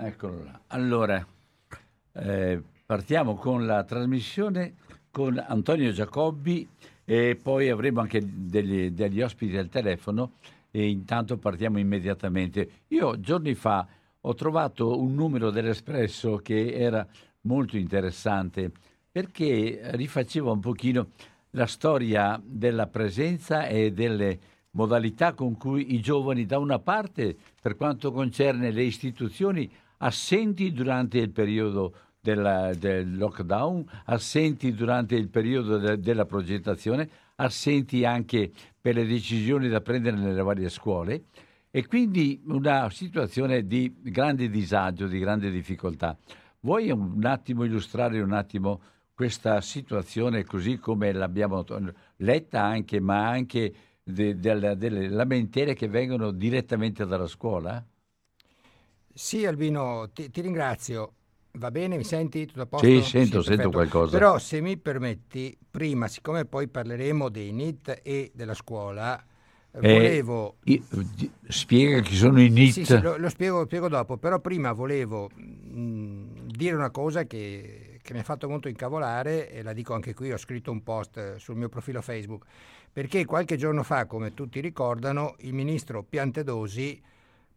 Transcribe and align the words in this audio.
Eccolo 0.00 0.44
là. 0.44 0.60
Allora, 0.68 1.26
eh, 2.12 2.62
partiamo 2.86 3.34
con 3.34 3.66
la 3.66 3.82
trasmissione 3.82 4.76
con 5.10 5.44
Antonio 5.44 5.90
Giacobbi 5.90 6.68
e 7.04 7.36
poi 7.42 7.68
avremo 7.68 8.00
anche 8.00 8.20
degli, 8.22 8.92
degli 8.92 9.20
ospiti 9.20 9.56
al 9.56 9.68
telefono 9.68 10.34
e 10.70 10.88
intanto 10.88 11.36
partiamo 11.36 11.80
immediatamente. 11.80 12.84
Io 12.88 13.18
giorni 13.18 13.56
fa 13.56 13.88
ho 14.20 14.34
trovato 14.34 15.00
un 15.00 15.16
numero 15.16 15.50
dell'Espresso 15.50 16.36
che 16.36 16.74
era 16.74 17.04
molto 17.42 17.76
interessante 17.76 18.70
perché 19.10 19.80
rifaceva 19.96 20.52
un 20.52 20.60
pochino 20.60 21.08
la 21.50 21.66
storia 21.66 22.40
della 22.44 22.86
presenza 22.86 23.66
e 23.66 23.90
delle 23.92 24.38
modalità 24.72 25.32
con 25.32 25.56
cui 25.56 25.94
i 25.94 26.00
giovani 26.00 26.46
da 26.46 26.58
una 26.58 26.78
parte 26.78 27.36
per 27.60 27.74
quanto 27.74 28.12
concerne 28.12 28.70
le 28.70 28.84
istituzioni 28.84 29.68
assenti 29.98 30.72
durante 30.72 31.18
il 31.18 31.30
periodo 31.30 31.94
della, 32.20 32.72
del 32.74 33.16
lockdown, 33.16 33.84
assenti 34.06 34.72
durante 34.74 35.14
il 35.14 35.28
periodo 35.28 35.78
de, 35.78 35.98
della 35.98 36.24
progettazione, 36.26 37.08
assenti 37.36 38.04
anche 38.04 38.50
per 38.80 38.94
le 38.94 39.06
decisioni 39.06 39.68
da 39.68 39.80
prendere 39.80 40.16
nelle 40.16 40.42
varie 40.42 40.68
scuole 40.68 41.24
e 41.70 41.86
quindi 41.86 42.42
una 42.46 42.88
situazione 42.90 43.66
di 43.66 43.94
grande 44.00 44.48
disagio, 44.48 45.06
di 45.06 45.18
grande 45.18 45.50
difficoltà. 45.50 46.16
Vuoi 46.60 46.90
un 46.90 47.24
attimo 47.24 47.64
illustrare 47.64 48.20
un 48.20 48.32
attimo 48.32 48.80
questa 49.14 49.60
situazione 49.60 50.44
così 50.44 50.78
come 50.78 51.12
l'abbiamo 51.12 51.64
letta 52.16 52.62
anche, 52.62 53.00
ma 53.00 53.28
anche 53.28 53.74
de, 54.02 54.38
de, 54.38 54.76
delle 54.76 55.08
lamentele 55.08 55.74
che 55.74 55.88
vengono 55.88 56.30
direttamente 56.30 57.04
dalla 57.04 57.26
scuola? 57.26 57.84
Sì, 59.18 59.44
Albino, 59.44 60.08
ti, 60.14 60.30
ti 60.30 60.40
ringrazio. 60.40 61.12
Va 61.54 61.72
bene, 61.72 61.96
mi 61.96 62.04
senti? 62.04 62.46
Tutto 62.46 62.60
a 62.60 62.66
posto? 62.66 62.86
Sì, 62.86 63.02
sento, 63.02 63.42
sì, 63.42 63.48
sento 63.48 63.68
qualcosa. 63.68 64.16
Però 64.16 64.38
se 64.38 64.60
mi 64.60 64.76
permetti, 64.76 65.58
prima, 65.68 66.06
siccome 66.06 66.44
poi 66.44 66.68
parleremo 66.68 67.28
dei 67.28 67.50
NIT 67.50 68.02
e 68.04 68.30
della 68.32 68.54
scuola, 68.54 69.20
eh, 69.72 69.80
volevo... 69.80 70.58
Io, 70.64 70.84
spiega 71.48 71.98
chi 71.98 72.14
sono 72.14 72.40
i 72.40 72.48
NIT. 72.48 72.72
Sì, 72.72 72.84
sì 72.84 73.00
lo, 73.00 73.16
lo, 73.16 73.28
spiego, 73.28 73.58
lo, 73.58 73.64
spiego, 73.64 73.88
dopo, 73.88 74.18
però 74.18 74.38
prima 74.38 74.70
volevo 74.70 75.28
mh, 75.34 76.46
dire 76.46 76.76
una 76.76 76.90
cosa 76.90 77.24
che, 77.24 77.98
che 78.00 78.12
mi 78.12 78.20
ha 78.20 78.24
fatto 78.24 78.48
molto 78.48 78.68
incavolare 78.68 79.50
e 79.50 79.64
la 79.64 79.72
dico 79.72 79.94
anche 79.94 80.14
qui, 80.14 80.30
ho 80.30 80.38
scritto 80.38 80.70
un 80.70 80.84
post 80.84 81.38
sul 81.38 81.56
mio 81.56 81.68
profilo 81.68 82.00
Facebook, 82.02 82.46
perché 82.92 83.24
qualche 83.24 83.56
giorno 83.56 83.82
fa, 83.82 84.06
come 84.06 84.32
tutti 84.32 84.60
ricordano, 84.60 85.34
il 85.38 85.54
ministro 85.54 86.04
Piantedosi 86.04 87.02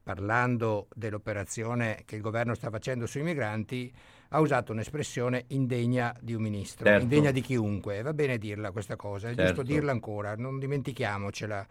parlando 0.03 0.87
dell'operazione 0.95 2.03
che 2.05 2.15
il 2.15 2.21
governo 2.21 2.55
sta 2.55 2.69
facendo 2.69 3.05
sui 3.05 3.21
migranti, 3.21 3.93
ha 4.29 4.39
usato 4.39 4.71
un'espressione 4.71 5.45
indegna 5.49 6.15
di 6.19 6.33
un 6.33 6.41
ministro, 6.41 6.85
certo. 6.85 7.03
indegna 7.03 7.31
di 7.31 7.41
chiunque. 7.41 8.01
Va 8.01 8.13
bene 8.13 8.37
dirla 8.37 8.71
questa 8.71 8.95
cosa, 8.95 9.27
è 9.27 9.35
certo. 9.35 9.53
giusto 9.53 9.63
dirla 9.63 9.91
ancora, 9.91 10.35
non 10.35 10.57
dimentichiamocela, 10.57 11.67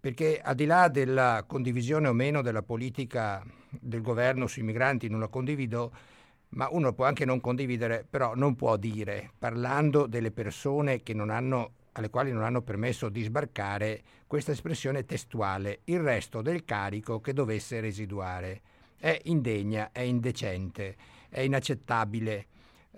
perché 0.00 0.40
al 0.42 0.54
di 0.54 0.66
là 0.66 0.88
della 0.88 1.44
condivisione 1.46 2.08
o 2.08 2.12
meno 2.12 2.42
della 2.42 2.62
politica 2.62 3.44
del 3.68 4.02
governo 4.02 4.46
sui 4.46 4.62
migranti, 4.62 5.08
non 5.08 5.20
la 5.20 5.28
condivido, 5.28 5.92
ma 6.50 6.68
uno 6.70 6.92
può 6.92 7.04
anche 7.04 7.24
non 7.24 7.40
condividere, 7.40 8.04
però 8.08 8.34
non 8.34 8.56
può 8.56 8.76
dire, 8.76 9.30
parlando 9.38 10.06
delle 10.06 10.32
persone 10.32 11.02
che 11.02 11.14
non 11.14 11.30
hanno 11.30 11.72
alle 12.00 12.10
quali 12.10 12.32
non 12.32 12.42
hanno 12.42 12.62
permesso 12.62 13.08
di 13.08 13.22
sbarcare 13.22 14.02
questa 14.26 14.52
espressione 14.52 15.04
testuale, 15.04 15.80
il 15.84 16.00
resto 16.00 16.42
del 16.42 16.64
carico 16.64 17.20
che 17.20 17.32
dovesse 17.32 17.80
residuare. 17.80 18.62
È 18.96 19.18
indegna, 19.24 19.90
è 19.92 20.00
indecente, 20.00 20.96
è 21.28 21.40
inaccettabile. 21.40 22.46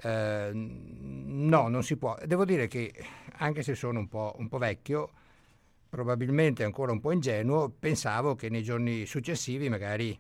Eh, 0.03 0.51
no, 0.53 1.69
non 1.69 1.83
si 1.83 1.97
può. 1.97 2.17
Devo 2.25 2.45
dire 2.45 2.67
che 2.67 2.93
anche 3.37 3.63
se 3.63 3.75
sono 3.75 3.99
un 3.99 4.09
po', 4.09 4.35
un 4.39 4.49
po' 4.49 4.59
vecchio, 4.59 5.11
probabilmente 5.89 6.65
ancora 6.65 6.93
un 6.93 7.01
po' 7.01 7.13
ingenuo, 7.13 7.69
pensavo 7.69 8.35
che 8.35 8.49
nei 8.49 8.63
giorni 8.63 9.05
successivi 9.05 9.69
magari 9.69 10.19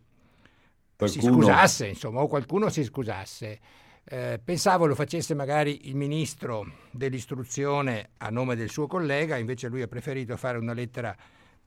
qualcuno... 0.97 1.23
si 1.23 1.27
scusasse, 1.27 1.87
insomma, 1.87 2.21
o 2.21 2.27
qualcuno 2.27 2.69
si 2.69 2.85
scusasse. 2.85 3.61
Eh, 4.05 4.41
pensavo 4.45 4.87
lo 4.87 4.97
facesse 4.97 5.33
magari 5.35 5.89
il 5.89 5.95
ministro 5.95 6.67
dell'istruzione 6.91 8.11
a 8.19 8.31
nome 8.31 8.57
del 8.57 8.69
suo 8.69 8.87
collega, 8.87 9.37
invece 9.37 9.69
lui 9.69 9.83
ha 9.83 9.87
preferito 9.87 10.37
fare 10.37 10.59
una 10.59 10.73
lettera, 10.73 11.17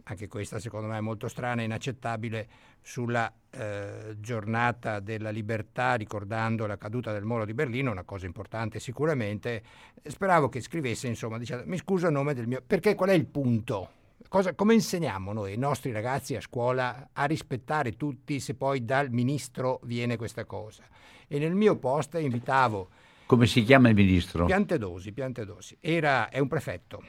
anche 0.04 0.28
questa 0.28 0.60
secondo 0.60 0.88
me 0.88 1.00
molto 1.00 1.30
strana 1.30 1.62
e 1.62 1.66
inaccettabile, 1.66 2.48
sulla 2.82 3.32
eh, 3.50 4.16
giornata 4.20 5.00
della 5.00 5.32
libertà 5.32 5.96
ricordando 5.96 6.68
la 6.68 6.78
caduta 6.78 7.12
del 7.14 7.24
muro 7.24 7.46
di 7.46 7.54
Berlino, 7.54 7.90
una 7.90 8.04
cosa 8.04 8.26
importante 8.26 8.80
sicuramente. 8.80 9.64
Speravo 10.04 10.50
che 10.50 10.60
scrivesse, 10.60 11.08
insomma, 11.08 11.40
dicendo 11.40 11.64
mi 11.66 11.78
scuso 11.78 12.08
a 12.08 12.12
nome 12.12 12.34
del 12.34 12.48
mio... 12.48 12.62
perché 12.66 12.96
qual 12.96 13.10
è 13.10 13.14
il 13.14 13.26
punto? 13.26 14.04
Cosa, 14.28 14.54
come 14.54 14.74
insegniamo 14.74 15.34
noi 15.34 15.54
i 15.54 15.58
nostri 15.58 15.92
ragazzi 15.92 16.36
a 16.36 16.42
scuola 16.42 17.10
a 17.14 17.26
rispettare 17.26 17.96
tutti 17.96 18.40
se 18.40 18.56
poi 18.56 18.84
dal 18.84 19.10
ministro 19.12 19.80
viene 19.84 20.18
questa 20.18 20.46
cosa? 20.46 20.84
e 21.28 21.40
nel 21.40 21.56
mio 21.56 21.76
post 21.76 22.16
invitavo... 22.16 22.90
Come 23.26 23.48
si 23.48 23.64
chiama 23.64 23.90
il 23.90 23.96
ministro? 23.96 24.46
Piantedosi, 24.46 25.12
Piantedosi. 25.12 25.78
Era, 25.80 26.30
è 26.30 26.38
un 26.40 26.48
prefetto. 26.48 27.04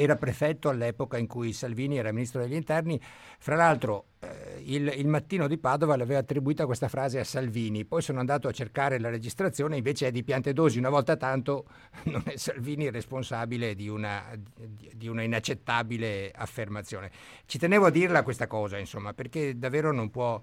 Era 0.00 0.14
prefetto 0.14 0.68
all'epoca 0.68 1.18
in 1.18 1.26
cui 1.26 1.52
Salvini 1.52 1.98
era 1.98 2.12
ministro 2.12 2.40
degli 2.40 2.54
interni. 2.54 3.00
Fra 3.40 3.56
l'altro 3.56 4.10
eh, 4.20 4.62
il, 4.64 4.92
il, 4.96 5.08
mattino 5.08 5.48
di 5.48 5.58
Padova 5.58 5.96
l'aveva 5.96 6.20
attribuita 6.20 6.66
questa 6.66 6.86
frase 6.86 7.18
a 7.18 7.24
Salvini. 7.24 7.84
Poi 7.84 8.00
sono 8.00 8.20
andato 8.20 8.46
a 8.46 8.52
cercare 8.52 9.00
la 9.00 9.08
registrazione, 9.08 9.76
invece 9.76 10.06
è 10.06 10.10
di 10.12 10.22
Piantedosi. 10.22 10.78
Una 10.78 10.88
volta 10.88 11.16
tanto 11.16 11.66
non 12.04 12.22
è 12.26 12.36
Salvini 12.36 12.90
responsabile 12.90 13.74
di 13.74 13.88
una, 13.88 14.22
di, 14.36 14.92
di 14.94 15.08
una 15.08 15.22
inaccettabile 15.22 16.30
affermazione. 16.32 17.10
Ci 17.44 17.58
tenevo 17.58 17.86
a 17.86 17.90
dirla 17.90 18.22
questa 18.22 18.46
cosa, 18.46 18.78
insomma, 18.78 19.14
perché 19.14 19.58
davvero 19.58 19.90
non 19.90 20.10
può 20.10 20.40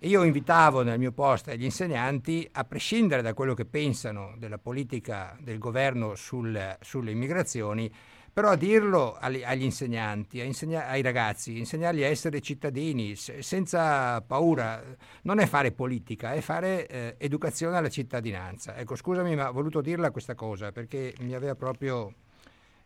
io 0.00 0.24
invitavo 0.24 0.82
nel 0.82 0.98
mio 0.98 1.12
post 1.12 1.50
gli 1.54 1.64
insegnanti, 1.64 2.46
a 2.52 2.64
prescindere 2.64 3.22
da 3.22 3.32
quello 3.32 3.54
che 3.54 3.64
pensano 3.64 4.34
della 4.36 4.58
politica 4.58 5.34
del 5.40 5.58
governo 5.58 6.14
sul, 6.14 6.76
sulle 6.82 7.12
immigrazioni, 7.12 7.90
però 8.36 8.50
a 8.50 8.56
dirlo 8.56 9.14
agli, 9.14 9.42
insegnanti, 9.62 10.44
insegna, 10.44 10.88
ai 10.88 11.00
ragazzi, 11.00 11.56
insegnargli 11.56 12.02
a 12.02 12.08
essere 12.08 12.42
cittadini 12.42 13.16
se, 13.16 13.40
senza 13.40 14.20
paura. 14.20 14.84
Non 15.22 15.38
è 15.38 15.46
fare 15.46 15.72
politica, 15.72 16.34
è 16.34 16.42
fare 16.42 16.86
eh, 16.86 17.14
educazione 17.16 17.78
alla 17.78 17.88
cittadinanza. 17.88 18.76
Ecco, 18.76 18.94
scusami, 18.94 19.34
ma 19.34 19.48
ho 19.48 19.52
voluto 19.52 19.80
dirla 19.80 20.10
questa 20.10 20.34
cosa 20.34 20.70
perché 20.70 21.14
mi 21.20 21.32
aveva 21.32 21.54
proprio 21.54 22.12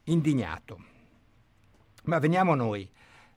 indignato. 0.04 0.84
Ma 2.04 2.20
veniamo 2.20 2.52
a 2.52 2.54
noi. 2.54 2.88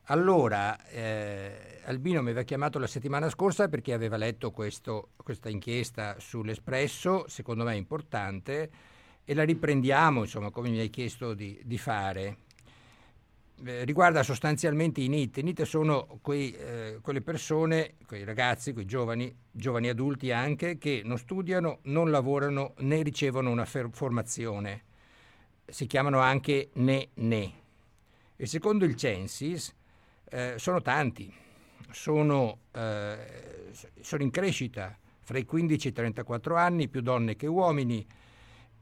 Allora, 0.03 0.85
eh, 0.89 1.81
Albino 1.85 2.21
mi 2.21 2.29
aveva 2.29 2.43
chiamato 2.43 2.77
la 2.77 2.85
settimana 2.85 3.27
scorsa 3.27 3.69
perché 3.69 3.91
aveva 3.91 4.17
letto 4.17 4.51
questo, 4.51 5.13
questa 5.15 5.49
inchiesta 5.49 6.17
sull'Espresso, 6.19 7.27
secondo 7.27 7.63
me 7.63 7.75
importante, 7.75 8.69
e 9.25 9.33
la 9.33 9.43
riprendiamo, 9.43 10.21
insomma, 10.21 10.49
come 10.49 10.69
mi 10.69 10.79
hai 10.79 10.89
chiesto 10.89 11.33
di, 11.33 11.59
di 11.63 11.77
fare. 11.77 12.37
Eh, 13.63 13.85
riguarda 13.85 14.23
sostanzialmente 14.23 14.99
i 15.01 15.07
NIT. 15.07 15.37
I 15.37 15.43
NIT 15.43 15.61
sono 15.63 16.19
quei, 16.21 16.51
eh, 16.51 16.99
quelle 17.01 17.21
persone, 17.21 17.93
quei 18.05 18.23
ragazzi, 18.25 18.73
quei 18.73 18.85
giovani, 18.85 19.33
giovani 19.51 19.87
adulti 19.87 20.31
anche, 20.31 20.77
che 20.77 21.01
non 21.05 21.17
studiano, 21.17 21.79
non 21.83 22.11
lavorano 22.11 22.73
né 22.79 23.01
ricevono 23.01 23.49
una 23.49 23.65
fer- 23.65 23.95
formazione. 23.95 24.83
Si 25.65 25.87
chiamano 25.87 26.19
anche 26.19 26.71
ne 26.73 27.09
ne. 27.15 27.61
E 28.35 28.45
secondo 28.45 28.83
il 28.83 28.95
Censis, 28.95 29.73
eh, 30.29 30.55
sono 30.57 30.81
tanti, 30.81 31.33
sono, 31.91 32.57
eh, 32.71 33.17
sono, 34.01 34.23
in 34.23 34.31
crescita 34.31 34.97
fra 35.21 35.37
i 35.37 35.45
15 35.45 35.87
e 35.87 35.89
i 35.91 35.93
34 35.93 36.55
anni, 36.57 36.89
più 36.89 37.01
donne 37.01 37.37
che 37.37 37.47
uomini, 37.47 38.05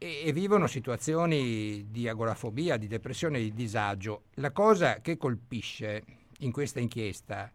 e, 0.04 0.24
e, 0.26 0.34
vivono 0.34 0.66
situazioni 0.66 1.92
di 1.92 2.10
agorafobia, 2.10 2.78
di 2.78 2.88
depressione 2.88 3.38
di 3.38 3.54
disagio. 3.54 4.24
La 4.36 4.50
cosa 4.50 5.00
che 5.00 5.16
colpisce 5.16 6.04
in 6.40 6.52
questa 6.52 6.80
inchiesta 6.80 7.52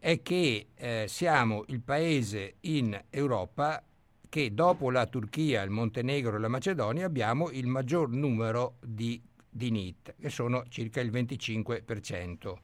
è 0.00 0.20
che 0.20 0.70
eh, 0.74 1.04
siamo 1.06 1.62
il 1.68 1.80
paese 1.80 2.56
in 2.62 3.00
Europa 3.10 3.80
che 4.28 4.52
dopo 4.52 4.90
la 4.90 5.06
Turchia, 5.06 5.62
il 5.62 5.70
Montenegro 5.70 6.36
e 6.36 6.40
la 6.40 6.48
Macedonia 6.48 7.06
abbiamo 7.06 7.48
il 7.50 7.68
maggior 7.68 8.10
numero 8.10 8.78
di, 8.80 9.22
di 9.48 9.70
NIT, 9.70 10.16
che 10.20 10.30
sono 10.30 10.64
circa 10.68 11.00
il 11.00 11.12
25% 11.12 12.54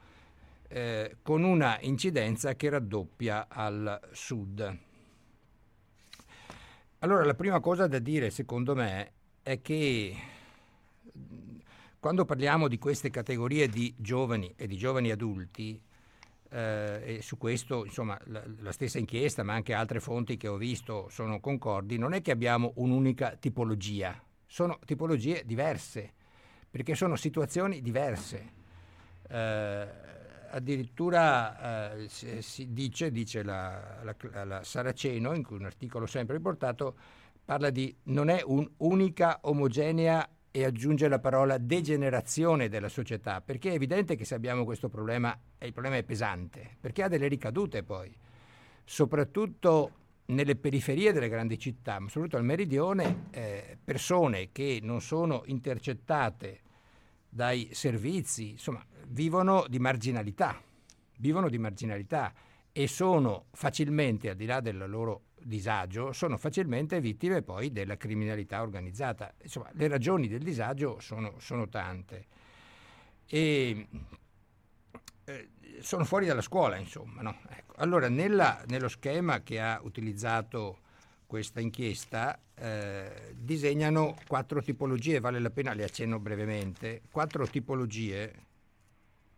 eh, 0.67 1.19
con 1.23 1.45
una 1.45 1.79
incidenza 1.83 2.57
che 2.57 2.69
raddoppia 2.69 3.47
al 3.49 4.01
sud. 4.11 4.79
Allora 7.05 7.23
la 7.23 7.35
prima 7.35 7.61
cosa 7.61 7.87
da 7.87 7.99
dire 7.99 8.31
secondo 8.31 8.75
me 8.75 9.13
è 9.43 9.61
che 9.61 10.17
quando 12.01 12.25
parliamo 12.25 12.67
di 12.67 12.79
queste 12.79 13.11
categorie 13.11 13.69
di 13.69 13.95
giovani 13.99 14.55
e 14.57 14.67
di 14.67 14.79
giovani 14.79 15.11
adulti, 15.11 15.79
eh, 16.49 17.03
e 17.05 17.21
su 17.21 17.37
questo 17.37 17.85
insomma, 17.85 18.19
la, 18.29 18.43
la, 18.61 18.73
stessa 18.73 18.99
inchiesta, 18.99 19.43
ma 19.43 19.53
anche 19.53 19.75
altre 19.75 20.01
fonti 20.01 20.39
che 20.39 20.49
ho 20.49 20.57
visto 20.57 21.11
sono 21.11 21.41
concordi, 21.41 21.99
non 21.99 22.15
è 22.15 22.23
che 22.23 22.31
abbiamo 22.31 22.73
un'unica 22.77 23.37
tipologia, 23.39 24.19
sono 24.47 24.79
tipologie 24.87 25.43
diverse, 25.45 26.11
perché 26.71 26.95
sono 26.95 27.17
situazioni 27.17 27.83
diverse. 27.83 28.53
Eh, 29.29 29.89
addirittura 30.55 31.93
eh, 31.95 32.09
si, 32.09 32.73
dice, 32.73 33.11
dice 33.11 33.43
la, 33.43 34.01
la, 34.03 34.45
la, 34.45 34.63
Saraceno, 34.63 35.35
in 35.35 35.43
cui 35.43 35.57
un 35.57 35.65
articolo 35.65 36.07
sempre 36.07 36.37
riportato, 36.37 36.97
parla 37.45 37.71
di 37.71 37.95
non 38.05 38.29
è 38.29 38.43
un'unica 38.45 39.41
omogenea 39.43 40.27
e 40.51 40.65
aggiunge 40.65 41.09
la 41.09 41.19
parola 41.19 41.59
degenerazione 41.59 42.69
della 42.69 42.89
società, 42.89 43.41
perché 43.41 43.71
è 43.71 43.75
evidente 43.75 44.15
che 44.15 44.25
se 44.25 44.37
abbiamo 44.37 44.65
questo 44.65 44.89
problema, 44.89 45.37
il 45.59 45.73
problema 45.73 45.97
è 45.97 46.05
pesante, 46.05 46.77
perché 46.81 47.03
ha 47.03 47.09
delle 47.09 47.27
ricadute 47.27 47.83
poi, 47.83 48.15
soprattutto 48.85 50.03
nelle 50.27 50.55
periferie 50.55 51.13
delle 51.13 51.29
grandi 51.29 51.59
città, 51.59 51.99
ma 51.99 52.09
soprattutto 52.09 52.37
al 52.37 52.45
meridione, 52.45 53.27
eh, 53.31 53.77
persone 53.83 54.51
che 54.53 54.79
non 54.81 55.01
sono 55.01 55.43
intercettate 55.47 56.61
dai 57.35 57.71
servizi, 57.73 58.51
insomma, 58.51 58.85
vivono 59.09 59.67
di 59.69 59.81
marginalità, 59.81 60.63
vivono 61.19 61.49
di 61.49 61.59
marginalità 61.59 62.33
e 62.71 62.87
sono 62.87 63.47
facilmente, 63.51 64.31
al 64.31 64.37
di 64.37 64.47
là 64.47 64.61
del 64.61 64.89
loro 64.89 65.33
disagio, 65.43 66.13
sono 66.13 66.37
facilmente 66.37 67.01
vittime 67.01 67.43
poi 67.43 67.73
della 67.73 67.97
criminalità 67.97 68.63
organizzata. 68.63 69.35
Insomma, 69.43 69.69
le 69.73 69.89
ragioni 69.89 70.29
del 70.29 70.45
disagio 70.45 71.01
sono, 71.01 71.35
sono 71.41 71.69
tante. 71.69 72.27
E 73.27 73.89
eh, 75.25 75.49
sono 75.81 76.05
fuori 76.05 76.27
dalla 76.27 76.41
scuola, 76.41 76.77
insomma. 76.77 77.21
No? 77.21 77.37
Ecco. 77.49 77.75
Allora, 77.79 78.09
nella, 78.09 78.63
nello 78.69 78.89
schema 78.89 79.43
che 79.43 79.61
ha 79.61 79.81
utilizzato 79.83 80.83
questa 81.35 81.59
inchiesta 81.59 82.39
eh, 82.55 83.35
disegnano 83.35 84.17
quattro 84.29 84.63
tipologie, 84.63 85.19
vale 85.19 85.41
la 85.41 85.51
pena, 85.51 85.73
le 85.73 85.83
accenno 85.83 86.21
brevemente, 86.21 87.03
quattro 87.11 87.45
tipologie 87.49 88.33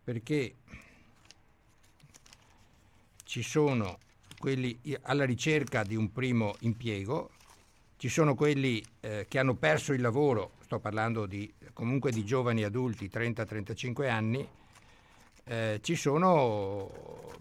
perché 0.03 0.53
ci 3.23 3.41
sono 3.41 3.97
quelli 4.37 4.79
alla 5.01 5.25
ricerca 5.25 5.81
di 5.81 5.95
un 5.95 6.11
primo 6.11 6.53
impiego, 6.59 7.31
ci 7.97 8.09
sono 8.09 8.35
quelli 8.35 8.79
eh, 8.99 9.25
che 9.27 9.39
hanno 9.39 9.55
perso 9.55 9.91
il 9.91 10.01
lavoro, 10.01 10.51
sto 10.59 10.77
parlando 10.77 11.25
di, 11.25 11.51
comunque 11.73 12.11
di 12.11 12.23
giovani 12.23 12.63
adulti 12.63 13.09
30-35 13.11 14.07
anni, 14.07 14.47
eh, 15.45 15.79
ci 15.81 15.95
sono 15.95 17.39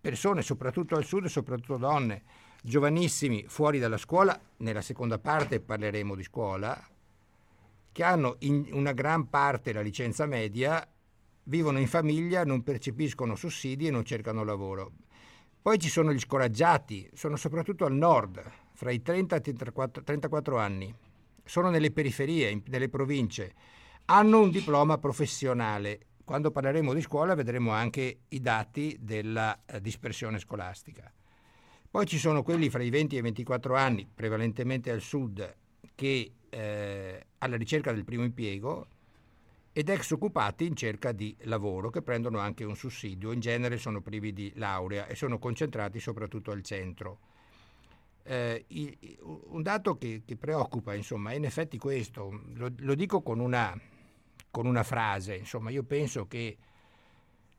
persone, 0.00 0.42
soprattutto 0.42 0.94
al 0.94 1.04
sud, 1.04 1.26
soprattutto 1.26 1.76
donne, 1.76 2.22
giovanissimi 2.62 3.44
fuori 3.48 3.78
dalla 3.78 3.96
scuola, 3.96 4.38
nella 4.58 4.82
seconda 4.82 5.18
parte 5.18 5.60
parleremo 5.60 6.14
di 6.14 6.22
scuola, 6.22 6.88
che 7.92 8.02
hanno 8.02 8.36
in 8.40 8.68
una 8.72 8.92
gran 8.92 9.28
parte 9.28 9.72
la 9.72 9.80
licenza 9.80 10.26
media 10.26 10.86
vivono 11.44 11.78
in 11.78 11.88
famiglia, 11.88 12.44
non 12.44 12.62
percepiscono 12.62 13.34
sussidi 13.34 13.86
e 13.86 13.90
non 13.90 14.04
cercano 14.04 14.44
lavoro. 14.44 14.92
Poi 15.60 15.78
ci 15.78 15.88
sono 15.88 16.12
gli 16.12 16.18
scoraggiati, 16.18 17.10
sono 17.12 17.36
soprattutto 17.36 17.84
al 17.84 17.92
nord, 17.92 18.42
fra 18.72 18.90
i 18.90 19.02
30 19.02 19.36
e 19.36 19.50
i 19.50 19.54
34 20.04 20.58
anni. 20.58 20.94
Sono 21.44 21.68
nelle 21.68 21.90
periferie, 21.90 22.62
nelle 22.66 22.88
province. 22.88 23.54
Hanno 24.06 24.40
un 24.40 24.50
diploma 24.50 24.98
professionale. 24.98 26.06
Quando 26.24 26.50
parleremo 26.50 26.94
di 26.94 27.00
scuola 27.02 27.34
vedremo 27.34 27.72
anche 27.72 28.20
i 28.28 28.40
dati 28.40 28.96
della 29.00 29.64
eh, 29.66 29.80
dispersione 29.80 30.38
scolastica. 30.38 31.12
Poi 31.90 32.06
ci 32.06 32.18
sono 32.18 32.44
quelli 32.44 32.70
fra 32.70 32.84
i 32.84 32.88
20 32.88 33.16
e 33.16 33.18
i 33.18 33.22
24 33.22 33.74
anni, 33.74 34.08
prevalentemente 34.14 34.92
al 34.92 35.00
sud, 35.00 35.56
che 35.96 36.32
eh, 36.48 37.26
alla 37.38 37.56
ricerca 37.56 37.92
del 37.92 38.04
primo 38.04 38.22
impiego 38.22 38.86
ed 39.72 39.88
ex 39.88 40.12
occupati 40.12 40.66
in 40.66 40.76
cerca 40.76 41.10
di 41.10 41.34
lavoro 41.40 41.90
che 41.90 42.00
prendono 42.00 42.38
anche 42.38 42.62
un 42.62 42.76
sussidio, 42.76 43.32
in 43.32 43.40
genere 43.40 43.76
sono 43.76 44.00
privi 44.00 44.32
di 44.32 44.52
laurea 44.54 45.08
e 45.08 45.16
sono 45.16 45.40
concentrati 45.40 45.98
soprattutto 45.98 46.52
al 46.52 46.62
centro. 46.62 47.18
Eh, 48.22 48.66
un 49.48 49.62
dato 49.62 49.96
che, 49.98 50.22
che, 50.24 50.36
preoccupa, 50.36 50.94
insomma, 50.94 51.32
è 51.32 51.34
in 51.34 51.44
effetti 51.44 51.76
questo, 51.76 52.42
lo, 52.54 52.70
lo 52.76 52.94
dico 52.94 53.20
con 53.20 53.40
una, 53.40 53.76
con 54.48 54.66
una, 54.66 54.84
frase, 54.84 55.34
insomma, 55.34 55.70
io 55.70 55.82
penso 55.82 56.28
che 56.28 56.56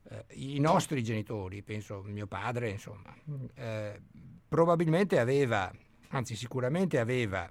eh, 0.08 0.24
i 0.30 0.58
nostri 0.58 1.02
genitori, 1.02 1.62
penso 1.62 2.02
mio 2.02 2.26
padre, 2.26 2.70
insomma, 2.70 3.14
eh, 3.54 4.00
probabilmente 4.48 5.18
aveva, 5.18 5.70
anzi 6.08 6.34
sicuramente 6.34 6.98
aveva 6.98 7.48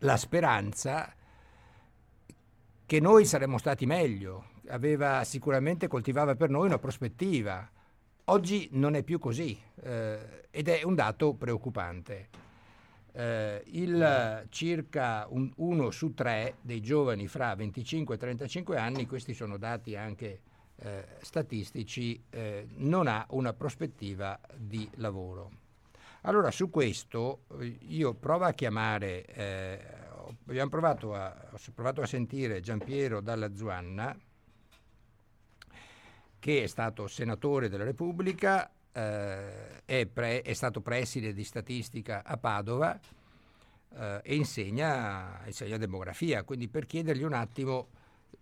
la 0.00 0.16
speranza 0.16 1.14
che 2.86 3.00
noi 3.00 3.24
saremmo 3.24 3.58
stati 3.58 3.86
meglio, 3.86 4.50
aveva 4.68 5.24
sicuramente 5.24 5.88
coltivava 5.88 6.34
per 6.34 6.50
noi 6.50 6.66
una 6.66 6.78
prospettiva. 6.78 7.70
Oggi 8.26 8.68
non 8.72 8.94
è 8.94 9.02
più 9.02 9.18
così 9.18 9.58
eh, 9.82 10.46
ed 10.50 10.68
è 10.68 10.82
un 10.82 10.94
dato 10.94 11.34
preoccupante. 11.34 12.28
Eh, 13.12 13.62
il 13.66 14.46
circa 14.50 15.26
un, 15.30 15.50
uno 15.56 15.90
su 15.90 16.14
tre 16.14 16.56
dei 16.60 16.80
giovani 16.80 17.28
fra 17.28 17.54
25 17.54 18.14
e 18.14 18.18
35 18.18 18.76
anni, 18.76 19.06
questi 19.06 19.34
sono 19.34 19.56
dati 19.56 19.94
anche 19.94 20.40
eh, 20.76 21.06
statistici, 21.20 22.22
eh, 22.30 22.66
non 22.76 23.06
ha 23.06 23.26
una 23.30 23.52
prospettiva 23.52 24.38
di 24.56 24.88
lavoro. 24.94 25.62
Allora 26.22 26.50
su 26.50 26.70
questo 26.70 27.44
eh, 27.60 27.78
io 27.88 28.14
provo 28.14 28.44
a 28.44 28.52
chiamare 28.52 29.24
eh, 29.26 29.80
abbiamo 30.46 30.70
provato 30.70 31.14
a, 31.14 31.50
ho 31.50 31.58
provato 31.74 32.00
a 32.00 32.06
sentire 32.06 32.60
Giampiero 32.60 33.20
Dalla 33.20 33.54
Zuanna, 33.54 34.16
che 36.38 36.62
è 36.62 36.66
stato 36.66 37.06
senatore 37.06 37.68
della 37.68 37.84
Repubblica, 37.84 38.70
eh, 38.92 39.84
è, 39.84 40.06
pre, 40.06 40.42
è, 40.42 40.52
stato 40.52 40.80
preside 40.80 41.32
di 41.32 41.44
statistica 41.44 42.22
a 42.24 42.36
Padova 42.36 42.98
eh, 43.96 44.20
e 44.22 44.34
insegna, 44.34 45.40
insegna 45.46 45.76
demografia, 45.76 46.42
quindi 46.42 46.68
per 46.68 46.86
chiedergli 46.86 47.22
un 47.22 47.32
attimo 47.32 47.88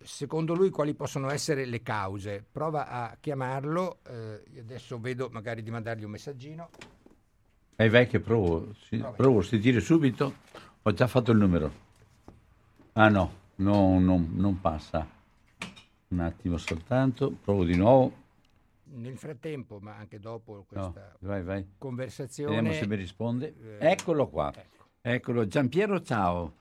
secondo 0.01 0.53
lui 0.53 0.69
quali 0.69 0.93
possono 0.93 1.29
essere 1.29 1.65
le 1.65 1.81
cause. 1.81 2.43
Prova 2.49 2.87
a 2.87 3.17
chiamarlo, 3.19 3.99
eh, 4.07 4.43
adesso 4.59 4.99
vedo 4.99 5.29
magari 5.31 5.61
di 5.61 5.71
mandargli 5.71 6.03
un 6.03 6.11
messaggino. 6.11 6.69
Vai 7.75 7.89
vai 7.89 8.07
che 8.07 8.19
provo, 8.19 8.73
sì, 8.73 9.03
provo 9.15 9.39
a 9.39 9.43
sentire 9.43 9.79
subito, 9.79 10.33
ho 10.81 10.91
già 10.93 11.07
fatto 11.07 11.31
il 11.31 11.37
numero. 11.37 11.71
Ah 12.93 13.09
no, 13.09 13.33
no, 13.55 13.99
no, 13.99 14.27
non 14.31 14.61
passa. 14.61 15.07
Un 16.09 16.19
attimo 16.19 16.57
soltanto, 16.57 17.31
provo 17.43 17.63
di 17.63 17.75
nuovo. 17.75 18.21
Nel 18.95 19.17
frattempo, 19.17 19.79
ma 19.79 19.95
anche 19.95 20.19
dopo 20.19 20.65
questa 20.67 21.17
no, 21.19 21.27
vai, 21.27 21.41
vai. 21.41 21.67
conversazione... 21.79 22.55
Vediamo 22.55 22.75
se 22.75 22.85
mi 22.85 22.95
risponde. 22.95 23.79
Eh, 23.79 23.91
Eccolo 23.91 24.27
qua. 24.27 24.53
Ecco. 24.55 24.85
Eccolo, 25.01 25.47
Giampiero, 25.47 25.99
ciao. 26.01 26.53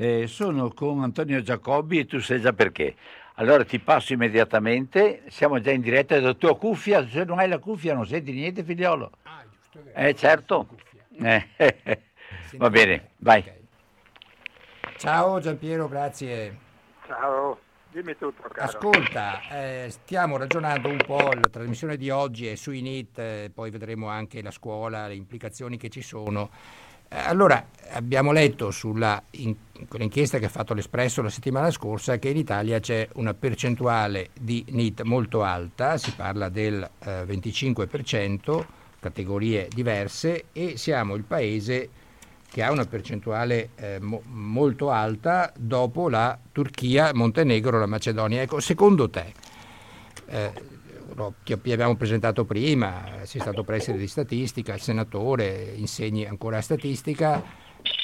Eh, 0.00 0.28
sono 0.28 0.70
con 0.70 1.02
Antonio 1.02 1.42
Giacobbi 1.42 1.98
e 1.98 2.06
tu 2.06 2.20
sai 2.20 2.40
già 2.40 2.54
perché. 2.54 2.94
Allora 3.34 3.66
ti 3.66 3.78
passo 3.80 4.14
immediatamente, 4.14 5.24
siamo 5.28 5.60
già 5.60 5.72
in 5.72 5.82
diretta 5.82 6.18
da 6.20 6.32
tua 6.32 6.56
cuffia, 6.56 7.06
se 7.06 7.22
non 7.24 7.38
hai 7.38 7.50
la 7.50 7.58
cuffia 7.58 7.92
non 7.92 8.06
senti 8.06 8.32
niente 8.32 8.64
figliolo. 8.64 9.10
Ah, 9.24 9.44
giusto, 9.46 9.78
è 9.78 9.82
vero. 9.82 10.08
Eh 10.08 10.14
certo. 10.14 10.68
Eh, 11.20 11.48
Va 12.56 12.70
bene, 12.70 13.10
vai. 13.18 13.40
Okay. 13.40 13.66
Ciao 14.96 15.38
Giampiero, 15.38 15.86
grazie. 15.86 16.56
Ciao, 17.06 17.58
dimmi 17.90 18.16
tutto. 18.16 18.48
Caro. 18.48 18.68
Ascolta, 18.68 19.40
eh, 19.50 19.90
stiamo 19.90 20.38
ragionando 20.38 20.88
un 20.88 21.02
po', 21.04 21.30
la 21.34 21.48
trasmissione 21.50 21.98
di 21.98 22.08
oggi 22.08 22.46
è 22.46 22.54
sui 22.54 22.80
NIT, 22.80 23.18
eh, 23.18 23.50
poi 23.52 23.70
vedremo 23.70 24.08
anche 24.08 24.40
la 24.40 24.50
scuola, 24.50 25.08
le 25.08 25.14
implicazioni 25.14 25.76
che 25.76 25.90
ci 25.90 26.00
sono. 26.00 26.48
Eh, 27.12 27.18
allora, 27.18 27.66
abbiamo 27.90 28.30
letto 28.30 28.70
sulla 28.70 29.20
in, 29.32 29.56
quell'inchiesta 29.88 30.38
che 30.38 30.44
ha 30.44 30.48
fatto 30.48 30.74
l'Espresso 30.74 31.22
la 31.22 31.28
settimana 31.28 31.72
scorsa 31.72 32.18
che 32.18 32.28
in 32.28 32.36
Italia 32.36 32.78
c'è 32.78 33.08
una 33.14 33.34
percentuale 33.34 34.28
di 34.38 34.64
NIT 34.68 35.02
molto 35.02 35.42
alta, 35.42 35.98
si 35.98 36.12
parla 36.12 36.48
del 36.48 36.88
25%, 37.04 38.60
eh, 38.60 38.66
categorie 39.00 39.66
diverse, 39.68 40.44
e 40.52 40.76
siamo 40.76 41.16
il 41.16 41.24
paese 41.24 41.88
che 42.48 42.62
ha 42.62 42.70
una 42.70 42.84
percentuale 42.84 43.70
eh, 43.74 43.98
mo- 44.00 44.22
molto 44.26 44.90
alta 44.90 45.52
dopo 45.56 46.08
la 46.08 46.38
Turchia, 46.52 47.10
Montenegro, 47.12 47.80
la 47.80 47.86
Macedonia. 47.86 48.42
Ecco, 48.42 48.60
secondo 48.60 49.10
te, 49.10 49.32
eh, 50.26 50.52
che 51.42 51.54
abbiamo 51.54 51.96
presentato 51.96 52.44
prima, 52.44 53.04
sei 53.22 53.40
stato 53.40 53.64
preside 53.64 53.98
di 53.98 54.06
statistica, 54.06 54.74
il 54.74 54.80
senatore, 54.80 55.72
insegni 55.76 56.26
ancora 56.26 56.60
statistica 56.60 57.42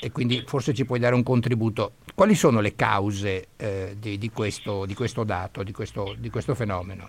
e 0.00 0.10
quindi 0.10 0.42
forse 0.46 0.72
ci 0.75 0.84
puoi 0.84 0.98
dare 0.98 1.14
un 1.14 1.22
contributo. 1.22 1.94
Quali 2.14 2.34
sono 2.34 2.60
le 2.60 2.75
cause 2.75 3.48
eh, 3.56 3.96
di, 3.98 4.18
di, 4.18 4.30
questo, 4.30 4.86
di, 4.86 4.94
questo, 4.94 5.25
dato, 5.25 5.62
di 5.62 5.72
questo, 5.72 6.14
di 6.18 6.30
questo 6.30 6.54
fenomeno? 6.54 7.08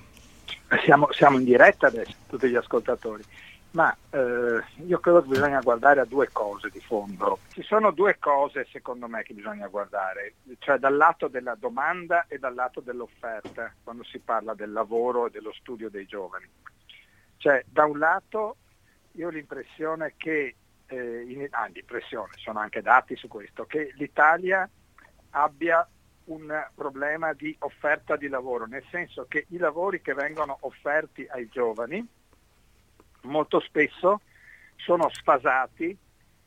siamo, 0.84 1.08
siamo 1.12 1.38
in 1.38 1.46
diretta 1.46 1.88
adesso, 1.88 2.14
tutti 2.28 2.50
gli 2.50 2.56
ascoltatori 2.56 3.24
ma 3.72 3.96
eh, 4.10 4.64
io 4.86 5.00
credo 5.00 5.22
che 5.22 5.28
bisogna 5.28 5.62
guardare 5.62 6.00
a 6.00 6.06
due 6.06 6.30
cose 6.32 6.70
di 6.70 6.80
fondo. 6.80 7.40
Ci 7.52 7.62
sono 7.62 7.92
due 7.92 8.18
cose 8.20 8.66
secondo 8.72 9.08
me 9.08 9.24
che 9.24 9.34
bisogna 9.34 9.68
guardare, 9.68 10.36
cioè 10.60 10.78
dal 10.78 10.96
lato 10.96 11.28
della 11.28 11.56
domanda 11.56 12.26
e 12.28 12.40
dal 12.40 12.56
lato 12.56 12.80
dell'offerta 12.80 13.74
quando 13.84 14.04
si 14.04 14.20
parla 14.20 14.54
del 14.54 14.72
lavoro 14.72 15.28
e 15.28 15.32
dello 15.32 15.54
studio 15.54 15.90
dei 15.90 16.06
giovani. 16.06 16.48
Cioè 17.38 17.64
da 17.68 17.86
un 17.86 18.00
lato 18.00 18.58
io 19.14 19.28
ho 19.28 19.32
l'impressione 19.32 20.14
che, 20.18 20.56
eh, 20.86 21.22
in, 21.28 21.48
ah, 21.52 21.68
l'impressione, 21.68 22.32
sono 22.36 22.60
anche 22.60 22.82
dati 22.82 23.16
su 23.16 23.28
questo, 23.28 23.66
che 23.66 23.92
l'Italia 23.96 24.70
abbia 25.32 25.88
un 26.26 26.68
problema 26.76 27.34
di 27.34 27.56
offerta 27.60 28.16
di 28.16 28.28
lavoro, 28.28 28.66
nel 28.66 28.84
senso 28.90 29.26
che 29.28 29.46
i 29.50 29.58
lavori 29.58 30.02
che 30.02 30.14
vengono 30.14 30.58
offerti 30.62 31.26
ai 31.30 31.48
giovani 31.50 32.06
molto 33.28 33.60
spesso 33.60 34.22
sono 34.76 35.10
sfasati 35.10 35.96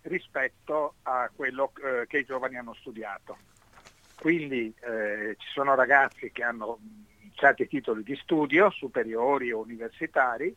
rispetto 0.02 0.94
a 1.02 1.30
quello 1.34 1.72
eh, 1.82 2.06
che 2.06 2.18
i 2.18 2.24
giovani 2.24 2.56
hanno 2.56 2.74
studiato. 2.74 3.36
Quindi 4.18 4.72
eh, 4.80 5.34
ci 5.38 5.48
sono 5.52 5.74
ragazzi 5.74 6.30
che 6.30 6.42
hanno 6.42 6.78
certi 7.34 7.66
titoli 7.66 8.02
di 8.02 8.16
studio, 8.16 8.70
superiori 8.70 9.50
o 9.50 9.60
universitari, 9.60 10.54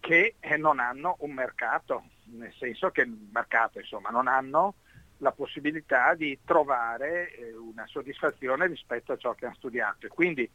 che 0.00 0.34
eh, 0.40 0.56
non 0.56 0.80
hanno 0.80 1.16
un 1.20 1.32
mercato, 1.32 2.04
nel 2.24 2.52
senso 2.58 2.90
che 2.90 3.02
il 3.02 3.28
mercato 3.32 3.78
insomma, 3.78 4.10
non 4.10 4.26
hanno 4.26 4.74
la 5.18 5.32
possibilità 5.32 6.14
di 6.14 6.38
trovare 6.44 7.34
eh, 7.34 7.54
una 7.54 7.86
soddisfazione 7.86 8.66
rispetto 8.66 9.12
a 9.12 9.16
ciò 9.16 9.34
che 9.34 9.46
hanno 9.46 9.54
studiato. 9.54 10.06
E 10.06 10.08
quindi 10.08 10.48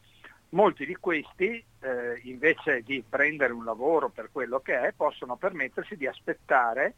molti 0.54 0.86
di 0.86 0.96
questi 0.96 1.64
eh, 1.82 2.20
invece 2.24 2.82
di 2.82 3.04
prendere 3.08 3.54
un 3.54 3.66
lavoro 3.66 4.10
per 4.10 4.30
quello 4.32 4.60
che 4.60 4.80
è 4.80 4.94
possono 4.94 5.36
permettersi 5.36 5.96
di 5.96 6.08
aspettare 6.08 6.96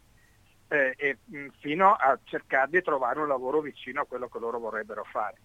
eh, 0.67 0.93
e, 0.97 1.17
mh, 1.23 1.47
fino 1.59 1.93
a 1.93 2.17
cercare 2.23 2.69
di 2.69 2.81
trovare 2.81 3.19
un 3.19 3.27
lavoro 3.27 3.61
vicino 3.61 4.01
a 4.01 4.05
quello 4.05 4.27
che 4.27 4.39
loro 4.39 4.59
vorrebbero 4.59 5.03
fare. 5.03 5.37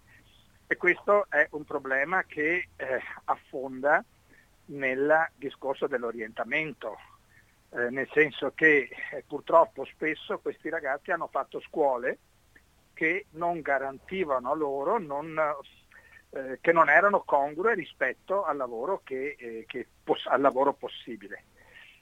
E 0.66 0.76
questo 0.76 1.26
è 1.28 1.48
un 1.52 1.64
problema 1.64 2.22
che 2.24 2.68
eh, 2.76 3.00
affonda 3.24 4.04
nel 4.66 5.28
discorso 5.34 5.86
dell'orientamento, 5.86 6.96
eh, 7.70 7.90
nel 7.90 8.08
senso 8.12 8.52
che 8.54 8.88
eh, 9.12 9.24
purtroppo 9.26 9.84
spesso 9.84 10.38
questi 10.38 10.68
ragazzi 10.68 11.10
hanno 11.10 11.26
fatto 11.26 11.60
scuole 11.60 12.18
che 12.94 13.26
non 13.30 13.60
garantivano 13.62 14.54
loro, 14.54 14.98
non 14.98 15.36
eh, 16.30 16.58
che 16.60 16.72
non 16.72 16.88
erano 16.88 17.22
congrue 17.22 17.74
rispetto 17.74 18.44
al 18.44 18.56
lavoro, 18.56 19.00
che, 19.04 19.36
eh, 19.38 19.64
che 19.66 19.86
poss- 20.02 20.26
al 20.26 20.40
lavoro 20.40 20.72
possibile. 20.72 21.44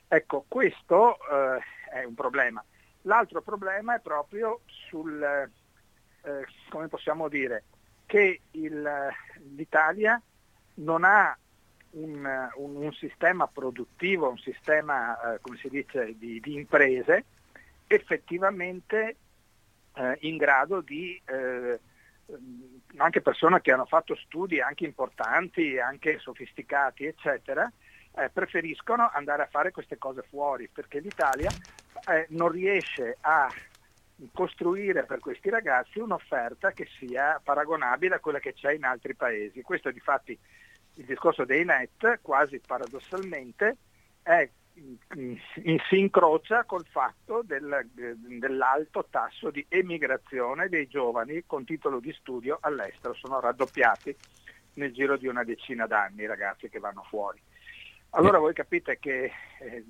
Ecco, 0.07 0.45
questo 0.47 1.17
eh, 1.29 1.59
è 1.91 2.03
un 2.03 2.13
problema. 2.13 2.63
L'altro 3.03 3.41
problema 3.41 3.95
è 3.95 3.99
proprio 3.99 4.61
sul, 4.65 5.21
eh, 5.21 6.45
come 6.69 6.87
possiamo 6.87 7.27
dire, 7.27 7.63
che 8.05 8.41
il, 8.51 8.89
l'Italia 9.55 10.21
non 10.75 11.03
ha 11.03 11.37
un, 11.91 12.49
un, 12.55 12.75
un, 12.75 12.93
sistema 12.93 13.47
produttivo, 13.47 14.29
un 14.29 14.37
sistema, 14.37 15.35
eh, 15.35 15.39
come 15.41 15.57
si 15.57 15.69
dice, 15.69 16.17
di, 16.17 16.39
di 16.39 16.53
imprese 16.55 17.25
effettivamente 17.87 19.15
eh, 19.95 20.17
in 20.21 20.37
grado 20.37 20.81
di 20.81 21.19
eh, 21.25 21.79
anche 22.97 23.21
persone 23.21 23.61
che 23.61 23.71
hanno 23.71 23.85
fatto 23.85 24.15
studi 24.15 24.61
anche 24.61 24.85
importanti, 24.85 25.79
anche 25.79 26.19
sofisticati, 26.19 27.05
eccetera, 27.05 27.71
eh, 28.15 28.29
preferiscono 28.29 29.09
andare 29.13 29.43
a 29.43 29.47
fare 29.47 29.71
queste 29.71 29.97
cose 29.97 30.23
fuori 30.29 30.67
perché 30.67 30.99
l'Italia 30.99 31.53
eh, 32.05 32.25
non 32.29 32.49
riesce 32.49 33.17
a 33.21 33.51
costruire 34.33 35.05
per 35.05 35.19
questi 35.19 35.49
ragazzi 35.49 35.99
un'offerta 35.99 36.71
che 36.71 36.87
sia 36.97 37.39
paragonabile 37.43 38.15
a 38.15 38.19
quella 38.19 38.39
che 38.39 38.53
c'è 38.53 38.73
in 38.73 38.83
altri 38.83 39.15
paesi. 39.15 39.61
Questo 39.61 39.89
è 39.89 39.93
di 39.93 39.99
fatti 39.99 40.37
il 40.95 41.05
discorso 41.05 41.45
dei 41.45 41.63
net, 41.63 42.19
quasi 42.21 42.59
paradossalmente, 42.59 43.77
è 44.21 44.49
si 45.89 45.99
incrocia 45.99 46.63
col 46.63 46.85
fatto 46.85 47.41
del, 47.43 47.87
dell'alto 47.91 49.07
tasso 49.09 49.49
di 49.49 49.65
emigrazione 49.67 50.69
dei 50.69 50.87
giovani 50.87 51.43
con 51.45 51.65
titolo 51.65 51.99
di 51.99 52.13
studio 52.13 52.57
all'estero. 52.61 53.13
Sono 53.13 53.39
raddoppiati 53.39 54.15
nel 54.73 54.93
giro 54.93 55.17
di 55.17 55.27
una 55.27 55.43
decina 55.43 55.87
d'anni 55.87 56.23
i 56.23 56.27
ragazzi 56.27 56.69
che 56.69 56.79
vanno 56.79 57.03
fuori. 57.03 57.41
Allora 58.11 58.39
voi 58.39 58.53
capite 58.53 58.97
che 58.99 59.31
eh, 59.59 59.85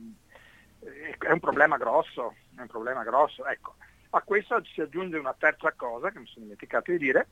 è 1.18 1.32
un 1.32 1.40
problema 1.40 1.78
grosso, 1.78 2.36
è 2.56 2.62
un 2.62 2.68
problema 2.68 3.04
grosso. 3.04 3.46
Ecco, 3.46 3.76
a 4.12 4.22
questo 4.22 4.62
si 4.66 4.82
aggiunge 4.82 5.18
una 5.18 5.36
terza 5.38 5.72
cosa 5.74 6.12
che 6.12 6.20
mi 6.20 6.26
sono 6.26 6.46
dimenticato 6.46 6.92
di 6.92 6.98
dire, 6.98 7.28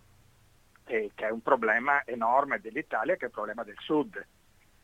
eh, 0.85 1.11
che 1.13 1.27
è 1.27 1.31
un 1.31 1.41
problema 1.41 2.05
enorme 2.05 2.59
dell'Italia, 2.59 3.15
che 3.15 3.23
è 3.23 3.27
il 3.27 3.33
problema 3.33 3.63
del 3.63 3.77
sud 3.79 4.25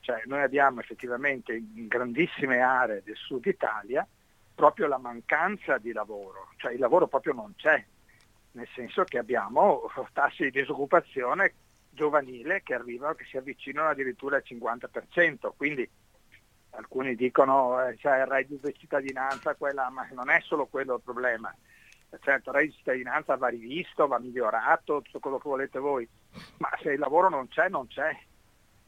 cioè 0.03 0.21
noi 0.25 0.41
abbiamo 0.41 0.81
effettivamente 0.81 1.53
in 1.53 1.87
grandissime 1.87 2.59
aree 2.59 3.03
del 3.05 3.15
sud 3.15 3.45
Italia 3.45 4.05
proprio 4.53 4.87
la 4.87 4.97
mancanza 4.97 5.77
di 5.77 5.93
lavoro, 5.93 6.49
cioè 6.57 6.73
il 6.73 6.79
lavoro 6.79 7.07
proprio 7.07 7.31
non 7.31 7.53
c'è, 7.55 7.81
nel 8.51 8.67
senso 8.75 9.05
che 9.05 9.17
abbiamo 9.17 9.89
tassi 10.11 10.43
di 10.43 10.51
disoccupazione 10.51 11.53
giovanile 11.89 12.61
che 12.63 12.73
arrivano, 12.73 13.13
che 13.13 13.23
si 13.23 13.37
avvicinano 13.37 13.89
addirittura 13.89 14.35
al 14.35 14.43
50%, 14.45 15.53
quindi 15.55 15.89
alcuni 16.71 17.15
dicono 17.15 17.81
eh, 17.87 17.95
cioè, 17.95 18.19
il 18.19 18.25
reddito 18.25 18.67
di 18.67 18.75
cittadinanza, 18.77 19.55
quella, 19.55 19.89
ma 19.89 20.05
non 20.11 20.29
è 20.29 20.41
solo 20.41 20.65
quello 20.65 20.95
il 20.95 21.01
problema. 21.01 21.55
Certo, 22.19 22.49
il 22.49 22.55
reddito 22.55 22.73
di 22.73 22.77
cittadinanza 22.79 23.37
va 23.37 23.47
rivisto, 23.47 24.05
va 24.05 24.19
migliorato, 24.19 25.01
tutto 25.01 25.19
quello 25.19 25.37
che 25.37 25.49
volete 25.49 25.79
voi, 25.79 26.07
ma 26.57 26.69
se 26.81 26.91
il 26.91 26.99
lavoro 26.99 27.29
non 27.29 27.47
c'è, 27.47 27.69
non 27.69 27.87
c'è 27.87 28.11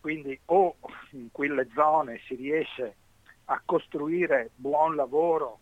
quindi 0.06 0.40
o 0.46 0.76
in 1.14 1.32
quelle 1.32 1.68
zone 1.74 2.22
si 2.28 2.36
riesce 2.36 2.94
a 3.46 3.60
costruire 3.66 4.52
buon 4.56 4.96
lavoro 4.96 5.58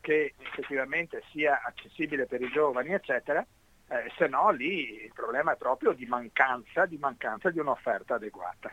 che 0.00 0.32
effettivamente 0.38 1.22
sia 1.30 1.60
accessibile 1.62 2.24
per 2.24 2.40
i 2.40 2.48
giovani, 2.48 2.94
eccetera, 2.94 3.44
eh, 3.88 4.10
se 4.16 4.26
no 4.26 4.50
lì 4.52 5.02
il 5.02 5.12
problema 5.12 5.52
è 5.52 5.56
proprio 5.58 5.92
di 5.92 6.06
mancanza, 6.06 6.86
di, 6.86 6.96
mancanza 6.96 7.50
di 7.50 7.58
un'offerta 7.58 8.14
adeguata. 8.14 8.72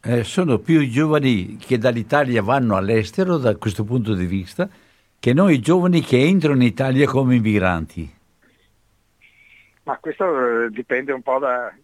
Eh, 0.00 0.22
sono 0.22 0.58
più 0.58 0.78
i 0.78 0.90
giovani 0.90 1.56
che 1.56 1.76
dall'Italia 1.76 2.40
vanno 2.40 2.76
all'estero 2.76 3.36
da 3.36 3.56
questo 3.56 3.82
punto 3.82 4.14
di 4.14 4.26
vista 4.26 4.68
che 5.18 5.32
noi 5.32 5.58
giovani 5.58 6.02
che 6.02 6.22
entrano 6.22 6.62
in 6.62 6.68
Italia 6.68 7.08
come 7.08 7.34
immigranti. 7.34 8.18
Ma 9.82 9.98
questo 9.98 10.66
eh, 10.66 10.70
dipende 10.70 11.10
un 11.10 11.22
po' 11.22 11.40
da, 11.40 11.74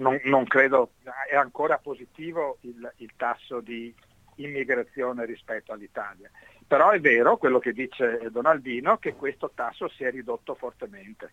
non, 0.00 0.18
non, 0.24 0.44
credo, 0.44 0.92
è 1.28 1.36
ancora 1.36 1.78
positivo 1.78 2.58
il, 2.62 2.92
il, 2.96 3.10
tasso 3.16 3.60
di 3.60 3.94
immigrazione 4.36 5.24
rispetto 5.24 5.72
all'Italia. 5.72 6.30
Però 6.66 6.90
è 6.90 7.00
vero 7.00 7.36
quello 7.36 7.58
che 7.58 7.72
dice 7.72 8.28
Donaldino 8.30 8.98
che 8.98 9.14
questo 9.14 9.50
tasso 9.54 9.88
si 9.88 10.04
è 10.04 10.10
ridotto 10.10 10.54
fortemente. 10.54 11.32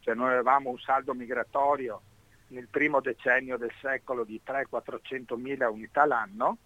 Cioè 0.00 0.14
noi 0.14 0.32
avevamo 0.32 0.70
un 0.70 0.78
saldo 0.78 1.12
migratorio 1.14 2.00
nel 2.48 2.68
primo 2.68 3.00
decennio 3.00 3.56
del 3.56 3.72
secolo 3.80 4.24
di 4.24 4.40
300-400 4.44 5.36
mila 5.36 5.68
unità 5.68 6.06
l'anno, 6.06 6.58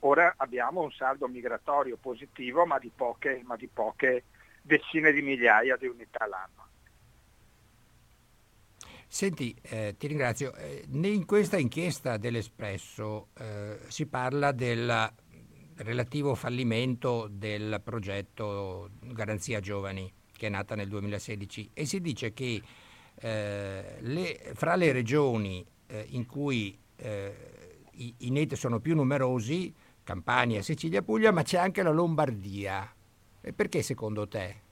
ora 0.00 0.34
abbiamo 0.36 0.80
un 0.80 0.90
saldo 0.90 1.28
migratorio 1.28 1.96
positivo 1.96 2.66
ma 2.66 2.78
di 2.78 2.90
poche, 2.94 3.40
ma 3.44 3.56
di 3.56 3.68
poche 3.72 4.24
decine 4.60 5.12
di 5.12 5.22
migliaia 5.22 5.76
di 5.76 5.86
unità 5.86 6.26
l'anno. 6.26 6.69
Senti, 9.12 9.52
eh, 9.62 9.96
ti 9.98 10.06
ringrazio. 10.06 10.54
Eh, 10.54 10.86
in 10.88 11.26
questa 11.26 11.58
inchiesta 11.58 12.16
dell'Espresso 12.16 13.30
eh, 13.36 13.80
si 13.88 14.06
parla 14.06 14.52
del 14.52 15.12
relativo 15.78 16.36
fallimento 16.36 17.26
del 17.28 17.80
progetto 17.82 18.90
Garanzia 19.00 19.58
Giovani 19.58 20.10
che 20.30 20.46
è 20.46 20.48
nata 20.48 20.76
nel 20.76 20.86
2016 20.86 21.70
e 21.74 21.86
si 21.86 22.00
dice 22.00 22.32
che 22.32 22.62
eh, 23.16 23.96
le, 23.98 24.52
fra 24.54 24.76
le 24.76 24.92
regioni 24.92 25.66
eh, 25.88 26.06
in 26.10 26.24
cui 26.26 26.78
eh, 26.94 27.80
i, 27.94 28.14
i 28.18 28.30
net 28.30 28.54
sono 28.54 28.78
più 28.78 28.94
numerosi, 28.94 29.74
Campania, 30.04 30.62
Sicilia, 30.62 31.02
Puglia, 31.02 31.32
ma 31.32 31.42
c'è 31.42 31.58
anche 31.58 31.82
la 31.82 31.90
Lombardia. 31.90 32.94
E 33.40 33.52
perché 33.52 33.82
secondo 33.82 34.28
te? 34.28 34.68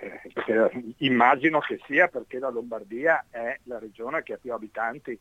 Eh, 0.00 0.94
immagino 0.98 1.60
che 1.60 1.78
sia 1.86 2.08
perché 2.08 2.38
la 2.38 2.48
Lombardia 2.48 3.26
è 3.28 3.58
la 3.64 3.78
regione 3.78 4.22
che 4.22 4.34
ha 4.34 4.38
più 4.38 4.52
abitanti, 4.52 5.18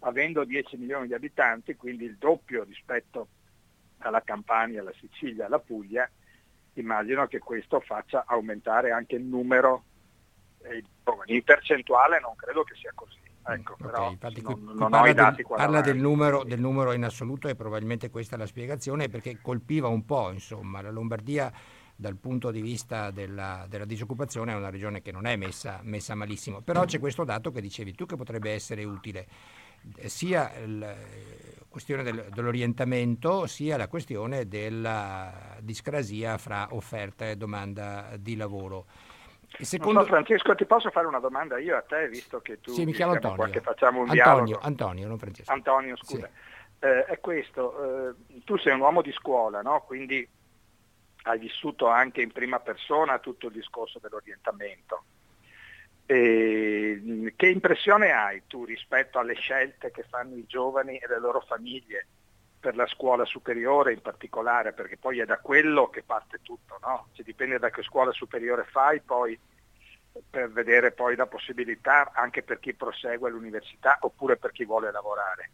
avendo 0.00 0.44
10 0.44 0.76
milioni 0.76 1.06
di 1.06 1.14
abitanti, 1.14 1.76
quindi 1.76 2.04
il 2.04 2.16
doppio 2.16 2.64
rispetto 2.64 3.28
alla 3.98 4.22
Campania, 4.22 4.80
alla 4.80 4.92
Sicilia, 4.98 5.46
alla 5.46 5.60
Puglia, 5.60 6.08
immagino 6.74 7.26
che 7.26 7.38
questo 7.38 7.80
faccia 7.80 8.24
aumentare 8.26 8.90
anche 8.90 9.16
il 9.16 9.24
numero 9.24 9.84
eh. 10.62 10.82
In 11.26 11.42
percentuale 11.42 12.20
non 12.20 12.34
credo 12.36 12.62
che 12.64 12.74
sia 12.74 12.92
così. 12.94 13.18
ecco, 13.46 13.76
mm, 13.80 13.86
però 13.86 14.10
infatti 14.10 14.42
non, 14.42 14.52
qui, 14.52 14.74
non 14.78 14.90
parla, 14.90 15.30
del, 15.30 15.46
parla 15.46 15.80
del, 15.80 15.96
numero, 15.96 16.44
del 16.44 16.60
numero 16.60 16.92
in 16.92 17.04
assoluto 17.04 17.48
e 17.48 17.54
probabilmente 17.54 18.10
questa 18.10 18.36
è 18.36 18.38
la 18.38 18.46
spiegazione 18.46 19.08
perché 19.08 19.38
colpiva 19.40 19.88
un 19.88 20.04
po', 20.04 20.30
insomma, 20.30 20.82
la 20.82 20.90
Lombardia 20.90 21.50
dal 22.00 22.16
punto 22.16 22.52
di 22.52 22.60
vista 22.60 23.10
della, 23.10 23.66
della, 23.68 23.84
disoccupazione 23.84 24.52
è 24.52 24.54
una 24.54 24.70
regione 24.70 25.02
che 25.02 25.10
non 25.10 25.26
è 25.26 25.34
messa, 25.34 25.80
messa, 25.82 26.14
malissimo, 26.14 26.60
però 26.60 26.84
c'è 26.84 27.00
questo 27.00 27.24
dato 27.24 27.50
che 27.50 27.60
dicevi 27.60 27.92
tu 27.96 28.06
che 28.06 28.14
potrebbe 28.14 28.52
essere 28.52 28.84
utile, 28.84 29.26
eh, 29.96 30.08
sia 30.08 30.52
la 30.64 30.94
questione 31.68 32.04
del, 32.04 32.28
dell'orientamento 32.32 33.48
sia 33.48 33.76
la 33.76 33.88
questione 33.88 34.46
della 34.46 35.56
discrasia 35.58 36.38
fra 36.38 36.68
offerta 36.70 37.28
e 37.28 37.36
domanda 37.36 38.10
di 38.16 38.36
lavoro. 38.36 38.86
Secondo... 39.58 40.02
So, 40.02 40.06
Francesco, 40.06 40.54
ti 40.54 40.66
posso 40.66 40.90
fare 40.90 41.08
una 41.08 41.18
domanda 41.18 41.58
io 41.58 41.76
a 41.76 41.82
te, 41.82 42.08
visto 42.08 42.38
che 42.38 42.60
tu 42.60 42.70
sì, 42.70 42.84
mi 42.84 42.92
chiamo 42.92 43.14
Antonio. 43.14 43.36
Qua, 43.36 43.48
che 43.48 43.60
facciamo 43.60 44.02
un 44.02 44.10
Antonio, 44.10 44.44
dialogo. 44.44 44.58
Antonio, 44.64 45.08
non 45.08 45.18
Francesco. 45.18 45.50
Antonio, 45.50 45.96
scusa. 45.96 46.30
Sì. 46.32 46.86
Eh, 46.86 47.06
è 47.06 47.18
questo, 47.18 48.10
eh, 48.10 48.14
tu 48.44 48.56
sei 48.56 48.72
un 48.74 48.80
uomo 48.80 49.02
di 49.02 49.10
scuola, 49.10 49.62
no? 49.62 49.82
quindi 49.84 50.28
hai 51.28 51.38
vissuto 51.38 51.88
anche 51.88 52.22
in 52.22 52.32
prima 52.32 52.58
persona 52.58 53.18
tutto 53.18 53.46
il 53.46 53.52
discorso 53.52 53.98
dell'orientamento. 53.98 55.04
E 56.06 57.32
che 57.36 57.48
impressione 57.48 58.12
hai 58.12 58.42
tu 58.46 58.64
rispetto 58.64 59.18
alle 59.18 59.34
scelte 59.34 59.90
che 59.90 60.04
fanno 60.08 60.36
i 60.36 60.46
giovani 60.46 60.96
e 60.96 61.06
le 61.06 61.20
loro 61.20 61.40
famiglie 61.40 62.06
per 62.58 62.74
la 62.76 62.86
scuola 62.86 63.26
superiore 63.26 63.92
in 63.92 64.00
particolare, 64.00 64.72
perché 64.72 64.96
poi 64.96 65.20
è 65.20 65.26
da 65.26 65.38
quello 65.38 65.90
che 65.90 66.02
parte 66.02 66.40
tutto, 66.42 66.78
no? 66.80 67.08
Cioè, 67.12 67.24
dipende 67.24 67.58
da 67.58 67.70
che 67.70 67.82
scuola 67.82 68.10
superiore 68.10 68.64
fai 68.64 69.00
poi 69.00 69.38
per 70.28 70.50
vedere 70.50 70.92
poi 70.92 71.14
la 71.14 71.26
possibilità 71.26 72.10
anche 72.12 72.42
per 72.42 72.58
chi 72.58 72.74
prosegue 72.74 73.28
all'università 73.28 73.98
oppure 74.00 74.36
per 74.36 74.50
chi 74.50 74.64
vuole 74.64 74.90
lavorare. 74.90 75.50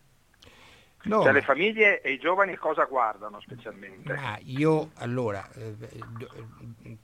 No. 1.05 1.23
Cioè 1.23 1.33
le 1.33 1.43
famiglie 1.43 2.01
e 2.01 2.13
i 2.13 2.19
giovani 2.19 2.57
cosa 2.57 2.85
guardano 2.85 3.41
specialmente? 3.41 4.13
Ah, 4.13 4.39
io 4.43 4.91
allora, 4.97 5.47
eh, 5.53 5.75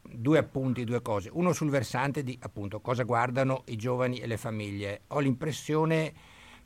due 0.02 0.38
appunti, 0.38 0.84
due 0.84 1.02
cose. 1.02 1.28
Uno 1.32 1.52
sul 1.52 1.68
versante 1.68 2.22
di 2.22 2.38
appunto 2.42 2.80
cosa 2.80 3.02
guardano 3.02 3.62
i 3.66 3.76
giovani 3.76 4.18
e 4.18 4.26
le 4.26 4.38
famiglie. 4.38 5.02
Ho 5.08 5.18
l'impressione 5.18 6.12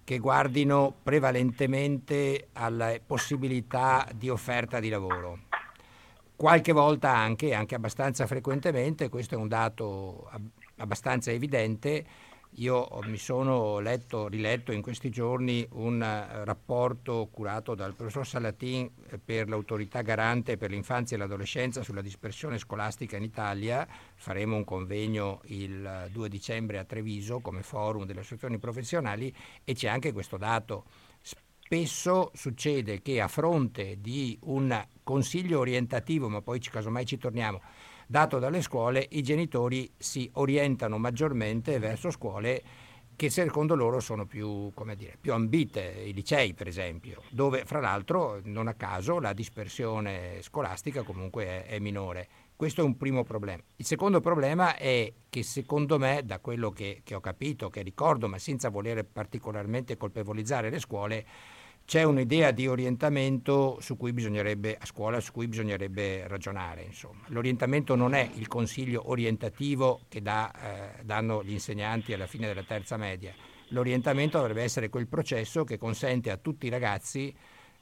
che 0.04 0.18
guardino 0.18 0.94
prevalentemente 1.02 2.48
alle 2.52 3.00
possibilità 3.04 4.06
di 4.14 4.28
offerta 4.28 4.78
di 4.78 4.88
lavoro. 4.88 5.40
Qualche 6.36 6.72
volta 6.72 7.16
anche, 7.16 7.54
anche 7.54 7.74
abbastanza 7.74 8.26
frequentemente, 8.26 9.08
questo 9.08 9.34
è 9.34 9.38
un 9.38 9.48
dato 9.48 10.30
abbastanza 10.76 11.30
evidente, 11.30 12.04
io 12.56 12.88
mi 13.04 13.16
sono 13.16 13.80
letto, 13.80 14.28
riletto 14.28 14.70
in 14.70 14.82
questi 14.82 15.10
giorni 15.10 15.66
un 15.72 16.00
eh, 16.00 16.44
rapporto 16.44 17.28
curato 17.32 17.74
dal 17.74 17.94
professor 17.94 18.26
Salatin 18.26 18.88
eh, 19.08 19.18
per 19.18 19.48
l'autorità 19.48 20.02
garante 20.02 20.56
per 20.56 20.70
l'infanzia 20.70 21.16
e 21.16 21.20
l'adolescenza 21.20 21.82
sulla 21.82 22.02
dispersione 22.02 22.58
scolastica 22.58 23.16
in 23.16 23.24
Italia. 23.24 23.86
Faremo 24.14 24.56
un 24.56 24.64
convegno 24.64 25.40
il 25.46 26.08
2 26.12 26.28
dicembre 26.28 26.78
a 26.78 26.84
Treviso 26.84 27.40
come 27.40 27.62
forum 27.62 28.04
delle 28.04 28.20
associazioni 28.20 28.58
professionali 28.58 29.34
e 29.64 29.74
c'è 29.74 29.88
anche 29.88 30.12
questo 30.12 30.36
dato. 30.36 30.84
Spesso 31.20 32.30
succede 32.34 33.00
che 33.00 33.20
a 33.20 33.26
fronte 33.26 33.96
di 33.98 34.38
un 34.42 34.86
consiglio 35.02 35.60
orientativo, 35.60 36.28
ma 36.28 36.42
poi 36.42 36.60
casomai 36.60 37.06
ci 37.06 37.18
torniamo, 37.18 37.60
dato 38.06 38.38
dalle 38.38 38.62
scuole, 38.62 39.06
i 39.10 39.22
genitori 39.22 39.92
si 39.96 40.28
orientano 40.34 40.98
maggiormente 40.98 41.78
verso 41.78 42.10
scuole 42.10 42.62
che 43.16 43.30
secondo 43.30 43.74
loro 43.74 44.00
sono 44.00 44.26
più, 44.26 44.72
dire, 44.96 45.16
più, 45.20 45.32
ambite, 45.32 46.02
i 46.04 46.12
licei 46.12 46.52
per 46.52 46.66
esempio, 46.66 47.22
dove 47.30 47.64
fra 47.64 47.80
l'altro 47.80 48.40
non 48.44 48.66
a 48.66 48.74
caso 48.74 49.20
la 49.20 49.32
dispersione 49.32 50.42
scolastica 50.42 51.02
comunque 51.02 51.44
è, 51.44 51.66
è 51.66 51.78
minore. 51.78 52.28
Questo 52.56 52.82
è 52.82 52.84
un 52.84 52.96
primo 52.96 53.24
problema. 53.24 53.62
Il 53.76 53.84
secondo 53.84 54.20
problema 54.20 54.76
è 54.76 55.12
che 55.28 55.42
secondo 55.42 55.98
me, 55.98 56.22
da 56.24 56.38
quello 56.38 56.70
che, 56.70 57.00
che 57.04 57.14
ho 57.14 57.20
capito, 57.20 57.68
che 57.68 57.82
ricordo, 57.82 58.28
ma 58.28 58.38
senza 58.38 58.68
voler 58.68 59.04
particolarmente 59.04 59.96
colpevolizzare 59.96 60.70
le 60.70 60.78
scuole, 60.78 61.26
c'è 61.86 62.02
un'idea 62.02 62.50
di 62.50 62.66
orientamento 62.66 63.78
su 63.80 63.96
cui 63.96 64.12
bisognerebbe, 64.12 64.76
a 64.78 64.86
scuola 64.86 65.20
su 65.20 65.32
cui 65.32 65.48
bisognerebbe 65.48 66.26
ragionare. 66.26 66.82
Insomma. 66.82 67.22
L'orientamento 67.28 67.94
non 67.94 68.14
è 68.14 68.28
il 68.34 68.48
consiglio 68.48 69.10
orientativo 69.10 70.00
che 70.08 70.22
dà, 70.22 70.50
eh, 70.98 71.04
danno 71.04 71.42
gli 71.44 71.52
insegnanti 71.52 72.12
alla 72.12 72.26
fine 72.26 72.46
della 72.46 72.62
terza 72.62 72.96
media. 72.96 73.34
L'orientamento 73.68 74.38
dovrebbe 74.38 74.62
essere 74.62 74.88
quel 74.88 75.08
processo 75.08 75.64
che 75.64 75.78
consente 75.78 76.30
a 76.30 76.36
tutti 76.36 76.66
i 76.66 76.70
ragazzi, 76.70 77.34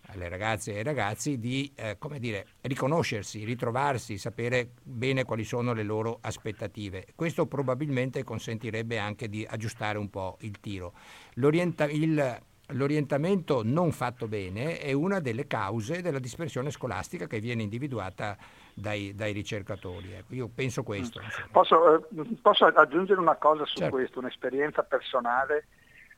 alle 0.07 0.29
ragazze 0.29 0.73
e 0.73 0.79
ai 0.79 0.83
ragazzi, 0.83 1.39
di 1.39 1.71
eh, 1.77 1.97
dire, 2.19 2.47
riconoscersi, 2.63 3.45
ritrovarsi, 3.45 4.19
sapere 4.19 4.73
bene 4.83 5.25
quali 5.25 5.45
sono 5.45 5.73
le 5.73 5.85
loro 5.85 6.19
aspettative. 6.21 7.07
Questo 7.15 7.47
probabilmente 7.47 8.25
consentirebbe 8.25 8.99
anche 8.99 9.29
di 9.29 9.47
aggiustare 9.49 9.99
un 9.99 10.11
po' 10.11 10.39
il 10.41 10.59
tiro. 10.59 10.95
L'orienta- 11.35 11.89
il, 11.89 12.41
l'orientamento 12.73 13.63
non 13.65 13.93
fatto 13.93 14.29
bene 14.29 14.79
è 14.79 14.93
una 14.93 15.21
delle 15.21 15.47
cause 15.47 16.03
della 16.03 16.19
dispersione 16.19 16.71
scolastica 16.71 17.27
che 17.27 17.41
viene 17.41 17.63
individuata 17.63 18.37
dai, 18.75 19.15
dai 19.15 19.33
ricercatori. 19.33 20.13
Ecco, 20.13 20.35
io 20.35 20.49
penso 20.49 20.83
questo. 20.83 21.21
Posso, 21.51 21.97
eh, 21.97 22.25
posso, 22.41 22.67
aggiungere 22.67 23.21
una 23.21 23.37
cosa 23.37 23.65
su 23.65 23.79
certo. 23.79 23.97
questo, 23.97 24.19
un'esperienza 24.19 24.83
personale 24.83 25.67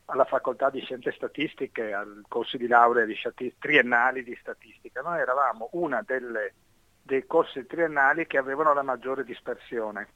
alla 0.05 0.25
facoltà 0.25 0.69
di 0.69 0.81
scienze 0.81 1.11
statistiche, 1.11 1.93
al 1.93 2.23
corso 2.27 2.57
di 2.57 2.67
laurea 2.67 3.05
di 3.05 3.15
stati- 3.15 3.55
triennali 3.57 4.23
di 4.23 4.37
statistica. 4.39 5.01
Noi 5.01 5.19
eravamo 5.19 5.69
una 5.73 6.03
delle, 6.05 6.53
dei 7.01 7.25
corsi 7.25 7.65
triennali 7.65 8.27
che 8.27 8.37
avevano 8.37 8.73
la 8.73 8.83
maggiore 8.83 9.23
dispersione 9.23 10.07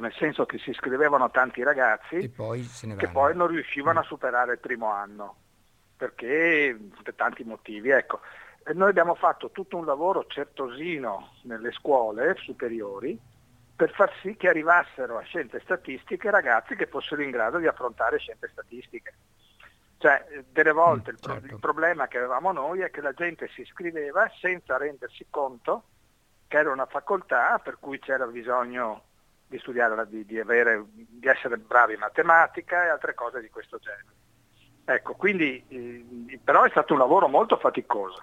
nel 0.00 0.12
senso 0.14 0.46
che 0.46 0.58
si 0.58 0.70
iscrivevano 0.70 1.30
tanti 1.30 1.62
ragazzi 1.62 2.28
poi 2.28 2.68
che 2.96 3.08
poi 3.08 3.36
non 3.36 3.46
riuscivano 3.46 4.00
mm. 4.00 4.02
a 4.02 4.06
superare 4.06 4.52
il 4.52 4.58
primo 4.58 4.90
anno, 4.90 5.36
perché 5.96 6.76
per 7.02 7.14
tanti 7.14 7.44
motivi. 7.44 7.90
Ecco. 7.90 8.20
E 8.64 8.72
noi 8.74 8.90
abbiamo 8.90 9.14
fatto 9.14 9.50
tutto 9.50 9.76
un 9.76 9.86
lavoro 9.86 10.26
certosino 10.26 11.34
nelle 11.42 11.72
scuole 11.72 12.34
superiori 12.36 13.18
per 13.74 13.90
far 13.92 14.12
sì 14.20 14.36
che 14.36 14.48
arrivassero 14.48 15.16
a 15.16 15.22
scienze 15.22 15.60
statistiche 15.60 16.30
ragazzi 16.30 16.76
che 16.76 16.86
fossero 16.86 17.22
in 17.22 17.30
grado 17.30 17.56
di 17.56 17.66
affrontare 17.66 18.18
scienze 18.18 18.48
statistiche. 18.52 19.14
Cioè, 19.96 20.44
delle 20.50 20.72
volte 20.72 21.12
mm, 21.12 21.14
il, 21.14 21.20
pro- 21.20 21.32
certo. 21.32 21.54
il 21.54 21.60
problema 21.60 22.08
che 22.08 22.18
avevamo 22.18 22.52
noi 22.52 22.80
è 22.80 22.90
che 22.90 23.00
la 23.00 23.12
gente 23.12 23.48
si 23.48 23.62
iscriveva 23.62 24.30
senza 24.38 24.76
rendersi 24.76 25.26
conto 25.30 25.84
che 26.46 26.58
era 26.58 26.72
una 26.72 26.86
facoltà 26.86 27.58
per 27.58 27.78
cui 27.78 27.98
c'era 27.98 28.26
bisogno 28.26 29.02
di 29.50 29.58
studiare, 29.58 30.06
di, 30.08 30.24
di, 30.24 30.38
avere, 30.38 30.84
di 30.92 31.26
essere 31.26 31.56
bravi 31.58 31.94
in 31.94 31.98
matematica 31.98 32.84
e 32.84 32.88
altre 32.88 33.14
cose 33.14 33.40
di 33.40 33.50
questo 33.50 33.78
genere. 33.78 34.06
Ecco, 34.84 35.14
quindi 35.14 35.62
eh, 35.68 36.38
però 36.42 36.62
è 36.62 36.70
stato 36.70 36.92
un 36.92 37.00
lavoro 37.00 37.26
molto 37.26 37.56
faticoso. 37.56 38.18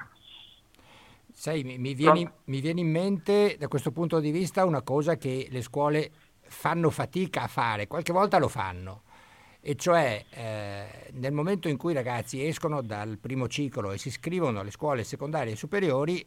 Sai, 1.34 1.64
mi, 1.64 1.78
mi, 1.78 1.94
viene, 1.94 2.32
mi, 2.46 2.62
viene, 2.62 2.80
in 2.80 2.90
mente 2.90 3.58
da 3.60 3.68
questo 3.68 3.92
punto 3.92 4.20
di 4.20 4.32
vista 4.32 4.66
una 4.66 4.82
cosa 4.82 5.18
che 5.18 5.48
le 5.52 5.62
scuole 5.62 6.12
fanno 6.40 6.90
fatica 6.90 7.44
a 7.44 7.48
fare, 7.48 7.88
qualche 7.88 8.14
volta 8.14 8.38
lo 8.38 8.48
fanno, 8.48 9.04
e 9.60 9.76
cioè 9.76 10.24
eh, 10.30 11.12
nel 11.12 11.34
momento 11.34 11.68
in 11.68 11.76
cui 11.76 11.92
i 11.92 11.96
ragazzi 11.96 12.44
escono 12.44 12.82
dal 12.82 13.18
primo 13.20 13.50
ciclo 13.50 13.92
e 13.92 13.98
si 13.98 14.08
iscrivono 14.08 14.62
alle 14.62 14.72
scuole 14.72 15.04
secondarie 15.04 15.54
e 15.54 15.58
superiori, 15.58 16.26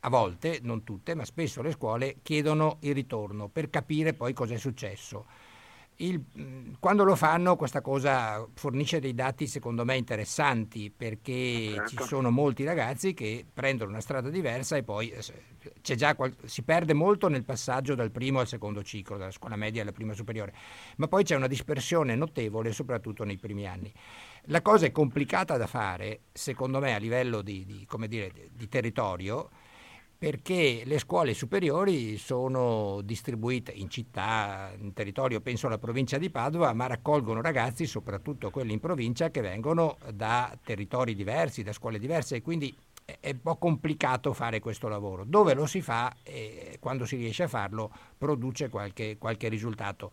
a 0.00 0.08
volte, 0.08 0.60
non 0.62 0.84
tutte, 0.84 1.14
ma 1.14 1.24
spesso 1.24 1.62
le 1.62 1.72
scuole 1.72 2.16
chiedono 2.22 2.78
il 2.80 2.94
ritorno 2.94 3.48
per 3.48 3.68
capire 3.68 4.14
poi 4.14 4.32
cosa 4.32 4.54
è 4.54 4.58
successo. 4.58 5.26
Il, 5.96 6.76
quando 6.78 7.04
lo 7.04 7.14
fanno 7.14 7.56
questa 7.56 7.82
cosa 7.82 8.46
fornisce 8.54 9.00
dei 9.00 9.12
dati 9.12 9.46
secondo 9.46 9.84
me 9.84 9.98
interessanti 9.98 10.90
perché 10.90 11.72
certo. 11.74 11.88
ci 11.90 12.02
sono 12.04 12.30
molti 12.30 12.64
ragazzi 12.64 13.12
che 13.12 13.44
prendono 13.52 13.90
una 13.90 14.00
strada 14.00 14.30
diversa 14.30 14.76
e 14.76 14.82
poi 14.82 15.10
eh, 15.10 15.22
già, 15.82 16.16
si 16.46 16.62
perde 16.62 16.94
molto 16.94 17.28
nel 17.28 17.44
passaggio 17.44 17.94
dal 17.94 18.10
primo 18.10 18.40
al 18.40 18.46
secondo 18.46 18.82
ciclo, 18.82 19.18
dalla 19.18 19.30
scuola 19.30 19.56
media 19.56 19.82
alla 19.82 19.92
prima 19.92 20.14
superiore, 20.14 20.54
ma 20.96 21.06
poi 21.06 21.22
c'è 21.22 21.36
una 21.36 21.48
dispersione 21.48 22.16
notevole 22.16 22.72
soprattutto 22.72 23.24
nei 23.24 23.36
primi 23.36 23.66
anni. 23.66 23.92
La 24.44 24.62
cosa 24.62 24.86
è 24.86 24.92
complicata 24.92 25.58
da 25.58 25.66
fare 25.66 26.20
secondo 26.32 26.78
me 26.78 26.94
a 26.94 26.98
livello 26.98 27.42
di, 27.42 27.66
di, 27.66 27.86
dire, 28.08 28.32
di 28.50 28.68
territorio 28.70 29.50
perché 30.20 30.82
le 30.84 30.98
scuole 30.98 31.32
superiori 31.32 32.18
sono 32.18 33.00
distribuite 33.02 33.72
in 33.72 33.88
città, 33.88 34.70
in 34.78 34.92
territorio, 34.92 35.40
penso 35.40 35.66
alla 35.66 35.78
provincia 35.78 36.18
di 36.18 36.28
Padova, 36.28 36.74
ma 36.74 36.86
raccolgono 36.86 37.40
ragazzi, 37.40 37.86
soprattutto 37.86 38.50
quelli 38.50 38.74
in 38.74 38.80
provincia, 38.80 39.30
che 39.30 39.40
vengono 39.40 39.96
da 40.12 40.54
territori 40.62 41.14
diversi, 41.14 41.62
da 41.62 41.72
scuole 41.72 41.98
diverse 41.98 42.36
e 42.36 42.42
quindi 42.42 42.76
è 43.18 43.30
un 43.30 43.40
po' 43.40 43.56
complicato 43.56 44.34
fare 44.34 44.60
questo 44.60 44.88
lavoro. 44.88 45.24
Dove 45.24 45.54
lo 45.54 45.64
si 45.64 45.80
fa 45.80 46.14
e 46.22 46.76
quando 46.80 47.06
si 47.06 47.16
riesce 47.16 47.44
a 47.44 47.48
farlo 47.48 47.90
produce 48.18 48.68
qualche, 48.68 49.16
qualche 49.16 49.48
risultato. 49.48 50.10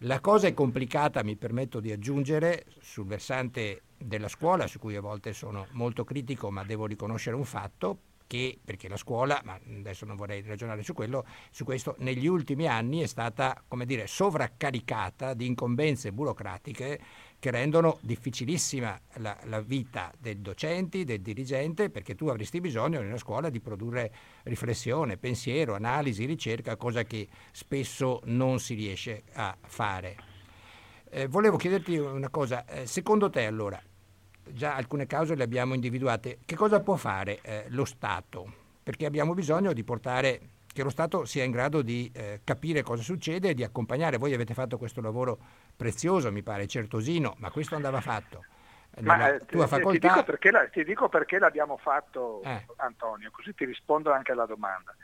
La 0.00 0.20
cosa 0.20 0.48
è 0.48 0.52
complicata, 0.52 1.24
mi 1.24 1.36
permetto 1.36 1.80
di 1.80 1.92
aggiungere, 1.92 2.66
sul 2.78 3.06
versante 3.06 3.84
della 3.96 4.28
scuola, 4.28 4.66
su 4.66 4.78
cui 4.78 4.96
a 4.96 5.00
volte 5.00 5.32
sono 5.32 5.66
molto 5.70 6.04
critico, 6.04 6.50
ma 6.50 6.62
devo 6.62 6.84
riconoscere 6.84 7.36
un 7.36 7.44
fatto, 7.44 8.00
che, 8.26 8.58
perché 8.62 8.88
la 8.88 8.96
scuola, 8.96 9.40
ma 9.44 9.58
adesso 9.78 10.04
non 10.04 10.16
vorrei 10.16 10.42
ragionare 10.42 10.82
su 10.82 10.92
quello, 10.92 11.24
su 11.50 11.64
questo, 11.64 11.94
negli 11.98 12.26
ultimi 12.26 12.66
anni 12.66 13.00
è 13.00 13.06
stata, 13.06 13.62
come 13.66 13.86
dire, 13.86 14.06
sovraccaricata 14.06 15.34
di 15.34 15.46
incombenze 15.46 16.12
burocratiche 16.12 17.00
che 17.38 17.50
rendono 17.50 17.98
difficilissima 18.00 18.98
la, 19.16 19.36
la, 19.44 19.60
vita 19.60 20.12
dei 20.18 20.40
docenti, 20.40 21.04
del 21.04 21.20
dirigente, 21.20 21.90
perché 21.90 22.14
tu 22.14 22.26
avresti 22.28 22.60
bisogno 22.60 23.00
nella 23.00 23.18
scuola 23.18 23.50
di 23.50 23.60
produrre 23.60 24.12
riflessione, 24.44 25.16
pensiero, 25.16 25.74
analisi, 25.74 26.24
ricerca, 26.24 26.76
cosa 26.76 27.04
che 27.04 27.28
spesso 27.52 28.20
non 28.24 28.58
si 28.58 28.74
riesce 28.74 29.24
a 29.34 29.56
fare. 29.60 30.16
Eh, 31.10 31.28
volevo 31.28 31.56
chiederti 31.56 31.96
una 31.96 32.30
cosa, 32.30 32.64
eh, 32.66 32.86
secondo 32.86 33.30
te 33.30 33.44
allora, 33.46 33.80
già 34.52 34.74
alcune 34.74 35.06
cause 35.06 35.34
le 35.34 35.44
abbiamo 35.44 35.74
individuate, 35.74 36.38
che 36.44 36.56
cosa 36.56 36.80
può 36.80 36.96
fare 36.96 37.40
eh, 37.42 37.64
lo 37.68 37.84
Stato? 37.84 38.64
Perché 38.82 39.06
abbiamo 39.06 39.34
bisogno 39.34 39.72
di 39.72 39.84
portare 39.84 40.40
che 40.72 40.82
lo 40.82 40.90
Stato 40.90 41.24
sia 41.24 41.42
in 41.42 41.50
grado 41.50 41.80
di 41.80 42.10
eh, 42.14 42.40
capire 42.44 42.82
cosa 42.82 43.02
succede 43.02 43.50
e 43.50 43.54
di 43.54 43.64
accompagnare. 43.64 44.18
Voi 44.18 44.34
avete 44.34 44.52
fatto 44.52 44.76
questo 44.76 45.00
lavoro 45.00 45.38
prezioso, 45.74 46.30
mi 46.30 46.42
pare, 46.42 46.66
certosino, 46.66 47.34
ma 47.38 47.50
questo 47.50 47.74
andava 47.74 48.00
fatto. 48.00 48.44
Ma, 49.00 49.34
eh, 49.34 49.44
tua 49.46 49.66
facoltà... 49.66 50.08
ti, 50.08 50.14
dico 50.14 50.24
perché, 50.24 50.50
la, 50.50 50.68
ti 50.68 50.84
dico 50.84 51.08
perché 51.08 51.38
l'abbiamo 51.38 51.76
fatto, 51.76 52.42
eh. 52.42 52.66
Antonio, 52.76 53.30
così 53.30 53.54
ti 53.54 53.64
rispondo 53.64 54.12
anche 54.12 54.32
alla 54.32 54.46
domanda. 54.46 54.94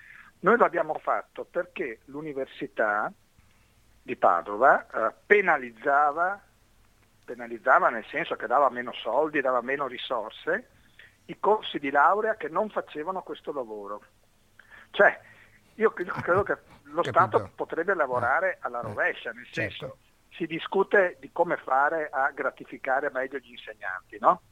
Noi 0.41 0.57
l'abbiamo 0.59 0.95
fatto 0.95 1.45
perché 1.45 2.01
l'Università 2.07 3.13
di 4.03 4.17
Padova 4.17 4.87
eh, 4.87 5.15
penalizzava, 5.25 6.41
penalizzava 7.25 7.89
nel 7.89 8.05
senso 8.07 8.37
che 8.37 8.47
dava 8.47 8.71
meno 8.71 8.93
soldi, 8.93 9.41
dava 9.41 9.61
meno 9.61 9.87
risorse, 9.87 10.69
i 11.27 11.39
corsi 11.39 11.79
di 11.79 11.91
laurea 11.91 12.37
che 12.37 12.49
non 12.49 12.69
facevano 12.69 13.23
questo 13.23 13.53
lavoro. 13.53 14.03
Cioè, 14.91 15.21
io 15.75 15.93
credo 15.93 16.43
che 16.43 16.59
lo 16.85 17.03
Stato 17.03 17.51
potrebbe 17.55 17.95
lavorare 17.95 18.59
alla 18.61 18.81
eh, 18.81 18.83
rovescia, 18.83 19.31
nel 19.31 19.47
certo. 19.47 19.61
senso 19.61 19.99
si 20.31 20.47
discute 20.47 21.17
di 21.21 21.31
come 21.33 21.57
fare 21.57 22.09
a 22.11 22.31
gratificare 22.31 23.11
meglio 23.11 23.39
gli 23.39 23.51
insegnanti, 23.51 24.19
no? 24.19 24.43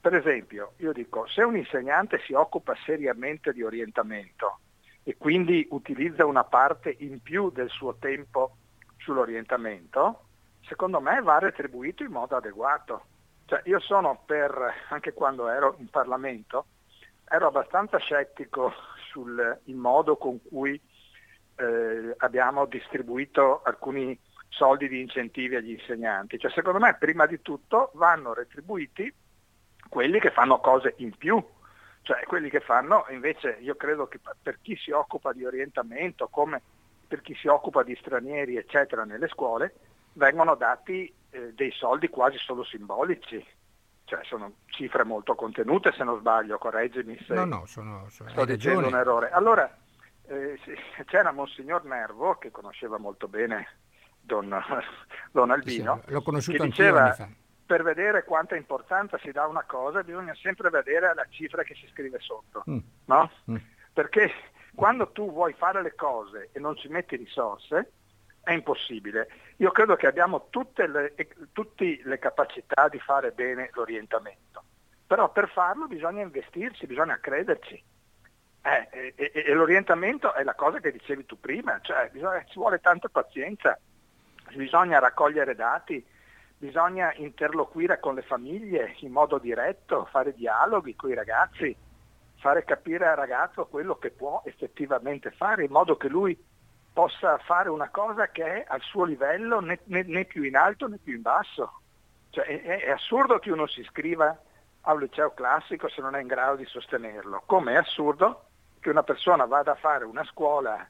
Per 0.00 0.14
esempio, 0.14 0.74
io 0.78 0.92
dico, 0.92 1.26
se 1.26 1.42
un 1.42 1.56
insegnante 1.56 2.20
si 2.26 2.34
occupa 2.34 2.74
seriamente 2.84 3.52
di 3.52 3.62
orientamento 3.62 4.58
e 5.02 5.16
quindi 5.16 5.66
utilizza 5.70 6.26
una 6.26 6.44
parte 6.44 6.94
in 6.98 7.22
più 7.22 7.50
del 7.50 7.70
suo 7.70 7.96
tempo 7.96 8.56
sull'orientamento, 8.98 10.26
secondo 10.66 11.00
me 11.00 11.20
va 11.22 11.38
retribuito 11.38 12.02
in 12.02 12.10
modo 12.10 12.36
adeguato. 12.36 13.04
Cioè, 13.46 13.62
io 13.64 13.80
sono 13.80 14.22
per, 14.24 14.86
anche 14.88 15.12
quando 15.12 15.48
ero 15.48 15.76
in 15.78 15.88
Parlamento, 15.88 16.66
ero 17.28 17.48
abbastanza 17.48 17.98
scettico 17.98 18.72
sul 19.10 19.60
modo 19.66 20.16
con 20.16 20.40
cui 20.42 20.80
eh, 21.56 22.14
abbiamo 22.18 22.66
distribuito 22.66 23.62
alcuni 23.62 24.18
soldi 24.48 24.88
di 24.88 25.00
incentivi 25.00 25.56
agli 25.56 25.72
insegnanti. 25.72 26.38
Cioè, 26.38 26.50
secondo 26.50 26.78
me 26.78 26.96
prima 26.98 27.26
di 27.26 27.42
tutto 27.42 27.90
vanno 27.94 28.32
retribuiti 28.32 29.12
quelli 29.88 30.18
che 30.20 30.30
fanno 30.30 30.58
cose 30.60 30.94
in 30.98 31.16
più, 31.16 31.42
cioè 32.02 32.22
quelli 32.24 32.48
che 32.48 32.60
fanno 32.60 33.04
invece 33.10 33.58
io 33.60 33.74
credo 33.76 34.06
che 34.06 34.18
per 34.42 34.58
chi 34.62 34.76
si 34.76 34.90
occupa 34.90 35.32
di 35.32 35.44
orientamento, 35.44 36.28
come 36.28 36.60
per 37.06 37.20
chi 37.20 37.34
si 37.34 37.48
occupa 37.48 37.82
di 37.82 37.94
stranieri 37.96 38.56
eccetera 38.56 39.04
nelle 39.04 39.28
scuole, 39.28 39.74
vengono 40.14 40.54
dati 40.54 41.12
eh, 41.30 41.52
dei 41.54 41.70
soldi 41.72 42.08
quasi 42.08 42.38
solo 42.38 42.64
simbolici, 42.64 43.44
cioè 44.04 44.20
sono 44.24 44.54
cifre 44.66 45.04
molto 45.04 45.34
contenute 45.34 45.92
se 45.92 46.04
non 46.04 46.18
sbaglio, 46.18 46.58
correggimi 46.58 47.16
se 47.26 47.34
no, 47.34 47.44
no, 47.44 47.66
sono, 47.66 48.08
sono, 48.10 48.30
sto 48.30 48.44
dicendo 48.44 48.80
ragione. 48.80 48.96
un 48.96 49.00
errore. 49.00 49.30
Allora 49.30 49.76
eh, 50.26 50.58
c'era 51.06 51.32
Monsignor 51.32 51.84
Nervo 51.84 52.36
che 52.36 52.50
conosceva 52.50 52.98
molto 52.98 53.28
bene 53.28 53.66
Don, 54.20 54.48
Don 55.32 55.50
Albino, 55.50 56.00
sì, 56.04 56.12
l'ho 56.12 56.22
conosciuto 56.22 56.62
che 56.62 56.68
diceva 56.68 57.16
per 57.66 57.82
vedere 57.82 58.24
quanta 58.24 58.56
importanza 58.56 59.18
si 59.18 59.30
dà 59.30 59.44
a 59.44 59.48
una 59.48 59.64
cosa 59.64 60.02
bisogna 60.02 60.34
sempre 60.34 60.68
vedere 60.68 61.14
la 61.14 61.26
cifra 61.30 61.62
che 61.62 61.74
si 61.74 61.88
scrive 61.90 62.18
sotto, 62.20 62.62
mm. 62.68 62.78
no? 63.06 63.30
Mm. 63.50 63.56
Perché 63.92 64.30
quando 64.74 65.10
tu 65.12 65.32
vuoi 65.32 65.54
fare 65.54 65.82
le 65.82 65.94
cose 65.94 66.50
e 66.52 66.58
non 66.58 66.76
ci 66.76 66.88
metti 66.88 67.16
risorse, 67.16 67.92
è 68.42 68.52
impossibile. 68.52 69.28
Io 69.58 69.70
credo 69.70 69.94
che 69.94 70.06
abbiamo 70.06 70.46
tutte 70.50 70.86
le, 70.86 71.14
tutte 71.52 72.00
le 72.02 72.18
capacità 72.18 72.88
di 72.88 72.98
fare 72.98 73.30
bene 73.30 73.70
l'orientamento, 73.72 74.62
però 75.06 75.30
per 75.30 75.48
farlo 75.48 75.86
bisogna 75.86 76.22
investirci, 76.22 76.86
bisogna 76.86 77.18
crederci. 77.20 77.82
Eh, 78.66 78.88
e, 78.90 79.14
e, 79.14 79.32
e, 79.46 79.52
l'orientamento 79.52 80.32
è 80.32 80.42
la 80.42 80.54
cosa 80.54 80.80
che 80.80 80.90
dicevi 80.90 81.26
tu 81.26 81.38
prima, 81.38 81.78
cioè 81.82 82.08
bisogna, 82.10 82.42
ci 82.44 82.58
vuole 82.58 82.80
tanta 82.80 83.08
pazienza, 83.08 83.78
bisogna 84.54 84.98
raccogliere 84.98 85.54
dati, 85.54 86.04
bisogna 86.56 87.12
interloquire 87.16 88.00
con 88.00 88.14
le 88.14 88.22
famiglie 88.22 88.96
in 89.00 89.12
modo 89.12 89.38
diretto, 89.38 90.06
fare 90.06 90.34
dialoghi 90.34 90.96
con 90.96 91.10
i 91.10 91.14
ragazzi, 91.14 91.76
fare 92.38 92.64
capire 92.64 93.06
al 93.06 93.16
ragazzo 93.16 93.66
quello 93.66 93.96
che 93.96 94.10
può 94.10 94.42
effettivamente 94.46 95.30
fare 95.30 95.64
in 95.64 95.70
modo 95.70 95.96
che 95.96 96.08
lui 96.08 96.36
possa 96.94 97.38
fare 97.38 97.68
una 97.68 97.90
cosa 97.90 98.28
che 98.28 98.44
è 98.44 98.64
al 98.68 98.80
suo 98.80 99.04
livello 99.04 99.60
né, 99.60 99.80
né, 99.86 100.04
né 100.04 100.24
più 100.24 100.44
in 100.44 100.56
alto 100.56 100.86
né 100.86 100.98
più 101.02 101.16
in 101.16 101.22
basso. 101.22 101.80
Cioè, 102.30 102.44
è, 102.44 102.84
è, 102.84 102.90
assurdo 102.90 103.40
che 103.40 103.50
uno 103.50 103.66
si 103.66 103.80
iscriva 103.80 104.38
a 104.82 104.92
un 104.92 105.00
liceo 105.00 105.34
classico 105.34 105.88
se 105.88 106.00
non 106.00 106.14
è 106.14 106.20
in 106.20 106.28
grado 106.28 106.56
di 106.56 106.64
sostenerlo, 106.66 107.42
come 107.46 107.72
è 107.72 107.76
assurdo 107.76 108.44
che 108.78 108.90
una 108.90 109.02
persona 109.02 109.44
vada 109.44 109.72
a 109.72 109.76
fare 109.76 110.04
una 110.04 110.24
scuola 110.24 110.86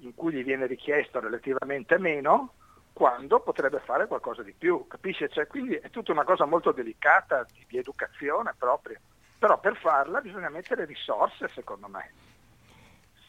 in 0.00 0.14
cui 0.14 0.32
gli 0.32 0.44
viene 0.44 0.66
richiesto 0.66 1.18
relativamente 1.18 1.98
meno 1.98 2.52
quando 2.92 3.40
potrebbe 3.40 3.78
fare 3.78 4.06
qualcosa 4.06 4.42
di 4.42 4.52
più, 4.52 4.86
capisce? 4.86 5.28
Cioè, 5.28 5.46
quindi 5.46 5.74
è 5.74 5.88
tutta 5.88 6.12
una 6.12 6.24
cosa 6.24 6.44
molto 6.44 6.72
delicata 6.72 7.46
di, 7.50 7.64
di 7.66 7.78
educazione 7.78 8.54
proprio, 8.58 8.98
però 9.38 9.58
per 9.60 9.76
farla 9.76 10.20
bisogna 10.20 10.50
mettere 10.50 10.84
risorse 10.84 11.48
secondo 11.54 11.88
me. 11.88 12.27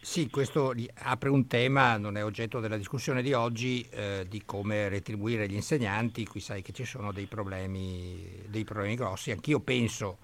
Sì, 0.01 0.29
questo 0.29 0.73
apre 0.95 1.29
un 1.29 1.45
tema, 1.47 1.97
non 1.97 2.15
è 2.15 2.23
oggetto 2.23 2.59
della 2.61 2.77
discussione 2.77 3.21
di 3.21 3.33
oggi, 3.33 3.81
eh, 3.89 4.25
di 4.29 4.43
come 4.45 4.87
retribuire 4.87 5.47
gli 5.47 5.55
insegnanti. 5.55 6.25
Qui 6.25 6.39
sai 6.39 6.61
che 6.61 6.71
ci 6.71 6.85
sono 6.85 7.11
dei 7.11 7.27
problemi, 7.27 8.43
dei 8.47 8.63
problemi 8.63 8.95
grossi. 8.95 9.31
Anch'io 9.31 9.59
penso 9.59 10.19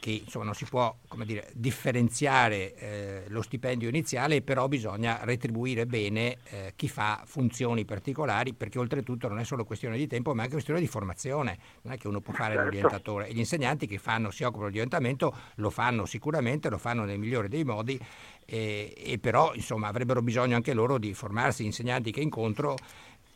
che 0.00 0.10
insomma, 0.10 0.44
non 0.44 0.54
si 0.54 0.64
può 0.64 0.94
dire, 1.24 1.50
differenziare 1.54 2.74
eh, 2.74 3.24
lo 3.28 3.42
stipendio 3.42 3.88
iniziale, 3.88 4.42
però 4.42 4.68
bisogna 4.68 5.20
retribuire 5.22 5.86
bene 5.86 6.38
eh, 6.44 6.72
chi 6.76 6.88
fa 6.88 7.22
funzioni 7.24 7.84
particolari, 7.84 8.54
perché 8.54 8.78
oltretutto 8.78 9.28
non 9.28 9.38
è 9.38 9.44
solo 9.44 9.64
questione 9.64 9.96
di 9.96 10.06
tempo, 10.06 10.34
ma 10.34 10.42
anche 10.42 10.54
questione 10.54 10.80
di 10.80 10.86
formazione. 10.86 11.58
Non 11.82 11.94
è 11.94 11.98
che 11.98 12.08
uno 12.08 12.20
può 12.20 12.32
fare 12.32 12.54
certo. 12.54 12.64
l'orientatore. 12.64 13.28
E 13.28 13.34
gli 13.34 13.38
insegnanti 13.38 13.86
che 13.86 13.98
fanno, 13.98 14.30
si 14.30 14.44
occupano 14.44 14.70
di 14.70 14.76
orientamento 14.76 15.34
lo 15.56 15.70
fanno 15.70 16.04
sicuramente, 16.04 16.68
lo 16.68 16.78
fanno 16.78 17.04
nel 17.04 17.18
migliore 17.18 17.48
dei 17.48 17.64
modi, 17.64 17.98
e, 18.46 18.92
e 18.96 19.18
però 19.18 19.54
insomma, 19.54 19.88
avrebbero 19.88 20.22
bisogno 20.22 20.56
anche 20.56 20.74
loro 20.74 20.98
di 20.98 21.14
formarsi, 21.14 21.64
insegnanti 21.64 22.10
che 22.10 22.20
incontro 22.20 22.76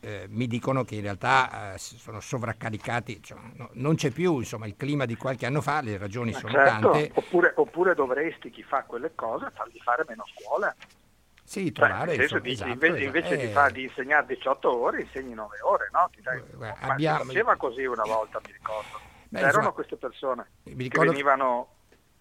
eh, 0.00 0.26
mi 0.28 0.46
dicono 0.46 0.84
che 0.84 0.96
in 0.96 1.02
realtà 1.02 1.74
eh, 1.74 1.78
sono 1.78 2.20
sovraccaricati, 2.20 3.22
cioè, 3.22 3.38
no, 3.54 3.70
non 3.74 3.96
c'è 3.96 4.10
più 4.10 4.38
insomma, 4.38 4.66
il 4.66 4.76
clima 4.76 5.04
di 5.04 5.16
qualche 5.16 5.46
anno 5.46 5.60
fa, 5.60 5.80
le 5.80 5.98
ragioni 5.98 6.32
Ma 6.32 6.38
sono 6.38 6.52
certo, 6.52 6.90
tante. 6.90 7.10
Oppure, 7.14 7.52
oppure, 7.56 7.94
dovresti, 7.94 8.50
chi 8.50 8.62
fa 8.62 8.84
quelle 8.84 9.12
cose, 9.14 9.50
fargli 9.54 9.78
fare 9.82 10.04
meno 10.06 10.24
scuola. 10.34 10.74
Sì, 11.42 11.72
trovare, 11.72 12.16
Beh, 12.16 12.22
insomma, 12.22 12.40
dici, 12.42 12.54
esatto, 12.54 12.70
invece, 12.70 12.92
esatto. 12.94 13.06
invece 13.06 13.34
eh, 13.34 13.46
di, 13.46 13.52
far, 13.52 13.72
di, 13.72 13.82
insegnare 13.82 14.26
18 14.26 14.76
ore, 14.76 15.00
insegni 15.00 15.34
9 15.34 15.60
ore, 15.62 15.88
no? 15.92 16.10
Ti 16.14 16.20
dai, 16.20 16.42
guarda, 16.54 16.86
abbiamo... 16.86 17.20
si 17.20 17.26
faceva 17.26 17.56
così 17.56 17.84
una 17.84 18.04
volta, 18.04 18.40
mi 18.44 18.52
ricordo. 18.52 19.00
Beh, 19.30 19.38
Erano 19.38 19.54
insomma, 19.54 19.72
queste 19.72 19.96
persone 19.96 20.46
ricordo... 20.64 21.00
che 21.00 21.16
venivano 21.16 21.68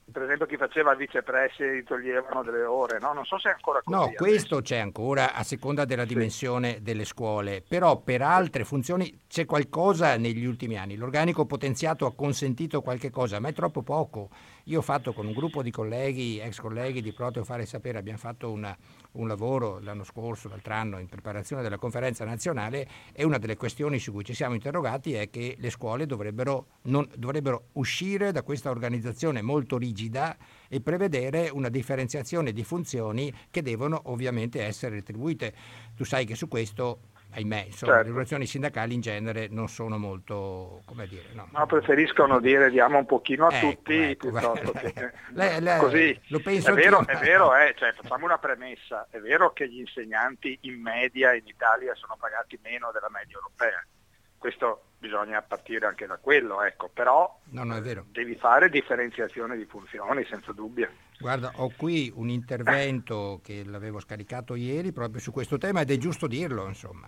per 0.10 0.22
esempio 0.22 0.46
chi 0.46 0.56
faceva 0.56 0.92
il 0.92 0.98
vicepresse 0.98 1.76
gli 1.76 1.84
toglievano 1.84 2.42
delle 2.42 2.64
ore, 2.64 2.98
no? 3.00 3.14
Non 3.14 3.26
so 3.26 3.38
se 3.38 3.50
è 3.50 3.54
ancora 3.54 3.82
così. 3.84 3.96
No, 3.96 4.06
adesso. 4.06 4.24
questo 4.24 4.62
c'è 4.62 4.78
ancora 4.78 5.34
a 5.34 5.44
seconda 5.44 5.84
della 5.84 6.04
sì. 6.04 6.14
dimensione 6.14 6.80
delle 6.82 7.04
scuole, 7.04 7.62
però 7.68 8.02
per 8.02 8.22
altre 8.22 8.64
funzioni 8.64 9.26
c'è 9.28 9.46
qualcosa 9.46 10.16
negli 10.18 10.46
ultimi 10.46 10.78
anni. 10.78 10.96
L'organico 10.96 11.46
potenziato 11.46 12.06
ha 12.06 12.16
consentito 12.16 12.82
qualche 12.82 13.10
cosa, 13.10 13.40
ma 13.40 13.50
è 13.50 13.54
troppo 13.54 13.84
poco. 13.84 14.30
Io 14.68 14.80
ho 14.80 14.82
fatto 14.82 15.14
con 15.14 15.26
un 15.26 15.32
gruppo 15.32 15.62
di 15.62 15.72
colleghi, 15.72 16.40
ex 16.40 16.60
colleghi 16.60 17.02
di 17.02 17.14
Proteo 17.14 17.46
Fare 17.46 17.66
Sapere, 17.66 18.00
abbiamo 18.00 18.18
fatto 18.18 18.52
una, 18.52 18.78
un 19.14 19.26
lavoro 19.26 19.80
l'anno 19.80 20.04
scorso, 20.04 20.50
l'altro 20.50 20.74
anno, 20.74 21.00
in 21.00 21.08
preparazione 21.08 21.62
della 21.62 21.78
conferenza 21.78 22.26
nazionale 22.26 22.86
e 23.14 23.24
una 23.24 23.38
delle 23.38 23.56
questioni 23.56 23.98
su 23.98 24.12
cui 24.12 24.26
ci 24.26 24.34
siamo 24.34 24.56
interrogati 24.56 25.14
è 25.14 25.30
che 25.30 25.56
le 25.58 25.70
scuole 25.70 26.06
dovrebbero, 26.06 26.66
non, 26.84 27.08
dovrebbero 27.16 27.68
uscire 27.74 28.34
da 28.34 28.44
questa 28.44 28.70
organizzazione 28.70 29.42
molto 29.42 29.78
rigida 29.78 30.36
e 30.68 30.82
prevedere 30.82 31.48
una 31.48 31.70
differenziazione 31.70 32.52
di 32.52 32.66
funzioni 32.66 33.34
che 33.50 33.62
devono 33.62 34.02
ovviamente 34.08 34.62
essere 34.62 34.96
retribuite. 34.96 35.54
Tu 35.96 36.04
sai 36.04 36.26
che 36.26 36.36
su 36.36 36.50
questo 36.50 37.00
ahimè, 37.38 37.66
insomma, 37.68 37.92
certo. 37.92 37.96
le 37.96 38.04
rivoluzioni 38.04 38.46
sindacali 38.46 38.94
in 38.94 39.02
genere 39.02 39.48
non 39.50 39.68
sono 39.68 39.98
molto, 39.98 40.82
come 40.86 41.08
dire... 41.08 41.30
No, 41.34 41.48
no 41.52 41.66
preferiscono 41.66 42.40
dire 42.40 42.70
diamo 42.70 42.98
un 42.98 43.06
pochino 43.06 43.48
a 43.48 43.56
ecco, 43.56 43.70
tutti 43.70 43.96
ecco, 43.96 44.30
piuttosto 44.30 44.72
che... 44.72 44.94
lei, 45.34 45.62
lei, 45.62 45.80
così, 45.80 46.20
lo 46.28 46.40
penso 46.40 46.72
è 46.72 46.74
vero, 46.74 47.06
è 47.06 47.18
vero 47.18 47.56
eh, 47.56 47.76
cioè, 47.78 47.94
facciamo 47.94 48.26
una 48.26 48.40
premessa, 48.40 49.08
è 49.10 49.20
vero 49.20 49.54
che 49.54 49.70
gli 49.70 49.80
insegnanti 49.80 50.58
in 50.62 50.82
media 50.82 51.34
in 51.34 51.46
Italia 51.46 51.94
sono 51.96 52.16
pagati 52.20 52.60
meno 52.64 52.90
della 52.92 53.10
media 53.12 53.36
europea, 53.36 53.86
questo 54.38 54.84
bisogna 55.00 55.42
partire 55.42 55.86
anche 55.86 56.06
da 56.06 56.18
quello, 56.18 56.62
ecco, 56.64 56.90
però 56.92 57.40
no, 57.50 57.64
no, 57.64 57.80
devi 57.80 58.36
fare 58.36 58.70
differenziazione 58.70 59.56
di 59.56 59.66
funzioni 59.66 60.26
senza 60.26 60.52
dubbio. 60.52 60.90
Guarda, 61.20 61.52
ho 61.56 61.72
qui 61.76 62.12
un 62.16 62.30
intervento 62.30 63.40
che 63.44 63.64
l'avevo 63.64 64.00
scaricato 64.00 64.56
ieri 64.56 64.92
proprio 64.92 65.20
su 65.20 65.32
questo 65.32 65.58
tema 65.58 65.82
ed 65.82 65.92
è 65.92 65.98
giusto 65.98 66.28
dirlo, 66.28 66.68
insomma, 66.68 67.08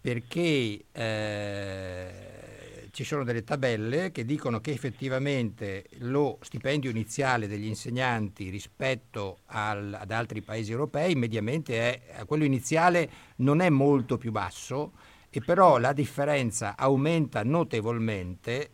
perché 0.00 0.84
eh, 0.92 2.88
ci 2.92 3.04
sono 3.04 3.24
delle 3.24 3.42
tabelle 3.42 4.12
che 4.12 4.24
dicono 4.24 4.60
che 4.60 4.70
effettivamente 4.70 5.86
lo 6.00 6.38
stipendio 6.42 6.90
iniziale 6.90 7.48
degli 7.48 7.66
insegnanti 7.66 8.50
rispetto 8.50 9.38
al, 9.46 9.96
ad 9.98 10.10
altri 10.10 10.42
paesi 10.42 10.72
europei 10.72 11.14
mediamente 11.14 12.02
è, 12.04 12.24
quello 12.26 12.44
iniziale 12.44 13.10
non 13.36 13.60
è 13.60 13.70
molto 13.70 14.18
più 14.18 14.30
basso, 14.30 14.92
e 15.34 15.40
però 15.40 15.78
la 15.78 15.94
differenza 15.94 16.76
aumenta 16.76 17.42
notevolmente 17.42 18.72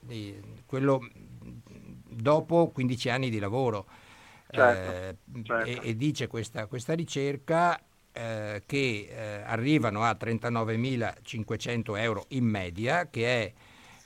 quello 0.67 1.09
dopo 2.09 2.71
15 2.73 3.09
anni 3.11 3.31
di 3.31 3.39
lavoro. 3.39 3.87
Certo, 4.51 4.91
eh, 4.91 5.17
certo. 5.45 5.71
E, 5.71 5.79
e, 5.91 5.97
dice 5.97 6.27
questa, 6.27 6.67
questa 6.67 6.95
ricerca 6.95 7.81
eh, 8.13 8.63
che 8.67 9.09
eh, 9.09 9.43
arrivano 9.45 10.03
a 10.03 10.17
39.500 10.19 11.97
euro 11.97 12.25
in 12.31 12.45
media, 12.45 13.09
che 13.09 13.45
è 13.45 13.53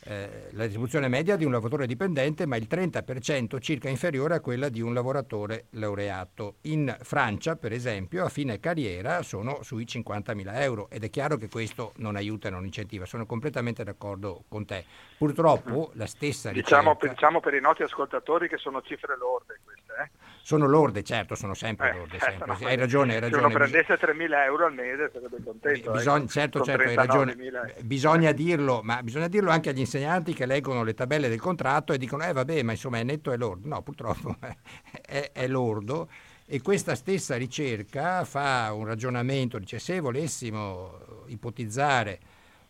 eh, 0.04 0.48
la 0.52 0.64
distribuzione 0.64 1.06
media 1.06 1.36
di 1.36 1.44
un 1.44 1.52
lavoratore 1.52 1.86
dipendente, 1.86 2.44
ma 2.44 2.56
il 2.56 2.66
30% 2.68 3.60
circa 3.60 3.88
inferiore 3.88 4.34
a 4.34 4.40
quella 4.40 4.68
di 4.68 4.80
un 4.80 4.92
lavoratore 4.94 5.66
laureato. 5.70 6.56
In 6.62 6.96
Francia, 7.02 7.54
per 7.54 7.72
esempio, 7.72 8.24
a 8.24 8.28
fine 8.28 8.58
carriera 8.58 9.22
sono 9.22 9.62
sui 9.62 9.84
50.000 9.84 10.60
euro 10.60 10.88
ed 10.90 11.04
è 11.04 11.10
chiaro 11.10 11.36
che 11.36 11.48
questo 11.48 11.92
non 11.96 12.16
aiuta 12.16 12.48
e 12.48 12.50
non 12.50 12.64
incentiva. 12.64 13.06
Sono 13.06 13.26
completamente 13.26 13.84
d'accordo 13.84 14.42
con 14.48 14.64
te. 14.64 14.84
Purtroppo 15.16 15.90
mm. 15.92 15.98
la 15.98 16.06
stessa 16.06 16.50
diciamo, 16.50 16.94
ricerca... 16.94 17.14
Diciamo 17.14 17.40
per 17.40 17.54
i 17.54 17.60
nostri 17.60 17.84
ascoltatori 17.84 18.48
che 18.48 18.56
sono 18.56 18.82
cifre 18.82 19.16
lorde 19.16 19.60
queste. 19.62 19.92
Eh? 20.02 20.10
Sono 20.44 20.66
lorde, 20.66 21.04
certo, 21.04 21.36
sono 21.36 21.54
sempre 21.54 21.90
eh, 21.90 21.96
lorde. 21.96 22.18
Sempre. 22.18 22.46
No, 22.46 22.58
hai 22.66 22.76
ragione, 22.76 23.14
hai 23.14 23.20
ragione. 23.20 23.42
Se 23.42 23.46
uno 23.46 23.56
prendesse 23.56 23.94
3.000 23.94 24.44
euro 24.46 24.66
al 24.66 24.74
mese 24.74 25.10
sarebbe 25.12 25.36
contento. 25.44 25.92
Bisogna, 25.92 26.24
eh, 26.24 26.28
certo, 26.28 26.60
certo, 26.62 26.88
hai 26.88 26.96
ragione. 26.96 27.36
Bisogna 27.82 28.32
dirlo, 28.32 28.80
ma 28.82 29.00
bisogna 29.04 29.28
dirlo 29.28 29.50
anche 29.50 29.70
agli 29.70 29.78
insegnanti 29.78 29.90
che 30.34 30.46
leggono 30.46 30.82
le 30.82 30.94
tabelle 30.94 31.28
del 31.28 31.40
contratto 31.40 31.92
e 31.92 31.98
dicono, 31.98 32.24
eh 32.24 32.32
vabbè, 32.32 32.62
ma 32.62 32.72
insomma 32.72 32.98
è 32.98 33.02
netto 33.02 33.32
e 33.32 33.36
lordo. 33.36 33.68
No, 33.68 33.82
purtroppo 33.82 34.36
è, 35.04 35.30
è 35.32 35.46
lordo. 35.46 36.08
E 36.46 36.60
questa 36.60 36.94
stessa 36.94 37.36
ricerca 37.36 38.24
fa 38.24 38.72
un 38.72 38.84
ragionamento, 38.84 39.58
dice 39.58 39.78
se 39.78 40.00
volessimo 40.00 41.24
ipotizzare 41.26 42.18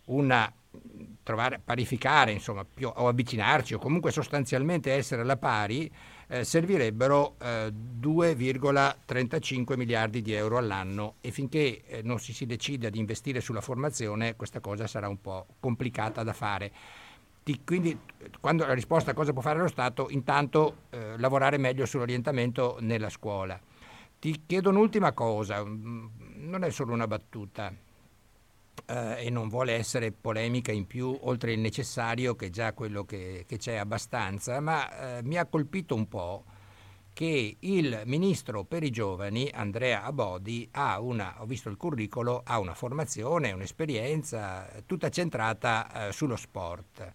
una 0.06 0.52
trovare, 1.22 1.60
parificare, 1.62 2.32
insomma, 2.32 2.64
più, 2.64 2.88
o 2.88 3.08
avvicinarci 3.08 3.74
o 3.74 3.78
comunque 3.78 4.10
sostanzialmente 4.10 4.92
essere 4.92 5.22
alla 5.22 5.36
pari, 5.36 5.90
eh, 6.28 6.44
servirebbero 6.44 7.36
eh, 7.40 7.72
2,35 8.00 9.76
miliardi 9.76 10.22
di 10.22 10.32
euro 10.32 10.56
all'anno 10.58 11.16
e 11.20 11.30
finché 11.30 11.82
eh, 11.84 12.02
non 12.02 12.18
si, 12.18 12.32
si 12.32 12.46
decide 12.46 12.90
di 12.90 12.98
investire 12.98 13.40
sulla 13.40 13.60
formazione 13.60 14.34
questa 14.34 14.60
cosa 14.60 14.86
sarà 14.86 15.08
un 15.08 15.20
po' 15.20 15.46
complicata 15.60 16.22
da 16.22 16.32
fare. 16.32 16.72
Ti, 17.42 17.60
quindi 17.64 17.98
quando 18.40 18.64
la 18.64 18.74
risposta 18.74 19.10
a 19.10 19.14
cosa 19.14 19.32
può 19.32 19.42
fare 19.42 19.58
lo 19.58 19.68
Stato, 19.68 20.08
intanto 20.10 20.82
eh, 20.90 21.18
lavorare 21.18 21.58
meglio 21.58 21.86
sull'orientamento 21.86 22.76
nella 22.80 23.08
scuola. 23.08 23.58
Ti 24.18 24.44
chiedo 24.46 24.70
un'ultima 24.70 25.12
cosa, 25.12 25.64
mm, 25.64 26.06
non 26.36 26.62
è 26.62 26.70
solo 26.70 26.92
una 26.92 27.08
battuta 27.08 27.74
eh, 28.86 29.26
e 29.26 29.30
non 29.30 29.48
vuole 29.48 29.72
essere 29.72 30.12
polemica 30.12 30.70
in 30.70 30.86
più 30.86 31.16
oltre 31.22 31.52
il 31.52 31.58
necessario 31.60 32.36
che 32.36 32.46
è 32.46 32.50
già 32.50 32.72
quello 32.72 33.04
che, 33.04 33.44
che 33.48 33.58
c'è 33.58 33.74
abbastanza, 33.74 34.60
ma 34.60 35.18
eh, 35.18 35.22
mi 35.24 35.36
ha 35.36 35.46
colpito 35.46 35.94
un 35.96 36.06
po' 36.06 36.44
che 37.12 37.56
il 37.58 38.02
ministro 38.06 38.64
per 38.64 38.82
i 38.82 38.90
giovani, 38.90 39.50
Andrea 39.52 40.02
Abodi, 40.04 40.66
ha 40.72 40.98
una, 41.00 41.42
ho 41.42 41.44
visto 41.44 41.68
il 41.68 41.76
curriculum, 41.76 42.40
ha 42.44 42.58
una 42.58 42.74
formazione, 42.74 43.52
un'esperienza 43.52 44.66
tutta 44.86 45.10
centrata 45.10 46.08
eh, 46.08 46.12
sullo 46.12 46.36
sport, 46.36 47.12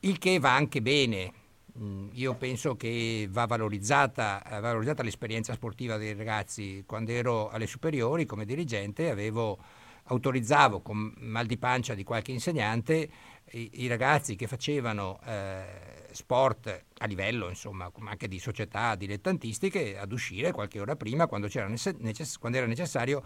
il 0.00 0.18
che 0.18 0.38
va 0.38 0.54
anche 0.54 0.82
bene. 0.82 1.32
Mm, 1.78 2.08
io 2.12 2.34
penso 2.34 2.76
che 2.76 3.28
va 3.30 3.46
valorizzata, 3.46 4.42
valorizzata 4.60 5.02
l'esperienza 5.02 5.54
sportiva 5.54 5.96
dei 5.96 6.14
ragazzi. 6.14 6.82
Quando 6.86 7.12
ero 7.12 7.48
alle 7.50 7.66
superiori 7.66 8.26
come 8.26 8.44
dirigente 8.44 9.10
avevo 9.10 9.58
autorizzavo 10.04 10.80
con 10.80 11.14
mal 11.18 11.46
di 11.46 11.56
pancia 11.56 11.94
di 11.94 12.02
qualche 12.02 12.32
insegnante 12.32 13.08
i, 13.52 13.82
i 13.82 13.86
ragazzi 13.86 14.36
che 14.36 14.46
facevano 14.46 15.20
eh, 15.24 15.64
sport 16.10 16.84
a 16.98 17.06
livello 17.06 17.48
insomma 17.48 17.90
anche 18.06 18.28
di 18.28 18.38
società 18.38 18.94
dilettantistiche 18.94 19.98
ad 19.98 20.12
uscire 20.12 20.52
qualche 20.52 20.80
ora 20.80 20.96
prima 20.96 21.26
quando, 21.26 21.48
necess- 21.48 22.38
quando 22.38 22.58
era 22.58 22.66
necessario 22.66 23.22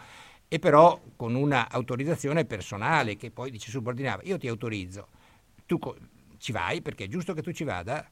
e 0.46 0.58
però 0.58 1.00
con 1.16 1.34
una 1.34 1.70
autorizzazione 1.70 2.44
personale 2.44 3.16
che 3.16 3.30
poi 3.30 3.50
dice 3.50 3.70
subordinava 3.70 4.22
io 4.24 4.36
ti 4.36 4.48
autorizzo 4.48 5.08
tu 5.66 5.78
ci 6.44 6.52
vai 6.52 6.82
perché 6.82 7.04
è 7.04 7.08
giusto 7.08 7.32
che 7.32 7.40
tu 7.40 7.52
ci 7.52 7.64
vada 7.64 8.06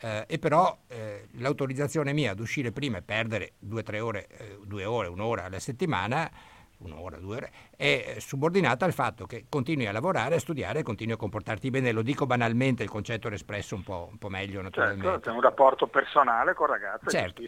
eh, 0.00 0.24
e 0.26 0.38
però 0.38 0.74
eh, 0.88 1.28
l'autorizzazione 1.32 2.14
mia 2.14 2.30
ad 2.30 2.40
uscire 2.40 2.72
prima 2.72 2.96
e 2.96 3.02
perdere 3.02 3.52
due 3.58 3.82
tre 3.82 4.00
ore, 4.00 4.26
eh, 4.26 4.58
due 4.64 4.86
ore, 4.86 5.08
un'ora 5.08 5.44
alla 5.44 5.60
settimana 5.60 6.30
un'ora, 6.78 7.18
due 7.18 7.36
ore, 7.36 7.52
è 7.76 8.16
subordinata 8.18 8.84
al 8.84 8.92
fatto 8.92 9.26
che 9.26 9.46
continui 9.48 9.86
a 9.86 9.92
lavorare, 9.92 10.36
a 10.36 10.38
studiare 10.38 10.82
continui 10.82 11.14
a 11.14 11.16
comportarti 11.16 11.70
bene. 11.70 11.92
Lo 11.92 12.02
dico 12.02 12.26
banalmente, 12.26 12.82
il 12.82 12.88
concetto 12.88 13.26
era 13.26 13.36
espresso 13.36 13.74
un 13.74 13.82
po', 13.82 14.08
un 14.10 14.18
po 14.18 14.28
meglio 14.28 14.60
naturalmente. 14.60 15.04
Certo, 15.04 15.20
c'è 15.20 15.30
un 15.30 15.40
rapporto 15.40 15.86
personale 15.86 16.54
con 16.54 16.66
ragazzi. 16.66 17.08
Certo, 17.08 17.42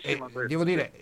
devo 0.46 0.64
dire, 0.64 0.92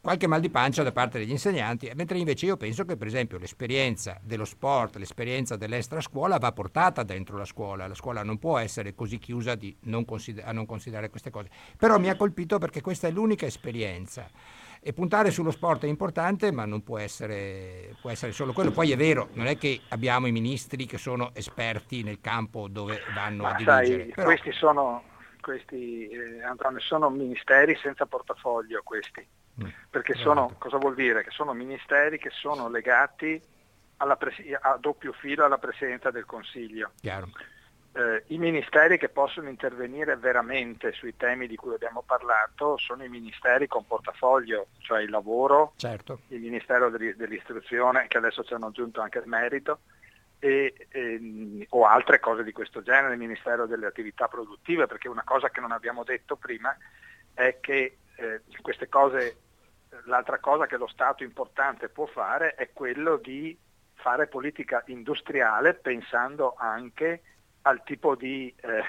qualche 0.00 0.26
mal 0.26 0.40
di 0.40 0.50
pancia 0.50 0.82
da 0.82 0.92
parte 0.92 1.18
degli 1.18 1.30
insegnanti, 1.30 1.90
mentre 1.94 2.18
invece 2.18 2.46
io 2.46 2.56
penso 2.56 2.84
che 2.84 2.96
per 2.96 3.06
esempio 3.06 3.38
l'esperienza 3.38 4.18
dello 4.22 4.44
sport, 4.44 4.96
l'esperienza 4.96 5.56
dell'extra 5.56 6.00
scuola 6.00 6.38
va 6.38 6.52
portata 6.52 7.02
dentro 7.02 7.36
la 7.36 7.44
scuola. 7.44 7.86
La 7.86 7.94
scuola 7.94 8.22
non 8.22 8.38
può 8.38 8.58
essere 8.58 8.94
così 8.94 9.18
chiusa 9.18 9.56
non 9.82 10.04
consider- 10.04 10.46
a 10.46 10.52
non 10.52 10.66
considerare 10.66 11.08
queste 11.08 11.30
cose. 11.30 11.48
Però 11.76 11.98
mi 11.98 12.08
ha 12.08 12.16
colpito 12.16 12.58
perché 12.58 12.80
questa 12.80 13.08
è 13.08 13.10
l'unica 13.10 13.46
esperienza 13.46 14.28
e 14.84 14.92
puntare 14.92 15.30
sullo 15.30 15.52
sport 15.52 15.84
è 15.84 15.86
importante, 15.86 16.50
ma 16.50 16.64
non 16.64 16.82
può 16.82 16.98
essere, 16.98 17.94
può 18.00 18.10
essere, 18.10 18.32
solo 18.32 18.52
quello. 18.52 18.72
Poi 18.72 18.90
è 18.90 18.96
vero, 18.96 19.28
non 19.34 19.46
è 19.46 19.56
che 19.56 19.82
abbiamo 19.90 20.26
i 20.26 20.32
ministri 20.32 20.86
che 20.86 20.98
sono 20.98 21.30
esperti 21.34 22.02
nel 22.02 22.20
campo 22.20 22.66
dove 22.66 23.00
vanno 23.14 23.44
ma 23.44 23.50
a 23.50 23.54
dirigere. 23.54 24.02
Sai, 24.02 24.12
Però... 24.12 24.26
Questi 24.26 24.50
sono, 24.50 25.04
questi, 25.40 26.08
eh, 26.08 26.42
Antonio, 26.42 26.80
sono 26.80 27.10
ministeri 27.10 27.76
senza 27.76 28.06
portafoglio 28.06 28.80
questi. 28.82 29.24
Mm. 29.62 29.68
Perché 29.88 30.14
sono, 30.14 30.46
esatto. 30.46 30.58
cosa 30.58 30.78
vuol 30.78 30.96
dire? 30.96 31.22
Che 31.22 31.30
sono 31.30 31.52
ministeri 31.52 32.18
che 32.18 32.30
sono 32.30 32.68
legati 32.68 33.40
pres- 34.18 34.58
a 34.60 34.76
doppio 34.80 35.12
filo 35.12 35.44
alla 35.44 35.58
presidenza 35.58 36.10
del 36.10 36.24
Consiglio. 36.24 36.90
Chiaro 37.00 37.28
eh, 37.94 38.24
I 38.28 38.38
ministeri 38.38 38.96
che 38.96 39.10
possono 39.10 39.48
intervenire 39.48 40.16
veramente 40.16 40.92
sui 40.92 41.14
temi 41.16 41.46
di 41.46 41.56
cui 41.56 41.74
abbiamo 41.74 42.02
parlato 42.02 42.78
sono 42.78 43.04
i 43.04 43.08
ministeri 43.08 43.66
con 43.66 43.86
portafoglio, 43.86 44.68
cioè 44.78 45.02
il 45.02 45.10
lavoro, 45.10 45.74
certo. 45.76 46.20
il 46.28 46.40
Ministero 46.40 46.88
dell'istruzione, 46.88 48.06
che 48.08 48.16
adesso 48.16 48.44
ci 48.44 48.54
hanno 48.54 48.66
aggiunto 48.66 49.02
anche 49.02 49.18
il 49.18 49.26
merito, 49.26 49.80
e, 50.38 50.74
e, 50.88 51.66
o 51.70 51.84
altre 51.84 52.18
cose 52.18 52.42
di 52.42 52.52
questo 52.52 52.82
genere, 52.82 53.12
il 53.12 53.18
Ministero 53.18 53.66
delle 53.66 53.86
attività 53.86 54.26
produttive, 54.26 54.86
perché 54.86 55.08
una 55.08 55.24
cosa 55.24 55.50
che 55.50 55.60
non 55.60 55.72
abbiamo 55.72 56.02
detto 56.02 56.36
prima 56.36 56.74
è 57.34 57.58
che 57.60 57.98
eh, 58.16 58.40
queste 58.62 58.88
cose, 58.88 59.36
l'altra 60.04 60.38
cosa 60.38 60.64
che 60.66 60.78
lo 60.78 60.88
Stato 60.88 61.24
importante 61.24 61.90
può 61.90 62.06
fare 62.06 62.54
è 62.54 62.70
quello 62.72 63.16
di 63.16 63.56
fare 63.94 64.26
politica 64.26 64.82
industriale 64.86 65.74
pensando 65.74 66.54
anche 66.56 67.20
al 67.62 67.82
tipo 67.84 68.14
di, 68.14 68.54
eh, 68.60 68.84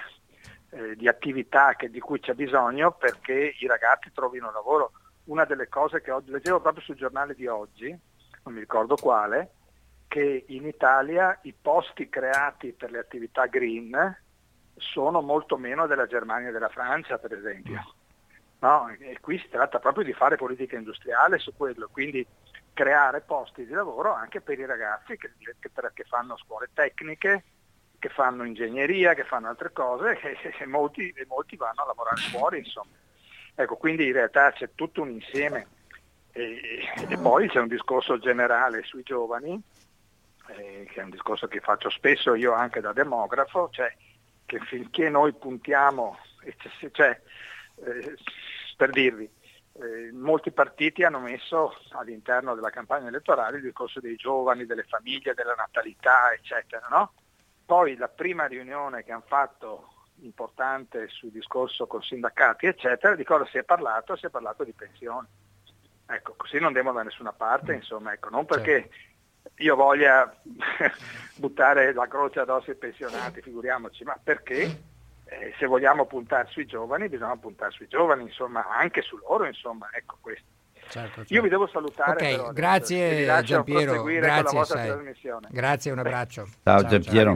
eh, 0.69 0.95
di 0.95 1.07
attività 1.07 1.75
che, 1.75 1.89
di 1.89 1.99
cui 1.99 2.19
c'è 2.19 2.33
bisogno 2.33 2.91
perché 2.91 3.55
i 3.59 3.67
ragazzi 3.67 4.11
trovino 4.13 4.51
lavoro. 4.51 4.91
Una 5.25 5.45
delle 5.45 5.69
cose 5.69 6.01
che 6.01 6.11
oggi, 6.11 6.31
leggevo 6.31 6.59
proprio 6.59 6.83
sul 6.83 6.95
giornale 6.95 7.33
di 7.33 7.47
oggi, 7.47 7.89
non 8.43 8.53
mi 8.53 8.59
ricordo 8.59 8.95
quale, 8.95 9.51
che 10.07 10.45
in 10.47 10.65
Italia 10.67 11.37
i 11.43 11.53
posti 11.59 12.09
creati 12.09 12.73
per 12.73 12.91
le 12.91 12.99
attività 12.99 13.45
green 13.45 14.21
sono 14.75 15.21
molto 15.21 15.57
meno 15.57 15.87
della 15.87 16.07
Germania 16.07 16.49
e 16.49 16.51
della 16.51 16.69
Francia, 16.69 17.17
per 17.17 17.33
esempio. 17.33 17.95
No, 18.59 18.87
e 18.99 19.17
qui 19.19 19.37
si 19.39 19.49
tratta 19.49 19.79
proprio 19.79 20.03
di 20.03 20.13
fare 20.13 20.37
politica 20.37 20.77
industriale 20.77 21.37
su 21.37 21.53
quello, 21.55 21.89
quindi 21.91 22.25
creare 22.73 23.21
posti 23.21 23.65
di 23.65 23.73
lavoro 23.73 24.13
anche 24.13 24.41
per 24.41 24.57
i 24.57 24.65
ragazzi 24.65 25.17
che, 25.17 25.31
che, 25.37 25.69
che 25.93 26.03
fanno 26.05 26.37
scuole 26.37 26.69
tecniche, 26.73 27.43
che 28.03 28.09
fanno 28.09 28.43
ingegneria, 28.43 29.13
che 29.13 29.23
fanno 29.23 29.47
altre 29.47 29.71
cose 29.71 30.19
e, 30.19 30.37
e, 30.59 30.65
molti, 30.65 31.07
e 31.15 31.25
molti 31.25 31.55
vanno 31.55 31.83
a 31.83 31.85
lavorare 31.85 32.19
fuori. 32.19 32.57
Insomma. 32.57 32.91
Ecco, 33.55 33.77
quindi 33.77 34.07
in 34.07 34.11
realtà 34.11 34.51
c'è 34.51 34.71
tutto 34.75 35.03
un 35.03 35.11
insieme 35.11 35.67
e, 36.33 36.83
e 37.07 37.17
poi 37.17 37.47
c'è 37.47 37.59
un 37.59 37.69
discorso 37.69 38.19
generale 38.19 38.83
sui 38.83 39.03
giovani, 39.03 39.61
eh, 40.47 40.85
che 40.91 40.99
è 40.99 41.03
un 41.03 41.11
discorso 41.11 41.47
che 41.47 41.61
faccio 41.61 41.89
spesso 41.89 42.33
io 42.33 42.51
anche 42.51 42.81
da 42.81 42.91
demografo, 42.91 43.69
cioè 43.71 43.95
che 44.45 44.59
finché 44.59 45.07
noi 45.07 45.31
puntiamo, 45.33 46.17
cioè, 46.91 47.21
eh, 47.85 48.17
per 48.75 48.89
dirvi, 48.89 49.29
eh, 49.75 50.11
molti 50.11 50.51
partiti 50.51 51.03
hanno 51.03 51.19
messo 51.19 51.73
all'interno 51.91 52.53
della 52.53 52.69
campagna 52.69 53.07
elettorale 53.07 53.57
il 53.57 53.63
discorso 53.63 54.01
dei 54.01 54.17
giovani, 54.17 54.65
delle 54.65 54.83
famiglie, 54.83 55.33
della 55.33 55.55
natalità, 55.55 56.33
eccetera. 56.33 56.85
No? 56.89 57.13
Poi 57.73 57.95
la 57.95 58.07
prima 58.07 58.45
riunione 58.45 59.03
che 59.03 59.11
hanno 59.11 59.23
fatto 59.25 59.93
importante 60.21 61.07
sul 61.07 61.31
discorso 61.31 61.87
con 61.87 62.03
sindacati, 62.03 62.67
eccetera, 62.67 63.15
di 63.15 63.23
cosa 63.23 63.47
si 63.47 63.57
è 63.57 63.63
parlato? 63.63 64.15
Si 64.15 64.27
è 64.27 64.29
parlato 64.29 64.63
di 64.63 64.73
pensioni. 64.73 65.25
Ecco, 66.05 66.35
così 66.37 66.57
non 66.57 66.67
andiamo 66.67 66.91
da 66.91 67.01
nessuna 67.01 67.31
parte, 67.31 67.73
insomma, 67.73 68.13
ecco, 68.13 68.29
non 68.29 68.45
perché 68.45 68.89
certo. 69.41 69.63
io 69.63 69.75
voglia 69.75 70.31
buttare 71.37 71.93
la 71.93 72.07
croce 72.07 72.41
addosso 72.41 72.69
ai 72.69 72.77
pensionati, 72.77 73.41
figuriamoci, 73.41 74.03
ma 74.03 74.19
perché 74.23 74.61
eh, 75.25 75.55
se 75.57 75.65
vogliamo 75.65 76.05
puntare 76.05 76.49
sui 76.51 76.67
giovani 76.67 77.09
bisogna 77.09 77.35
puntare 77.37 77.71
sui 77.71 77.87
giovani, 77.87 78.21
insomma, 78.21 78.67
anche 78.67 79.01
su 79.01 79.17
loro, 79.17 79.47
insomma, 79.47 79.89
ecco 79.93 80.19
questo. 80.21 80.45
Certo, 80.89 81.15
certo. 81.15 81.33
Io 81.33 81.41
vi 81.41 81.49
devo 81.49 81.67
salutare. 81.67 82.11
Ok, 82.11 82.17
però, 82.17 82.51
grazie 82.51 83.41
Giampiero. 83.43 84.03
Grazie, 84.03 85.03
grazie, 85.49 85.91
un 85.91 85.99
abbraccio. 85.99 86.47
Ciao, 86.63 86.79
ciao 86.79 86.89
Giampiero. 86.89 87.33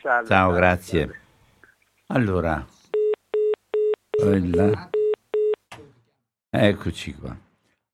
Ciao, 0.00 0.24
ciao 0.24 0.52
grazie. 0.52 1.00
Salve. 1.00 1.22
Allora, 2.08 2.66
eccoci 6.50 7.14
qua. 7.14 7.36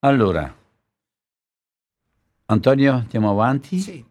Allora, 0.00 0.54
Antonio, 2.46 2.92
andiamo 2.92 3.30
avanti? 3.30 3.78
Sì. 3.78 4.04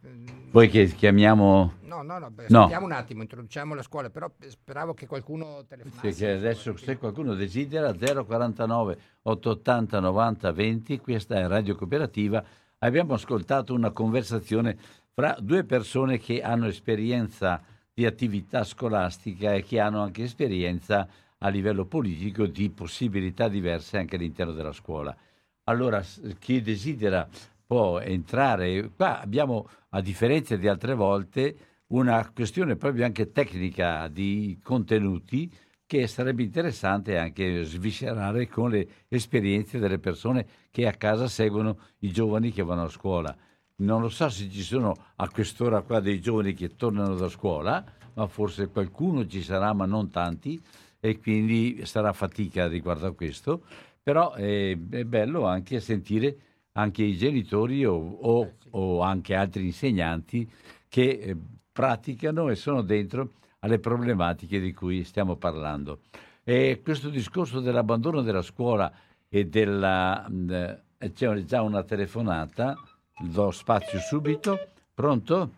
Poi 0.51 0.69
che 0.69 0.85
chiamiamo... 0.87 1.78
No, 1.89 2.03
no, 2.03 2.19
no, 2.19 2.29
no. 2.29 2.33
aspettiamo 2.37 2.85
un 2.85 2.91
attimo, 2.91 3.23
introduciamo 3.23 3.73
la 3.73 3.81
scuola, 3.81 4.11
però 4.11 4.31
speravo 4.37 4.93
che 4.93 5.07
qualcuno 5.07 5.65
telefonasse. 5.67 6.11
Sì, 6.11 6.19
che 6.19 6.31
adesso 6.31 6.77
se 6.77 6.97
qualcuno 6.97 7.33
desidera 7.33 7.91
049 7.91 8.97
880 9.23 9.99
90 9.99 10.51
20, 10.51 10.99
questa 10.99 11.35
è 11.35 11.47
Radio 11.47 11.75
Cooperativa, 11.75 12.43
abbiamo 12.77 13.15
ascoltato 13.15 13.73
una 13.73 13.89
conversazione 13.89 14.77
fra 15.11 15.35
due 15.39 15.63
persone 15.63 16.19
che 16.19 16.43
hanno 16.43 16.67
esperienza 16.67 17.59
di 17.91 18.05
attività 18.05 18.63
scolastica 18.63 19.53
e 19.55 19.63
che 19.63 19.79
hanno 19.79 20.03
anche 20.03 20.23
esperienza 20.23 21.07
a 21.39 21.49
livello 21.49 21.85
politico 21.85 22.45
di 22.45 22.69
possibilità 22.69 23.47
diverse 23.47 23.97
anche 23.97 24.15
all'interno 24.15 24.53
della 24.53 24.73
scuola. 24.73 25.15
Allora, 25.63 26.03
chi 26.37 26.61
desidera 26.61 27.27
può 27.65 27.99
entrare. 27.99 28.91
Qua 28.95 29.21
abbiamo, 29.21 29.67
a 29.89 30.01
differenza 30.01 30.55
di 30.55 30.67
altre 30.67 30.93
volte, 30.93 31.55
una 31.89 32.31
questione 32.33 32.75
proprio 32.75 33.05
anche 33.05 33.31
tecnica 33.31 34.07
di 34.07 34.59
contenuti 34.61 35.51
che 35.85 36.05
sarebbe 36.05 36.43
interessante 36.43 37.17
anche 37.17 37.63
sviscerare 37.63 38.47
con 38.47 38.69
le 38.69 38.87
esperienze 39.07 39.79
delle 39.79 39.97
persone 39.97 40.45
che 40.69 40.85
a 40.85 40.93
casa 40.93 41.27
seguono 41.27 41.79
i 41.99 42.11
giovani 42.11 42.51
che 42.51 42.61
vanno 42.61 42.83
a 42.83 42.89
scuola. 42.89 43.35
Non 43.77 44.01
lo 44.01 44.09
so 44.09 44.29
se 44.29 44.49
ci 44.49 44.61
sono 44.61 44.93
a 45.15 45.29
quest'ora 45.29 45.81
qua 45.81 45.99
dei 45.99 46.21
giovani 46.21 46.53
che 46.53 46.75
tornano 46.75 47.15
da 47.15 47.27
scuola, 47.27 47.83
ma 48.13 48.27
forse 48.27 48.67
qualcuno 48.67 49.25
ci 49.25 49.41
sarà, 49.41 49.73
ma 49.73 49.85
non 49.85 50.11
tanti, 50.11 50.61
e 50.99 51.19
quindi 51.19 51.81
sarà 51.85 52.13
fatica 52.13 52.67
riguardo 52.67 53.07
a 53.07 53.13
questo. 53.13 53.63
Però 54.03 54.33
è, 54.33 54.77
è 54.89 55.03
bello 55.05 55.47
anche 55.47 55.79
sentire 55.79 56.37
anche 56.73 57.03
i 57.03 57.17
genitori 57.17 57.83
o, 57.83 57.95
o, 57.95 58.43
eh, 58.43 58.53
o 58.71 59.01
anche 59.01 59.33
altri 59.33 59.65
insegnanti 59.65 60.47
che 60.87 61.09
eh, 61.09 61.35
praticano 61.79 62.49
e 62.49 62.55
sono 62.55 62.81
dentro 62.81 63.35
alle 63.59 63.79
problematiche 63.79 64.59
di 64.59 64.73
cui 64.73 65.05
stiamo 65.05 65.37
parlando. 65.37 65.99
E 66.43 66.81
questo 66.83 67.07
discorso 67.07 67.61
dell'abbandono 67.61 68.21
della 68.21 68.41
scuola 68.41 68.91
e 69.29 69.45
della... 69.45 70.27
Eh, 70.27 71.13
c'è 71.13 71.33
già 71.45 71.61
una 71.61 71.83
telefonata, 71.83 72.75
do 73.17 73.51
spazio 73.51 73.97
subito. 73.99 74.71
Pronto? 74.93 75.51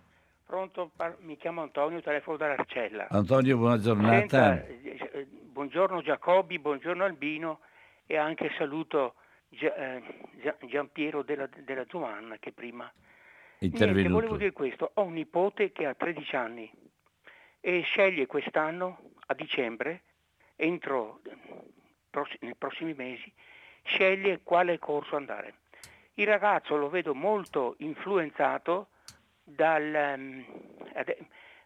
Pronto, 0.45 0.91
mi 1.21 1.37
chiamo 1.37 1.63
Antonio, 1.63 1.99
telefono 2.03 2.37
da 2.37 2.51
Arcella. 2.51 3.07
Antonio, 3.09 3.57
buona 3.57 3.79
giornata. 3.79 4.57
Senta, 4.57 4.65
eh, 4.67 5.25
buongiorno 5.25 6.03
Giacobbi, 6.03 6.59
buongiorno 6.59 7.03
Albino 7.03 7.61
e 8.05 8.17
anche 8.17 8.51
saluto 8.59 9.15
eh, 9.49 10.03
Giampiero 10.69 11.23
della, 11.23 11.49
della 11.65 11.85
Giovanna 11.85 12.37
che 12.37 12.51
prima. 12.51 12.91
Niente, 13.61 14.09
volevo 14.09 14.37
dire 14.37 14.53
questo, 14.53 14.89
ho 14.95 15.03
un 15.03 15.13
nipote 15.13 15.71
che 15.71 15.85
ha 15.85 15.93
13 15.93 16.35
anni 16.35 16.71
e 17.59 17.81
sceglie 17.81 18.25
quest'anno, 18.25 19.01
a 19.27 19.35
dicembre, 19.35 20.01
entro 20.55 21.21
nei 22.39 22.55
prossimi 22.55 22.95
mesi, 22.95 23.31
sceglie 23.83 24.39
quale 24.41 24.79
corso 24.79 25.15
andare. 25.15 25.59
Il 26.15 26.25
ragazzo 26.25 26.75
lo 26.75 26.89
vedo 26.89 27.13
molto 27.13 27.75
influenzato 27.79 28.87
dal... 29.43 30.15
Um, 30.17 30.45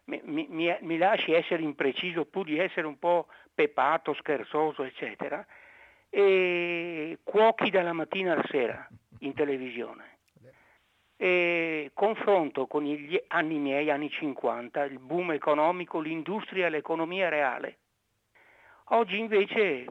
mi, 0.04 0.20
mi, 0.48 0.76
mi, 0.80 0.98
lasci 0.98 1.32
essere 1.32 1.62
impreciso 1.62 2.26
pur 2.26 2.44
di 2.44 2.58
essere 2.58 2.86
un 2.86 2.98
po' 2.98 3.26
pepato, 3.54 4.12
scherzoso, 4.12 4.84
eccetera, 4.84 5.44
e 6.10 7.18
cuochi 7.24 7.70
dalla 7.70 7.92
mattina 7.92 8.34
alla 8.34 8.46
sera 8.48 8.86
in 9.20 9.32
televisione. 9.32 10.15
E 11.18 11.90
confronto 11.94 12.66
con 12.66 12.82
gli 12.84 13.18
anni 13.28 13.58
miei, 13.58 13.90
anni 13.90 14.10
50, 14.10 14.84
il 14.84 14.98
boom 14.98 15.32
economico, 15.32 16.00
l'industria, 16.00 16.68
l'economia 16.68 17.28
reale. 17.28 17.78
Oggi 18.90 19.18
invece, 19.18 19.86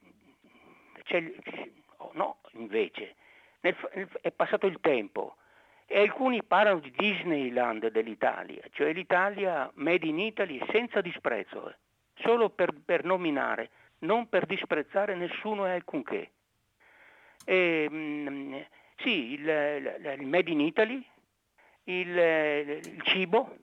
no, 2.13 2.37
invece, 2.51 3.15
è 3.59 4.31
passato 4.31 4.67
il 4.67 4.79
tempo 4.79 5.37
e 5.87 5.99
alcuni 5.99 6.43
parlano 6.43 6.79
di 6.79 6.91
Disneyland 6.95 7.89
dell'Italia, 7.89 8.61
cioè 8.71 8.93
l'Italia 8.93 9.69
made 9.75 10.05
in 10.05 10.19
Italy 10.19 10.63
senza 10.71 11.01
disprezzo, 11.01 11.69
eh, 11.69 11.75
solo 12.15 12.49
per, 12.49 12.73
per 12.83 13.03
nominare 13.03 13.69
non 13.99 14.27
per 14.27 14.45
disprezzare 14.45 15.15
nessuno 15.15 15.65
e 15.65 15.71
alcunché. 15.71 16.31
E, 17.45 17.87
mh, 17.89 17.95
mm, 17.95 18.55
sì, 18.97 19.33
il, 19.33 20.15
il, 20.19 20.27
Made 20.27 20.49
in 20.49 20.61
Italy, 20.61 21.05
il, 21.85 22.17
il 22.17 23.01
cibo, 23.03 23.57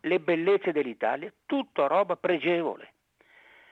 le 0.00 0.20
bellezze 0.20 0.72
dell'Italia, 0.72 1.32
tutta 1.46 1.86
roba 1.86 2.16
pregevole. 2.16 2.92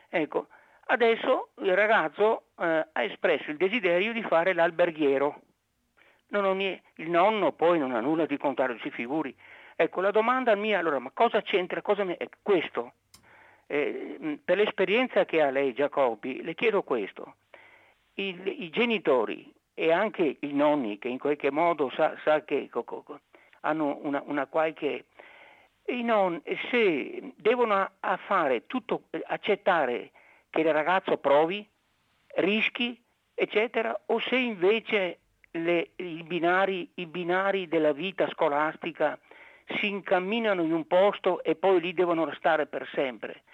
Ecco, 0.09 0.49
adesso 0.87 1.51
il 1.59 1.75
ragazzo 1.75 2.45
eh, 2.59 2.87
ha 2.93 3.03
espresso 3.03 3.51
il 3.51 3.57
desiderio 3.57 4.13
di 4.13 4.23
fare 4.23 4.53
l'alberghiero. 4.53 5.43
È, 6.29 6.81
il 6.97 7.11
nonno 7.11 7.53
poi 7.53 7.79
non 7.79 7.93
ha 7.93 8.01
nulla 8.01 8.27
di 8.27 8.37
contare, 8.37 8.79
si 8.83 8.91
figuri. 8.91 9.35
Ecco, 9.75 10.01
la 10.01 10.11
domanda 10.11 10.55
mia 10.55 10.79
allora, 10.79 10.99
ma 10.99 11.11
cosa 11.13 11.43
c'entra? 11.43 11.83
Cosa 11.83 12.05
mi... 12.05 12.15
È 12.17 12.29
questo, 12.43 12.93
eh, 13.67 14.39
per 14.45 14.57
l'esperienza 14.57 15.25
che 15.25 15.41
ha 15.41 15.51
lei 15.51 15.73
Giacobbi, 15.73 16.43
le 16.43 16.55
chiedo 16.55 16.83
questo. 16.83 17.37
Il, 18.15 18.47
I 18.47 18.71
genitori 18.71 19.53
e 19.81 19.93
anche 19.93 20.37
i 20.41 20.53
nonni 20.53 20.99
che 20.99 21.09
in 21.09 21.19
qualche 21.19 21.51
modo 21.51 21.91
sa, 21.95 22.15
sa 22.23 22.45
che 22.45 22.69
co, 22.71 22.85
co, 22.85 23.03
hanno 23.61 23.99
una, 24.03 24.23
una 24.27 24.47
qualche... 24.47 25.07
I 25.87 26.03
non, 26.03 26.43
se 26.71 27.33
devono 27.37 27.91
fare 28.27 28.67
tutto, 28.67 29.05
accettare 29.25 30.11
che 30.51 30.61
il 30.61 30.71
ragazzo 30.71 31.17
provi, 31.17 31.67
rischi, 32.37 33.03
eccetera, 33.35 33.99
o 34.05 34.21
se 34.21 34.37
invece 34.37 35.21
le, 35.53 35.93
i, 35.97 36.23
binari, 36.25 36.91
i 36.97 37.07
binari 37.07 37.67
della 37.67 37.93
vita 37.93 38.29
scolastica 38.29 39.19
si 39.79 39.89
incamminano 39.89 40.63
in 40.63 40.75
un 40.75 40.87
posto 40.87 41.43
e 41.43 41.57
poi 41.57 41.81
lì 41.81 41.95
devono 41.95 42.27
restare 42.27 42.67
per 42.67 42.87
sempre. 42.93 43.45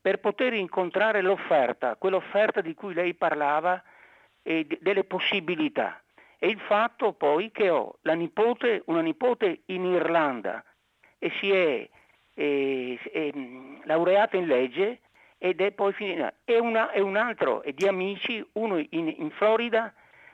Per 0.00 0.20
poter 0.20 0.52
incontrare 0.52 1.20
l'offerta, 1.20 1.96
quell'offerta 1.96 2.60
di 2.60 2.74
cui 2.74 2.94
lei 2.94 3.14
parlava 3.14 3.82
e 4.44 4.66
delle 4.80 5.04
possibilità. 5.04 6.00
E 6.38 6.48
il 6.48 6.60
fatto 6.60 7.14
poi 7.14 7.50
che 7.50 7.70
ho 7.70 7.98
nipote, 8.02 8.82
una 8.86 9.00
nipote 9.00 9.62
in 9.66 9.86
Irlanda 9.86 10.62
e 11.18 11.32
si 11.40 11.50
è, 11.50 11.88
è, 12.34 12.98
è 13.12 13.30
laureata 13.84 14.36
in 14.36 14.46
legge 14.46 15.00
ed 15.38 15.60
è 15.60 15.72
poi 15.72 15.92
finita. 15.94 16.34
E, 16.44 16.58
una, 16.58 16.92
e 16.92 17.00
un 17.00 17.16
altro 17.16 17.62
è 17.62 17.72
di 17.72 17.88
amici, 17.88 18.46
uno 18.52 18.78
in, 18.78 19.14
in 19.16 19.30
Florida 19.30 19.92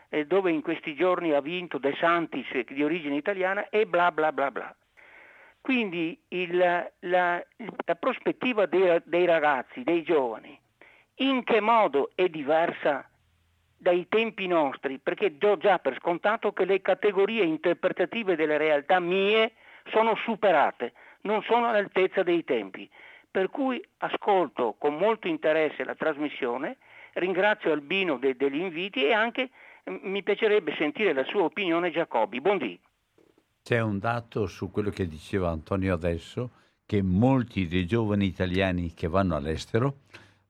eh, 0.09 0.27
dove 0.27 0.51
in 0.51 0.63
questi 0.63 0.95
giorni 0.95 1.33
ha 1.33 1.41
vinto 1.41 1.79
De 1.79 1.95
Santis 1.95 2.49
di 2.67 2.83
origine 2.83 3.17
italiana 3.17 3.69
e 3.69 3.87
bla 3.87 4.11
bla 4.11 4.33
bla 4.33 4.51
bla. 4.51 4.75
Quindi 5.61 6.19
il, 6.29 6.57
la, 6.57 6.91
la, 7.01 7.95
prospettiva 7.99 8.67
dei, 8.67 9.01
dei 9.05 9.27
ragazzi, 9.27 9.85
dei 9.85 10.03
giovani, 10.03 10.59
in 11.17 11.45
che 11.45 11.61
modo 11.61 12.11
è 12.15 12.29
diversa 12.29 13.10
dai 13.81 14.07
tempi 14.09 14.47
nostri? 14.47 14.99
Perché 14.99 15.39
do 15.39 15.57
già 15.57 15.79
per 15.79 15.97
scontato 15.99 16.53
che 16.53 16.67
le 16.67 16.83
categorie 16.83 17.45
interpretative 17.45 18.37
delle 18.37 18.59
realtà 18.59 19.01
mie 19.01 19.53
sono 19.91 20.15
superate, 20.17 20.93
non 21.23 21.43
sono 21.43 21.69
all'altezza 21.69 22.23
dei 22.23 22.45
tempi. 22.45 22.89
Per 23.31 23.49
cui 23.49 23.83
ascolto 23.99 24.75
con 24.79 24.97
molto 24.97 25.29
interesse 25.29 25.85
la 25.85 25.95
trasmissione, 25.95 26.77
ringrazio 27.15 27.73
Albino 27.73 28.19
de, 28.19 28.37
degli 28.37 28.61
inviti 28.61 29.05
e 29.05 29.15
anche 29.15 29.49
mi 29.85 30.23
piacerebbe 30.23 30.75
sentire 30.77 31.15
la 31.15 31.25
sua 31.25 31.45
opinione 31.45 31.91
Giacobbi. 31.91 32.41
Buondì. 32.41 32.79
C'è 33.63 33.81
un 33.81 33.99
dato 33.99 34.47
su 34.47 34.71
quello 34.71 34.91
che 34.91 35.07
diceva 35.07 35.49
Antonio 35.49 35.95
adesso, 35.95 36.51
che 36.85 37.01
molti 37.03 37.67
dei 37.67 37.87
giovani 37.87 38.27
italiani 38.27 38.93
che 38.93 39.09
vanno 39.09 39.37
all'estero 39.37 40.01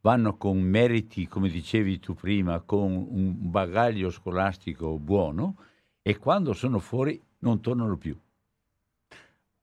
vanno 0.00 0.36
con 0.36 0.60
meriti, 0.60 1.26
come 1.26 1.48
dicevi 1.48 1.98
tu 1.98 2.14
prima, 2.14 2.60
con 2.60 2.92
un 2.92 3.34
bagaglio 3.50 4.10
scolastico 4.10 4.98
buono 4.98 5.56
e 6.02 6.18
quando 6.18 6.52
sono 6.52 6.78
fuori 6.78 7.20
non 7.40 7.60
tornano 7.60 7.96
più. 7.96 8.18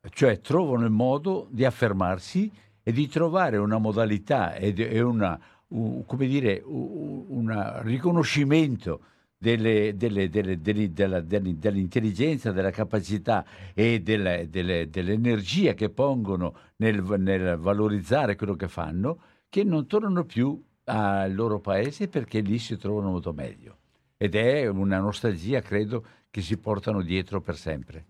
Cioè 0.09 0.39
trovano 0.39 0.85
il 0.85 0.91
modo 0.91 1.47
di 1.49 1.65
affermarsi 1.65 2.51
e 2.81 2.91
di 2.91 3.07
trovare 3.07 3.57
una 3.57 3.77
modalità 3.77 4.55
e 4.55 5.01
una, 5.01 5.38
un, 5.69 6.05
come 6.05 6.27
dire, 6.27 6.61
un 6.65 7.81
riconoscimento 7.83 9.01
delle, 9.38 9.95
delle, 9.95 10.29
delle, 10.29 10.59
della, 10.93 11.19
dell'intelligenza, 11.21 12.51
della 12.51 12.71
capacità 12.71 13.45
e 13.73 14.01
dell'energia 14.01 15.73
che 15.73 15.89
pongono 15.89 16.55
nel, 16.77 17.03
nel, 17.19 17.57
valorizzare 17.57 18.35
quello 18.35 18.55
che 18.55 18.67
fanno, 18.67 19.19
che 19.50 19.64
non 19.64 19.88
tornano 19.88 20.24
più 20.26 20.62
al 20.86 21.34
loro 21.34 21.60
paese 21.60 22.08
perché 22.08 22.39
lì 22.39 22.60
si 22.60 22.78
trovano 22.78 23.12
molto 23.12 23.34
meglio. 23.34 23.78
Ed 24.18 24.36
è 24.36 24.68
una 24.68 25.00
nostalgia, 25.00 25.62
credo, 25.62 26.06
che 26.30 26.41
si 26.41 26.58
portano 26.58 27.02
dietro 27.02 27.41
per 27.41 27.56
sempre. 27.56 28.06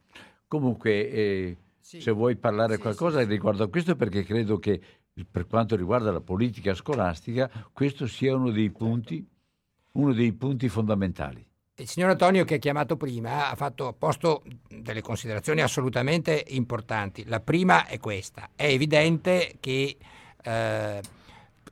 Comunque, 0.47 1.09
eh, 1.09 1.57
sì. 1.79 1.99
se 1.99 2.11
vuoi 2.11 2.35
parlare 2.37 2.75
sì, 2.75 2.81
qualcosa 2.81 3.19
sì, 3.19 3.25
riguardo 3.25 3.63
a 3.63 3.69
questo, 3.69 3.95
perché 3.95 4.23
credo 4.23 4.57
che 4.59 4.81
per 5.29 5.47
quanto 5.47 5.75
riguarda 5.75 6.11
la 6.11 6.21
politica 6.21 6.73
scolastica, 6.75 7.49
questo 7.73 8.07
sia 8.07 8.35
uno 8.35 8.51
dei 8.51 8.69
punti 8.69 9.25
uno 9.97 10.13
dei 10.13 10.31
punti 10.33 10.69
fondamentali. 10.69 11.45
Il 11.79 11.87
signor 11.87 12.09
Antonio 12.09 12.43
che 12.43 12.55
ha 12.55 12.59
chiamato 12.59 12.97
prima 12.97 13.49
ha 13.49 13.55
fatto, 13.55 13.93
posto 13.97 14.43
delle 14.67 15.01
considerazioni 15.01 15.61
assolutamente 15.61 16.43
importanti. 16.49 17.23
La 17.25 17.39
prima 17.39 17.85
è 17.85 17.99
questa. 17.99 18.49
È 18.55 18.65
evidente 18.65 19.57
che 19.59 19.97
eh, 20.41 21.01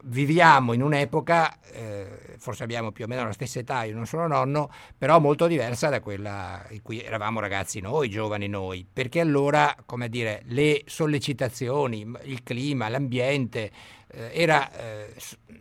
viviamo 0.04 0.74
in 0.74 0.82
un'epoca, 0.82 1.60
eh, 1.72 2.36
forse 2.38 2.64
abbiamo 2.64 2.92
più 2.92 3.06
o 3.06 3.08
meno 3.08 3.24
la 3.24 3.32
stessa 3.32 3.60
età, 3.60 3.84
io 3.84 3.96
non 3.96 4.06
sono 4.06 4.28
nonno, 4.28 4.72
però 4.98 5.20
molto 5.20 5.48
diversa 5.48 5.90
da 5.90 6.00
quella 6.00 6.66
in 6.70 6.82
cui 6.82 7.02
eravamo 7.02 7.40
ragazzi 7.40 7.80
noi, 7.80 8.10
giovani 8.10 8.48
noi, 8.48 8.86
perché 8.92 9.20
allora, 9.20 9.76
come 9.86 10.10
dire, 10.10 10.44
le 10.46 10.84
sollecitazioni, 10.86 12.10
il 12.24 12.44
clima, 12.44 12.90
l'ambiente 12.90 13.72
eh, 14.08 14.32
era 14.34 14.72
eh, 14.72 15.14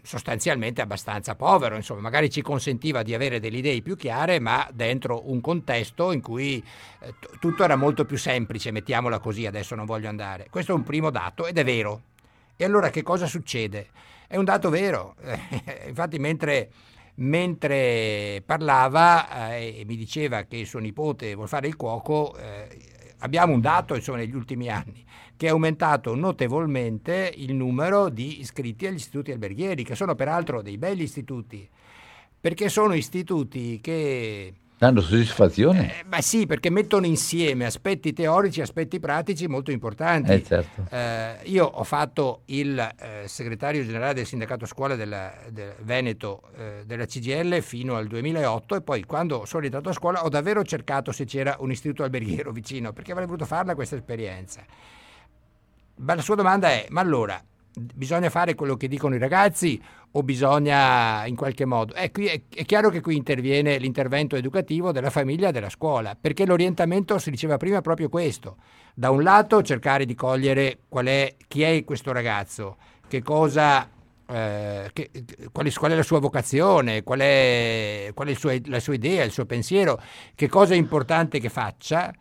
sostanzialmente 0.03 0.81
abbastanza 0.83 1.35
povero, 1.35 1.77
insomma, 1.77 2.01
magari 2.01 2.31
ci 2.31 2.43
consentiva 2.43 3.03
di 3.03 3.15
avere 3.15 3.41
delle 3.41 3.59
idee 3.59 3.83
più 3.83 3.97
chiare, 3.97 4.39
ma 4.39 4.69
dentro 4.73 5.31
un 5.31 5.41
contesto 5.41 6.13
in 6.13 6.21
cui 6.21 6.63
eh, 7.01 7.15
tutto 7.41 7.65
era 7.65 7.77
molto 7.77 8.05
più 8.05 8.19
semplice, 8.19 8.71
mettiamola 8.71 9.19
così, 9.19 9.47
adesso 9.47 9.75
non 9.75 9.87
voglio 9.87 10.09
andare. 10.09 10.49
Questo 10.51 10.73
è 10.73 10.75
un 10.75 10.83
primo 10.83 11.11
dato 11.11 11.47
ed 11.47 11.59
è 11.59 11.65
vero. 11.65 12.03
E 12.57 12.65
allora 12.65 12.91
che 12.91 13.03
cosa 13.03 13.27
succede? 13.27 13.89
È 14.27 14.37
un 14.37 14.45
dato 14.45 14.71
vero. 14.71 15.17
Infatti 15.87 16.19
mentre, 16.19 16.71
mentre 17.17 18.43
parlava 18.45 19.55
eh, 19.55 19.81
e 19.81 19.85
mi 19.85 19.97
diceva 19.97 20.43
che 20.43 20.65
suo 20.65 20.79
nipote 20.79 21.35
vuole 21.35 21.49
fare 21.49 21.69
il 21.69 21.77
cuoco, 21.77 22.37
eh, 22.37 22.69
abbiamo 23.19 23.53
un 23.53 23.61
dato 23.61 23.95
insomma, 23.95 24.19
negli 24.19 24.35
ultimi 24.35 24.69
anni 24.69 25.05
che 25.37 25.47
è 25.47 25.51
aumentato 25.51 26.15
notevolmente 26.15 27.33
il 27.37 27.55
numero 27.55 28.09
di 28.09 28.41
iscritti 28.41 28.87
agli 28.87 28.95
istituti 28.95 29.33
alberghieri, 29.33 29.83
che 29.83 29.97
sono 29.97 30.15
peraltro 30.15 30.63
dei 30.63 30.79
belli 30.79 31.03
istituti, 31.03 31.69
perché 32.41 32.69
sono 32.69 32.95
istituti 32.95 33.81
che 33.81 34.55
Danno 34.77 35.01
soddisfazione? 35.01 36.01
Eh, 36.01 36.05
beh 36.05 36.21
sì, 36.21 36.47
perché 36.47 36.69
mettono 36.69 37.07
insieme 37.07 37.65
aspetti 37.65 38.13
teorici 38.13 38.59
e 38.59 38.65
aspetti 38.65 38.99
pratici 38.99 39.47
molto 39.47 39.71
importanti. 39.71 40.33
Eh, 40.33 40.43
certo. 40.43 40.87
eh, 40.91 41.37
io 41.45 41.65
ho 41.65 41.85
fatto 41.85 42.43
il 42.47 42.77
eh, 42.79 43.27
segretario 43.27 43.85
generale 43.85 44.15
del 44.15 44.27
sindacato 44.27 44.67
scuola 44.67 44.97
del, 44.97 45.33
del 45.51 45.75
Veneto 45.83 46.43
eh, 46.57 46.83
della 46.85 47.07
CGL 47.07 47.63
fino 47.63 47.95
al 47.95 48.09
2008 48.09 48.75
e 48.75 48.81
poi 48.83 49.05
quando 49.05 49.45
sono 49.47 49.61
rientrato 49.61 49.91
a 49.91 49.93
scuola 49.93 50.25
ho 50.25 50.29
davvero 50.29 50.65
cercato 50.65 51.13
se 51.13 51.25
c'era 51.25 51.57
un 51.61 51.71
istituto 51.71 52.03
alberghiero 52.03 52.51
vicino 52.53 52.93
perché 52.93 53.13
avrei 53.13 53.27
voluto 53.27 53.47
farla 53.47 53.77
questa 53.77 53.95
esperienza. 53.95 54.65
Ma 55.97 56.15
la 56.17 56.23
sua 56.23 56.35
domanda 56.35 56.69
è, 56.71 56.87
ma 56.91 57.01
allora 57.01 57.41
bisogna 57.75 58.31
fare 58.31 58.55
quello 58.55 58.77
che 58.77 58.89
dicono 58.89 59.15
i 59.15 59.19
ragazzi 59.19 59.81
o 60.13 60.23
bisogna 60.23 61.27
in 61.27 61.35
qualche 61.35 61.65
modo... 61.65 61.95
Eh, 61.95 62.11
qui 62.13 62.27
è, 62.27 62.43
è, 62.49 62.65
chiaro 62.65 62.89
che 62.89 63.01
qui 63.01 63.17
interviene 63.17 63.79
l'intervento 63.79 64.37
educativo 64.37 64.93
della 64.93 65.11
famiglia 65.11 65.49
e 65.49 65.53
della 65.53 65.71
scuola, 65.71 66.17
perché 66.19 66.47
l'orientamento, 66.47 67.19
si 67.19 67.31
diceva 67.31 67.57
prima, 67.57 67.79
è 67.79 67.83
proprio 67.83 68.09
questo. 68.09 68.57
Da 68.95 69.11
un 69.11 69.23
lato 69.23 69.63
cercare 69.63 70.05
di 70.05 70.15
cogliere 70.15 70.79
è, 70.89 71.35
chi 71.49 71.63
è 71.63 71.85
questo 71.85 72.13
ragazzo, 72.13 72.77
che 73.09 73.23
cosa... 73.23 73.91
Eh, 74.27 74.89
che, 74.95 75.11
qual, 75.53 75.67
è, 75.67 75.73
qual, 75.73 75.91
è, 75.91 75.97
la 75.97 76.03
sua 76.03 76.21
vocazione, 76.21 77.03
qual 77.03 77.19
è, 77.19 78.11
qual 78.15 78.29
è 78.29 78.35
suo, 78.35 78.57
la 78.67 78.81
sua 78.81 78.95
idea, 78.95 79.25
il 79.25 79.33
suo 79.33 79.45
pensiero, 79.45 80.01
che 80.35 80.49
cosa 80.49 80.75
è 80.75 80.77
importante 80.77 81.41
che 81.41 81.49
faccia, 81.49 82.13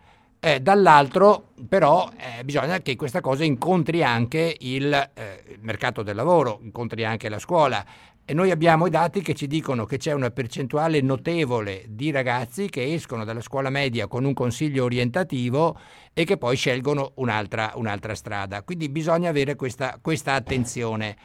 eh, 0.45 0.59
dall'altro 0.59 1.51
però 1.69 2.09
eh, 2.17 2.43
bisogna 2.43 2.79
che 2.79 2.97
questa 2.97 3.21
cosa 3.21 3.45
incontri 3.45 4.03
anche 4.03 4.57
il, 4.59 4.91
eh, 5.13 5.57
mercato 5.61 6.03
del 6.03 6.17
lavoro, 6.17 6.59
incontri 6.63 7.05
anche 7.05 7.29
la 7.29 7.39
scuola. 7.39 7.85
E 8.25 8.33
noi 8.33 8.51
abbiamo 8.51 8.85
i 8.85 8.89
dati 8.89 9.21
che 9.21 9.33
ci 9.35 9.47
dicono 9.47 9.85
che 9.85 9.97
c'è 9.97 10.11
una 10.11 10.31
percentuale 10.31 10.99
notevole 10.99 11.85
di 11.87 12.11
ragazzi 12.11 12.67
che 12.67 12.93
escono 12.93 13.23
dalla 13.23 13.39
scuola 13.39 13.69
media 13.69 14.07
con 14.07 14.25
un 14.25 14.33
consiglio 14.33 14.83
orientativo 14.83 15.79
e 16.13 16.25
che 16.25 16.35
poi 16.37 16.57
scelgono 16.57 17.13
un'altra, 17.15 17.71
un'altra 17.75 18.13
strada. 18.13 18.63
Quindi 18.63 18.89
bisogna 18.89 19.29
avere 19.29 19.55
questa, 19.55 19.97
questa 20.01 20.33
attenzione. 20.33 21.15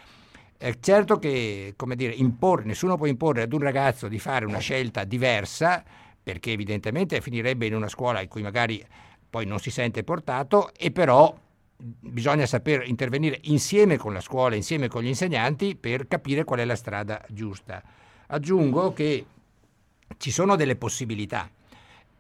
È 0.56 0.72
certo 0.78 1.18
che, 1.18 1.74
dire, 1.94 2.12
imporre, 2.12 2.64
nessuno 2.64 2.96
può 2.96 3.06
imporre 3.06 3.42
ad 3.42 3.52
un 3.52 3.60
ragazzo 3.60 4.06
di 4.06 4.20
fare 4.20 4.44
una 4.44 4.58
scelta 4.58 5.02
diversa, 5.02 5.82
perché 6.22 6.52
evidentemente 6.52 7.20
finirebbe 7.20 7.66
in 7.66 7.74
una 7.74 7.88
scuola 7.88 8.20
in 8.20 8.28
cui 8.28 8.42
magari 8.42 8.84
poi 9.30 9.46
non 9.46 9.58
si 9.58 9.70
sente 9.70 10.04
portato 10.04 10.72
e 10.74 10.90
però 10.90 11.36
bisogna 11.80 12.46
saper 12.46 12.86
intervenire 12.86 13.38
insieme 13.44 13.96
con 13.96 14.12
la 14.12 14.20
scuola, 14.20 14.56
insieme 14.56 14.88
con 14.88 15.02
gli 15.02 15.08
insegnanti 15.08 15.76
per 15.76 16.08
capire 16.08 16.44
qual 16.44 16.60
è 16.60 16.64
la 16.64 16.76
strada 16.76 17.24
giusta. 17.28 17.82
Aggiungo 18.28 18.92
che 18.92 19.24
ci 20.16 20.30
sono 20.30 20.56
delle 20.56 20.76
possibilità. 20.76 21.48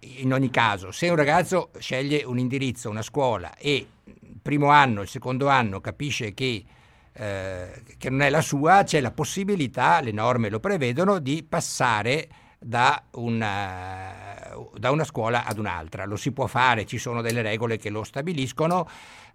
In 0.00 0.32
ogni 0.32 0.50
caso, 0.50 0.92
se 0.92 1.08
un 1.08 1.16
ragazzo 1.16 1.70
sceglie 1.78 2.22
un 2.22 2.38
indirizzo, 2.38 2.88
una 2.88 3.02
scuola 3.02 3.56
e 3.56 3.86
il 4.04 4.40
primo 4.40 4.68
anno, 4.68 5.02
il 5.02 5.08
secondo 5.08 5.48
anno 5.48 5.80
capisce 5.80 6.34
che, 6.34 6.64
eh, 7.12 7.82
che 7.98 8.10
non 8.10 8.20
è 8.22 8.30
la 8.30 8.40
sua, 8.40 8.84
c'è 8.84 9.00
la 9.00 9.10
possibilità, 9.10 10.00
le 10.00 10.12
norme 10.12 10.50
lo 10.50 10.60
prevedono, 10.60 11.18
di 11.18 11.42
passare 11.42 12.28
da 12.60 13.02
una, 13.12 14.37
da 14.76 14.90
una 14.90 15.04
scuola 15.04 15.44
ad 15.44 15.58
un'altra. 15.58 16.04
Lo 16.04 16.16
si 16.16 16.32
può 16.32 16.46
fare, 16.46 16.86
ci 16.86 16.98
sono 16.98 17.22
delle 17.22 17.42
regole 17.42 17.76
che 17.76 17.90
lo 17.90 18.04
stabiliscono, 18.04 18.88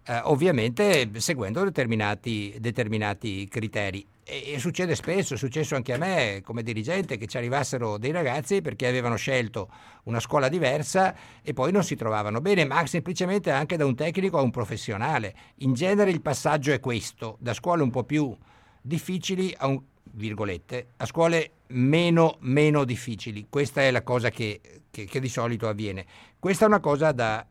eh, 0.06 0.20
ovviamente 0.24 1.10
seguendo 1.20 1.62
determinati, 1.64 2.56
determinati 2.58 3.48
criteri. 3.48 4.06
E, 4.22 4.52
e, 4.54 4.58
succede 4.58 4.94
spesso, 4.94 5.34
è 5.34 5.36
successo 5.36 5.74
anche 5.74 5.92
a 5.92 5.98
me 5.98 6.40
come 6.42 6.62
dirigente 6.62 7.16
che 7.16 7.26
ci 7.26 7.36
arrivassero 7.36 7.98
dei 7.98 8.10
ragazzi 8.10 8.62
perché 8.62 8.86
avevano 8.86 9.16
scelto 9.16 9.68
una 10.04 10.20
scuola 10.20 10.48
diversa 10.48 11.14
e 11.42 11.52
poi 11.52 11.72
non 11.72 11.84
si 11.84 11.94
trovavano 11.94 12.40
bene, 12.40 12.64
ma 12.64 12.86
semplicemente 12.86 13.50
anche 13.50 13.76
da 13.76 13.84
un 13.84 13.94
tecnico 13.94 14.38
a 14.38 14.42
un 14.42 14.50
professionale. 14.50 15.34
In 15.56 15.74
genere 15.74 16.10
il 16.10 16.22
passaggio 16.22 16.72
è 16.72 16.80
questo, 16.80 17.36
da 17.40 17.52
scuole 17.52 17.82
un 17.82 17.90
po' 17.90 18.04
più 18.04 18.36
difficili 18.80 19.54
a 19.56 19.66
un 19.66 19.82
virgolette, 20.14 20.88
a 20.96 21.06
scuole 21.06 21.50
meno, 21.68 22.36
meno 22.40 22.84
difficili. 22.84 23.46
Questa 23.48 23.82
è 23.82 23.90
la 23.90 24.02
cosa 24.02 24.30
che, 24.30 24.60
che, 24.90 25.04
che, 25.04 25.20
di 25.20 25.28
solito 25.28 25.68
avviene. 25.68 26.04
Questa 26.38 26.64
è 26.64 26.68
una 26.68 26.80
cosa 26.80 27.12
da, 27.12 27.46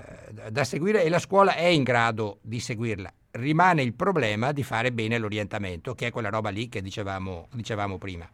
eh, 0.00 0.50
da 0.50 0.64
seguire 0.64 1.02
e 1.04 1.08
la 1.08 1.18
scuola 1.18 1.54
è 1.54 1.66
in 1.66 1.82
grado 1.82 2.38
di 2.42 2.60
seguirla. 2.60 3.12
Rimane 3.32 3.82
il 3.82 3.94
problema 3.94 4.52
di 4.52 4.62
fare 4.62 4.92
bene 4.92 5.18
l'orientamento, 5.18 5.94
che 5.94 6.06
è 6.06 6.10
quella 6.10 6.30
roba 6.30 6.50
lì 6.50 6.68
che 6.68 6.80
dicevamo, 6.80 7.48
dicevamo 7.52 7.98
prima. 7.98 8.28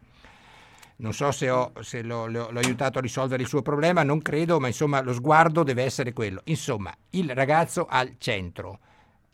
non 0.97 1.13
so 1.13 1.31
se, 1.31 1.49
ho, 1.49 1.73
se 1.81 2.01
l'ho, 2.01 2.27
l'ho, 2.27 2.47
aiutato 2.53 2.99
a 2.99 3.01
risolvere 3.01 3.43
il 3.43 3.49
suo 3.49 3.61
problema, 3.61 4.03
non 4.03 4.21
credo, 4.21 4.59
ma 4.59 4.67
insomma 4.67 5.01
lo 5.01 5.13
sguardo 5.13 5.63
deve 5.63 5.83
essere 5.83 6.13
quello. 6.13 6.41
Insomma, 6.45 6.95
il 7.11 7.33
ragazzo 7.35 7.85
al 7.85 8.15
centro, 8.17 8.79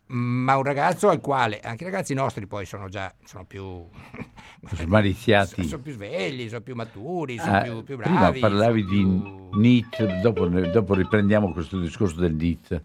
ma 0.06 0.56
un 0.56 0.62
ragazzo 0.62 1.08
al 1.08 1.20
quale, 1.20 1.60
anche 1.60 1.84
i 1.84 1.86
ragazzi 1.86 2.12
nostri 2.14 2.46
poi 2.46 2.66
sono 2.66 2.88
già 2.88 3.12
sono 3.24 3.44
più 3.44 3.86
smaliziati, 4.72 5.64
sono 5.64 5.82
più 5.82 5.92
svegli, 5.92 6.48
sono 6.48 6.60
più 6.60 6.74
maturi, 6.74 7.38
sono 7.38 7.56
ah, 7.56 7.62
più, 7.62 7.82
più, 7.82 7.96
bravi. 7.96 8.12
Prima 8.12 8.48
parlavi 8.48 8.84
di 8.84 9.04
più... 9.04 9.48
NIT, 9.58 10.20
dopo, 10.20 10.46
dopo, 10.46 10.94
riprendiamo 10.94 11.52
questo 11.52 11.78
discorso 11.78 12.20
del 12.20 12.34
NIT. 12.34 12.82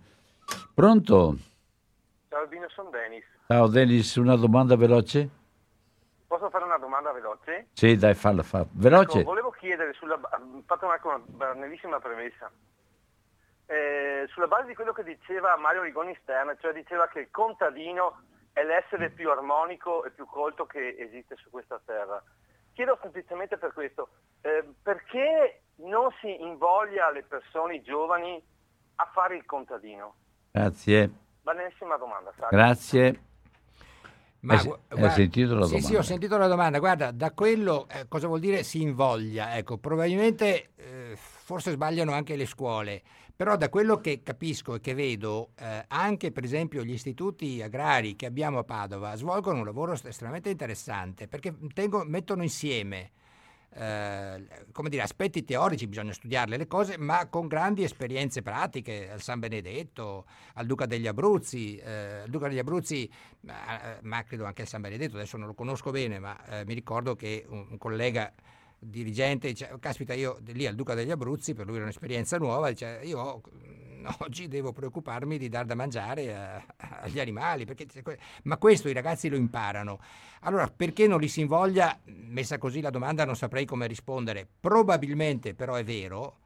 Pronto? 0.74 1.38
Ciao 2.30 2.40
Albino, 2.40 2.68
sono 2.70 2.90
Denis. 2.90 3.26
Ciao 3.48 3.68
Denis, 3.68 4.16
una 4.16 4.36
domanda 4.36 4.76
veloce? 4.76 5.30
Posso 6.28 6.50
fare 6.50 6.66
una 6.66 6.78
domanda 6.78 7.12
veloce? 7.12 7.68
Sì, 7.74 7.96
dai, 7.96 8.14
falla, 8.14 8.44
fa. 8.44 8.66
Veloce. 8.70 9.20
Ecco, 9.20 9.30
volevo 9.30 9.52
chiedere, 9.52 9.94
sulla, 9.94 10.20
fatto 10.66 10.86
una, 10.86 11.00
una 11.04 11.22
banalissima 11.26 12.00
premessa, 12.00 12.52
eh, 13.68 14.26
sulla 14.30 14.48
base 14.48 14.68
di 14.68 14.76
quello 14.76 14.94
che 14.94 15.04
diceva 15.04 15.56
Mario 15.58 15.84
Rigoni 15.84 16.18
Stern, 16.22 16.58
cioè 16.60 16.74
diceva 16.74 17.08
che 17.08 17.20
il 17.20 17.32
contadino 17.32 18.24
è 18.54 18.64
l'essere 18.64 19.12
più 19.12 19.30
armonico 19.30 20.04
e 20.04 20.12
più 20.12 20.26
colto 20.26 20.66
che 20.66 20.96
esiste 20.98 21.36
su 21.36 21.50
questa 21.50 21.80
terra. 21.86 22.22
Chiedo 22.74 22.98
semplicemente 23.02 23.58
per 23.58 23.74
questo, 23.74 24.10
eh, 24.42 24.64
perché 24.82 25.62
non 25.78 26.10
si 26.22 26.42
invoglia 26.42 27.12
le 27.12 27.24
persone, 27.24 27.82
giovani, 27.82 28.42
a 28.96 29.10
fare 29.14 29.36
il 29.36 29.46
contadino? 29.46 30.16
Grazie. 30.52 31.10
Banalissima 31.42 31.98
domanda. 31.98 32.32
Sai? 32.38 32.48
Grazie. 32.50 33.22
Ma, 34.40 34.54
hai, 34.54 34.64
guarda, 34.64 35.08
hai 35.08 35.12
sentito 35.12 35.54
la 35.54 35.60
domanda? 35.62 35.78
Sì, 35.80 35.84
sì, 35.84 35.96
ho 35.96 36.02
sentito 36.02 36.38
la 36.38 36.48
domanda. 36.48 36.80
Guarda, 36.80 37.12
da 37.12 37.32
quello 37.32 37.88
eh, 37.90 38.08
cosa 38.08 38.28
vuol 38.28 38.40
dire 38.40 38.64
si 38.64 38.82
invoglia? 38.82 39.56
Ecco, 39.56 39.78
probabilmente 39.78 40.70
eh, 40.76 41.16
forse 41.16 41.72
sbagliano 41.72 42.12
anche 42.12 42.36
le 42.36 42.46
scuole, 42.46 43.02
però 43.38 43.56
da 43.56 43.70
quello 43.70 43.98
che 44.02 44.24
capisco 44.24 44.76
e 44.76 44.80
che 44.82 44.96
vedo, 44.96 45.52
eh, 45.60 45.86
anche 45.88 46.32
per 46.32 46.44
esempio 46.44 46.84
gli 46.84 46.92
istituti 46.92 47.62
agrari 47.62 48.16
che 48.16 48.26
abbiamo 48.26 48.58
a 48.58 48.64
Padova 48.64 49.16
svolgono 49.16 49.60
un 49.60 49.66
lavoro 49.66 49.94
estremamente 49.94 50.50
interessante 50.50 51.28
perché 51.28 51.56
tengo, 51.72 52.04
mettono 52.04 52.42
insieme 52.42 53.12
eh, 53.76 54.66
come 54.72 54.90
dire, 54.90 55.04
aspetti 55.04 55.44
teorici, 55.44 55.86
bisogna 55.86 56.12
studiarle 56.12 56.58
le 56.58 56.66
cose, 56.66 56.98
ma 56.98 57.28
con 57.28 57.48
grandi 57.48 57.84
esperienze 57.84 58.42
pratiche, 58.42 59.12
al 59.12 59.22
San 59.22 59.40
Benedetto, 59.40 60.26
al 60.56 60.66
Duca 60.66 60.88
degli 60.88 61.06
Abruzzi, 61.06 61.78
eh, 61.78 62.22
al 62.22 62.30
Duca 62.30 62.48
degli 62.48 62.58
Abruzzi, 62.58 63.04
eh, 63.06 63.98
ma 64.02 64.24
credo 64.24 64.46
anche 64.46 64.64
al 64.64 64.68
San 64.68 64.82
Benedetto, 64.82 65.18
adesso 65.18 65.38
non 65.38 65.46
lo 65.46 65.54
conosco 65.54 65.92
bene, 65.92 66.18
ma 66.18 66.44
eh, 66.46 66.66
mi 66.66 66.74
ricordo 66.74 67.16
che 67.16 67.46
un, 67.48 67.68
un 67.70 67.78
collega 67.78 68.34
dirigente 68.90 69.50
dice, 69.50 69.76
caspita 69.80 70.14
io 70.14 70.40
lì 70.48 70.66
al 70.66 70.76
Duca 70.76 70.94
degli 70.94 71.12
Abruzzi, 71.12 71.54
per 71.54 71.66
lui 71.66 71.76
era 71.76 71.84
un'esperienza 71.84 72.38
nuova, 72.38 72.70
dice 72.70 73.00
io 73.04 73.42
oggi 74.20 74.48
devo 74.48 74.72
preoccuparmi 74.72 75.38
di 75.38 75.50
dar 75.50 75.66
da 75.66 75.76
mangiare 75.76 76.36
a, 76.36 76.64
agli 77.02 77.20
animali, 77.20 77.66
perché, 77.66 77.88
ma 78.44 78.58
questo 78.58 78.90
i 78.90 78.94
ragazzi 78.94 79.30
lo 79.30 79.36
imparano. 79.36 80.00
Allora, 80.42 80.68
perché 80.68 81.08
non 81.08 81.20
li 81.20 81.28
si 81.28 81.42
invoglia? 81.42 82.00
Messa 82.06 82.58
così 82.58 82.82
la 82.82 82.90
domanda 82.90 83.26
non 83.26 83.36
saprei 83.36 83.66
come 83.66 83.88
rispondere. 83.88 84.48
Probabilmente 84.60 85.54
però 85.54 85.76
è 85.76 85.84
vero 85.84 86.38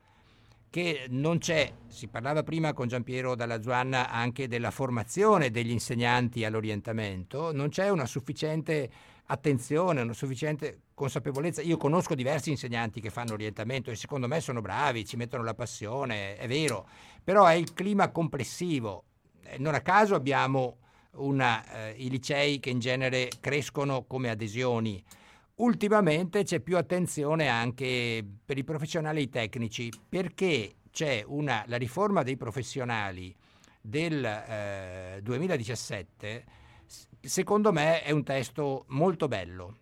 che 0.72 1.05
non 1.09 1.38
c'è, 1.38 1.69
si 1.88 2.07
parlava 2.07 2.43
prima 2.43 2.72
con 2.72 2.88
Giampiero 2.88 3.36
Dalla 3.36 3.61
Zuanna 3.61 4.09
anche 4.09 4.47
della 4.47 4.72
formazione 4.72 5.51
degli 5.51 5.69
insegnanti 5.69 6.45
all'orientamento, 6.45 7.51
non 7.51 7.67
c'è 7.67 7.89
una 7.89 8.05
sufficiente 8.05 8.89
attenzione, 9.26 10.01
una 10.01 10.13
sufficiente 10.13 10.84
consapevolezza. 10.93 11.61
Io 11.61 11.76
conosco 11.76 12.15
diversi 12.15 12.51
insegnanti 12.51 13.01
che 13.01 13.09
fanno 13.09 13.34
orientamento 13.34 13.91
e 13.91 13.95
secondo 13.95 14.30
me 14.30 14.39
sono 14.39 14.61
bravi, 14.61 15.05
ci 15.05 15.17
mettono 15.17 15.43
la 15.43 15.53
passione, 15.53 16.38
è 16.38 16.47
vero, 16.47 16.88
però 17.22 17.45
è 17.45 17.53
il 17.53 17.74
clima 17.74 18.09
complessivo. 18.09 19.03
Eh, 19.43 19.57
non 19.57 19.74
a 19.74 19.82
caso 19.82 20.15
abbiamo 20.15 20.78
una, 21.15 21.89
eh, 21.89 21.95
i 21.97 22.09
licei 22.09 22.61
che 22.61 22.69
in 22.69 22.80
genere 22.80 23.30
crescono 23.41 24.05
come 24.05 24.30
adesioni. 24.30 25.03
Ultimamente 25.55 26.43
c'è 26.43 26.59
più 26.59 26.77
attenzione 26.77 27.47
anche 27.47 28.25
per 28.43 28.57
i 28.57 28.63
professionali 28.63 29.29
tecnici 29.29 29.91
perché 30.09 30.75
c'è 30.91 31.23
una, 31.25 31.63
la 31.67 31.77
riforma 31.77 32.23
dei 32.23 32.37
professionali 32.37 33.35
del 33.79 34.23
eh, 34.23 35.19
2017 35.21 36.45
secondo 37.21 37.71
me 37.71 38.01
è 38.01 38.11
un 38.11 38.23
testo 38.23 38.85
molto 38.89 39.27
bello 39.27 39.77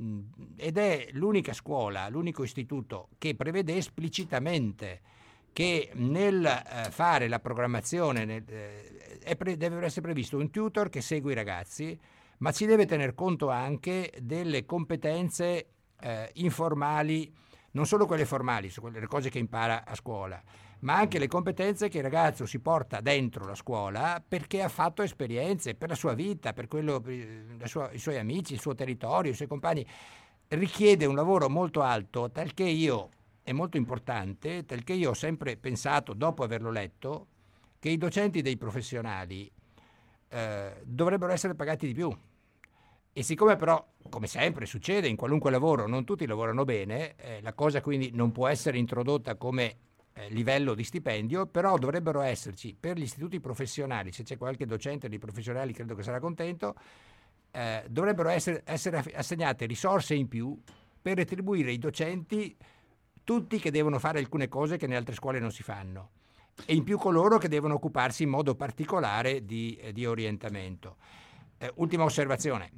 mm, 0.00 0.20
ed 0.56 0.76
è 0.78 1.08
l'unica 1.12 1.52
scuola, 1.52 2.08
l'unico 2.08 2.44
istituto 2.44 3.08
che 3.18 3.34
prevede 3.34 3.76
esplicitamente 3.76 5.00
che 5.52 5.90
nel 5.94 6.44
eh, 6.44 6.90
fare 6.90 7.28
la 7.28 7.40
programmazione 7.40 8.24
nel, 8.24 8.42
eh, 8.46 9.36
pre- 9.36 9.56
deve 9.56 9.84
essere 9.84 10.02
previsto 10.02 10.38
un 10.38 10.50
tutor 10.50 10.88
che 10.88 11.00
segue 11.00 11.32
i 11.32 11.34
ragazzi, 11.34 11.98
ma 12.42 12.50
si 12.50 12.66
deve 12.66 12.86
tener 12.86 13.14
conto 13.14 13.50
anche 13.50 14.12
delle 14.20 14.66
competenze 14.66 15.66
eh, 16.00 16.30
informali, 16.34 17.32
non 17.72 17.86
solo 17.86 18.04
quelle 18.04 18.26
formali, 18.26 18.70
le 18.92 19.06
cose 19.06 19.30
che 19.30 19.38
impara 19.38 19.84
a 19.86 19.94
scuola, 19.94 20.42
ma 20.80 20.96
anche 20.96 21.20
le 21.20 21.28
competenze 21.28 21.88
che 21.88 21.98
il 21.98 22.02
ragazzo 22.02 22.44
si 22.44 22.58
porta 22.58 23.00
dentro 23.00 23.46
la 23.46 23.54
scuola 23.54 24.22
perché 24.26 24.60
ha 24.60 24.68
fatto 24.68 25.02
esperienze 25.02 25.76
per 25.76 25.90
la 25.90 25.94
sua 25.94 26.14
vita, 26.14 26.52
per, 26.52 26.66
quello, 26.66 27.00
per 27.00 27.68
sua, 27.68 27.92
i 27.92 27.98
suoi 27.98 28.18
amici, 28.18 28.54
il 28.54 28.60
suo 28.60 28.74
territorio, 28.74 29.30
i 29.30 29.34
suoi 29.36 29.48
compagni. 29.48 29.86
Richiede 30.48 31.06
un 31.06 31.14
lavoro 31.14 31.48
molto 31.48 31.80
alto, 31.80 32.28
tal 32.32 32.54
che 32.54 32.64
io, 32.64 33.10
è 33.44 33.52
molto 33.52 33.76
importante, 33.76 34.64
tal 34.64 34.82
che 34.82 34.94
io 34.94 35.10
ho 35.10 35.14
sempre 35.14 35.56
pensato, 35.56 36.12
dopo 36.12 36.42
averlo 36.42 36.72
letto, 36.72 37.28
che 37.78 37.88
i 37.88 37.96
docenti 37.96 38.42
dei 38.42 38.56
professionali 38.56 39.48
eh, 40.28 40.80
dovrebbero 40.84 41.32
essere 41.32 41.54
pagati 41.54 41.86
di 41.86 41.94
più. 41.94 42.12
E 43.14 43.22
siccome 43.22 43.56
però, 43.56 43.84
come 44.08 44.26
sempre 44.26 44.64
succede 44.64 45.06
in 45.06 45.16
qualunque 45.16 45.50
lavoro, 45.50 45.86
non 45.86 46.04
tutti 46.04 46.26
lavorano 46.26 46.64
bene, 46.64 47.14
eh, 47.16 47.42
la 47.42 47.52
cosa 47.52 47.82
quindi 47.82 48.10
non 48.12 48.32
può 48.32 48.48
essere 48.48 48.78
introdotta 48.78 49.36
come 49.36 49.76
eh, 50.14 50.28
livello 50.30 50.74
di 50.74 50.82
stipendio, 50.82 51.46
però 51.46 51.76
dovrebbero 51.76 52.20
esserci 52.22 52.74
per 52.78 52.96
gli 52.96 53.02
istituti 53.02 53.38
professionali, 53.38 54.12
se 54.12 54.22
c'è 54.22 54.38
qualche 54.38 54.64
docente 54.64 55.08
di 55.08 55.18
professionali 55.18 55.72
credo 55.74 55.94
che 55.94 56.02
sarà 56.02 56.20
contento, 56.20 56.74
eh, 57.50 57.84
dovrebbero 57.88 58.30
essere, 58.30 58.62
essere 58.64 59.02
assegnate 59.14 59.66
risorse 59.66 60.14
in 60.14 60.28
più 60.28 60.58
per 61.00 61.16
retribuire 61.16 61.70
i 61.70 61.78
docenti 61.78 62.56
tutti 63.24 63.58
che 63.58 63.70
devono 63.70 63.98
fare 63.98 64.18
alcune 64.18 64.48
cose 64.48 64.76
che 64.78 64.86
nelle 64.86 64.98
altre 64.98 65.14
scuole 65.14 65.38
non 65.38 65.52
si 65.52 65.62
fanno 65.62 66.10
e 66.64 66.74
in 66.74 66.84
più 66.84 66.98
coloro 66.98 67.38
che 67.38 67.48
devono 67.48 67.74
occuparsi 67.74 68.22
in 68.22 68.30
modo 68.30 68.54
particolare 68.54 69.44
di, 69.44 69.76
eh, 69.76 69.92
di 69.92 70.06
orientamento. 70.06 70.96
Eh, 71.58 71.70
ultima 71.76 72.04
osservazione. 72.04 72.70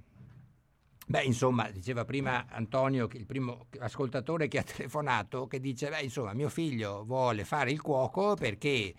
Beh, 1.06 1.22
insomma, 1.22 1.70
diceva 1.70 2.04
prima 2.04 2.46
Antonio, 2.48 3.08
il 3.12 3.26
primo 3.26 3.66
ascoltatore 3.78 4.48
che 4.48 4.58
ha 4.58 4.62
telefonato, 4.76 5.46
che 5.46 5.60
dice, 5.60 5.88
beh, 5.88 6.02
insomma, 6.02 6.32
mio 6.32 6.48
figlio 6.48 7.04
vuole 7.04 7.44
fare 7.44 7.70
il 7.70 7.80
cuoco 7.80 8.34
perché 8.34 8.94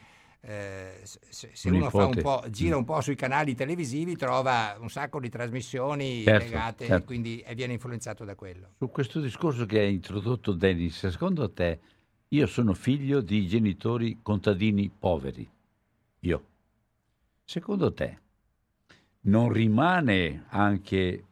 eh, 0.47 0.99
se, 1.03 1.49
se 1.53 1.70
uno 1.72 1.89
un 1.91 2.45
gira 2.49 2.78
un 2.78 2.86
po' 2.86 3.01
sui 3.01 3.16
canali 3.16 3.56
televisivi 3.56 4.16
trova 4.16 4.78
un 4.80 4.89
sacco 4.89 5.20
di 5.20 5.30
trasmissioni 5.30 6.22
certo, 6.22 6.45
legate 6.45 6.86
certo. 6.86 7.01
e 7.01 7.06
quindi 7.06 7.39
e 7.39 7.56
viene 7.56 7.74
influenzato 7.74 8.24
da 8.24 8.36
quello. 8.36 8.74
Su 8.78 8.89
questo 8.91 9.20
discorso 9.20 9.66
che 9.66 9.80
hai 9.80 9.93
introdotto 9.93 10.51
Dennis, 10.51 11.08
secondo 11.08 11.51
te 11.51 11.80
io 12.28 12.45
sono 12.45 12.76
figlio 12.76 13.22
di 13.22 13.47
genitori 13.47 14.20
contadini 14.22 14.91
poveri? 14.95 15.49
Io. 16.20 16.45
Secondo 17.43 17.91
te 17.91 18.20
non 19.22 19.51
rimane 19.51 20.45
anche 20.49 21.24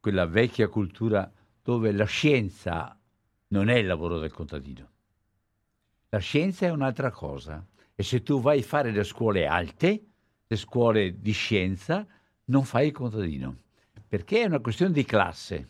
quella 0.00 0.26
vecchia 0.26 0.68
cultura 0.68 1.30
dove 1.62 1.92
la 1.92 2.04
scienza 2.04 2.98
non 3.48 3.68
è 3.68 3.76
il 3.76 3.86
lavoro 3.86 4.18
del 4.18 4.32
contadino. 4.32 4.88
La 6.10 6.18
scienza 6.18 6.66
è 6.66 6.70
un'altra 6.70 7.10
cosa 7.10 7.64
e 7.94 8.02
se 8.02 8.22
tu 8.22 8.40
vai 8.40 8.60
a 8.60 8.62
fare 8.62 8.90
le 8.90 9.04
scuole 9.04 9.46
alte, 9.46 10.04
le 10.46 10.56
scuole 10.56 11.20
di 11.20 11.32
scienza, 11.32 12.06
non 12.44 12.64
fai 12.64 12.86
il 12.86 12.92
contadino, 12.92 13.56
perché 14.06 14.42
è 14.42 14.46
una 14.46 14.60
questione 14.60 14.92
di 14.92 15.04
classe, 15.04 15.68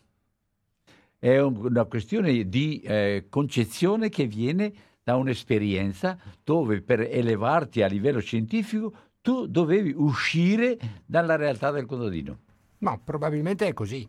è 1.18 1.38
una 1.40 1.84
questione 1.84 2.48
di 2.48 2.80
eh, 2.80 3.26
concezione 3.28 4.08
che 4.08 4.26
viene 4.26 4.72
da 5.02 5.16
un'esperienza 5.16 6.18
dove 6.44 6.82
per 6.82 7.00
elevarti 7.00 7.82
a 7.82 7.88
livello 7.88 8.20
scientifico 8.20 8.94
tu 9.20 9.46
dovevi 9.46 9.92
uscire 9.96 10.78
dalla 11.04 11.34
realtà 11.34 11.70
del 11.70 11.86
contadino. 11.86 12.38
No, 12.78 13.00
probabilmente 13.02 13.66
è 13.66 13.72
così. 13.72 14.08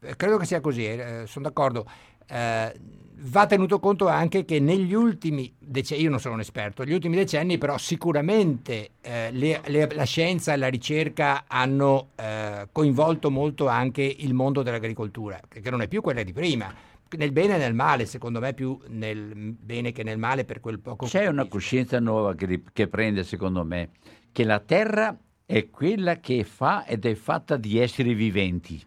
Eh, 0.00 0.16
credo 0.16 0.36
che 0.36 0.46
sia 0.46 0.60
così, 0.60 0.84
eh, 0.84 1.24
sono 1.26 1.46
d'accordo. 1.46 1.86
Eh, 2.28 2.72
va 3.18 3.46
tenuto 3.46 3.78
conto 3.80 4.08
anche 4.08 4.44
che 4.44 4.60
negli 4.60 4.92
ultimi 4.92 5.54
decenni, 5.58 6.02
io 6.02 6.10
non 6.10 6.20
sono 6.20 6.34
un 6.34 6.40
esperto, 6.40 6.82
negli 6.82 6.92
ultimi 6.92 7.16
decenni 7.16 7.56
però 7.56 7.78
sicuramente 7.78 8.90
eh, 9.00 9.30
le, 9.32 9.62
le, 9.66 9.88
la 9.94 10.04
scienza 10.04 10.52
e 10.52 10.56
la 10.56 10.68
ricerca 10.68 11.44
hanno 11.46 12.10
eh, 12.16 12.68
coinvolto 12.70 13.30
molto 13.30 13.68
anche 13.68 14.02
il 14.02 14.34
mondo 14.34 14.62
dell'agricoltura, 14.62 15.40
che 15.48 15.70
non 15.70 15.82
è 15.82 15.88
più 15.88 16.00
quella 16.02 16.22
di 16.22 16.32
prima. 16.32 16.72
nel 17.16 17.32
bene 17.32 17.54
e 17.54 17.58
nel 17.58 17.74
male, 17.74 18.04
secondo 18.04 18.40
me 18.40 18.52
più 18.52 18.78
nel 18.88 19.34
bene 19.34 19.92
che 19.92 20.02
nel 20.02 20.18
male 20.18 20.44
per 20.44 20.60
quel 20.60 20.80
poco 20.80 21.06
C'è 21.06 21.26
una 21.26 21.46
coscienza 21.46 21.98
nuova 22.00 22.34
che, 22.34 22.62
che 22.72 22.88
prende, 22.88 23.24
secondo 23.24 23.64
me, 23.64 23.90
che 24.32 24.44
la 24.44 24.60
Terra 24.60 25.16
è 25.46 25.70
quella 25.70 26.18
che 26.18 26.44
fa 26.44 26.84
ed 26.84 27.06
è 27.06 27.14
fatta 27.14 27.56
di 27.56 27.78
esseri 27.78 28.12
viventi 28.14 28.84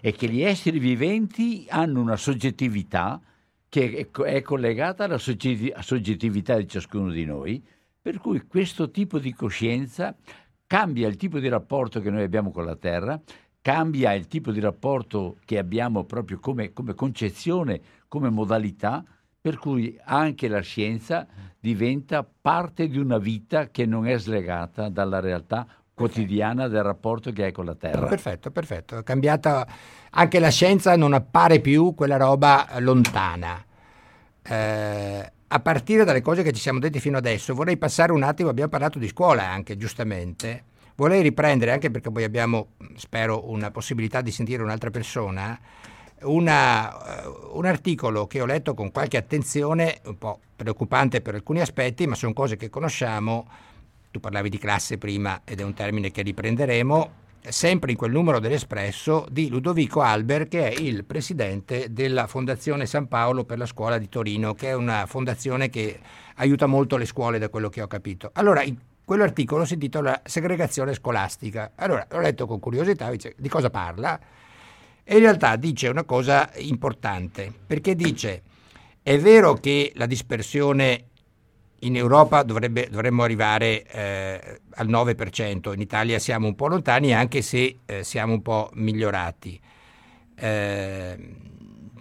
e 0.00 0.12
che 0.12 0.28
gli 0.28 0.42
esseri 0.42 0.78
viventi 0.78 1.66
hanno 1.68 2.00
una 2.00 2.16
soggettività 2.16 3.20
che 3.68 3.92
è, 3.92 4.10
co- 4.10 4.24
è 4.24 4.40
collegata 4.42 5.04
alla 5.04 5.18
soggetti- 5.18 5.72
soggettività 5.80 6.56
di 6.56 6.66
ciascuno 6.66 7.10
di 7.10 7.24
noi, 7.24 7.62
per 8.00 8.18
cui 8.18 8.46
questo 8.46 8.90
tipo 8.90 9.18
di 9.18 9.34
coscienza 9.34 10.16
cambia 10.66 11.08
il 11.08 11.16
tipo 11.16 11.38
di 11.38 11.48
rapporto 11.48 12.00
che 12.00 12.10
noi 12.10 12.22
abbiamo 12.22 12.50
con 12.50 12.64
la 12.64 12.76
Terra, 12.76 13.20
cambia 13.60 14.12
il 14.14 14.26
tipo 14.28 14.52
di 14.52 14.60
rapporto 14.60 15.38
che 15.44 15.58
abbiamo 15.58 16.04
proprio 16.04 16.38
come, 16.38 16.72
come 16.72 16.94
concezione, 16.94 17.80
come 18.06 18.30
modalità, 18.30 19.04
per 19.40 19.58
cui 19.58 19.98
anche 20.04 20.48
la 20.48 20.60
scienza 20.60 21.26
diventa 21.58 22.22
parte 22.24 22.88
di 22.88 22.98
una 22.98 23.18
vita 23.18 23.70
che 23.70 23.86
non 23.86 24.06
è 24.06 24.18
slegata 24.18 24.88
dalla 24.88 25.20
realtà 25.20 25.66
quotidiana 25.98 26.68
del 26.68 26.84
rapporto 26.84 27.32
che 27.32 27.42
hai 27.42 27.52
con 27.52 27.64
la 27.64 27.74
Terra. 27.74 28.06
Perfetto, 28.06 28.52
perfetto. 28.52 28.98
È 28.98 29.02
cambiata 29.02 29.66
anche 30.10 30.38
la 30.38 30.48
scienza, 30.48 30.96
non 30.96 31.12
appare 31.12 31.58
più 31.58 31.94
quella 31.94 32.16
roba 32.16 32.68
lontana. 32.78 33.62
Eh, 34.42 35.32
a 35.48 35.60
partire 35.60 36.04
dalle 36.04 36.20
cose 36.20 36.42
che 36.44 36.52
ci 36.52 36.60
siamo 36.60 36.78
detti 36.78 37.00
fino 37.00 37.16
adesso, 37.16 37.52
vorrei 37.52 37.76
passare 37.76 38.12
un 38.12 38.22
attimo, 38.22 38.48
abbiamo 38.48 38.70
parlato 38.70 38.98
di 38.98 39.08
scuola 39.08 39.42
anche, 39.42 39.76
giustamente. 39.76 40.64
Vorrei 40.94 41.20
riprendere, 41.22 41.72
anche 41.72 41.90
perché 41.90 42.10
poi 42.10 42.24
abbiamo, 42.24 42.74
spero, 42.94 43.50
una 43.50 43.70
possibilità 43.70 44.20
di 44.20 44.30
sentire 44.30 44.62
un'altra 44.62 44.90
persona, 44.90 45.58
una, 46.22 47.22
eh, 47.22 47.28
un 47.52 47.66
articolo 47.66 48.26
che 48.26 48.40
ho 48.40 48.46
letto 48.46 48.74
con 48.74 48.90
qualche 48.92 49.16
attenzione, 49.16 50.00
un 50.04 50.18
po' 50.18 50.40
preoccupante 50.54 51.20
per 51.20 51.34
alcuni 51.34 51.60
aspetti, 51.60 52.06
ma 52.06 52.14
sono 52.14 52.32
cose 52.32 52.56
che 52.56 52.68
conosciamo. 52.68 53.46
Tu 54.10 54.20
parlavi 54.20 54.48
di 54.48 54.58
classe 54.58 54.96
prima 54.96 55.42
ed 55.44 55.60
è 55.60 55.62
un 55.62 55.74
termine 55.74 56.10
che 56.10 56.22
riprenderemo, 56.22 57.10
sempre 57.48 57.90
in 57.90 57.96
quel 57.96 58.10
numero 58.10 58.40
dell'Espresso 58.40 59.26
di 59.30 59.48
Ludovico 59.48 60.00
Alber, 60.00 60.48
che 60.48 60.70
è 60.70 60.80
il 60.80 61.04
presidente 61.04 61.92
della 61.92 62.26
Fondazione 62.26 62.86
San 62.86 63.06
Paolo 63.06 63.44
per 63.44 63.58
la 63.58 63.66
scuola 63.66 63.98
di 63.98 64.08
Torino, 64.08 64.54
che 64.54 64.68
è 64.68 64.74
una 64.74 65.06
fondazione 65.06 65.68
che 65.68 65.98
aiuta 66.36 66.66
molto 66.66 66.96
le 66.96 67.04
scuole, 67.04 67.38
da 67.38 67.48
quello 67.48 67.68
che 67.68 67.82
ho 67.82 67.86
capito. 67.86 68.30
Allora, 68.34 68.62
in 68.62 68.76
quell'articolo 69.04 69.64
si 69.64 69.74
intitola 69.74 70.20
Segregazione 70.24 70.94
scolastica. 70.94 71.72
Allora, 71.76 72.06
l'ho 72.10 72.20
letto 72.20 72.46
con 72.46 72.60
curiosità, 72.60 73.10
dice, 73.10 73.34
di 73.36 73.48
cosa 73.48 73.70
parla? 73.70 74.18
E 75.04 75.14
in 75.14 75.20
realtà 75.20 75.56
dice 75.56 75.88
una 75.88 76.04
cosa 76.04 76.50
importante, 76.56 77.52
perché 77.66 77.94
dice, 77.94 78.42
è 79.02 79.18
vero 79.18 79.54
che 79.54 79.92
la 79.94 80.04
dispersione 80.04 81.07
in 81.80 81.96
Europa 81.96 82.42
dovrebbe, 82.42 82.88
dovremmo 82.90 83.22
arrivare 83.22 83.84
eh, 83.84 84.60
al 84.70 84.88
9%, 84.88 85.72
in 85.72 85.80
Italia 85.80 86.18
siamo 86.18 86.46
un 86.46 86.54
po' 86.54 86.66
lontani 86.66 87.14
anche 87.14 87.42
se 87.42 87.78
eh, 87.84 88.04
siamo 88.04 88.32
un 88.34 88.42
po' 88.42 88.70
migliorati. 88.74 89.60
Eh, 90.34 91.18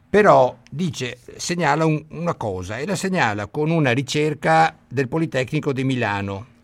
però 0.09 0.57
dice, 0.69 1.19
segnala 1.35 1.85
un, 1.85 2.03
una 2.09 2.35
cosa 2.35 2.77
e 2.77 2.85
la 2.85 2.95
segnala 2.95 3.47
con 3.47 3.69
una 3.69 3.91
ricerca 3.91 4.75
del 4.87 5.07
Politecnico 5.07 5.73
di 5.73 5.83
Milano 5.83 6.55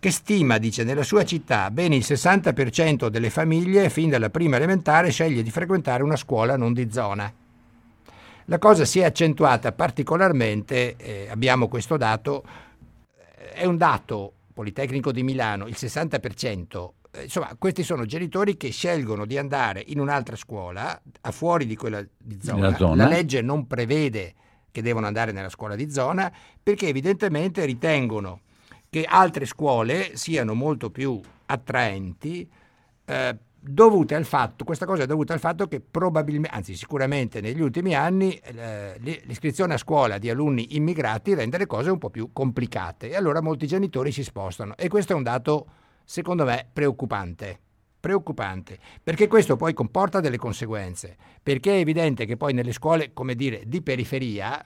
che 0.00 0.10
stima, 0.10 0.56
dice, 0.56 0.82
nella 0.82 1.02
sua 1.02 1.24
città 1.24 1.70
ben 1.70 1.92
il 1.92 2.02
60% 2.04 3.08
delle 3.08 3.28
famiglie 3.28 3.90
fin 3.90 4.08
dalla 4.08 4.30
prima 4.30 4.56
elementare 4.56 5.10
sceglie 5.10 5.42
di 5.42 5.50
frequentare 5.50 6.02
una 6.02 6.16
scuola 6.16 6.56
non 6.56 6.72
di 6.72 6.90
zona. 6.90 7.30
La 8.50 8.58
cosa 8.58 8.84
si 8.84 8.98
è 8.98 9.04
accentuata 9.04 9.70
particolarmente, 9.70 10.96
eh, 10.96 11.28
abbiamo 11.30 11.68
questo 11.68 11.96
dato, 11.96 12.42
è 13.52 13.64
un 13.64 13.76
dato 13.76 14.32
Politecnico 14.52 15.12
di 15.12 15.22
Milano, 15.22 15.68
il 15.68 15.76
60%, 15.78 16.90
eh, 17.12 17.22
insomma 17.22 17.54
questi 17.56 17.84
sono 17.84 18.04
genitori 18.06 18.56
che 18.56 18.70
scelgono 18.70 19.24
di 19.24 19.38
andare 19.38 19.84
in 19.86 20.00
un'altra 20.00 20.34
scuola, 20.34 21.00
a 21.20 21.30
fuori 21.30 21.64
di 21.64 21.76
quella 21.76 22.04
di 22.18 22.40
zona. 22.42 22.70
La 22.70 22.76
zona. 22.76 23.04
La 23.04 23.08
legge 23.08 23.40
non 23.40 23.68
prevede 23.68 24.34
che 24.72 24.82
devono 24.82 25.06
andare 25.06 25.30
nella 25.30 25.48
scuola 25.48 25.76
di 25.76 25.88
zona 25.88 26.32
perché 26.60 26.88
evidentemente 26.88 27.64
ritengono 27.64 28.40
che 28.90 29.04
altre 29.04 29.46
scuole 29.46 30.16
siano 30.16 30.54
molto 30.54 30.90
più 30.90 31.20
attraenti 31.46 32.50
eh, 33.04 33.36
dovute 33.60 34.14
al 34.14 34.24
fatto, 34.24 34.64
questa 34.64 34.86
cosa 34.86 35.02
è 35.02 35.06
dovuta 35.06 35.34
al 35.34 35.38
fatto 35.38 35.68
che 35.68 35.80
probabilmente, 35.80 36.56
anzi 36.56 36.74
sicuramente 36.74 37.40
negli 37.42 37.60
ultimi 37.60 37.94
anni 37.94 38.34
eh, 38.34 38.98
l'iscrizione 39.00 39.74
a 39.74 39.76
scuola 39.76 40.16
di 40.16 40.30
alunni 40.30 40.76
immigrati 40.76 41.34
rende 41.34 41.58
le 41.58 41.66
cose 41.66 41.90
un 41.90 41.98
po' 41.98 42.08
più 42.08 42.30
complicate 42.32 43.10
e 43.10 43.16
allora 43.16 43.42
molti 43.42 43.66
genitori 43.66 44.12
si 44.12 44.24
spostano 44.24 44.76
e 44.76 44.88
questo 44.88 45.12
è 45.12 45.16
un 45.16 45.22
dato 45.22 45.66
secondo 46.04 46.44
me 46.44 46.66
preoccupante. 46.72 47.58
Preoccupante, 48.00 48.78
perché 49.02 49.28
questo 49.28 49.56
poi 49.56 49.74
comporta 49.74 50.20
delle 50.20 50.38
conseguenze, 50.38 51.18
perché 51.42 51.72
è 51.72 51.80
evidente 51.80 52.24
che 52.24 52.38
poi 52.38 52.54
nelle 52.54 52.72
scuole, 52.72 53.12
come 53.12 53.34
dire, 53.34 53.64
di 53.66 53.82
periferia, 53.82 54.64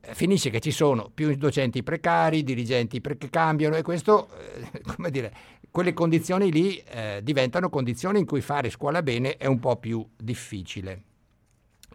eh, 0.00 0.14
finisce 0.14 0.50
che 0.50 0.60
ci 0.60 0.70
sono 0.70 1.10
più 1.12 1.34
docenti 1.34 1.82
precari, 1.82 2.44
dirigenti 2.44 3.00
che 3.00 3.30
cambiano 3.30 3.76
e 3.76 3.82
questo, 3.82 4.28
eh, 4.36 4.82
come 4.94 5.10
dire, 5.10 5.32
quelle 5.70 5.92
condizioni 5.92 6.50
lì 6.50 6.76
eh, 6.76 7.20
diventano 7.22 7.68
condizioni 7.68 8.18
in 8.18 8.26
cui 8.26 8.40
fare 8.40 8.70
scuola 8.70 9.02
bene 9.02 9.36
è 9.36 9.46
un 9.46 9.58
po' 9.58 9.76
più 9.76 10.06
difficile. 10.16 11.02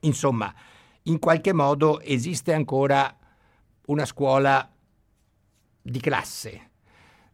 Insomma, 0.02 0.54
in 1.04 1.20
qualche 1.20 1.54
modo 1.54 2.00
esiste 2.02 2.54
ancora 2.54 3.16
una 3.88 4.06
scuola 4.06 4.70
di 5.82 6.00
classe. 6.00 6.70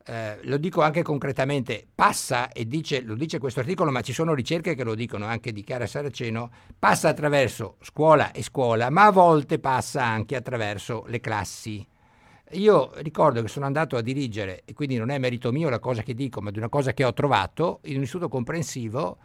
Eh, 0.04 0.40
lo 0.44 0.58
dico 0.58 0.82
anche 0.82 1.04
concretamente, 1.04 1.86
passa, 1.94 2.52
e 2.52 2.66
dice, 2.66 3.02
lo 3.02 3.14
dice 3.14 3.38
questo 3.38 3.60
articolo, 3.60 3.92
ma 3.92 4.02
ci 4.02 4.14
sono 4.14 4.34
ricerche 4.34 4.74
che 4.74 4.84
lo 4.84 4.96
dicono 4.96 5.26
anche 5.26 5.52
di 5.52 5.64
Chiara 5.64 5.86
Saraceno, 5.86 6.50
passa 6.80 7.10
attraverso 7.10 7.78
scuola 7.82 8.32
e 8.32 8.42
scuola, 8.42 8.90
ma 8.90 9.06
a 9.06 9.12
volte 9.12 9.60
passa 9.60 10.04
anche 10.04 10.36
attraverso 10.36 11.04
le 11.08 11.20
classi. 11.20 11.88
Io 12.54 12.92
ricordo 12.96 13.42
che 13.42 13.48
sono 13.48 13.66
andato 13.66 13.96
a 13.96 14.02
dirigere, 14.02 14.64
e 14.66 14.74
quindi 14.74 14.98
non 14.98 15.10
è 15.10 15.18
merito 15.20 15.52
mio 15.52 15.70
la 15.70 15.80
cosa 15.80 16.02
che 16.02 16.16
dico, 16.16 16.42
ma 16.42 16.50
di 16.50 16.58
una 16.58 16.70
cosa 16.70 16.94
che 16.94 17.04
ho 17.04 17.14
trovato, 17.14 17.80
in 17.84 17.98
un 17.98 18.04
istituto 18.04 18.28
comprensivo, 18.28 19.18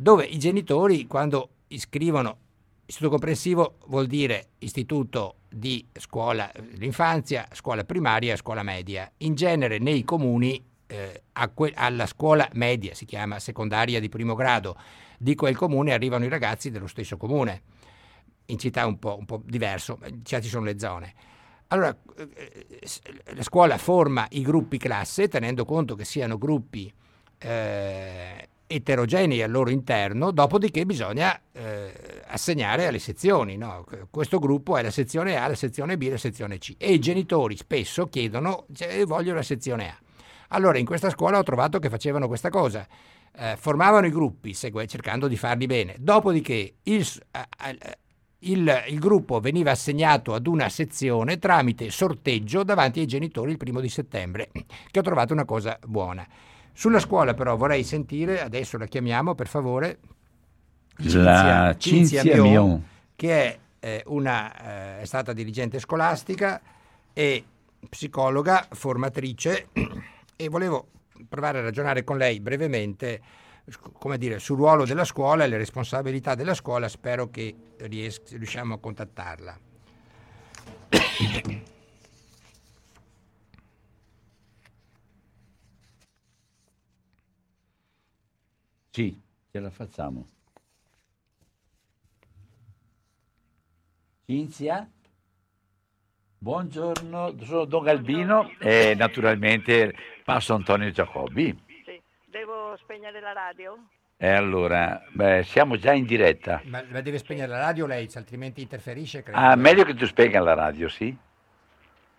dove 0.00 0.24
i 0.24 0.38
genitori, 0.38 1.06
quando 1.06 1.50
iscrivono, 1.68 2.38
istituto 2.86 3.10
comprensivo 3.10 3.78
vuol 3.86 4.06
dire 4.06 4.50
istituto 4.58 5.36
di 5.48 5.86
scuola 5.92 6.50
dell'infanzia, 6.54 7.46
scuola 7.52 7.84
primaria, 7.84 8.36
scuola 8.36 8.62
media. 8.62 9.10
In 9.18 9.34
genere 9.34 9.78
nei 9.78 10.02
comuni 10.04 10.62
eh, 10.86 11.22
que- 11.54 11.72
alla 11.74 12.06
scuola 12.06 12.48
media, 12.54 12.94
si 12.94 13.04
chiama 13.04 13.38
secondaria 13.38 14.00
di 14.00 14.08
primo 14.08 14.34
grado, 14.34 14.76
di 15.18 15.34
quel 15.34 15.56
comune 15.56 15.92
arrivano 15.92 16.24
i 16.24 16.28
ragazzi 16.28 16.70
dello 16.70 16.86
stesso 16.88 17.16
comune. 17.16 17.62
In 18.46 18.58
città 18.58 18.82
è 18.82 18.84
un 18.84 18.98
po', 18.98 19.16
un 19.18 19.24
po' 19.24 19.42
diverso, 19.44 19.98
ci 20.22 20.42
sono 20.42 20.64
le 20.64 20.78
zone. 20.78 21.14
Allora, 21.68 21.96
eh, 22.16 22.66
la 23.34 23.42
scuola 23.42 23.76
forma 23.76 24.26
i 24.30 24.42
gruppi 24.42 24.78
classe 24.78 25.28
tenendo 25.28 25.64
conto 25.64 25.94
che 25.96 26.04
siano 26.04 26.38
gruppi 26.38 26.92
eh, 27.38 28.48
eterogenei 28.66 29.42
al 29.42 29.50
loro 29.50 29.70
interno, 29.70 30.30
dopodiché 30.30 30.84
bisogna 30.86 31.40
eh, 31.52 32.22
assegnare 32.26 32.86
alle 32.86 32.98
sezioni. 32.98 33.56
No? 33.56 33.84
Questo 34.10 34.38
gruppo 34.38 34.76
è 34.76 34.82
la 34.82 34.90
sezione 34.90 35.36
A, 35.36 35.48
la 35.48 35.54
sezione 35.54 35.96
B, 35.96 36.08
la 36.08 36.18
sezione 36.18 36.58
C. 36.58 36.74
E 36.78 36.92
i 36.92 36.98
genitori 36.98 37.56
spesso 37.56 38.06
chiedono, 38.06 38.66
cioè, 38.72 39.04
voglio 39.04 39.34
la 39.34 39.42
sezione 39.42 39.90
A. 39.90 39.98
Allora, 40.50 40.78
in 40.78 40.86
questa 40.86 41.10
scuola 41.10 41.38
ho 41.38 41.42
trovato 41.42 41.78
che 41.78 41.88
facevano 41.88 42.28
questa 42.28 42.50
cosa. 42.50 42.86
Eh, 43.38 43.56
formavano 43.58 44.06
i 44.06 44.10
gruppi 44.10 44.54
segue, 44.54 44.86
cercando 44.86 45.28
di 45.28 45.36
farli 45.36 45.66
bene. 45.66 45.96
Dopodiché 45.98 46.76
il, 46.84 47.06
il, 48.40 48.84
il, 48.88 48.98
gruppo 48.98 49.40
veniva 49.40 49.70
assegnato 49.70 50.34
ad 50.34 50.46
una 50.46 50.68
sezione 50.68 51.38
tramite 51.38 51.90
sorteggio 51.90 52.62
davanti 52.62 53.00
ai 53.00 53.06
genitori 53.06 53.52
il 53.52 53.56
primo 53.56 53.80
di 53.80 53.88
settembre, 53.88 54.50
che 54.90 54.98
ho 54.98 55.02
trovato 55.02 55.32
una 55.32 55.44
cosa 55.44 55.78
buona. 55.86 56.26
Sulla 56.72 57.00
scuola 57.00 57.32
però 57.32 57.56
vorrei 57.56 57.82
sentire, 57.82 58.42
adesso 58.42 58.76
la 58.76 58.86
chiamiamo 58.86 59.34
per 59.34 59.46
favore, 59.46 59.98
la 60.96 61.74
Cinzia, 61.78 62.22
Cinzia 62.22 62.34
Mion, 62.34 62.48
Mion, 62.48 62.86
che 63.16 63.42
è, 63.42 63.58
eh, 63.80 64.02
una, 64.06 64.98
eh, 64.98 65.00
è 65.02 65.04
stata 65.06 65.32
dirigente 65.32 65.78
scolastica 65.78 66.60
e 67.12 67.44
psicologa, 67.88 68.66
formatrice 68.70 69.68
e 70.36 70.48
volevo 70.48 70.88
provare 71.28 71.58
a 71.58 71.62
ragionare 71.62 72.04
con 72.04 72.18
lei 72.18 72.40
brevemente 72.40 73.20
come 73.92 74.18
dire, 74.18 74.38
sul 74.38 74.56
ruolo 74.56 74.84
della 74.84 75.04
scuola 75.04 75.44
e 75.44 75.48
le 75.48 75.56
responsabilità 75.56 76.34
della 76.34 76.54
scuola, 76.54 76.88
spero 76.88 77.30
che 77.30 77.54
ries- 77.78 78.36
riusciamo 78.36 78.74
a 78.74 78.78
contattarla. 78.78 79.58
Sì, 88.96 89.20
ce 89.50 89.60
la 89.60 89.68
facciamo. 89.68 90.26
Cinzia? 94.24 94.90
Buongiorno, 96.38 97.34
sono 97.42 97.64
Don 97.66 97.82
Galbino 97.82 98.52
e 98.58 98.94
naturalmente 98.96 99.92
passo 100.24 100.54
Antonio 100.54 100.90
Giacobbi. 100.90 101.65
Devo 102.36 102.76
spegnere 102.76 103.18
la 103.18 103.32
radio? 103.32 103.78
E 104.18 104.28
allora, 104.28 105.02
beh, 105.08 105.42
siamo 105.44 105.78
già 105.78 105.94
in 105.94 106.04
diretta. 106.04 106.60
Ma, 106.64 106.84
ma 106.86 107.00
deve 107.00 107.16
spegnere 107.16 107.48
la 107.48 107.60
radio 107.60 107.86
lei, 107.86 108.10
altrimenti 108.14 108.60
interferisce, 108.60 109.22
credo. 109.22 109.38
Ah, 109.38 109.56
meglio 109.56 109.84
che 109.84 109.94
tu 109.94 110.04
spenga 110.04 110.38
la 110.40 110.52
radio, 110.52 110.86
sì? 110.90 111.16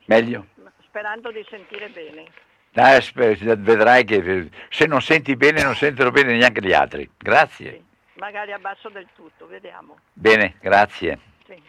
Meglio? 0.05 0.47
Sperando 0.87 1.31
di 1.31 1.45
sentire 1.47 1.89
bene. 1.89 2.31
Dai, 2.71 2.99
sper- 2.99 3.59
vedrai 3.59 4.05
che 4.05 4.49
se 4.69 4.87
non 4.87 5.01
senti 5.01 5.35
bene 5.35 5.61
non 5.61 5.75
sentono 5.75 6.09
bene 6.09 6.35
neanche 6.35 6.61
gli 6.61 6.73
altri. 6.73 7.07
Grazie. 7.15 7.71
Sì. 7.73 7.83
Magari 8.15 8.53
abbasso 8.53 8.89
del 8.89 9.07
tutto, 9.13 9.45
vediamo. 9.45 9.99
Bene, 10.13 10.55
grazie. 10.59 11.19
Sì. 11.45 11.61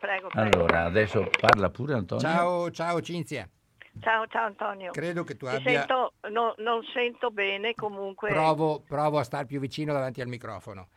Prego, 0.00 0.26
prego. 0.26 0.56
Allora, 0.56 0.82
adesso 0.86 1.30
parla 1.38 1.70
pure 1.70 1.94
Antonio. 1.94 2.20
Ciao, 2.20 2.70
ciao 2.72 3.00
Cinzia. 3.00 3.48
Ciao, 4.00 4.26
ciao 4.26 4.46
Antonio. 4.46 4.90
Credo 4.90 5.22
che 5.24 5.36
tu 5.36 5.46
Ti 5.46 5.54
abbia... 5.56 5.78
sento, 5.80 6.14
no- 6.30 6.54
non 6.58 6.82
sento 6.92 7.30
bene 7.30 7.74
comunque. 7.74 8.30
Provo, 8.30 8.80
provo 8.80 9.18
a 9.18 9.22
star 9.22 9.46
più 9.46 9.60
vicino 9.60 9.92
davanti 9.92 10.20
al 10.20 10.28
microfono. 10.28 10.88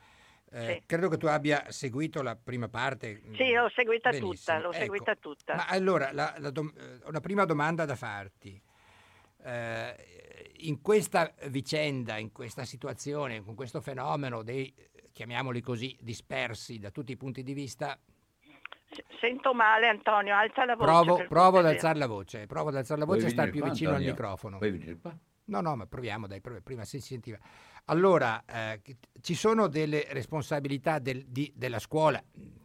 Eh, 0.51 0.73
Sì. 0.79 0.83
Credo 0.85 1.09
che 1.09 1.17
tu 1.17 1.25
abbia 1.27 1.69
seguito 1.71 2.21
la 2.21 2.35
prima 2.35 2.69
parte. 2.69 3.21
Sì, 3.35 3.51
l'ho 3.51 3.69
seguita 3.75 4.09
Benissimo, 4.09 4.33
tutta, 4.33 4.59
l'ho 4.59 4.71
ecco. 4.71 4.79
seguita 4.79 5.15
tutta. 5.15 5.55
Ma 5.55 5.65
allora, 5.67 6.11
la- 6.13 6.33
la 6.37 6.49
dom- 6.49 6.73
eh, 6.77 7.01
una 7.07 7.19
prima 7.19 7.45
domanda 7.45 7.85
da 7.85 7.95
farti. 7.95 8.59
Eh, 9.43 10.53
in 10.59 10.81
questa 10.81 11.31
vicenda, 11.49 12.17
in 12.17 12.31
questa 12.31 12.63
situazione, 12.65 13.43
con 13.43 13.53
questo 13.53 13.81
fenomeno 13.81 14.41
dei, 14.41 14.73
chiamiamoli 15.11 15.61
così, 15.61 15.95
dispersi 16.01 16.79
da 16.79 16.89
tutti 16.89 17.11
i 17.11 17.17
punti 17.17 17.43
di 17.43 17.53
vista, 17.53 17.99
Sento 19.19 19.53
male 19.53 19.87
Antonio, 19.87 20.35
alza 20.35 20.65
la 20.65 20.75
voce. 20.75 20.85
provo, 21.03 21.25
provo 21.27 21.59
ad 21.59 21.65
alzare 21.65 21.97
la 21.97 22.07
voce, 22.07 22.45
provo 22.45 22.69
ad 22.69 22.75
alzare 22.75 22.99
la 22.99 23.05
voce 23.05 23.25
e 23.27 23.29
star 23.29 23.45
venire 23.45 23.51
più 23.51 23.59
qua, 23.61 23.69
vicino 23.69 23.89
al 23.89 23.95
Antonio? 23.95 24.13
microfono. 24.13 24.57
Vuoi 24.57 24.71
venire 24.71 24.97
qua? 24.97 25.17
No, 25.47 25.61
no, 25.61 25.75
ma 25.75 25.85
proviamo, 25.85 26.27
dai, 26.27 26.41
prima 26.41 26.85
si 26.85 26.99
sentiva. 26.99 27.37
Allora, 27.85 28.43
eh, 28.45 28.81
ci 29.21 29.35
sono 29.35 29.67
delle 29.67 30.07
responsabilità 30.09 30.97
del- 30.99 31.25
di- 31.27 31.51
della 31.55 31.79
scuola, 31.79 32.21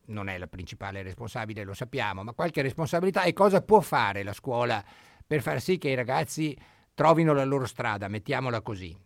non 0.07 0.29
è 0.29 0.39
la 0.39 0.47
principale 0.47 1.03
responsabile, 1.03 1.63
lo 1.65 1.75
sappiamo, 1.75 2.23
ma 2.23 2.33
qualche 2.33 2.63
responsabilità 2.63 3.25
e 3.25 3.33
cosa 3.33 3.61
può 3.63 3.81
fare 3.81 4.23
la 4.23 4.33
scuola 4.33 4.83
per 5.27 5.43
far 5.43 5.61
sì 5.61 5.79
che 5.79 5.91
i 5.91 5.95
ragazzi 5.95 6.57
trovino 6.95 7.33
la 7.35 7.45
loro 7.45 7.67
strada, 7.67 8.09
mettiamola 8.09 8.61
così. 8.63 8.97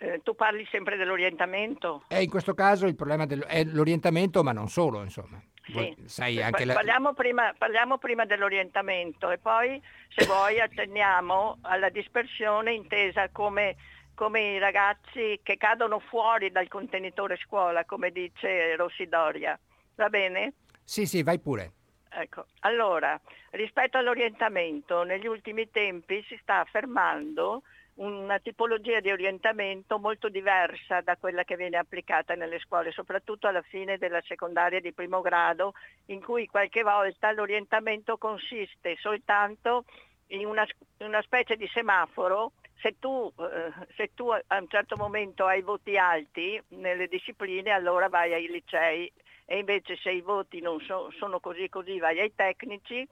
Eh, 0.00 0.20
tu 0.22 0.34
parli 0.34 0.66
sempre 0.70 0.96
dell'orientamento? 0.96 2.04
E 2.08 2.22
in 2.22 2.30
questo 2.30 2.54
caso 2.54 2.86
il 2.86 2.94
problema 2.94 3.26
del- 3.26 3.42
è 3.44 3.64
l'orientamento, 3.64 4.42
ma 4.44 4.52
non 4.52 4.68
solo, 4.68 5.02
insomma. 5.02 5.42
Sì. 5.64 5.94
Sai 6.06 6.38
Eh, 6.38 6.42
anche 6.42 6.64
la... 6.64 6.74
parliamo, 6.74 7.12
prima, 7.14 7.52
parliamo 7.56 7.98
prima 7.98 8.24
dell'orientamento 8.24 9.30
e 9.30 9.38
poi, 9.38 9.82
se 10.08 10.24
vuoi, 10.24 10.60
attendiamo 10.60 11.58
alla 11.62 11.90
dispersione 11.90 12.72
intesa 12.72 13.28
come, 13.30 13.76
come 14.14 14.40
i 14.40 14.58
ragazzi 14.58 15.40
che 15.42 15.56
cadono 15.56 15.98
fuori 15.98 16.50
dal 16.50 16.68
contenitore 16.68 17.36
scuola, 17.36 17.84
come 17.84 18.10
dice 18.12 18.76
Rossi 18.76 19.08
Doria. 19.08 19.58
Va 19.96 20.08
bene? 20.08 20.54
Sì, 20.84 21.06
sì, 21.06 21.22
vai 21.22 21.38
pure. 21.38 21.72
Ecco, 22.10 22.46
allora, 22.60 23.20
rispetto 23.50 23.98
all'orientamento, 23.98 25.02
negli 25.02 25.26
ultimi 25.26 25.70
tempi 25.70 26.24
si 26.26 26.38
sta 26.40 26.60
affermando 26.60 27.62
una 27.98 28.38
tipologia 28.38 29.00
di 29.00 29.10
orientamento 29.10 29.98
molto 29.98 30.28
diversa 30.28 31.00
da 31.00 31.16
quella 31.16 31.44
che 31.44 31.56
viene 31.56 31.76
applicata 31.76 32.34
nelle 32.34 32.60
scuole, 32.60 32.92
soprattutto 32.92 33.48
alla 33.48 33.62
fine 33.62 33.98
della 33.98 34.22
secondaria 34.22 34.80
di 34.80 34.92
primo 34.92 35.20
grado, 35.20 35.74
in 36.06 36.22
cui 36.22 36.46
qualche 36.46 36.82
volta 36.82 37.32
l'orientamento 37.32 38.16
consiste 38.16 38.96
soltanto 39.00 39.84
in 40.28 40.46
una, 40.46 40.66
una 40.98 41.22
specie 41.22 41.56
di 41.56 41.68
semaforo. 41.68 42.52
Se 42.80 42.96
tu, 43.00 43.32
eh, 43.36 43.72
se 43.96 44.10
tu 44.14 44.28
a 44.28 44.44
un 44.48 44.68
certo 44.68 44.96
momento 44.96 45.46
hai 45.46 45.62
voti 45.62 45.96
alti 45.96 46.62
nelle 46.68 47.08
discipline, 47.08 47.70
allora 47.70 48.08
vai 48.08 48.32
ai 48.32 48.46
licei 48.46 49.10
e 49.44 49.58
invece 49.58 49.96
se 49.96 50.12
i 50.12 50.20
voti 50.20 50.60
non 50.60 50.78
so- 50.82 51.10
sono 51.18 51.40
così 51.40 51.68
così 51.68 51.98
vai 51.98 52.20
ai 52.20 52.32
tecnici, 52.34 53.08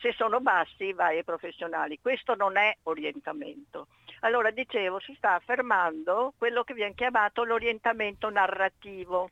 se 0.00 0.12
sono 0.12 0.40
bassi 0.40 0.92
vai 0.92 1.18
ai 1.18 1.24
professionali. 1.24 2.00
Questo 2.00 2.34
non 2.34 2.56
è 2.56 2.74
orientamento. 2.84 3.86
Allora 4.24 4.50
dicevo, 4.50 5.00
si 5.00 5.14
sta 5.16 5.34
affermando 5.34 6.32
quello 6.38 6.64
che 6.64 6.72
viene 6.72 6.94
chiamato 6.94 7.44
l'orientamento 7.44 8.30
narrativo 8.30 9.30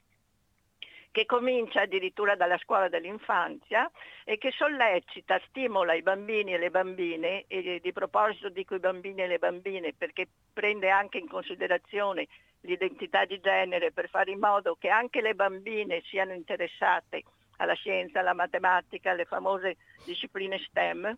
che 1.10 1.24
comincia 1.24 1.82
addirittura 1.82 2.36
dalla 2.36 2.58
scuola 2.58 2.88
dell'infanzia 2.88 3.90
e 4.24 4.36
che 4.36 4.50
sollecita, 4.50 5.40
stimola 5.46 5.94
i 5.94 6.02
bambini 6.02 6.52
e 6.52 6.58
le 6.58 6.70
bambine, 6.70 7.44
e 7.48 7.80
di 7.82 7.92
proposito 7.92 8.50
dico 8.50 8.74
i 8.74 8.80
bambini 8.80 9.22
e 9.22 9.28
le 9.28 9.38
bambine 9.38 9.94
perché 9.96 10.26
prende 10.52 10.90
anche 10.90 11.16
in 11.16 11.28
considerazione 11.28 12.28
l'identità 12.60 13.24
di 13.24 13.40
genere 13.40 13.92
per 13.92 14.10
fare 14.10 14.30
in 14.30 14.38
modo 14.38 14.76
che 14.78 14.90
anche 14.90 15.22
le 15.22 15.34
bambine 15.34 16.02
siano 16.02 16.34
interessate 16.34 17.22
alla 17.56 17.74
scienza, 17.74 18.20
alla 18.20 18.34
matematica, 18.34 19.10
alle 19.10 19.24
famose 19.24 19.76
discipline 20.04 20.58
STEM, 20.58 21.16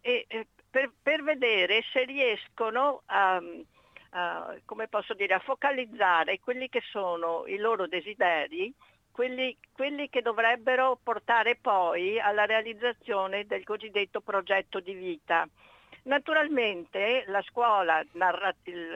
e, 0.00 0.24
eh, 0.28 0.46
per, 0.72 0.90
per 1.02 1.22
vedere 1.22 1.84
se 1.92 2.04
riescono 2.04 3.02
a, 3.04 3.38
a, 4.10 4.56
come 4.64 4.88
posso 4.88 5.12
dire, 5.12 5.34
a 5.34 5.38
focalizzare 5.38 6.40
quelli 6.40 6.70
che 6.70 6.80
sono 6.90 7.44
i 7.46 7.58
loro 7.58 7.86
desideri, 7.86 8.72
quelli, 9.12 9.54
quelli 9.70 10.08
che 10.08 10.22
dovrebbero 10.22 10.98
portare 11.02 11.56
poi 11.60 12.18
alla 12.18 12.46
realizzazione 12.46 13.44
del 13.44 13.64
cosiddetto 13.64 14.22
progetto 14.22 14.80
di 14.80 14.94
vita. 14.94 15.46
Naturalmente 16.04 17.24
la 17.26 17.42
scuola, 17.42 18.02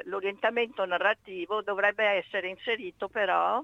l'orientamento 0.04 0.82
narrativo 0.86 1.60
dovrebbe 1.60 2.04
essere 2.04 2.48
inserito 2.48 3.08
però 3.08 3.62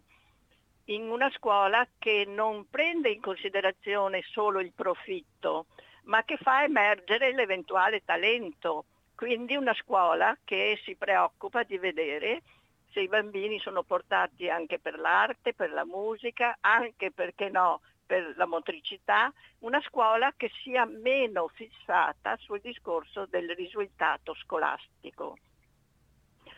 in 0.87 1.09
una 1.09 1.31
scuola 1.31 1.89
che 1.99 2.25
non 2.27 2.67
prende 2.69 3.09
in 3.09 3.23
considerazione 3.23 4.23
solo 4.31 4.61
il 4.61 4.73
profitto, 4.75 5.65
ma 6.05 6.25
che 6.25 6.37
fa 6.37 6.65
emergere 6.65 7.33
l'eventuale 7.33 8.03
talento. 8.05 8.85
Quindi 9.15 9.55
una 9.57 9.75
scuola 9.75 10.37
che 10.45 10.81
si 10.85 10.97
preoccupa 10.97 11.63
di 11.63 11.79
vedere 11.79 12.43
se 12.93 13.01
i 13.01 13.09
bambini 13.09 13.59
sono 13.59 13.83
portati 13.83 14.49
anche 14.49 14.79
per 14.79 14.99
l'arte, 14.99 15.55
per 15.55 15.71
la 15.71 15.85
musica, 15.85 16.59
anche 16.61 17.11
perché 17.11 17.49
no, 17.49 17.81
per 18.05 18.35
la 18.37 18.47
motricità, 18.47 19.33
una 19.61 19.81
scuola 19.81 20.33
che 20.37 20.51
sia 20.63 20.85
meno 20.85 21.49
fissata 21.49 22.37
sul 22.39 22.61
discorso 22.61 23.27
del 23.27 23.49
risultato 23.57 24.35
scolastico. 24.35 25.39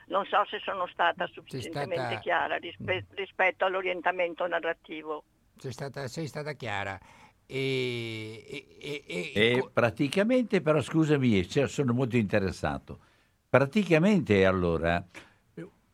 Non 0.06 0.26
so 0.26 0.44
se 0.46 0.58
sono 0.58 0.86
stata 0.88 1.26
sufficientemente 1.28 1.94
stata- 1.96 2.18
chiara 2.18 2.56
rispe- 2.56 3.06
rispetto 3.10 3.64
all'orientamento 3.64 4.46
narrativo. 4.46 5.24
Sei 5.56 5.72
stata, 5.72 6.08
sei 6.08 6.26
stata 6.26 6.52
chiara. 6.52 6.98
E, 7.46 8.44
e- 8.78 9.04
e- 9.06 9.32
e- 9.34 9.68
praticamente, 9.72 10.60
però 10.60 10.80
scusami, 10.80 11.46
cioè, 11.48 11.68
sono 11.68 11.92
molto 11.92 12.16
interessato. 12.16 12.98
Praticamente 13.48 14.44
allora, 14.44 15.04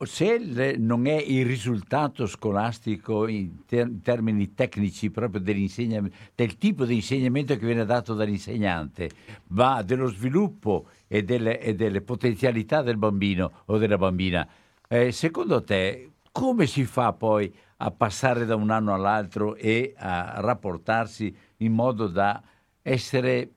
se 0.02 0.38
le- 0.38 0.76
non 0.78 1.06
è 1.06 1.16
il 1.20 1.44
risultato 1.44 2.26
scolastico 2.26 3.26
in, 3.28 3.66
ter- 3.66 3.86
in 3.86 4.00
termini 4.00 4.54
tecnici 4.54 5.10
proprio 5.10 5.40
dell'insegnamento, 5.40 6.16
del 6.34 6.56
tipo 6.56 6.84
di 6.86 6.94
insegnamento 6.94 7.56
che 7.56 7.66
viene 7.66 7.84
dato 7.84 8.14
dall'insegnante, 8.14 9.10
ma 9.48 9.82
dello 9.82 10.06
sviluppo 10.08 10.86
e 11.06 11.22
delle, 11.22 11.60
e 11.60 11.74
delle 11.74 12.00
potenzialità 12.00 12.80
del 12.82 12.96
bambino 12.96 13.62
o 13.66 13.76
della 13.76 13.98
bambina, 13.98 14.48
eh, 14.88 15.12
secondo 15.12 15.62
te 15.62 16.12
come 16.32 16.66
si 16.66 16.84
fa 16.84 17.12
poi 17.12 17.46
a 17.46 17.69
passare 17.90 18.44
da 18.44 18.56
un 18.56 18.70
anno 18.70 18.92
all'altro 18.92 19.54
e 19.54 19.94
a 19.96 20.40
rapportarsi 20.40 21.34
in 21.58 21.72
modo 21.72 22.06
da 22.06 22.42
essere 22.82 23.48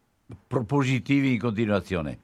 propositivi 0.47 1.34
in 1.34 1.39
continuazione? 1.39 2.19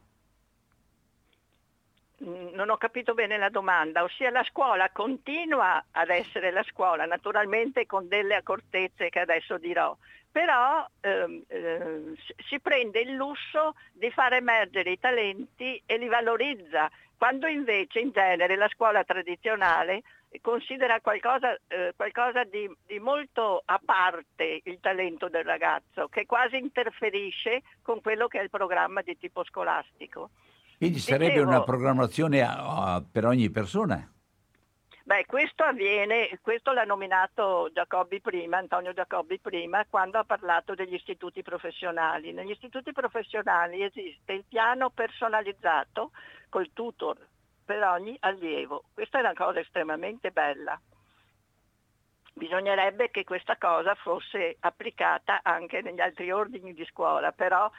Mm, 2.23 2.53
Non 2.53 2.69
ho 2.69 2.77
capito 2.77 3.13
bene 3.13 3.37
la 3.37 3.49
domanda, 3.49 4.03
ossia 4.03 4.29
la 4.29 4.43
scuola 4.43 4.89
continua 4.91 5.85
ad 5.91 6.09
essere 6.09 6.51
la 6.51 6.63
scuola, 6.63 7.05
naturalmente 7.05 7.85
con 7.85 8.07
delle 8.07 8.35
accortezze 8.35 9.09
che 9.09 9.19
adesso 9.19 9.57
dirò, 9.57 9.95
però 10.31 10.85
ehm, 10.99 11.43
ehm, 11.47 12.15
si 12.47 12.59
prende 12.59 12.99
il 12.99 13.13
lusso 13.13 13.75
di 13.93 14.11
far 14.11 14.33
emergere 14.33 14.91
i 14.91 14.99
talenti 14.99 15.81
e 15.85 15.97
li 15.97 16.07
valorizza, 16.07 16.89
quando 17.17 17.47
invece 17.47 17.99
in 17.99 18.11
genere 18.11 18.55
la 18.55 18.69
scuola 18.69 19.03
tradizionale 19.03 20.03
considera 20.41 20.99
qualcosa, 21.01 21.57
eh, 21.67 21.93
qualcosa 21.95 22.43
di, 22.43 22.69
di 22.85 22.99
molto 22.99 23.61
a 23.65 23.79
parte 23.83 24.61
il 24.63 24.79
talento 24.79 25.27
del 25.27 25.43
ragazzo, 25.43 26.07
che 26.07 26.25
quasi 26.25 26.57
interferisce 26.57 27.63
con 27.81 28.01
quello 28.01 28.27
che 28.27 28.39
è 28.39 28.43
il 28.43 28.49
programma 28.49 29.01
di 29.01 29.17
tipo 29.17 29.43
scolastico. 29.43 30.29
Quindi 30.77 30.99
sarebbe 30.99 31.31
Dicevo- 31.33 31.49
una 31.49 31.63
programmazione 31.63 32.41
a- 32.41 32.93
a- 32.95 33.03
per 33.11 33.25
ogni 33.25 33.49
persona. 33.49 34.07
Beh, 35.03 35.25
questo 35.25 35.63
avviene, 35.63 36.37
questo 36.39 36.71
l'ha 36.71 36.83
nominato 36.83 37.71
Giacobbi 37.73 38.21
prima, 38.21 38.57
Antonio 38.57 38.93
Giacobbi 38.93 39.39
prima, 39.39 39.83
quando 39.89 40.19
ha 40.19 40.23
parlato 40.23 40.75
degli 40.75 40.93
istituti 40.93 41.41
professionali. 41.41 42.31
Negli 42.31 42.51
istituti 42.51 42.91
professionali 42.91 43.81
esiste 43.81 44.33
il 44.33 44.45
piano 44.47 44.91
personalizzato 44.91 46.11
col 46.49 46.69
tutor 46.73 47.17
per 47.69 47.83
ogni 47.83 48.17
allievo. 48.21 48.85
Questa 48.95 49.19
è 49.19 49.21
una 49.21 49.35
cosa 49.35 49.59
estremamente 49.59 50.31
bella. 50.31 50.81
Bisognerebbe 52.33 53.11
che 53.11 53.23
questa 53.23 53.57
cosa 53.57 53.93
fosse 53.93 54.55
applicata 54.61 55.41
anche 55.43 55.81
negli 55.83 55.99
altri 55.99 56.31
ordini 56.31 56.73
di 56.73 56.83
scuola, 56.85 57.31
però 57.31 57.69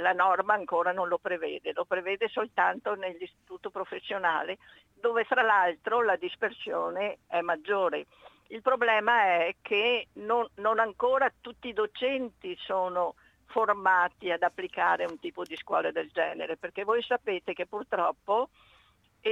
la 0.00 0.12
norma 0.12 0.54
ancora 0.54 0.90
non 0.90 1.06
lo 1.06 1.18
prevede, 1.18 1.72
lo 1.74 1.84
prevede 1.84 2.26
soltanto 2.26 2.96
nell'istituto 2.96 3.70
professionale, 3.70 4.58
dove 4.94 5.22
fra 5.22 5.42
l'altro 5.42 6.02
la 6.02 6.16
dispersione 6.16 7.18
è 7.28 7.40
maggiore. 7.40 8.06
Il 8.48 8.62
problema 8.62 9.44
è 9.44 9.54
che 9.62 10.08
non, 10.14 10.44
non 10.56 10.80
ancora 10.80 11.32
tutti 11.40 11.68
i 11.68 11.72
docenti 11.72 12.56
sono 12.58 13.14
formati 13.44 14.32
ad 14.32 14.42
applicare 14.42 15.04
un 15.04 15.20
tipo 15.20 15.44
di 15.44 15.54
scuola 15.54 15.92
del 15.92 16.10
genere, 16.10 16.56
perché 16.56 16.82
voi 16.82 17.00
sapete 17.00 17.52
che 17.52 17.66
purtroppo 17.66 18.48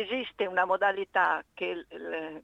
esiste 0.01 0.47
una 0.47 0.65
modalità 0.65 1.45
che, 1.55 1.87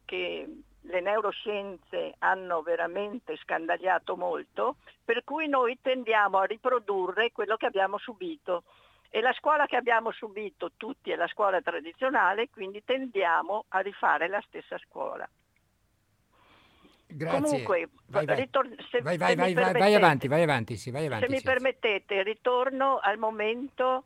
che 0.04 0.48
le 0.82 1.00
neuroscienze 1.00 2.14
hanno 2.18 2.62
veramente 2.62 3.36
scandagliato 3.38 4.16
molto, 4.16 4.76
per 5.04 5.24
cui 5.24 5.48
noi 5.48 5.78
tendiamo 5.80 6.38
a 6.38 6.44
riprodurre 6.44 7.32
quello 7.32 7.56
che 7.56 7.66
abbiamo 7.66 7.98
subito. 7.98 8.64
E 9.10 9.20
la 9.20 9.32
scuola 9.32 9.66
che 9.66 9.74
abbiamo 9.74 10.12
subito 10.12 10.70
tutti 10.76 11.10
è 11.10 11.16
la 11.16 11.26
scuola 11.26 11.60
tradizionale, 11.60 12.48
quindi 12.48 12.84
tendiamo 12.84 13.64
a 13.68 13.80
rifare 13.80 14.28
la 14.28 14.40
stessa 14.46 14.78
scuola. 14.78 15.28
Grazie. 17.08 17.40
Comunque, 17.40 17.88
vai, 18.06 18.24
vai. 18.24 18.36
ritor- 18.36 18.88
se, 18.88 19.02
vai, 19.02 19.16
vai, 19.16 19.34
vai, 19.34 19.48
mi 19.48 19.54
vai 19.54 19.94
avanti, 19.94 20.28
vai 20.28 20.44
avanti, 20.44 20.76
sì, 20.76 20.92
vai 20.92 21.06
avanti. 21.06 21.26
Se 21.26 21.32
mi 21.32 21.38
sì. 21.38 21.44
permettete, 21.44 22.22
ritorno 22.22 23.00
al 23.02 23.18
momento 23.18 24.04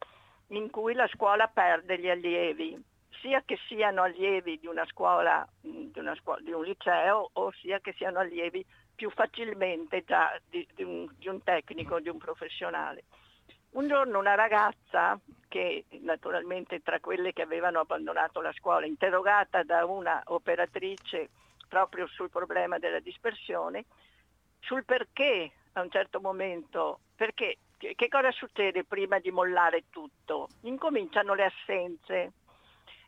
in 0.48 0.70
cui 0.70 0.94
la 0.94 1.06
scuola 1.08 1.46
perde 1.48 1.98
gli 1.98 2.08
allievi 2.08 2.92
sia 3.24 3.42
che 3.42 3.58
siano 3.68 4.02
allievi 4.02 4.58
di 4.58 4.66
una 4.66 4.84
scuola, 4.84 5.48
di, 5.58 5.90
una 5.98 6.14
scuola, 6.16 6.42
di 6.42 6.52
un 6.52 6.62
liceo 6.62 7.30
o 7.32 7.50
sia 7.52 7.80
che 7.80 7.94
siano 7.94 8.18
allievi 8.18 8.62
più 8.94 9.08
facilmente 9.10 10.04
già 10.04 10.38
di, 10.46 10.68
di, 10.74 10.82
un, 10.82 11.08
di 11.16 11.28
un 11.28 11.42
tecnico, 11.42 12.00
di 12.00 12.10
un 12.10 12.18
professionale. 12.18 13.04
Un 13.70 13.88
giorno 13.88 14.18
una 14.18 14.34
ragazza, 14.34 15.18
che 15.48 15.86
naturalmente 16.02 16.82
tra 16.82 17.00
quelle 17.00 17.32
che 17.32 17.40
avevano 17.40 17.80
abbandonato 17.80 18.42
la 18.42 18.52
scuola, 18.52 18.84
interrogata 18.84 19.62
da 19.62 19.86
una 19.86 20.20
operatrice 20.26 21.30
proprio 21.66 22.06
sul 22.06 22.28
problema 22.28 22.78
della 22.78 23.00
dispersione, 23.00 23.86
sul 24.60 24.84
perché 24.84 25.50
a 25.72 25.80
un 25.80 25.90
certo 25.90 26.20
momento, 26.20 27.00
perché 27.16 27.56
che 27.78 28.08
cosa 28.08 28.30
succede 28.30 28.84
prima 28.84 29.18
di 29.18 29.30
mollare 29.30 29.84
tutto? 29.90 30.48
Incominciano 30.62 31.34
le 31.34 31.44
assenze, 31.44 32.32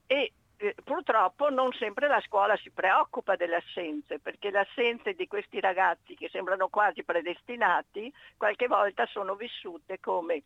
e 0.07 0.33
eh, 0.59 0.75
purtroppo 0.83 1.51
non 1.51 1.73
sempre 1.73 2.09
la 2.09 2.21
scuola 2.21 2.57
si 2.57 2.71
preoccupa 2.71 3.37
delle 3.37 3.57
assenze, 3.57 4.19
perché 4.19 4.51
le 4.51 4.61
assenze 4.61 5.15
di 5.15 5.27
questi 5.27 5.61
ragazzi 5.61 6.15
che 6.15 6.29
sembrano 6.31 6.69
quasi 6.69 7.05
predestinati, 7.05 8.13
qualche 8.37 8.67
volta 8.67 9.07
sono 9.07 9.35
vissute 9.35 10.01
come 10.01 10.43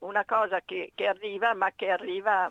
una 0.00 0.24
cosa 0.24 0.60
che, 0.64 0.92
che 0.94 1.06
arriva, 1.06 1.54
ma 1.54 1.72
che 1.74 1.90
arriva 1.90 2.50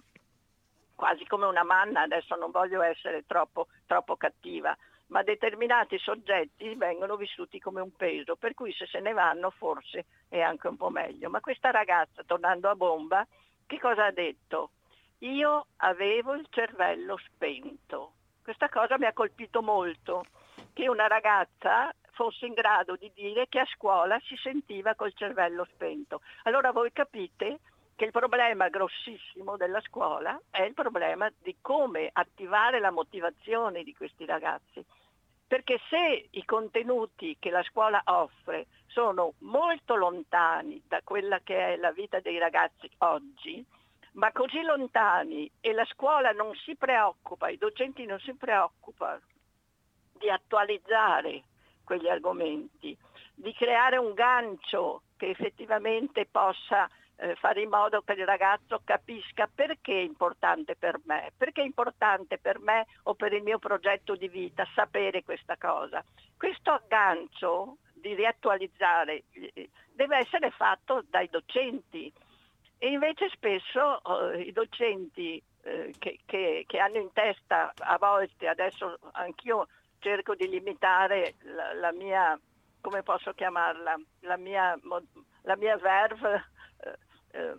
quasi 0.95 1.25
come 1.25 1.45
una 1.45 1.63
manna, 1.63 2.01
adesso 2.01 2.35
non 2.35 2.51
voglio 2.51 2.81
essere 2.81 3.23
troppo, 3.25 3.67
troppo 3.85 4.15
cattiva, 4.17 4.75
ma 5.07 5.23
determinati 5.23 5.97
soggetti 5.97 6.75
vengono 6.75 7.15
vissuti 7.15 7.59
come 7.59 7.81
un 7.81 7.95
peso, 7.95 8.35
per 8.35 8.53
cui 8.53 8.73
se 8.73 8.85
se 8.85 8.99
ne 8.99 9.13
vanno 9.13 9.49
forse 9.49 10.05
è 10.27 10.41
anche 10.41 10.67
un 10.67 10.75
po' 10.77 10.89
meglio. 10.89 11.29
Ma 11.29 11.39
questa 11.39 11.71
ragazza, 11.71 12.23
tornando 12.23 12.69
a 12.69 12.75
bomba, 12.75 13.25
che 13.65 13.79
cosa 13.79 14.05
ha 14.05 14.11
detto? 14.11 14.71
Io 15.19 15.67
avevo 15.77 16.33
il 16.33 16.47
cervello 16.49 17.17
spento. 17.17 18.13
Questa 18.41 18.69
cosa 18.69 18.97
mi 18.97 19.05
ha 19.05 19.13
colpito 19.13 19.61
molto, 19.61 20.25
che 20.73 20.87
una 20.87 21.07
ragazza 21.07 21.93
fosse 22.11 22.45
in 22.45 22.53
grado 22.53 22.95
di 22.95 23.11
dire 23.13 23.47
che 23.47 23.59
a 23.59 23.67
scuola 23.73 24.19
si 24.25 24.35
sentiva 24.35 24.95
col 24.95 25.13
cervello 25.13 25.65
spento. 25.73 26.21
Allora 26.43 26.71
voi 26.71 26.91
capite 26.91 27.59
che 27.95 28.05
il 28.05 28.11
problema 28.11 28.69
grossissimo 28.69 29.57
della 29.57 29.81
scuola 29.81 30.39
è 30.49 30.61
il 30.61 30.73
problema 30.73 31.29
di 31.41 31.57
come 31.61 32.09
attivare 32.11 32.79
la 32.79 32.91
motivazione 32.91 33.83
di 33.83 33.93
questi 33.93 34.25
ragazzi. 34.25 34.83
Perché 35.45 35.79
se 35.89 36.27
i 36.29 36.45
contenuti 36.45 37.35
che 37.39 37.49
la 37.49 37.63
scuola 37.63 38.01
offre 38.05 38.67
sono 38.87 39.33
molto 39.39 39.95
lontani 39.95 40.81
da 40.87 41.01
quella 41.03 41.39
che 41.39 41.73
è 41.73 41.75
la 41.75 41.91
vita 41.91 42.19
dei 42.19 42.37
ragazzi 42.37 42.89
oggi, 42.99 43.65
ma 44.13 44.31
così 44.31 44.61
lontani 44.61 45.49
e 45.59 45.73
la 45.73 45.85
scuola 45.85 46.31
non 46.31 46.53
si 46.55 46.75
preoccupa, 46.75 47.49
i 47.49 47.57
docenti 47.57 48.05
non 48.05 48.19
si 48.19 48.33
preoccupano 48.33 49.21
di 50.13 50.29
attualizzare 50.29 51.43
quegli 51.83 52.07
argomenti, 52.07 52.95
di 53.33 53.53
creare 53.53 53.97
un 53.97 54.13
gancio 54.13 55.03
che 55.15 55.29
effettivamente 55.29 56.27
possa 56.29 56.89
eh, 57.21 57.35
fare 57.35 57.61
in 57.61 57.69
modo 57.69 58.01
che 58.01 58.13
il 58.13 58.25
ragazzo 58.25 58.81
capisca 58.83 59.49
perché 59.53 59.93
è 59.93 60.03
importante 60.03 60.75
per 60.75 60.99
me, 61.03 61.31
perché 61.35 61.61
è 61.61 61.65
importante 61.65 62.37
per 62.37 62.59
me 62.59 62.85
o 63.03 63.13
per 63.13 63.33
il 63.33 63.43
mio 63.43 63.59
progetto 63.59 64.15
di 64.15 64.27
vita 64.27 64.67
sapere 64.73 65.23
questa 65.23 65.57
cosa. 65.57 66.03
Questo 66.37 66.71
aggancio 66.71 67.77
di 67.93 68.13
riattualizzare 68.13 69.23
eh, 69.31 69.69
deve 69.91 70.17
essere 70.17 70.51
fatto 70.51 71.03
dai 71.09 71.27
docenti, 71.29 72.11
e 72.79 72.91
invece 72.91 73.29
spesso 73.29 74.01
eh, 74.31 74.41
i 74.41 74.51
docenti 74.53 75.41
eh, 75.63 75.93
che, 75.99 76.19
che, 76.25 76.63
che, 76.65 76.79
hanno 76.79 76.97
in 76.97 77.11
testa 77.11 77.73
a 77.77 77.97
volte, 77.97 78.47
adesso 78.47 78.97
anch'io 79.11 79.67
cerco 79.99 80.33
di 80.33 80.47
limitare 80.47 81.35
la, 81.41 81.73
la 81.73 81.91
mia, 81.91 82.39
come 82.79 83.03
posso 83.03 83.33
chiamarla, 83.33 83.99
la 84.21 84.37
mia, 84.37 84.79
la 85.41 85.57
mia 85.57 85.75
verve 85.75 86.45
eh, 86.85 87.37
eh, 87.37 87.57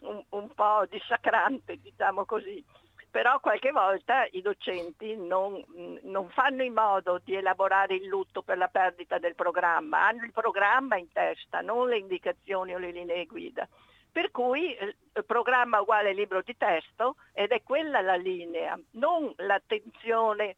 un, 0.00 0.24
un, 0.30 0.48
po' 0.54 0.86
dissacrante, 0.88 1.78
diciamo 1.78 2.24
così. 2.24 2.64
Però 3.10 3.40
qualche 3.40 3.72
volta 3.72 4.26
i 4.30 4.40
docenti 4.40 5.14
non, 5.16 5.62
non 6.04 6.30
fanno 6.30 6.62
in 6.62 6.72
modo 6.72 7.20
di 7.22 7.34
elaborare 7.34 7.96
il 7.96 8.06
lutto 8.06 8.40
per 8.40 8.56
la 8.56 8.68
perdita 8.68 9.18
del 9.18 9.34
programma, 9.34 10.06
hanno 10.06 10.24
il 10.24 10.32
programma 10.32 10.96
in 10.96 11.12
testa, 11.12 11.60
non 11.60 11.88
le 11.88 11.98
indicazioni 11.98 12.74
o 12.74 12.78
le 12.78 12.90
linee 12.90 13.26
guida. 13.26 13.68
Per 14.12 14.30
cui 14.30 14.74
eh, 14.74 14.94
programma 15.24 15.80
uguale 15.80 16.12
libro 16.12 16.42
di 16.42 16.54
testo 16.54 17.16
ed 17.32 17.50
è 17.50 17.62
quella 17.62 18.02
la 18.02 18.14
linea, 18.14 18.78
non 18.92 19.32
l'attenzione 19.36 20.56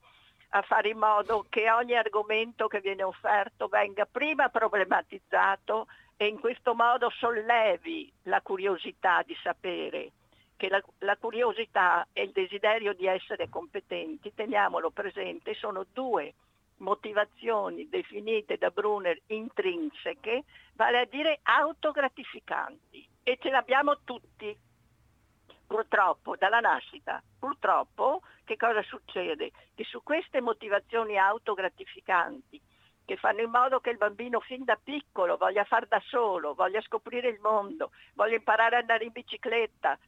a 0.50 0.62
fare 0.62 0.88
in 0.88 0.98
modo 0.98 1.46
che 1.48 1.70
ogni 1.70 1.96
argomento 1.96 2.66
che 2.66 2.80
viene 2.80 3.04
offerto 3.04 3.68
venga 3.68 4.06
prima 4.06 4.48
problematizzato 4.48 5.86
e 6.16 6.26
in 6.26 6.40
questo 6.40 6.74
modo 6.74 7.10
sollevi 7.10 8.12
la 8.24 8.40
curiosità 8.40 9.22
di 9.22 9.36
sapere, 9.40 10.10
che 10.56 10.68
la, 10.68 10.82
la 10.98 11.16
curiosità 11.16 12.08
e 12.12 12.22
il 12.22 12.30
desiderio 12.32 12.92
di 12.92 13.06
essere 13.06 13.48
competenti, 13.48 14.34
teniamolo 14.34 14.90
presente, 14.90 15.54
sono 15.54 15.86
due 15.92 16.34
motivazioni 16.78 17.88
definite 17.88 18.56
da 18.56 18.70
Brunner 18.70 19.20
intrinseche, 19.26 20.42
vale 20.74 20.98
a 20.98 21.04
dire 21.04 21.38
autogratificanti 21.42 23.12
e 23.24 23.38
ce 23.40 23.50
l'abbiamo 23.50 23.98
tutti, 24.04 24.56
purtroppo, 25.66 26.36
dalla 26.36 26.60
nascita. 26.60 27.20
Purtroppo 27.38 28.20
che 28.44 28.56
cosa 28.56 28.82
succede? 28.82 29.50
Che 29.74 29.84
su 29.84 30.02
queste 30.02 30.40
motivazioni 30.40 31.18
autogratificanti, 31.18 32.60
che 33.04 33.16
fanno 33.16 33.40
in 33.40 33.50
modo 33.50 33.80
che 33.80 33.90
il 33.90 33.96
bambino 33.96 34.40
fin 34.40 34.64
da 34.64 34.78
piccolo 34.82 35.36
voglia 35.36 35.64
far 35.64 35.86
da 35.86 36.00
solo, 36.06 36.54
voglia 36.54 36.80
scoprire 36.82 37.28
il 37.28 37.40
mondo, 37.40 37.90
voglia 38.14 38.36
imparare 38.36 38.76
ad 38.76 38.82
andare 38.82 39.04
in 39.04 39.12
bicicletta, 39.12 39.98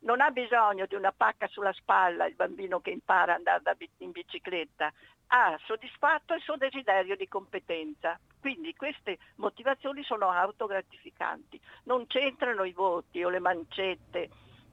non 0.00 0.20
ha 0.20 0.30
bisogno 0.30 0.86
di 0.86 0.94
una 0.94 1.12
pacca 1.12 1.46
sulla 1.48 1.72
spalla 1.72 2.26
il 2.26 2.34
bambino 2.34 2.80
che 2.80 2.90
impara 2.90 3.34
ad 3.34 3.46
andare 3.46 3.88
in 3.98 4.10
bicicletta, 4.10 4.92
ha 5.28 5.58
soddisfatto 5.64 6.34
il 6.34 6.42
suo 6.42 6.56
desiderio 6.56 7.16
di 7.16 7.28
competenza. 7.28 8.18
Quindi 8.40 8.74
queste 8.74 9.18
motivazioni 9.36 10.02
sono 10.04 10.30
autogratificanti, 10.30 11.60
non 11.84 12.06
c'entrano 12.06 12.64
i 12.64 12.72
voti 12.72 13.24
o 13.24 13.30
le 13.30 13.38
mancette 13.38 14.28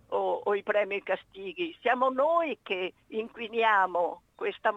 o, 0.09 0.41
o 0.43 0.53
i 0.55 0.63
premi 0.63 0.95
e 0.95 0.97
i 0.97 1.03
castighi, 1.03 1.75
siamo 1.79 2.09
noi 2.09 2.59
che 2.61 2.93
inquiniamo 3.07 4.23
questa, 4.35 4.73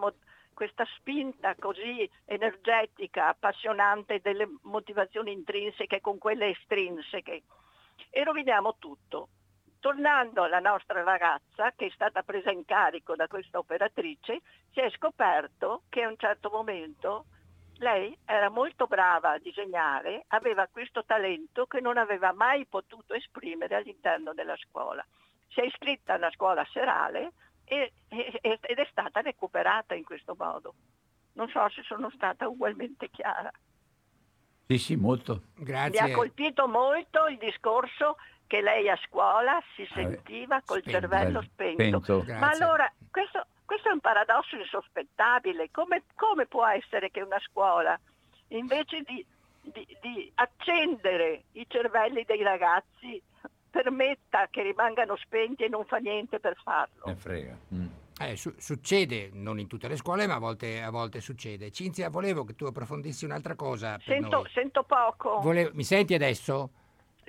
questa 0.53 0.85
spinta 0.97 1.55
così 1.55 2.09
energetica, 2.23 3.27
appassionante 3.27 4.21
delle 4.21 4.47
motivazioni 4.61 5.33
intrinseche 5.33 5.99
con 5.99 6.17
quelle 6.17 6.49
estrinseche. 6.49 7.43
E 8.09 8.23
roviniamo 8.23 8.75
tutto 8.79 9.27
tornando 9.85 10.41
alla 10.41 10.57
nostra 10.57 11.03
ragazza, 11.03 11.71
che 11.75 11.85
è 11.85 11.89
stata 11.91 12.23
presa 12.23 12.49
in 12.49 12.65
carico 12.65 13.15
da 13.15 13.27
questa 13.27 13.59
operatrice, 13.59 14.41
si 14.71 14.79
è 14.79 14.89
scoperto 14.89 15.83
che 15.89 16.01
a 16.01 16.07
un 16.07 16.17
certo 16.17 16.49
momento 16.49 17.25
lei 17.77 18.17
era 18.25 18.49
molto 18.49 18.87
brava 18.87 19.33
a 19.33 19.37
disegnare, 19.37 20.25
aveva 20.29 20.65
questo 20.71 21.05
talento 21.05 21.67
che 21.67 21.81
non 21.81 21.97
aveva 21.97 22.33
mai 22.33 22.65
potuto 22.65 23.13
esprimere 23.13 23.75
all'interno 23.75 24.33
della 24.33 24.57
scuola. 24.57 25.05
Si 25.49 25.59
è 25.59 25.65
iscritta 25.65 26.13
a 26.13 26.17
una 26.17 26.31
scuola 26.31 26.65
serale 26.73 27.33
e, 27.63 27.93
e, 28.07 28.39
ed 28.41 28.79
è 28.79 28.87
stata 28.89 29.21
recuperata 29.21 29.93
in 29.93 30.03
questo 30.03 30.33
modo. 30.35 30.73
Non 31.33 31.47
so 31.49 31.69
se 31.69 31.83
sono 31.83 32.09
stata 32.09 32.47
ugualmente 32.47 33.11
chiara. 33.11 33.51
Sì, 34.67 34.79
sì, 34.79 34.95
molto. 34.95 35.49
Grazie. 35.53 36.01
Mi 36.01 36.11
ha 36.11 36.15
colpito 36.15 36.67
molto 36.67 37.27
il 37.27 37.37
discorso 37.37 38.15
che 38.47 38.61
lei 38.61 38.89
a 38.89 38.97
scuola 39.07 39.59
si 39.75 39.81
Eh, 39.83 39.87
sentiva 39.93 40.61
col 40.65 40.79
spento. 40.81 40.99
cervello 40.99 41.41
spento. 41.41 42.01
Spento. 42.03 42.25
Ma 42.39 42.49
allora, 42.49 42.91
questo, 43.09 43.45
questo 43.65 43.89
è 43.89 43.91
un 43.91 43.99
paradosso 43.99 44.55
insospettabile. 44.55 45.69
Come, 45.71 46.03
come 46.15 46.45
può 46.45 46.65
essere 46.65 47.09
che 47.11 47.21
una 47.21 47.39
scuola, 47.39 47.99
invece 48.49 49.01
di, 49.01 49.25
di- 49.61 49.97
di 50.01 50.31
accendere 50.35 51.45
i 51.53 51.65
cervelli 51.67 52.23
dei 52.25 52.43
ragazzi, 52.43 53.21
permetta 53.69 54.47
che 54.49 54.61
rimangano 54.61 55.15
spenti 55.17 55.63
e 55.63 55.67
non 55.69 55.85
fa 55.85 55.97
niente 55.97 56.39
per 56.39 56.55
farlo? 56.63 57.03
Ne 57.05 57.15
frega. 57.15 57.57
Mm. 57.73 57.85
Eh, 58.21 58.37
su- 58.37 58.53
succede, 58.57 59.29
non 59.33 59.59
in 59.59 59.67
tutte 59.67 59.89
le 59.89 59.97
scuole, 59.97 60.25
ma 60.25 60.35
a 60.35 60.39
volte, 60.39 60.81
a 60.81 60.89
volte 60.89 61.19
succede. 61.19 61.69
Cinzia, 61.71 62.09
volevo 62.09 62.45
che 62.45 62.55
tu 62.55 62.63
approfondissi 62.65 63.25
un'altra 63.25 63.55
cosa 63.55 63.93
per 63.97 64.03
Sento, 64.15 64.37
noi. 64.37 64.49
sento 64.53 64.83
poco. 64.83 65.39
Volevo- 65.41 65.71
mi 65.73 65.83
senti 65.83 66.13
adesso? 66.13 66.69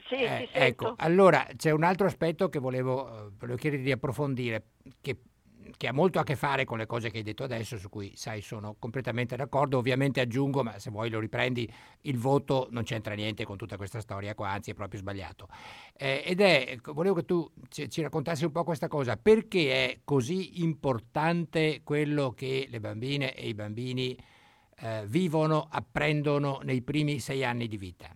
Sì, 0.08 0.14
Eh, 0.16 0.48
ecco, 0.52 0.94
allora 0.98 1.46
c'è 1.56 1.70
un 1.70 1.82
altro 1.82 2.06
aspetto 2.06 2.48
che 2.48 2.58
volevo, 2.58 3.26
eh, 3.28 3.30
volevo 3.38 3.58
chiedere 3.58 3.82
di 3.82 3.90
approfondire, 3.90 4.66
che, 5.00 5.18
che 5.76 5.88
ha 5.88 5.92
molto 5.92 6.18
a 6.20 6.22
che 6.22 6.36
fare 6.36 6.64
con 6.64 6.78
le 6.78 6.86
cose 6.86 7.10
che 7.10 7.18
hai 7.18 7.22
detto 7.24 7.42
adesso, 7.42 7.76
su 7.76 7.88
cui 7.88 8.12
sai 8.14 8.40
sono 8.40 8.76
completamente 8.78 9.34
d'accordo. 9.36 9.78
Ovviamente 9.78 10.20
aggiungo, 10.20 10.62
ma 10.62 10.78
se 10.78 10.90
vuoi 10.90 11.10
lo 11.10 11.18
riprendi, 11.18 11.68
il 12.02 12.18
voto 12.18 12.68
non 12.70 12.84
c'entra 12.84 13.14
niente 13.14 13.44
con 13.44 13.56
tutta 13.56 13.76
questa 13.76 14.00
storia 14.00 14.34
qua, 14.34 14.50
anzi 14.50 14.70
è 14.70 14.74
proprio 14.74 15.00
sbagliato. 15.00 15.48
Eh, 15.96 16.22
ed 16.24 16.40
è, 16.40 16.66
ecco, 16.68 16.92
volevo 16.92 17.14
che 17.16 17.24
tu 17.24 17.50
ci, 17.68 17.88
ci 17.88 18.02
raccontassi 18.02 18.44
un 18.44 18.52
po' 18.52 18.64
questa 18.64 18.88
cosa, 18.88 19.16
perché 19.16 19.72
è 19.90 20.00
così 20.04 20.62
importante 20.62 21.80
quello 21.82 22.32
che 22.32 22.66
le 22.68 22.80
bambine 22.80 23.34
e 23.34 23.48
i 23.48 23.54
bambini 23.54 24.16
eh, 24.78 25.04
vivono, 25.06 25.66
apprendono 25.70 26.60
nei 26.62 26.82
primi 26.82 27.18
sei 27.18 27.44
anni 27.44 27.66
di 27.66 27.76
vita? 27.78 28.14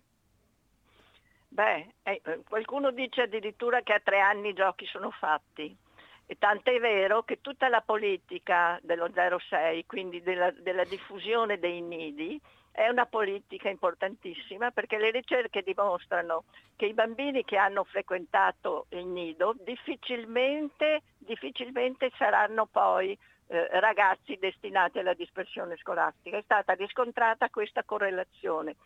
Beh, 1.52 1.94
eh, 2.04 2.20
eh, 2.24 2.42
qualcuno 2.48 2.92
dice 2.92 3.22
addirittura 3.22 3.82
che 3.82 3.92
a 3.92 4.00
tre 4.00 4.20
anni 4.20 4.50
i 4.50 4.54
giochi 4.54 4.86
sono 4.86 5.10
fatti. 5.10 5.76
E 6.24 6.36
tant'è 6.38 6.78
vero 6.78 7.24
che 7.24 7.40
tutta 7.40 7.68
la 7.68 7.80
politica 7.80 8.78
dello 8.82 9.10
06, 9.12 9.84
quindi 9.84 10.22
della, 10.22 10.52
della 10.52 10.84
diffusione 10.84 11.58
dei 11.58 11.80
nidi, 11.80 12.40
è 12.70 12.88
una 12.88 13.04
politica 13.06 13.68
importantissima 13.68 14.70
perché 14.70 14.96
le 14.96 15.10
ricerche 15.10 15.62
dimostrano 15.62 16.44
che 16.76 16.86
i 16.86 16.94
bambini 16.94 17.44
che 17.44 17.56
hanno 17.56 17.82
frequentato 17.82 18.86
il 18.90 19.06
nido 19.06 19.56
difficilmente, 19.64 21.02
difficilmente 21.18 22.12
saranno 22.16 22.66
poi 22.66 23.18
eh, 23.48 23.80
ragazzi 23.80 24.36
destinati 24.36 25.00
alla 25.00 25.14
dispersione 25.14 25.76
scolastica. 25.78 26.36
È 26.36 26.42
stata 26.42 26.74
riscontrata 26.74 27.50
questa 27.50 27.82
correlazione 27.82 28.76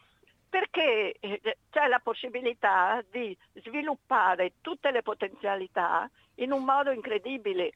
perché 0.55 1.17
eh, 1.19 1.41
c'è 1.69 1.89
la 1.89 1.99
possibilità 1.99 3.05
di 3.11 3.37
sviluppare 3.55 4.53
tutte 4.61 4.93
le 4.93 5.03
potenzialità 5.03 6.09
in 6.37 6.53
un 6.53 6.63
modo 6.63 6.93
incredibile. 6.93 7.73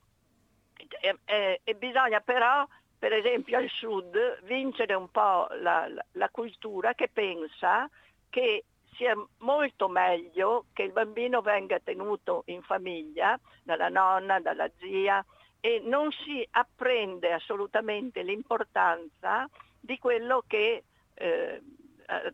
E, 1.01 1.18
e- 1.24 1.61
e 1.64 1.74
bisogna 1.74 2.20
però, 2.20 2.64
per 2.97 3.12
esempio 3.12 3.59
al 3.59 3.68
sud, 3.68 4.45
vincere 4.45 4.95
un 4.95 5.11
po' 5.11 5.49
la, 5.61 5.89
la- 5.89 6.07
la 6.12 6.29
cultura 6.31 6.95
che 6.95 7.09
pensa 7.12 7.91
che 8.31 8.64
sia 8.95 9.12
molto 9.39 9.89
meglio 9.89 10.66
che 10.72 10.85
il 10.85 10.93
bambino 10.93 11.41
venga 11.41 11.81
tenuto 11.81 12.45
in 12.47 12.62
famiglia 12.62 13.37
dalla 13.64 13.89
nonna, 13.89 14.39
dalla 14.39 14.70
zia 14.79 15.24
e 15.59 15.81
non 15.85 16.12
si 16.12 16.47
apprende 16.53 17.33
assolutamente 17.33 18.22
l'importanza 18.22 19.49
di 19.81 19.99
quello 19.99 20.45
che 20.47 20.85
eh, 21.14 21.61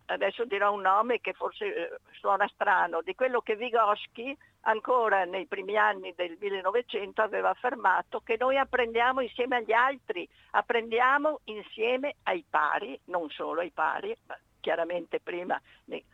adesso 0.07 0.45
dirò 0.45 0.73
un 0.73 0.83
nome 0.83 1.21
che 1.21 1.33
forse 1.33 1.65
eh, 1.65 1.99
suona 2.13 2.49
strano, 2.49 3.03
di 3.03 3.15
quello 3.15 3.41
che 3.41 3.57
Vygotsky 3.57 4.37
ancora 4.63 5.25
nei 5.25 5.47
primi 5.47 5.77
anni 5.77 6.15
del 6.15 6.37
1900 6.39 7.23
aveva 7.23 7.51
affermato 7.51 8.21
che 8.21 8.37
noi 8.39 8.57
apprendiamo 8.57 9.21
insieme 9.21 9.57
agli 9.57 9.73
altri, 9.73 10.29
apprendiamo 10.53 11.41
insieme 11.45 12.17
ai 12.25 12.45
pari, 12.49 12.99
non 13.07 13.29
solo 13.31 13.61
ai 13.61 13.71
pari, 13.71 14.17
ma 14.27 14.39
chiaramente 14.61 15.21
prima 15.21 15.61
nei, 15.87 16.05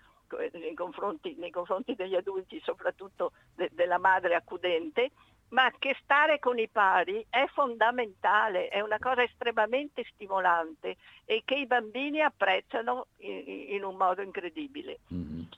nei 0.53 0.75
confronti, 0.75 1.35
nei 1.39 1.51
confronti 1.51 1.95
degli 1.95 2.17
adulti, 2.17 2.61
soprattutto 2.65 3.33
de- 3.55 3.71
della 3.73 3.99
madre 3.99 4.35
accudente, 4.35 5.11
ma 5.51 5.71
che 5.79 5.97
stare 6.03 6.39
con 6.39 6.59
i 6.59 6.69
pari 6.69 7.25
è 7.29 7.45
fondamentale, 7.53 8.69
è 8.69 8.81
una 8.81 8.99
cosa 8.99 9.23
estremamente 9.23 10.05
stimolante 10.15 10.97
e 11.25 11.43
che 11.45 11.55
i 11.55 11.67
bambini 11.67 12.21
apprezzano 12.21 13.07
in, 13.19 13.67
in 13.71 13.85
un 13.85 13.97
modo 13.97 14.23
incredibile. 14.23 14.99
Mhm. 15.09 15.49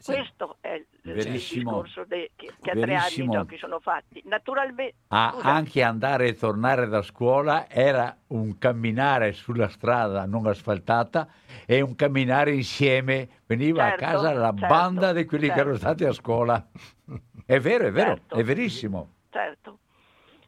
Sì. 0.00 0.12
Questo 0.12 0.58
è 0.60 0.74
il, 0.74 0.86
il 1.02 1.12
Verissimo. 1.12 1.70
discorso 1.82 2.04
de- 2.04 2.30
che, 2.36 2.52
che 2.62 2.70
a 2.70 2.74
tre 2.74 2.94
anni 2.94 3.24
i 3.24 3.28
giochi 3.28 3.58
sono 3.58 3.80
fatti. 3.80 4.22
Naturalmente, 4.26 4.94
Ah, 5.08 5.36
anche 5.42 5.82
andare 5.82 6.28
e 6.28 6.34
tornare 6.36 6.86
da 6.86 7.02
scuola 7.02 7.68
era 7.68 8.16
un 8.28 8.58
camminare 8.58 9.32
sulla 9.32 9.68
strada 9.68 10.24
non 10.24 10.46
asfaltata 10.46 11.26
e 11.66 11.80
un 11.80 11.96
camminare 11.96 12.52
insieme. 12.52 13.28
Veniva 13.46 13.88
Certo, 13.88 14.04
a 14.04 14.06
casa 14.06 14.32
la 14.34 14.54
certo, 14.56 14.66
banda 14.72 15.12
di 15.12 15.24
quelli 15.24 15.48
che 15.48 15.54
certo. 15.54 15.62
erano 15.62 15.76
stati 15.78 16.04
a 16.04 16.12
scuola. 16.12 16.64
È 17.44 17.58
vero, 17.58 17.86
è 17.86 17.90
vero, 17.90 18.08
Certo. 18.14 18.34
è 18.36 18.44
verissimo. 18.44 19.12
Certo. 19.38 19.78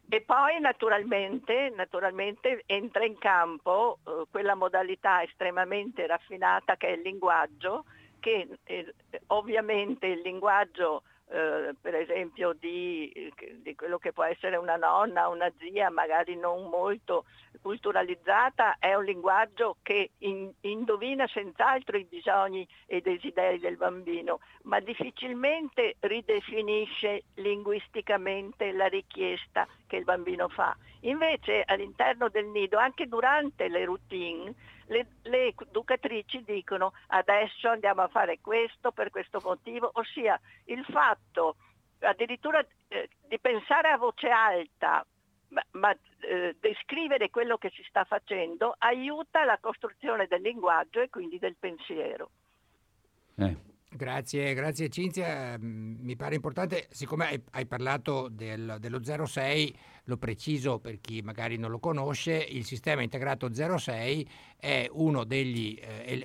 E 0.09 0.23
poi 0.23 0.59
naturalmente, 0.59 1.73
naturalmente 1.77 2.65
entra 2.67 3.05
in 3.05 3.17
campo 3.19 3.99
eh, 4.05 4.25
quella 4.29 4.57
modalità 4.57 5.23
estremamente 5.23 6.05
raffinata 6.07 6.77
che 6.77 6.89
è 6.89 6.91
il 6.93 7.03
linguaggio, 7.03 7.85
che 8.19 8.49
eh, 8.65 8.93
ovviamente 9.29 10.07
il 10.07 10.21
linguaggio 10.23 11.05
eh, 11.33 11.75
per 11.81 11.95
esempio 11.95 12.53
di, 12.59 13.33
di 13.63 13.75
quello 13.77 13.99
che 13.99 14.13
può 14.13 14.25
essere 14.25 14.57
una 14.57 14.75
nonna, 14.75 15.29
una 15.29 15.51
zia, 15.59 15.89
magari 15.89 16.37
non 16.37 16.69
molto 16.69 17.25
culturalizzata, 17.63 18.77
è 18.79 18.95
un 18.95 19.05
linguaggio 19.05 19.77
che 19.83 20.11
in- 20.19 20.51
indovina 20.63 21.29
senz'altro 21.29 21.97
i 21.97 22.05
bisogni 22.05 22.67
e 22.87 22.97
i 22.97 23.01
desideri 23.01 23.59
del 23.61 23.77
bambino, 23.77 24.41
ma 24.63 24.81
difficilmente 24.81 25.97
ridefinisce 26.01 27.23
linguisticamente 27.35 28.73
la 28.73 28.87
richiesta 28.87 29.69
che 29.87 29.97
il 29.97 30.05
bambino 30.05 30.49
fa. 30.49 30.77
Invece 31.01 31.63
all'interno 31.65 32.29
del 32.29 32.47
nido, 32.47 32.77
anche 32.79 33.07
durante 33.07 33.69
le 33.69 33.85
routine, 33.85 34.55
le, 34.87 35.07
le 35.23 35.55
educatrici 35.57 36.43
dicono 36.45 36.93
adesso 37.09 37.69
andiamo 37.69 38.03
a 38.03 38.09
fare 38.09 38.39
questo 38.41 38.93
per 38.93 39.11
questo 39.11 39.41
motivo, 39.43 39.91
ossia 39.95 40.39
il 40.65 40.85
fatto 40.85 41.57
addirittura 42.01 42.65
eh, 42.89 43.09
di 43.27 43.39
pensare 43.39 43.89
a 43.89 43.97
voce 43.97 44.29
alta, 44.29 45.05
ma, 45.49 45.65
ma, 45.73 45.97
eh, 46.21 46.57
descrivere 46.61 47.31
quello 47.31 47.57
che 47.57 47.71
si 47.71 47.83
sta 47.89 48.05
facendo 48.05 48.75
aiuta 48.79 49.45
la 49.45 49.59
costruzione 49.59 50.27
del 50.27 50.43
linguaggio 50.43 51.01
e 51.01 51.09
quindi 51.09 51.39
del 51.39 51.57
pensiero. 51.59 52.31
Eh. 53.37 53.70
Grazie, 53.93 54.55
grazie 54.55 54.89
Cinzia. 54.89 55.59
Mm, 55.59 55.97
Mi 56.03 56.15
pare 56.15 56.37
importante, 56.37 56.87
siccome 56.91 57.27
hai, 57.27 57.43
hai 57.51 57.67
parlato 57.67 58.29
del- 58.29 58.77
dello 58.79 59.03
06, 59.03 59.75
lo 60.05 60.17
preciso 60.17 60.79
per 60.79 61.01
chi 61.01 61.21
magari 61.23 61.57
non 61.57 61.71
lo 61.73 61.81
conosce, 61.81 62.35
il 62.37 62.65
sistema 62.65 63.03
integrato 63.03 63.53
06 63.53 64.29
è 64.57 64.89
degli, 65.25 65.77
eh, 65.81 66.25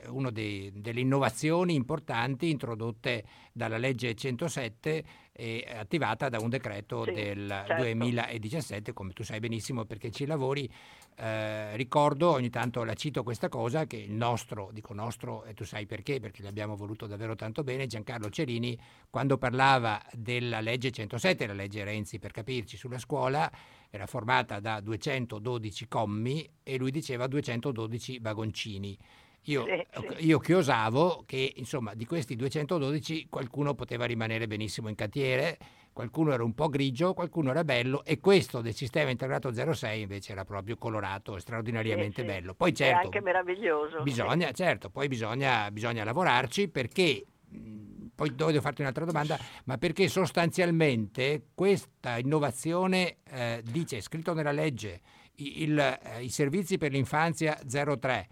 delle 0.76 1.00
innovazioni 1.00 1.74
importanti 1.74 2.50
introdotte 2.52 3.24
dalla 3.52 3.78
legge 3.78 4.14
107 4.14 5.04
e 5.38 5.66
attivata 5.76 6.30
da 6.30 6.40
un 6.40 6.48
decreto 6.48 7.04
Sì, 7.04 7.12
del 7.12 7.48
certo. 7.50 7.84
2017, 7.84 8.94
come 8.94 9.12
tu 9.12 9.24
sai 9.24 9.40
benissimo 9.40 9.84
perché 9.84 10.10
ci 10.10 10.26
lavori. 10.26 10.72
Eh, 11.18 11.76
ricordo, 11.76 12.32
ogni 12.32 12.50
tanto 12.50 12.84
la 12.84 12.94
cito 12.94 13.24
questa 13.24 13.50
cosa, 13.50 13.86
che 13.86 13.98
il 13.98 14.14
nostro, 14.14 14.70
dico 14.72 14.94
nostro, 14.94 15.44
e 15.44 15.54
tu 15.54 15.66
sai 15.66 15.86
perché, 15.86 16.20
perché 16.20 16.42
l'abbiamo 16.42 16.76
voluto 16.76 17.06
davvero 17.06 17.36
tanto 17.36 17.64
bene, 17.64 17.86
Giancarlo 17.86 18.30
Cerini, 18.30 18.78
quando 19.10 19.38
parlava 19.38 20.02
della 20.14 20.62
legge 20.62 20.92
107, 20.92 21.48
la 21.48 21.54
legge 21.54 21.84
Renzi 21.84 22.18
per 22.18 22.32
capirci, 22.32 22.78
sulla 22.78 23.00
scuola, 23.00 23.52
era 23.90 24.06
formata 24.06 24.60
da 24.60 24.80
212 24.80 25.88
commi 25.88 26.50
e 26.64 26.78
lui 26.78 26.92
diceva 26.92 27.28
212 27.28 28.20
vagoncini. 28.20 28.98
Io, 29.46 29.66
Sì, 29.66 29.86
sì. 30.18 30.26
io 30.26 30.40
chiosavo 30.40 31.24
che 31.26 31.54
insomma 31.58 31.94
di 31.94 32.06
questi 32.06 32.36
212 32.36 33.28
qualcuno 33.30 33.74
poteva 33.76 34.06
rimanere 34.06 34.48
benissimo 34.48 34.90
in 34.90 34.96
cantiere, 34.96 35.58
qualcuno 35.94 36.34
era 36.34 36.44
un 36.44 36.54
po' 36.54 36.68
grigio, 36.68 37.14
qualcuno 37.14 37.52
era 37.52 37.64
bello 37.64 38.04
e 38.04 38.20
questo 38.20 38.62
del 38.62 38.74
sistema 38.74 39.10
integrato 39.12 39.52
06 39.54 40.02
invece 40.02 40.32
era 40.32 40.46
proprio 40.46 40.78
colorato, 40.78 41.38
straordinariamente 41.38 42.22
Sì, 42.22 42.28
sì. 42.28 42.34
bello. 42.34 42.54
Poi 42.56 42.72
È 42.72 42.76
certo, 42.76 43.06
anche 43.06 43.22
meraviglioso. 43.22 44.02
bisogna, 44.02 44.52
certo, 44.52 44.90
poi 44.90 45.08
bisogna, 45.08 45.70
bisogna 45.72 46.04
lavorarci 46.04 46.68
perché 46.70 47.26
poi 48.16 48.34
devo 48.34 48.62
farti 48.62 48.82
un'altra 48.82 49.06
domanda, 49.06 49.38
ma 49.66 49.78
perché 49.78 50.08
sostanzialmente 50.08 51.48
questa 51.54 52.18
innovazione 52.18 53.18
eh, 53.30 53.62
dice, 53.64 53.98
è 53.98 54.02
scritto 54.02 54.34
nella 54.34 54.52
legge, 54.54 55.02
i, 55.36 55.64
il, 55.64 55.78
eh, 55.78 56.24
i 56.24 56.30
servizi 56.30 56.78
per 56.78 56.92
l'infanzia 56.92 57.60
03 57.66 58.28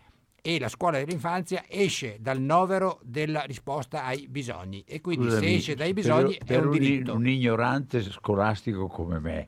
e 0.46 0.60
la 0.60 0.68
scuola 0.68 0.98
dell'infanzia 0.98 1.64
esce 1.70 2.18
dal 2.20 2.42
novero 2.42 3.00
della 3.02 3.44
risposta 3.44 4.04
ai 4.04 4.28
bisogni 4.28 4.84
e 4.86 5.00
quindi 5.00 5.28
Scusami, 5.28 5.46
se 5.48 5.54
esce 5.54 5.76
dai 5.76 5.94
bisogni 5.94 6.38
per 6.46 6.58
è 6.58 6.60
un 6.60 6.68
un, 6.68 6.72
diritto. 6.74 7.14
un 7.14 7.28
ignorante 7.28 8.02
scolastico 8.02 8.88
come 8.88 9.20
me, 9.20 9.48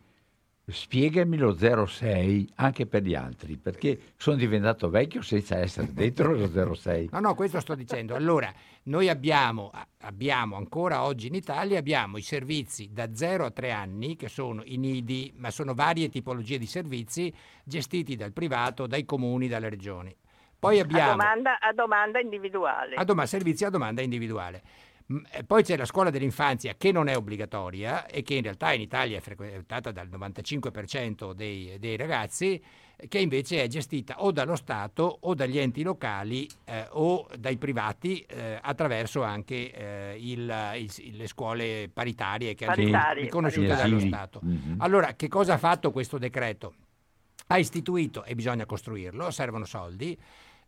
spiegami 0.65 1.35
lo 1.35 1.53
06 1.57 2.51
anche 2.55 2.85
per 2.85 3.03
gli 3.03 3.13
altri, 3.13 3.57
perché 3.57 4.13
sono 4.15 4.37
diventato 4.37 4.89
vecchio 4.89 5.21
senza 5.21 5.57
essere 5.57 5.91
dentro 5.91 6.33
lo 6.33 6.73
06. 6.73 7.09
No, 7.11 7.19
no, 7.19 7.35
questo 7.35 7.59
sto 7.59 7.75
dicendo. 7.75 8.15
Allora, 8.15 8.49
noi 8.83 9.09
abbiamo, 9.09 9.71
abbiamo 9.99 10.55
ancora 10.55 11.03
oggi 11.03 11.27
in 11.27 11.35
Italia 11.35 11.77
abbiamo 11.77 12.15
i 12.15 12.21
servizi 12.21 12.89
da 12.93 13.13
0 13.13 13.47
a 13.47 13.51
3 13.51 13.71
anni, 13.71 14.15
che 14.15 14.29
sono 14.29 14.61
i 14.63 14.77
nidi, 14.77 15.33
ma 15.35 15.51
sono 15.51 15.73
varie 15.73 16.07
tipologie 16.07 16.57
di 16.57 16.67
servizi 16.67 17.33
gestiti 17.65 18.15
dal 18.15 18.31
privato, 18.31 18.87
dai 18.87 19.03
comuni, 19.03 19.49
dalle 19.49 19.67
regioni. 19.67 20.15
Poi 20.65 20.79
A 20.79 20.83
abbiamo 20.83 21.11
domanda, 21.11 21.59
a 21.59 21.73
domanda 21.73 22.19
individuale. 22.19 22.95
a 22.95 23.03
doma- 23.03 23.25
servizi 23.25 23.65
a 23.65 23.69
domanda 23.69 24.01
individuale. 24.01 24.61
Mm, 25.13 25.17
e 25.31 25.43
Poi 25.43 25.61
c'è 25.61 25.77
la 25.77 25.85
scuola 25.85 26.09
dell'infanzia 26.09 26.73
che 26.77 26.91
non 26.91 27.07
è 27.07 27.15
obbligatoria 27.15 28.07
e 28.07 28.23
che 28.23 28.33
in 28.33 28.41
realtà 28.41 28.73
in 28.73 28.81
Italia 28.81 29.17
è 29.17 29.21
frequentata 29.21 29.91
dal 29.91 30.07
95% 30.07 31.33
dei, 31.33 31.77
dei 31.79 31.95
ragazzi, 31.95 32.59
eh, 32.97 33.07
che 33.07 33.19
invece 33.19 33.61
è 33.61 33.67
gestita 33.67 34.23
o 34.23 34.31
dallo 34.31 34.55
Stato 34.55 35.17
o 35.21 35.35
dagli 35.35 35.59
enti 35.59 35.83
locali 35.83 36.49
eh, 36.65 36.87
o 36.91 37.27
dai 37.37 37.57
privati 37.57 38.21
eh, 38.21 38.57
attraverso 38.59 39.21
anche 39.21 39.71
eh, 39.71 40.15
il- 40.17 40.71
il- 40.77 41.15
le 41.17 41.27
scuole 41.27 41.87
paritarie 41.93 42.55
che 42.55 42.65
hanno 42.65 42.73
Paritarie, 42.75 43.23
riconosciute 43.23 43.67
paritarie. 43.67 43.95
dallo. 43.97 44.07
Stato. 44.07 44.39
Mhm. 44.41 44.75
Allora, 44.79 45.13
che 45.13 45.27
cosa 45.27 45.53
ha 45.53 45.57
fatto 45.59 45.91
questo 45.91 46.17
decreto? 46.17 46.73
Ha 47.47 47.59
istituito, 47.59 48.23
e 48.23 48.33
bisogna 48.33 48.65
costruirlo, 48.65 49.29
servono 49.29 49.65
soldi, 49.65 50.17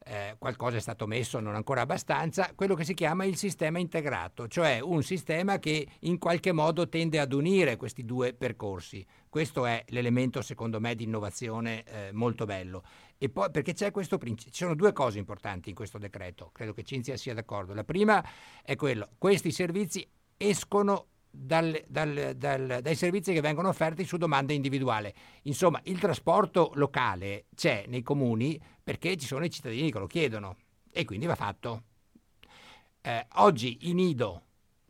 eh, 0.07 0.35
qualcosa 0.37 0.77
è 0.77 0.79
stato 0.79 1.05
messo, 1.05 1.39
non 1.39 1.55
ancora 1.55 1.81
abbastanza, 1.81 2.51
quello 2.55 2.75
che 2.75 2.85
si 2.85 2.93
chiama 2.93 3.25
il 3.25 3.35
sistema 3.35 3.79
integrato, 3.79 4.47
cioè 4.47 4.79
un 4.79 5.03
sistema 5.03 5.59
che 5.59 5.87
in 6.01 6.17
qualche 6.17 6.51
modo 6.51 6.87
tende 6.87 7.19
ad 7.19 7.33
unire 7.33 7.75
questi 7.75 8.05
due 8.05 8.33
percorsi. 8.33 9.05
Questo 9.29 9.65
è 9.65 9.83
l'elemento, 9.89 10.41
secondo 10.41 10.79
me, 10.79 10.95
di 10.95 11.03
innovazione 11.03 11.83
eh, 11.83 12.11
molto 12.13 12.45
bello. 12.45 12.83
E 13.17 13.29
poi 13.29 13.51
perché 13.51 13.73
c'è 13.73 13.91
questo 13.91 14.17
principio, 14.17 14.51
ci 14.51 14.63
sono 14.63 14.75
due 14.75 14.93
cose 14.93 15.17
importanti 15.17 15.69
in 15.69 15.75
questo 15.75 15.97
decreto, 15.97 16.51
credo 16.53 16.73
che 16.73 16.83
Cinzia 16.83 17.17
sia 17.17 17.33
d'accordo. 17.33 17.73
La 17.73 17.83
prima 17.83 18.23
è 18.63 18.75
quello, 18.75 19.09
questi 19.17 19.51
servizi 19.51 20.07
escono 20.37 21.07
dal- 21.37 21.83
dal- 21.87 22.33
dal- 22.35 22.79
dai 22.81 22.95
servizi 22.95 23.33
che 23.33 23.41
vengono 23.41 23.69
offerti 23.69 24.03
su 24.03 24.17
domanda 24.17 24.53
individuale. 24.53 25.13
Insomma, 25.43 25.79
il 25.83 25.99
trasporto 25.99 26.71
locale 26.75 27.45
c'è 27.55 27.85
nei 27.87 28.01
comuni 28.01 28.59
perché 28.83 29.15
ci 29.17 29.27
sono 29.27 29.45
i 29.45 29.49
cittadini 29.49 29.91
che 29.91 29.99
lo 29.99 30.07
chiedono 30.07 30.57
e 30.91 31.05
quindi 31.05 31.25
va 31.27 31.35
fatto. 31.35 31.83
Eh, 33.01 33.27
oggi 33.35 33.89
in 33.89 33.95
Nido 33.97 34.41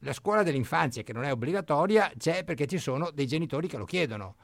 la 0.01 0.13
scuola 0.13 0.43
dell'infanzia 0.43 1.03
che 1.03 1.13
non 1.13 1.23
è 1.23 1.31
obbligatoria 1.31 2.11
c'è 2.17 2.43
perché 2.43 2.65
ci 2.65 2.77
sono 2.77 3.11
dei 3.11 3.27
genitori 3.27 3.67
che 3.67 3.77
lo 3.77 3.85
chiedono. 3.85 4.35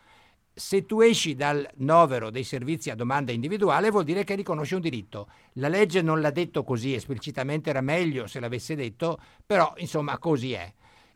Se 0.55 0.85
tu 0.85 1.01
esci 1.01 1.33
dal 1.33 1.67
novero 1.77 2.29
dei 2.29 2.43
servizi 2.43 2.91
a 2.91 2.95
domanda 2.95 3.31
individuale 3.31 3.89
vuol 3.89 4.03
dire 4.03 4.23
che 4.23 4.35
riconosci 4.35 4.75
un 4.75 4.81
diritto. 4.81 5.29
La 5.53 5.67
legge 5.67 6.01
non 6.01 6.21
l'ha 6.21 6.29
detto 6.29 6.63
così 6.63 6.93
esplicitamente, 6.93 7.71
era 7.71 7.81
meglio 7.81 8.27
se 8.27 8.39
l'avesse 8.39 8.75
detto, 8.75 9.19
però 9.45 9.73
insomma 9.77 10.19
così 10.19 10.53
è. 10.53 10.71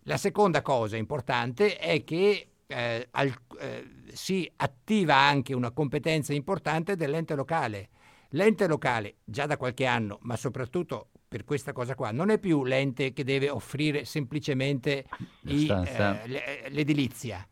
La 0.08 0.16
seconda 0.16 0.62
cosa 0.62 0.96
importante 0.96 1.78
è 1.78 2.06
che 2.06 2.48
eh, 2.66 3.08
al- 3.12 3.42
eh, 3.60 3.86
si 4.14 4.50
attiva 4.56 5.16
anche 5.16 5.54
una 5.54 5.72
competenza 5.72 6.34
importante 6.34 6.96
dell'ente 6.96 7.36
locale. 7.36 7.90
L'ente 8.30 8.68
locale, 8.68 9.18
già 9.26 9.46
da 9.46 9.58
qualche 9.58 9.86
anno, 9.86 10.20
ma 10.22 10.38
soprattutto 10.38 11.10
per 11.28 11.44
questa 11.44 11.74
cosa 11.74 11.94
qua, 11.94 12.12
non 12.12 12.30
è 12.30 12.40
più 12.40 12.64
l'ente 12.64 13.12
che 13.12 13.26
deve 13.26 13.50
offrire 13.50 14.06
semplicemente 14.06 15.06
i, 15.44 15.68
eh, 15.70 16.22
le- 16.28 16.68
l'edilizia. 16.70 17.46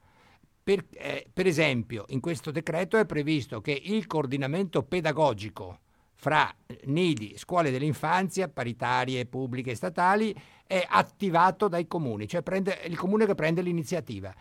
Per, 0.64 0.86
eh, 0.94 1.28
per 1.34 1.48
esempio, 1.48 2.06
in 2.08 2.22
questo 2.22 2.52
decreto 2.52 2.98
è 2.98 3.06
previsto 3.06 3.60
che 3.60 3.78
il 3.84 4.08
coordinamento 4.08 4.84
pedagogico 4.84 5.80
fra 6.26 6.52
nidi, 6.86 7.36
scuole 7.38 7.70
dell'infanzia, 7.70 8.48
paritarie, 8.48 9.28
pubbliche 9.28 9.70
e 9.70 9.76
statali, 9.76 10.36
è 10.66 10.84
attivato 10.90 11.68
dai 11.68 11.86
comuni, 11.86 12.28
cioè 12.28 12.42
prende, 12.42 12.80
è 12.80 12.88
il 12.88 12.98
comune 12.98 13.28
che 13.28 13.36
prende 13.36 13.62
l'iniziativa. 13.62 14.34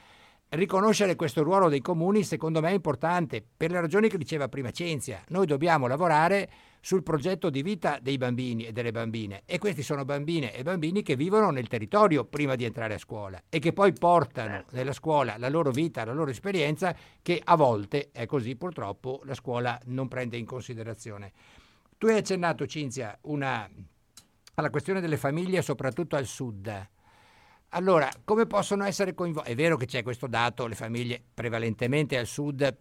Riconoscere 0.49 1.15
questo 1.15 1.43
ruolo 1.43 1.69
dei 1.69 1.83
comuni 1.83 2.23
secondo 2.23 2.63
me 2.63 2.71
è 2.71 2.73
importante 2.73 3.45
per 3.55 3.71
le 3.71 3.83
ragioni 3.83 4.09
che 4.09 4.17
diceva 4.17 4.49
prima 4.49 4.71
Cinzia. 4.71 5.23
Noi 5.29 5.45
dobbiamo 5.45 5.87
lavorare 5.87 6.49
sul 6.81 7.03
progetto 7.03 7.51
di 7.51 7.61
vita 7.61 7.99
dei 8.01 8.17
bambini 8.17 8.65
e 8.65 8.73
delle 8.73 8.91
bambine 8.91 9.43
e 9.45 9.59
questi 9.59 9.83
sono 9.83 10.07
bambine 10.07 10.55
e 10.55 10.63
bambini 10.63 11.03
che 11.03 11.17
vivono 11.17 11.51
nel 11.51 11.69
territorio 11.69 12.25
prima 12.25 12.55
di 12.55 12.65
entrare 12.65 12.95
a 12.95 12.99
scuola 12.99 13.43
e 13.51 13.59
che 13.59 13.75
poi 13.75 13.93
portano 13.93 14.65
nella 14.71 14.93
scuola 14.95 15.37
la 15.37 15.51
loro 15.51 15.71
vita, 15.71 16.03
la 16.07 16.15
loro 16.15 16.31
esperienza 16.31 16.97
che 17.21 17.43
a 17.45 17.57
volte 17.57 18.09
è 18.11 18.25
così 18.25 18.57
purtroppo 18.57 19.21
la 19.25 19.35
scuola 19.35 19.79
non 19.87 20.09
prende 20.09 20.39
in 20.39 20.47
considerazione. 20.47 21.33
Tu 22.05 22.11
hai 22.11 22.19
accennato 22.19 22.67
Cinzia 22.67 23.17
una, 23.23 23.67
alla 24.57 24.69
questione 24.69 25.01
delle 25.01 25.17
famiglie 25.17 25.63
soprattutto 25.63 26.17
al 26.17 26.27
sud. 26.27 26.89
Allora, 27.71 28.11
come 28.25 28.45
possono 28.45 28.85
essere 28.85 29.15
coinvolte? 29.15 29.53
È 29.53 29.55
vero 29.55 29.79
che 29.79 29.87
c'è 29.87 30.03
questo 30.03 30.27
dato, 30.27 30.67
le 30.67 30.75
famiglie 30.75 31.19
prevalentemente 31.33 32.19
al 32.19 32.27
sud, 32.27 32.77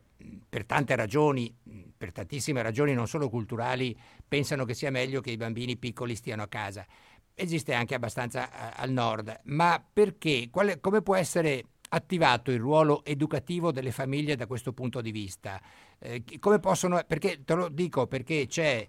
per 0.50 0.66
tante 0.66 0.94
ragioni, 0.98 1.56
per 1.98 2.12
tantissime 2.12 2.62
ragioni 2.62 2.94
non 2.94 3.08
solo 3.08 3.30
culturali, 3.30 3.98
pensano 4.28 4.66
che 4.66 4.74
sia 4.74 4.92
meglio 4.92 5.22
che 5.22 5.32
i 5.32 5.38
bambini 5.38 5.78
piccoli 5.78 6.16
stiano 6.16 6.44
a 6.44 6.48
casa. 6.50 6.86
Esiste 7.34 7.74
anche 7.74 7.96
abbastanza 7.96 8.52
eh, 8.52 8.74
al 8.76 8.92
nord, 8.92 9.40
ma 9.44 9.82
perché? 9.82 10.50
Quale- 10.52 10.82
come 10.82 11.02
può 11.02 11.16
essere 11.16 11.64
attivato 11.92 12.52
il 12.52 12.60
ruolo 12.60 13.06
educativo 13.06 13.72
delle 13.72 13.92
famiglie 13.92 14.36
da 14.36 14.48
questo 14.48 14.74
punto 14.74 15.00
di 15.00 15.12
vista? 15.12 15.62
Eh, 15.98 16.26
come 16.40 16.60
possono, 16.60 17.02
perché 17.08 17.46
te 17.46 17.54
lo 17.54 17.70
dico 17.70 18.06
perché 18.06 18.48
c'è, 18.48 18.86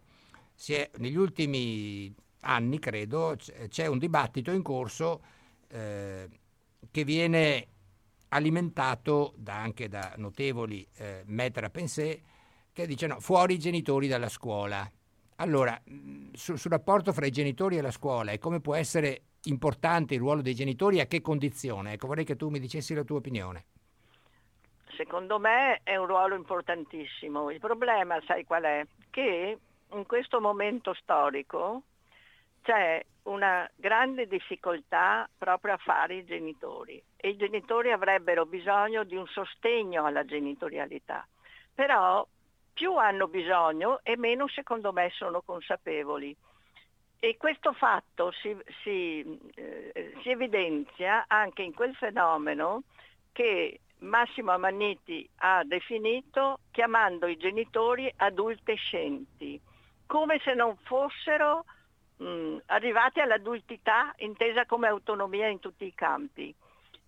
è- 0.74 0.90
negli 0.98 1.16
ultimi 1.16 2.14
anni, 2.40 2.78
credo, 2.78 3.36
c'è 3.68 3.86
un 3.86 3.98
dibattito 3.98 4.50
in 4.50 4.62
corso 4.62 5.22
eh, 5.68 6.28
che 6.90 7.04
viene 7.04 7.68
alimentato 8.28 9.34
da- 9.36 9.56
anche 9.60 9.88
da 9.88 10.14
notevoli 10.16 10.86
eh, 10.96 11.22
maître 11.26 11.64
à 11.64 11.70
penser 11.70 12.20
che 12.72 12.86
dicono 12.86 13.20
fuori 13.20 13.54
i 13.54 13.58
genitori 13.58 14.08
dalla 14.08 14.28
scuola. 14.28 14.90
Allora, 15.36 15.80
su- 16.32 16.56
sul 16.56 16.70
rapporto 16.70 17.12
fra 17.12 17.26
i 17.26 17.30
genitori 17.30 17.76
e 17.76 17.80
la 17.80 17.90
scuola 17.90 18.32
e 18.32 18.38
come 18.38 18.60
può 18.60 18.74
essere 18.74 19.22
importante 19.44 20.14
il 20.14 20.20
ruolo 20.20 20.42
dei 20.42 20.54
genitori, 20.54 21.00
a 21.00 21.06
che 21.06 21.20
condizione? 21.20 21.92
Ecco, 21.92 22.06
vorrei 22.06 22.24
che 22.24 22.36
tu 22.36 22.48
mi 22.48 22.58
dicessi 22.58 22.94
la 22.94 23.04
tua 23.04 23.18
opinione. 23.18 23.64
Secondo 24.96 25.38
me 25.38 25.80
è 25.82 25.96
un 25.96 26.06
ruolo 26.06 26.34
importantissimo. 26.36 27.50
Il 27.50 27.58
problema, 27.58 28.20
sai 28.26 28.44
qual 28.44 28.62
è? 28.62 28.86
Che 29.10 29.58
in 29.92 30.06
questo 30.06 30.40
momento 30.40 30.94
storico 30.94 31.82
c'è 32.62 33.04
una 33.24 33.68
grande 33.76 34.26
difficoltà 34.26 35.28
proprio 35.36 35.74
a 35.74 35.78
fare 35.78 36.16
i 36.16 36.24
genitori 36.24 37.02
e 37.16 37.30
i 37.30 37.36
genitori 37.36 37.92
avrebbero 37.92 38.46
bisogno 38.46 39.04
di 39.04 39.16
un 39.16 39.26
sostegno 39.26 40.04
alla 40.04 40.24
genitorialità. 40.24 41.26
Però 41.74 42.26
più 42.72 42.96
hanno 42.96 43.28
bisogno 43.28 44.00
e 44.02 44.16
meno 44.16 44.48
secondo 44.48 44.92
me 44.92 45.10
sono 45.14 45.40
consapevoli. 45.42 46.36
E 47.18 47.36
questo 47.38 47.72
fatto 47.72 48.32
si, 48.32 48.54
si, 48.82 49.40
eh, 49.54 50.14
si 50.22 50.30
evidenzia 50.30 51.24
anche 51.26 51.62
in 51.62 51.72
quel 51.72 51.94
fenomeno 51.94 52.82
che 53.32 53.80
Massimo 54.00 54.52
Amanniti 54.52 55.26
ha 55.36 55.62
definito 55.64 56.60
chiamando 56.70 57.26
i 57.26 57.38
genitori 57.38 58.12
adultescenti, 58.16 59.58
come 60.14 60.38
se 60.44 60.54
non 60.54 60.76
fossero 60.84 61.64
mh, 62.18 62.58
arrivati 62.66 63.18
all'adultità 63.18 64.14
intesa 64.18 64.64
come 64.64 64.86
autonomia 64.86 65.48
in 65.48 65.58
tutti 65.58 65.84
i 65.84 65.92
campi. 65.92 66.54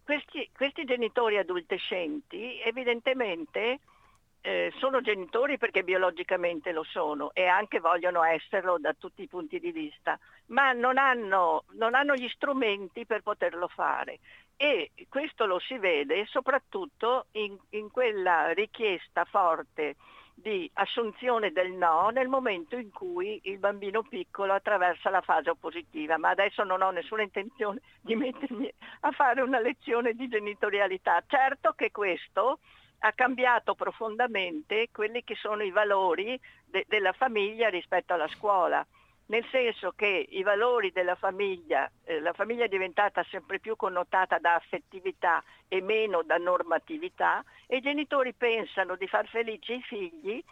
Questi, 0.02 0.50
questi 0.52 0.82
genitori 0.82 1.38
adultescenti 1.38 2.60
evidentemente 2.60 3.78
eh, 4.40 4.72
sono 4.78 5.00
genitori 5.02 5.56
perché 5.56 5.84
biologicamente 5.84 6.72
lo 6.72 6.82
sono 6.82 7.30
e 7.32 7.46
anche 7.46 7.78
vogliono 7.78 8.24
esserlo 8.24 8.76
da 8.76 8.92
tutti 8.98 9.22
i 9.22 9.28
punti 9.28 9.60
di 9.60 9.70
vista, 9.70 10.18
ma 10.46 10.72
non 10.72 10.98
hanno, 10.98 11.62
non 11.74 11.94
hanno 11.94 12.16
gli 12.16 12.28
strumenti 12.30 13.06
per 13.06 13.22
poterlo 13.22 13.68
fare. 13.68 14.18
E 14.56 14.90
questo 15.08 15.46
lo 15.46 15.60
si 15.60 15.78
vede 15.78 16.26
soprattutto 16.26 17.26
in, 17.32 17.56
in 17.70 17.88
quella 17.88 18.52
richiesta 18.52 19.24
forte 19.24 19.94
di 20.38 20.70
assunzione 20.74 21.50
del 21.50 21.72
no 21.72 22.10
nel 22.10 22.28
momento 22.28 22.76
in 22.76 22.92
cui 22.92 23.40
il 23.44 23.58
bambino 23.58 24.02
piccolo 24.02 24.52
attraversa 24.52 25.08
la 25.08 25.22
fase 25.22 25.48
oppositiva, 25.48 26.18
ma 26.18 26.28
adesso 26.28 26.62
non 26.62 26.82
ho 26.82 26.90
nessuna 26.90 27.22
intenzione 27.22 27.80
di 28.02 28.14
mettermi 28.14 28.70
a 29.00 29.12
fare 29.12 29.40
una 29.40 29.58
lezione 29.58 30.12
di 30.12 30.28
genitorialità. 30.28 31.24
Certo 31.26 31.72
che 31.72 31.90
questo 31.90 32.58
ha 33.00 33.12
cambiato 33.12 33.74
profondamente 33.74 34.88
quelli 34.92 35.24
che 35.24 35.36
sono 35.36 35.62
i 35.62 35.70
valori 35.70 36.38
de- 36.66 36.84
della 36.86 37.12
famiglia 37.12 37.68
rispetto 37.70 38.12
alla 38.12 38.28
scuola 38.28 38.86
nel 39.26 39.44
senso 39.50 39.92
che 39.96 40.26
i 40.28 40.42
valori 40.42 40.92
della 40.92 41.16
famiglia, 41.16 41.90
eh, 42.04 42.20
la 42.20 42.32
famiglia 42.32 42.64
è 42.64 42.68
diventata 42.68 43.24
sempre 43.30 43.58
più 43.58 43.74
connotata 43.74 44.38
da 44.38 44.54
affettività 44.54 45.42
e 45.68 45.80
meno 45.80 46.22
da 46.22 46.36
normatività 46.36 47.44
e 47.66 47.78
i 47.78 47.80
genitori 47.80 48.32
pensano 48.34 48.94
di 48.96 49.08
far 49.08 49.26
felici 49.26 49.74
i 49.74 49.82
figli 49.82 50.44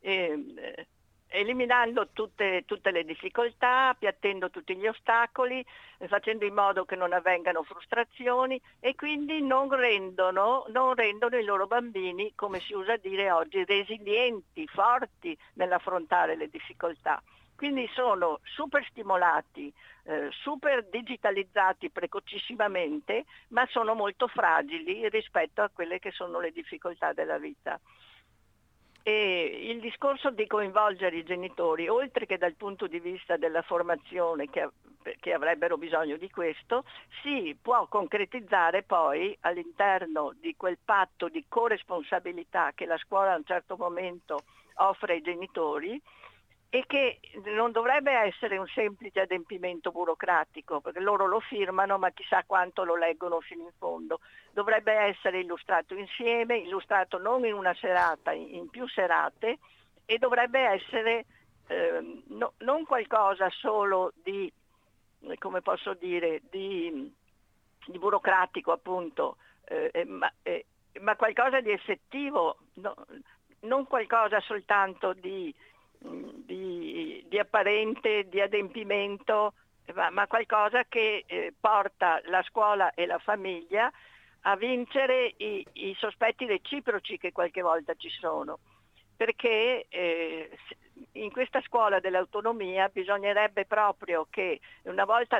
eh, 0.00 0.86
eliminando 1.30 2.08
tutte, 2.12 2.64
tutte, 2.66 2.90
le 2.90 3.04
difficoltà, 3.04 3.88
appiattendo 3.88 4.50
tutti 4.50 4.76
gli 4.76 4.86
ostacoli, 4.86 5.64
eh, 5.98 6.08
facendo 6.08 6.44
in 6.44 6.54
modo 6.54 6.84
che 6.84 6.96
non 6.96 7.12
avvengano 7.12 7.62
frustrazioni 7.62 8.60
e 8.80 8.94
quindi 8.94 9.40
non 9.40 9.70
rendono, 9.70 10.66
non 10.68 10.94
rendono 10.94 11.36
i 11.36 11.44
loro 11.44 11.66
bambini, 11.66 12.32
come 12.34 12.60
si 12.60 12.74
usa 12.74 12.96
dire 12.96 13.30
oggi, 13.30 13.64
resilienti, 13.64 14.66
forti 14.66 15.36
nell'affrontare 15.54 16.36
le 16.36 16.48
difficoltà. 16.48 17.22
Quindi 17.60 17.86
sono 17.92 18.40
super 18.42 18.82
stimolati, 18.88 19.70
eh, 20.04 20.28
super 20.30 20.82
digitalizzati 20.88 21.90
precocissimamente, 21.90 23.26
ma 23.48 23.66
sono 23.68 23.92
molto 23.92 24.28
fragili 24.28 25.06
rispetto 25.10 25.60
a 25.60 25.68
quelle 25.68 25.98
che 25.98 26.10
sono 26.10 26.40
le 26.40 26.52
difficoltà 26.52 27.12
della 27.12 27.36
vita. 27.36 27.78
E 29.02 29.68
il 29.68 29.78
discorso 29.78 30.30
di 30.30 30.46
coinvolgere 30.46 31.18
i 31.18 31.22
genitori, 31.22 31.86
oltre 31.86 32.24
che 32.24 32.38
dal 32.38 32.54
punto 32.54 32.86
di 32.86 32.98
vista 32.98 33.36
della 33.36 33.60
formazione 33.60 34.48
che, 34.48 34.66
che, 35.20 35.34
avrebbero 35.34 35.76
bisogno 35.76 36.16
di 36.16 36.30
questo, 36.30 36.84
si 37.20 37.54
può 37.60 37.86
concretizzare 37.88 38.84
poi 38.84 39.36
all'interno 39.40 40.32
di 40.40 40.56
quel 40.56 40.78
patto 40.82 41.28
di 41.28 41.44
corresponsabilità 41.46 42.72
che 42.74 42.86
la 42.86 42.96
scuola 42.96 43.34
a 43.34 43.36
un 43.36 43.44
certo 43.44 43.76
momento 43.76 44.44
offre 44.76 45.12
ai 45.12 45.20
genitori 45.20 46.00
e 46.72 46.84
che 46.86 47.18
non 47.56 47.72
dovrebbe 47.72 48.12
essere 48.12 48.56
un 48.56 48.66
semplice 48.68 49.20
adempimento 49.20 49.90
burocratico, 49.90 50.80
perché 50.80 51.00
loro 51.00 51.26
lo 51.26 51.40
firmano 51.40 51.98
ma 51.98 52.10
chissà 52.12 52.44
quanto 52.46 52.84
lo 52.84 52.94
leggono 52.94 53.40
fino 53.40 53.64
in 53.64 53.72
fondo. 53.76 54.20
Dovrebbe 54.52 54.92
essere 54.92 55.40
illustrato 55.40 55.96
insieme, 55.96 56.58
illustrato 56.58 57.18
non 57.18 57.44
in 57.44 57.54
una 57.54 57.74
serata, 57.74 58.30
in 58.30 58.68
più 58.70 58.86
serate 58.86 59.58
e 60.06 60.18
dovrebbe 60.18 60.60
essere 60.60 61.26
eh, 61.66 62.22
no, 62.28 62.52
non 62.58 62.84
qualcosa 62.84 63.50
solo 63.50 64.12
di, 64.22 64.52
come 65.38 65.62
posso 65.62 65.94
dire, 65.94 66.42
di, 66.50 67.12
di 67.86 67.98
burocratico 67.98 68.70
appunto, 68.70 69.38
eh, 69.64 70.04
ma, 70.04 70.32
eh, 70.42 70.66
ma, 71.00 71.16
qualcosa 71.16 71.60
di 71.60 71.72
effettivo, 71.72 72.58
no, 72.74 72.94
non 73.62 73.86
qualcosa 73.86 74.38
soltanto 74.40 75.12
di 75.14 75.52
di, 76.00 77.24
di 77.28 77.38
apparente, 77.38 78.28
di 78.28 78.40
adempimento, 78.40 79.54
ma, 79.94 80.26
qualcosa 80.26 80.84
che 80.88 81.24
eh, 81.26 81.52
porta 81.58 82.20
la 82.26 82.42
scuola 82.42 82.92
e 82.94 83.06
la 83.06 83.18
famiglia 83.18 83.90
a 84.42 84.56
vincere 84.56 85.34
i, 85.36 85.66
i, 85.72 85.94
sospetti 85.98 86.46
reciproci 86.46 87.18
che 87.18 87.32
qualche 87.32 87.60
volta 87.60 87.94
ci 87.94 88.08
sono. 88.08 88.58
Perché 89.16 89.84
eh, 89.88 90.50
in 91.12 91.30
questa 91.30 91.60
scuola 91.60 92.00
dell'autonomia 92.00 92.88
bisognerebbe 92.88 93.66
proprio 93.66 94.26
che 94.30 94.60
una 94.84 95.04
volta 95.04 95.38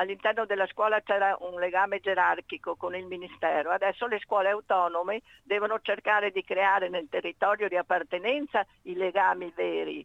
all'interno 0.00 0.46
della 0.46 0.66
scuola 0.66 1.00
c'era 1.02 1.36
un 1.40 1.60
legame 1.60 2.00
gerarchico 2.00 2.74
con 2.74 2.96
il 2.96 3.04
Ministero, 3.04 3.70
adesso 3.70 4.06
le 4.06 4.18
scuole 4.18 4.48
autonome 4.48 5.20
devono 5.42 5.78
cercare 5.80 6.30
di 6.30 6.42
creare 6.42 6.88
nel 6.88 7.08
territorio 7.08 7.68
di 7.68 7.76
appartenenza 7.76 8.64
i 8.82 8.94
legami 8.94 9.52
veri 9.54 10.04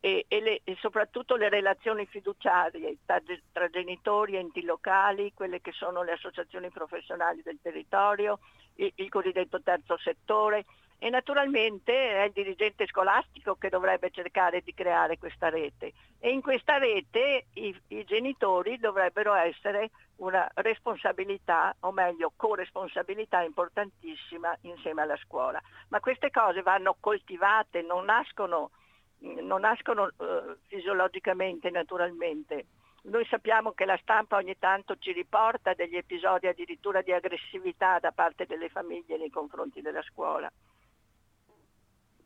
e, 0.00 0.26
e, 0.28 0.40
le, 0.40 0.60
e 0.64 0.76
soprattutto 0.80 1.36
le 1.36 1.48
relazioni 1.48 2.04
fiduciarie 2.06 2.98
tra, 3.06 3.22
tra 3.52 3.68
genitori, 3.68 4.36
enti 4.36 4.62
locali, 4.64 5.32
quelle 5.32 5.62
che 5.62 5.72
sono 5.72 6.02
le 6.02 6.12
associazioni 6.12 6.68
professionali 6.70 7.40
del 7.42 7.58
territorio, 7.62 8.38
il, 8.74 8.92
il 8.96 9.08
cosiddetto 9.08 9.62
terzo 9.62 9.96
settore 9.96 10.66
e 11.02 11.10
naturalmente 11.10 11.92
è 11.92 12.22
il 12.26 12.30
dirigente 12.30 12.86
scolastico 12.86 13.56
che 13.56 13.68
dovrebbe 13.68 14.10
cercare 14.10 14.60
di 14.60 14.72
creare 14.72 15.18
questa 15.18 15.48
rete 15.48 15.92
e 16.20 16.30
in 16.30 16.40
questa 16.40 16.78
rete 16.78 17.46
i, 17.54 17.76
i 17.88 18.04
genitori 18.04 18.78
dovrebbero 18.78 19.34
essere 19.34 19.90
una 20.18 20.48
responsabilità, 20.54 21.74
o 21.80 21.90
meglio 21.90 22.30
corresponsabilità 22.36 23.42
importantissima 23.42 24.56
insieme 24.60 25.02
alla 25.02 25.16
scuola. 25.16 25.60
Ma 25.88 25.98
queste 25.98 26.30
cose 26.30 26.62
vanno 26.62 26.94
coltivate, 27.00 27.82
non 27.82 28.04
nascono, 28.04 28.70
non 29.18 29.62
nascono 29.62 30.04
uh, 30.04 30.56
fisiologicamente, 30.68 31.68
naturalmente. 31.70 32.66
Noi 33.06 33.26
sappiamo 33.26 33.72
che 33.72 33.86
la 33.86 33.98
stampa 34.00 34.36
ogni 34.36 34.56
tanto 34.56 34.94
ci 34.98 35.10
riporta 35.10 35.74
degli 35.74 35.96
episodi 35.96 36.46
addirittura 36.46 37.02
di 37.02 37.10
aggressività 37.10 37.98
da 37.98 38.12
parte 38.12 38.46
delle 38.46 38.68
famiglie 38.68 39.18
nei 39.18 39.30
confronti 39.30 39.80
della 39.80 40.02
scuola 40.02 40.48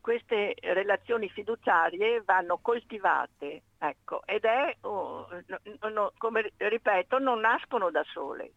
queste 0.07 0.55
relazioni 0.61 1.27
fiduciarie 1.27 2.21
vanno 2.23 2.59
coltivate, 2.59 3.63
ecco, 3.77 4.25
ed 4.25 4.45
è, 4.45 4.77
oh, 4.83 5.27
no, 5.47 5.89
no, 5.89 6.13
come 6.17 6.53
ripeto, 6.55 7.19
non 7.19 7.41
nascono 7.41 7.91
da 7.91 8.05
sole. 8.13 8.53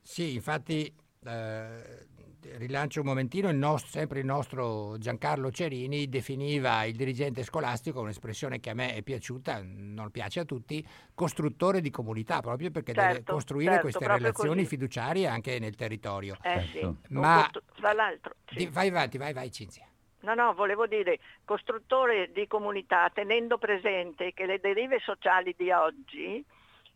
Sì, 0.00 0.34
infatti 0.34 0.92
eh, 1.24 2.08
rilancio 2.56 2.98
un 2.98 3.06
momentino, 3.06 3.48
il 3.48 3.54
nostro, 3.54 3.90
sempre 3.90 4.18
il 4.18 4.26
nostro 4.26 4.98
Giancarlo 4.98 5.52
Cerini 5.52 6.08
definiva 6.08 6.82
il 6.82 6.96
dirigente 6.96 7.44
scolastico, 7.44 8.00
un'espressione 8.00 8.58
che 8.58 8.70
a 8.70 8.74
me 8.74 8.92
è 8.92 9.02
piaciuta, 9.02 9.62
non 9.62 10.10
piace 10.10 10.40
a 10.40 10.44
tutti, 10.44 10.84
costruttore 11.14 11.80
di 11.80 11.90
comunità, 11.90 12.40
proprio 12.40 12.72
perché 12.72 12.92
certo, 12.92 13.12
deve 13.12 13.24
costruire 13.24 13.74
certo, 13.74 13.82
queste 13.82 14.08
relazioni 14.08 14.62
così. 14.62 14.66
fiduciarie 14.66 15.28
anche 15.28 15.60
nel 15.60 15.76
territorio. 15.76 16.36
Eh 16.42 16.60
sì, 16.62 16.80
certo. 16.80 16.96
Ma, 17.10 17.48
tra 17.76 17.92
l'altro... 17.92 18.34
Sì. 18.46 18.66
Vai 18.66 18.88
avanti, 18.88 19.16
vai, 19.16 19.32
vai 19.32 19.52
Cinzia. 19.52 19.86
No, 20.24 20.32
no, 20.32 20.54
volevo 20.54 20.86
dire 20.86 21.18
costruttore 21.44 22.32
di 22.32 22.46
comunità 22.46 23.10
tenendo 23.12 23.58
presente 23.58 24.32
che 24.32 24.46
le 24.46 24.58
derive 24.58 24.98
sociali 25.00 25.54
di 25.54 25.70
oggi, 25.70 26.42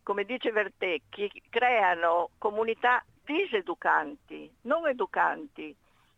come 0.03 0.25
dice 0.25 0.51
Vertecchi, 0.51 1.31
creano 1.51 2.31
comunità 2.39 3.05
diseducanti, 3.27 4.51
non 4.63 4.89
educanti, 4.89 5.77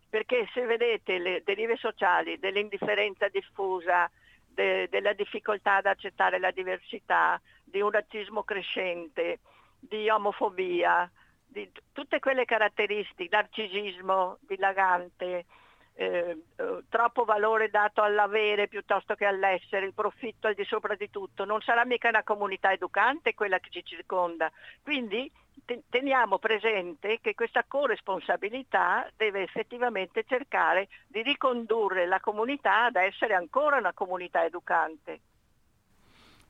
perché 0.08 0.48
se 0.52 0.64
vedete 0.66 1.18
le 1.18 1.42
derive 1.44 1.76
sociali 1.76 2.38
dell'indifferenza 2.38 3.26
diffusa, 3.26 4.08
de, 4.46 4.86
della 4.88 5.12
difficoltà 5.12 5.76
ad 5.76 5.86
accettare 5.86 6.38
la 6.38 6.52
diversità, 6.52 7.40
di 7.64 7.80
un 7.80 7.90
razzismo 7.90 8.44
crescente, 8.44 9.40
di 9.80 10.08
omofobia, 10.08 11.10
di 11.44 11.68
tutte 11.90 12.20
quelle 12.20 12.44
caratteristiche, 12.44 13.34
narcisismo 13.34 14.38
dilagante, 14.42 15.46
eh, 15.94 16.42
eh, 16.56 16.78
troppo 16.88 17.24
valore 17.24 17.68
dato 17.68 18.02
all'avere 18.02 18.68
piuttosto 18.68 19.14
che 19.14 19.26
all'essere, 19.26 19.86
il 19.86 19.94
profitto 19.94 20.46
al 20.46 20.54
di 20.54 20.64
sopra 20.64 20.94
di 20.94 21.10
tutto, 21.10 21.44
non 21.44 21.60
sarà 21.60 21.84
mica 21.84 22.08
una 22.08 22.22
comunità 22.22 22.72
educante 22.72 23.34
quella 23.34 23.58
che 23.58 23.70
ci 23.70 23.84
circonda. 23.84 24.50
Quindi 24.82 25.30
te- 25.64 25.82
teniamo 25.88 26.38
presente 26.38 27.20
che 27.20 27.34
questa 27.34 27.64
corresponsabilità 27.66 29.10
deve 29.16 29.42
effettivamente 29.42 30.24
cercare 30.24 30.88
di 31.06 31.22
ricondurre 31.22 32.06
la 32.06 32.20
comunità 32.20 32.84
ad 32.84 32.96
essere 32.96 33.34
ancora 33.34 33.76
una 33.76 33.92
comunità 33.92 34.44
educante. 34.44 35.20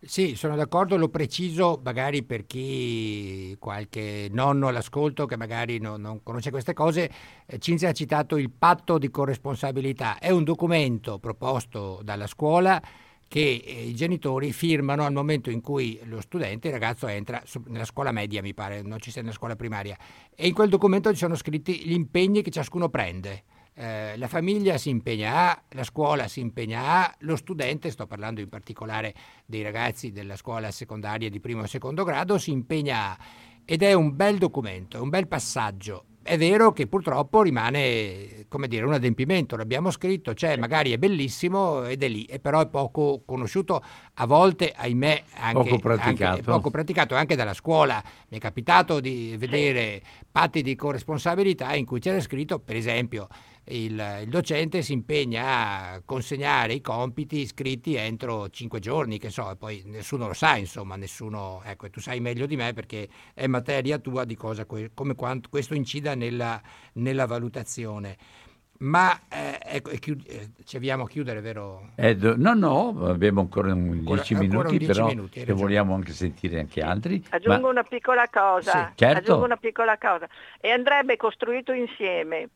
Sì, 0.02 0.34
sono 0.34 0.56
d'accordo, 0.56 0.96
lo 0.96 1.10
preciso 1.10 1.78
magari 1.84 2.22
per 2.22 2.46
chi 2.46 3.54
qualche 3.58 4.28
nonno 4.30 4.68
all'ascolto 4.68 5.26
che 5.26 5.36
magari 5.36 5.78
non, 5.78 6.00
non 6.00 6.22
conosce 6.22 6.50
queste 6.50 6.72
cose, 6.72 7.10
eh, 7.44 7.58
Cinzia 7.58 7.90
ha 7.90 7.92
citato 7.92 8.38
il 8.38 8.50
patto 8.50 8.96
di 8.96 9.10
corresponsabilità, 9.10 10.18
è 10.18 10.30
un 10.30 10.42
documento 10.42 11.18
proposto 11.18 12.00
dalla 12.02 12.26
scuola 12.26 12.80
che 13.28 13.62
eh, 13.62 13.88
i 13.88 13.94
genitori 13.94 14.52
firmano 14.52 15.04
al 15.04 15.12
momento 15.12 15.50
in 15.50 15.60
cui 15.60 16.00
lo 16.04 16.22
studente, 16.22 16.68
il 16.68 16.72
ragazzo 16.72 17.06
entra 17.06 17.42
nella 17.66 17.84
scuola 17.84 18.10
media 18.10 18.40
mi 18.40 18.54
pare, 18.54 18.80
non 18.80 19.00
ci 19.00 19.10
sia 19.10 19.20
nella 19.20 19.34
scuola 19.34 19.54
primaria. 19.54 19.98
E 20.34 20.46
in 20.46 20.54
quel 20.54 20.70
documento 20.70 21.10
ci 21.10 21.18
sono 21.18 21.34
scritti 21.34 21.78
gli 21.84 21.92
impegni 21.92 22.40
che 22.40 22.50
ciascuno 22.50 22.88
prende 22.88 23.42
eh, 23.80 24.18
la 24.18 24.28
famiglia 24.28 24.76
si 24.76 24.90
impegna 24.90 25.50
A, 25.50 25.62
la 25.70 25.84
scuola 25.84 26.28
si 26.28 26.40
impegna 26.40 26.82
A, 26.82 27.14
lo 27.20 27.34
studente, 27.34 27.90
sto 27.90 28.06
parlando 28.06 28.42
in 28.42 28.50
particolare 28.50 29.14
dei 29.46 29.62
ragazzi 29.62 30.12
della 30.12 30.36
scuola 30.36 30.70
secondaria 30.70 31.30
di 31.30 31.40
primo 31.40 31.62
e 31.62 31.66
secondo 31.66 32.04
grado, 32.04 32.36
si 32.36 32.50
impegna 32.50 33.12
A. 33.12 33.18
Ed 33.64 33.82
è 33.82 33.94
un 33.94 34.14
bel 34.14 34.36
documento, 34.36 34.98
è 34.98 35.00
un 35.00 35.08
bel 35.08 35.26
passaggio 35.26 36.04
è 36.22 36.36
vero 36.36 36.72
che 36.72 36.86
purtroppo 36.86 37.42
rimane 37.42 38.44
come 38.48 38.68
dire, 38.68 38.84
un 38.84 38.92
adempimento, 38.92 39.56
l'abbiamo 39.56 39.90
scritto, 39.90 40.34
cioè 40.34 40.56
magari 40.58 40.92
è 40.92 40.98
bellissimo 40.98 41.84
ed 41.84 42.02
è 42.02 42.08
lì, 42.08 42.24
e 42.24 42.38
però 42.38 42.60
è 42.60 42.68
poco 42.68 43.22
conosciuto, 43.24 43.82
a 44.14 44.26
volte 44.26 44.72
ahimè 44.76 45.24
anche 45.36 45.70
poco 45.70 45.78
praticato. 45.78 46.24
Anche, 46.24 46.42
poco 46.42 46.70
praticato 46.70 47.14
anche 47.14 47.36
dalla 47.36 47.54
scuola. 47.54 48.02
Mi 48.28 48.36
è 48.36 48.40
capitato 48.40 49.00
di 49.00 49.34
vedere 49.38 50.02
patti 50.30 50.62
di 50.62 50.76
corresponsabilità 50.76 51.74
in 51.74 51.86
cui 51.86 52.00
c'era 52.00 52.20
scritto, 52.20 52.58
per 52.58 52.76
esempio, 52.76 53.26
il, 53.70 54.20
il, 54.22 54.28
docente 54.28 54.82
si 54.82 54.92
impegna 54.92 55.92
a 55.92 56.02
consegnare 56.04 56.74
i 56.74 56.80
compiti 56.80 57.46
scritti 57.46 57.94
entro 57.94 58.48
cinque 58.50 58.80
giorni, 58.80 59.18
che 59.18 59.30
so, 59.30 59.50
e 59.50 59.56
poi 59.56 59.82
nessuno 59.86 60.26
lo 60.26 60.34
sa, 60.34 60.56
insomma, 60.56 60.96
nessuno, 60.96 61.62
ecco, 61.64 61.88
tu 61.90 62.00
sai 62.00 62.20
meglio 62.20 62.46
di 62.46 62.56
me 62.56 62.72
perché 62.72 63.08
è 63.34 63.46
materia 63.46 63.98
tua 63.98 64.24
di 64.24 64.36
cosa, 64.36 64.66
come 64.66 65.14
quanto 65.14 65.48
questo 65.48 65.74
incida 65.74 66.14
nella, 66.14 66.60
nella 66.94 67.26
valutazione. 67.26 68.16
Ma 68.80 69.20
eh, 69.28 69.58
ecco, 69.62 69.90
chiud- 69.90 70.24
eh, 70.26 70.52
ci 70.64 70.76
avviamo 70.76 71.02
a 71.02 71.06
chiudere, 71.06 71.42
vero? 71.42 71.90
Eh, 71.96 72.14
no, 72.14 72.54
no, 72.54 73.04
abbiamo 73.04 73.40
ancora 73.40 73.74
un 73.74 74.02
10 74.02 74.34
minuti, 74.36 74.78
però 74.86 75.06
minuti, 75.06 75.44
che 75.44 75.52
vogliamo 75.52 75.94
anche 75.94 76.12
sentire 76.12 76.60
anche 76.60 76.80
altri. 76.80 77.22
Aggiungo 77.28 77.66
ma... 77.66 77.68
una 77.68 77.82
piccola 77.82 78.26
cosa. 78.30 78.86
Sì, 78.88 78.92
certo. 78.94 79.18
Aggiungo 79.18 79.44
una 79.44 79.58
piccola 79.58 79.98
cosa. 79.98 80.26
E 80.58 80.70
andrebbe 80.70 81.18
costruito 81.18 81.72
insieme 81.72 82.48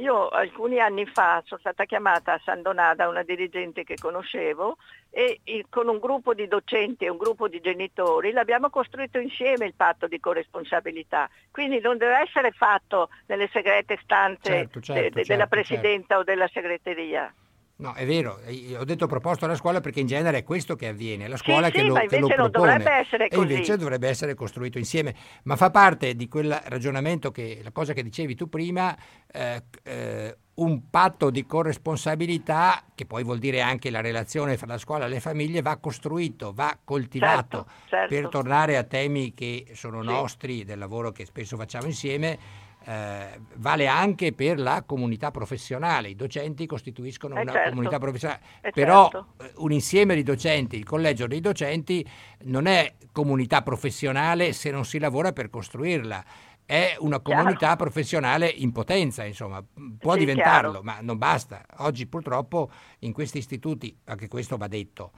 io 0.00 0.28
alcuni 0.28 0.80
anni 0.80 1.04
fa 1.06 1.42
sono 1.44 1.60
stata 1.60 1.84
chiamata 1.84 2.32
a 2.32 2.40
San 2.42 2.62
Donà 2.62 2.94
da 2.94 3.08
una 3.08 3.22
dirigente 3.22 3.84
che 3.84 3.96
conoscevo 3.96 4.78
e 5.10 5.40
con 5.68 5.88
un 5.88 5.98
gruppo 5.98 6.34
di 6.34 6.48
docenti 6.48 7.04
e 7.04 7.10
un 7.10 7.18
gruppo 7.18 7.48
di 7.48 7.60
genitori 7.60 8.32
l'abbiamo 8.32 8.70
costruito 8.70 9.18
insieme 9.18 9.66
il 9.66 9.74
patto 9.74 10.06
di 10.06 10.18
corresponsabilità. 10.18 11.28
Quindi 11.50 11.80
non 11.80 11.98
deve 11.98 12.20
essere 12.20 12.50
fatto 12.50 13.10
nelle 13.26 13.48
segrete 13.52 13.98
stanze 14.02 14.50
certo, 14.50 14.80
certo, 14.80 14.92
de- 15.02 15.10
de- 15.10 15.14
certo, 15.16 15.32
della 15.32 15.46
Presidenta 15.46 16.14
certo. 16.14 16.18
o 16.18 16.24
della 16.24 16.48
segreteria. 16.48 17.34
No, 17.80 17.94
è 17.94 18.04
vero, 18.04 18.38
ho 18.78 18.84
detto 18.84 19.06
proposto 19.06 19.46
alla 19.46 19.54
scuola 19.54 19.80
perché 19.80 20.00
in 20.00 20.06
genere 20.06 20.38
è 20.38 20.44
questo 20.44 20.76
che 20.76 20.88
avviene, 20.88 21.28
la 21.28 21.38
scuola 21.38 21.66
sì, 21.66 21.72
che, 21.72 21.78
sì, 21.78 21.86
lo, 21.86 21.94
che 21.94 22.18
lo 22.18 22.26
propone 22.26 23.06
e 23.08 23.36
invece 23.36 23.78
dovrebbe 23.78 24.06
essere 24.06 24.34
costruito 24.34 24.76
insieme, 24.76 25.14
ma 25.44 25.56
fa 25.56 25.70
parte 25.70 26.14
di 26.14 26.28
quel 26.28 26.60
ragionamento 26.66 27.30
che, 27.30 27.60
la 27.62 27.72
cosa 27.72 27.94
che 27.94 28.02
dicevi 28.02 28.34
tu 28.34 28.50
prima, 28.50 28.94
eh, 29.32 29.62
eh, 29.82 30.36
un 30.54 30.90
patto 30.90 31.30
di 31.30 31.46
corresponsabilità, 31.46 32.84
che 32.94 33.06
poi 33.06 33.24
vuol 33.24 33.38
dire 33.38 33.62
anche 33.62 33.88
la 33.90 34.02
relazione 34.02 34.58
fra 34.58 34.66
la 34.66 34.78
scuola 34.78 35.06
e 35.06 35.08
le 35.08 35.20
famiglie, 35.20 35.62
va 35.62 35.78
costruito, 35.78 36.52
va 36.52 36.78
coltivato, 36.84 37.66
certo, 37.66 37.86
certo. 37.88 38.14
per 38.14 38.28
tornare 38.28 38.76
a 38.76 38.82
temi 38.82 39.32
che 39.32 39.68
sono 39.72 40.02
sì. 40.02 40.08
nostri, 40.08 40.64
del 40.64 40.78
lavoro 40.78 41.12
che 41.12 41.24
spesso 41.24 41.56
facciamo 41.56 41.86
insieme, 41.86 42.59
eh, 42.84 43.40
vale 43.56 43.86
anche 43.86 44.32
per 44.32 44.58
la 44.58 44.82
comunità 44.86 45.30
professionale, 45.30 46.08
i 46.08 46.16
docenti 46.16 46.66
costituiscono 46.66 47.36
eh 47.36 47.42
una 47.42 47.52
certo. 47.52 47.68
comunità 47.70 47.98
professionale, 47.98 48.40
eh 48.62 48.70
però 48.70 49.10
certo. 49.10 49.34
Eh, 49.42 49.52
un 49.56 49.72
insieme 49.72 50.14
di 50.14 50.22
docenti, 50.22 50.76
il 50.76 50.84
collegio 50.84 51.26
dei 51.26 51.40
docenti 51.40 52.06
non 52.44 52.66
è 52.66 52.94
comunità 53.12 53.62
professionale 53.62 54.52
se 54.52 54.70
non 54.70 54.84
si 54.84 54.98
lavora 54.98 55.32
per 55.32 55.50
costruirla. 55.50 56.24
È 56.64 56.94
una 57.00 57.18
comunità 57.18 57.56
chiaro. 57.58 57.76
professionale 57.76 58.46
in 58.46 58.70
potenza, 58.70 59.24
insomma, 59.24 59.60
può 59.98 60.12
sì, 60.12 60.20
diventarlo, 60.20 60.80
chiaro. 60.80 60.84
ma 60.84 60.98
non 61.00 61.18
basta. 61.18 61.64
Oggi 61.78 62.06
purtroppo 62.06 62.70
in 63.00 63.12
questi 63.12 63.38
istituti, 63.38 63.98
anche 64.04 64.28
questo 64.28 64.56
va 64.56 64.68
detto, 64.68 65.10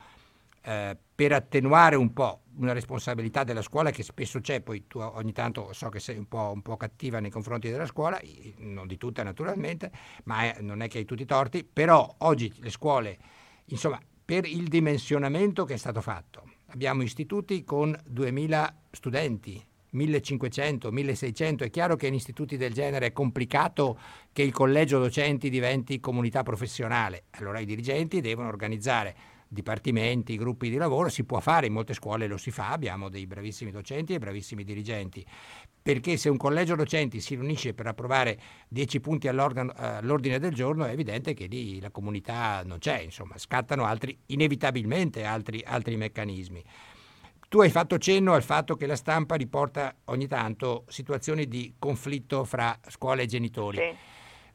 eh, 0.63 0.97
per 1.15 1.33
attenuare 1.33 1.97
un 1.97 2.13
po' 2.15 2.42
una 2.57 2.73
responsabilità 2.73 3.45
della 3.45 3.63
scuola 3.63 3.91
che 3.91 4.03
spesso 4.03 4.41
c'è, 4.41 4.61
poi 4.61 4.87
tu 4.87 4.99
ogni 4.99 5.33
tanto 5.33 5.73
so 5.73 5.89
che 5.89 6.01
sei 6.01 6.17
un 6.17 6.27
po', 6.27 6.51
un 6.53 6.63
po 6.63 6.77
cattiva 6.77 7.21
nei 7.21 7.31
confronti 7.31 7.71
della 7.71 7.87
scuola, 7.87 8.21
non 8.59 8.87
di 8.87 8.97
tutta 8.97 9.23
naturalmente, 9.23 9.91
ma 10.25 10.53
è, 10.53 10.61
non 10.61 10.83
è 10.83 10.89
che 10.89 10.99
hai 10.99 11.05
tutti 11.05 11.23
i 11.23 11.27
torti, 11.27 11.65
però 11.65 12.15
oggi 12.19 12.53
le 12.57 12.71
scuole, 12.71 13.19
insomma, 13.67 14.01
per 14.25 14.47
il 14.47 14.69
dimensionamento 14.69 15.65
che 15.65 15.75
è 15.75 15.79
stato 15.79 16.01
fatto, 16.01 16.51
abbiamo 16.67 17.03
istituti 17.03 17.65
con 17.65 17.99
2000 18.07 18.77
studenti, 18.91 19.65
1500, 19.91 20.91
1600, 20.91 21.65
è 21.65 21.71
chiaro 21.71 21.97
che 21.97 22.07
in 22.07 22.15
istituti 22.15 22.57
del 22.57 22.73
genere 22.73 23.07
è 23.07 23.13
complicato 23.13 23.99
che 24.33 24.43
il 24.43 24.53
collegio 24.53 24.99
docenti 24.99 25.51
diventi 25.51 26.01
comunità 26.01 26.43
professionale, 26.43 27.25
allora 27.33 27.61
i 27.61 27.67
dirigenti 27.67 28.21
devono 28.21 28.49
organizzare 28.49 29.32
dipartimenti, 29.53 30.37
gruppi 30.37 30.71
di 30.71 30.77
lavoro, 30.77 31.11
si 31.11 31.25
può 31.25 31.39
fare, 31.41 31.67
in 31.67 31.75
molte 31.75 31.93
scuole 31.93 32.27
lo 32.27 32.39
si 32.39 32.51
fa, 32.51 32.71
abbiamo 32.71 33.11
dei 33.11 33.27
bravissimi 33.27 33.71
docenti 33.71 34.15
e 34.15 34.19
bravissimi 34.19 34.65
dirigenti, 34.65 35.25
perché 35.83 36.17
se 36.17 36.31
un 36.31 36.39
collegio 36.39 36.75
docenti 36.75 37.21
si 37.21 37.35
riunisce 37.35 37.75
per 37.75 37.87
approvare 37.87 38.41
10 38.69 39.01
punti 39.01 39.29
all'ordine 39.29 40.39
del 40.39 40.55
giorno 40.55 40.87
è 40.87 40.93
evidente 40.93 41.35
che 41.35 41.47
lì 41.47 41.81
la 41.81 41.91
comunità 41.91 42.63
non 42.65 42.79
c'è, 42.79 43.01
insomma, 43.01 43.37
scattano 43.37 43.85
altri, 43.85 44.19
inevitabilmente 44.27 45.25
altri, 45.25 45.63
altri 45.65 45.97
meccanismi. 45.97 46.65
Tu 47.49 47.61
hai 47.61 47.69
fatto 47.69 47.99
cenno 47.99 48.33
al 48.33 48.43
fatto 48.43 48.77
che 48.77 48.87
la 48.87 48.97
stampa 48.97 49.35
riporta 49.35 49.95
ogni 50.07 50.27
tanto 50.27 50.85
situazioni 50.89 51.47
di 51.47 51.75
conflitto 51.79 52.45
fra 52.45 52.79
scuola 52.89 53.21
e 53.21 53.27
genitori. 53.27 53.77
Sì. 53.77 53.95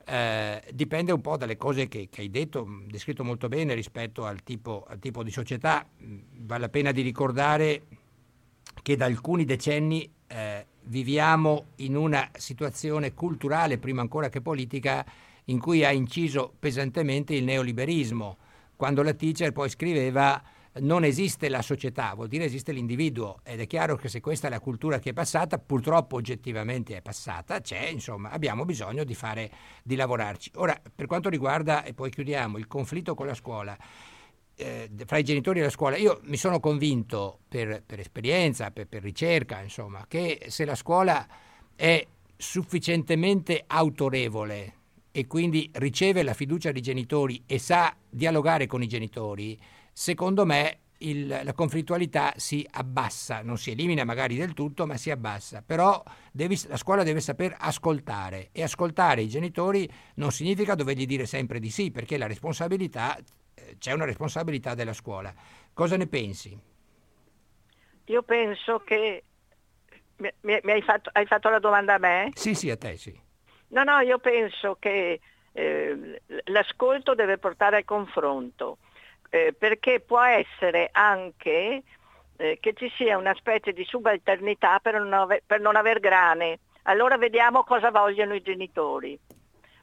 Eh, 0.09 0.63
dipende 0.71 1.11
un 1.11 1.19
po' 1.19 1.35
dalle 1.35 1.57
cose 1.57 1.89
che, 1.89 2.07
che, 2.09 2.21
hai 2.21 2.29
detto, 2.29 2.65
descritto 2.85 3.25
molto 3.25 3.49
bene 3.49 3.73
rispetto 3.73 4.23
al 4.25 4.41
tipo, 4.41 4.85
al 4.87 4.99
tipo 4.99 5.21
di 5.21 5.31
società. 5.31 5.85
Vale 5.97 6.61
la 6.61 6.69
pena 6.69 6.93
di 6.93 7.01
ricordare 7.01 7.81
che 8.81 8.95
da 8.95 9.03
alcuni 9.03 9.43
decenni 9.43 10.09
eh, 10.27 10.65
viviamo 10.83 11.65
in 11.77 11.97
una 11.97 12.29
situazione 12.37 13.13
culturale, 13.13 13.79
prima 13.79 13.99
ancora 13.99 14.29
che 14.29 14.39
politica, 14.39 15.05
in 15.45 15.59
cui 15.59 15.83
ha 15.83 15.91
inciso 15.91 16.53
pesantemente 16.57 17.35
il 17.35 17.43
neoliberismo. 17.43 18.37
Quando 18.77 19.03
la 19.03 19.13
teacher 19.13 19.51
poi 19.51 19.67
scriveva 19.69 20.41
non 20.79 21.03
esiste 21.03 21.49
la 21.49 21.61
società, 21.61 22.13
vuol 22.13 22.27
dire 22.27 22.45
esiste 22.45 22.71
l'individuo 22.71 23.39
ed 23.43 23.59
è 23.59 23.67
chiaro 23.67 23.95
che 23.95 24.09
se 24.09 24.19
questa 24.19 24.47
è 24.47 24.49
la 24.49 24.59
cultura 24.59 24.99
che 24.99 25.11
è 25.11 25.13
passata, 25.13 25.57
purtroppo 25.57 26.15
oggettivamente 26.15 26.95
è 26.97 27.01
passata, 27.01 27.61
c'è, 27.61 27.87
insomma, 27.87 28.29
abbiamo 28.29 28.65
bisogno 28.65 29.03
di 29.03 29.15
fare 29.15 29.51
di 29.83 29.95
lavorarci. 29.95 30.51
Ora, 30.55 30.79
per 30.93 31.05
quanto 31.05 31.29
riguarda 31.29 31.83
e 31.83 31.93
poi 31.93 32.09
chiudiamo 32.09 32.57
il 32.57 32.67
conflitto 32.67 33.15
con 33.15 33.27
la 33.27 33.33
scuola 33.33 33.77
eh, 34.59 34.89
fra 35.05 35.17
i 35.17 35.23
genitori 35.23 35.59
e 35.59 35.63
la 35.63 35.69
scuola, 35.69 35.97
io 35.97 36.19
mi 36.23 36.37
sono 36.37 36.59
convinto 36.59 37.39
per, 37.47 37.83
per 37.85 37.99
esperienza, 37.99 38.71
per, 38.71 38.87
per 38.87 39.03
ricerca, 39.03 39.61
insomma, 39.61 40.05
che 40.07 40.45
se 40.47 40.65
la 40.65 40.75
scuola 40.75 41.25
è 41.75 42.05
sufficientemente 42.35 43.63
autorevole 43.67 44.73
e 45.11 45.27
quindi 45.27 45.69
riceve 45.73 46.23
la 46.23 46.33
fiducia 46.33 46.71
dei 46.71 46.81
genitori 46.81 47.43
e 47.45 47.59
sa 47.59 47.95
dialogare 48.09 48.67
con 48.67 48.81
i 48.81 48.87
genitori, 48.87 49.59
secondo 49.97 50.45
me 50.45 50.81
il, 50.99 51.27
la 51.27 51.53
conflittualità 51.53 52.31
si 52.35 52.65
abbassa, 52.69 53.41
non 53.41 53.57
si 53.57 53.71
elimina 53.71 54.03
magari 54.03 54.35
del 54.35 54.53
tutto, 54.53 54.85
ma 54.85 54.95
si 54.95 55.09
abbassa. 55.09 55.63
Però 55.65 56.03
devi, 56.31 56.55
la 56.67 56.77
scuola 56.77 57.01
deve 57.01 57.19
saper 57.19 57.55
ascoltare 57.57 58.49
e 58.51 58.61
ascoltare 58.61 59.23
i 59.23 59.27
genitori 59.27 59.89
non 60.17 60.29
significa 60.29 60.75
dovergli 60.75 61.07
dire 61.07 61.25
sempre 61.25 61.57
di 61.57 61.71
sì, 61.71 61.89
perché 61.89 62.19
la 62.19 62.27
responsabilità, 62.27 63.17
eh, 63.55 63.77
c'è 63.79 63.91
una 63.91 64.05
responsabilità 64.05 64.75
della 64.75 64.93
scuola. 64.93 65.33
Cosa 65.73 65.97
ne 65.97 66.05
pensi? 66.05 66.55
Io 68.05 68.21
penso 68.21 68.83
che... 68.85 69.23
Mi, 70.17 70.59
mi 70.61 70.71
hai, 70.71 70.81
fatto, 70.83 71.09
hai, 71.11 71.25
fatto, 71.25 71.49
la 71.49 71.59
domanda 71.59 71.95
a 71.95 71.99
me? 71.99 72.29
Sì, 72.35 72.53
sì, 72.53 72.69
a 72.69 72.77
te 72.77 72.97
sì. 72.97 73.19
No, 73.69 73.83
no, 73.83 73.99
io 74.01 74.19
penso 74.19 74.77
che 74.79 75.19
eh, 75.51 76.21
l'ascolto 76.45 77.15
deve 77.15 77.39
portare 77.39 77.77
al 77.77 77.83
confronto 77.83 78.77
eh, 79.29 79.53
perché 79.57 79.99
può 79.99 80.21
essere 80.21 80.89
anche 80.91 81.83
eh, 82.37 82.57
che 82.59 82.73
ci 82.73 82.91
sia 82.95 83.17
una 83.17 83.33
specie 83.35 83.73
di 83.73 83.83
subalternità 83.83 84.79
per 84.79 84.99
non, 84.99 85.13
ave- 85.13 85.43
per 85.45 85.59
non 85.59 85.75
aver 85.75 85.99
grane. 85.99 86.59
Allora 86.83 87.17
vediamo 87.17 87.63
cosa 87.63 87.91
vogliono 87.91 88.33
i 88.33 88.41
genitori. 88.41 89.19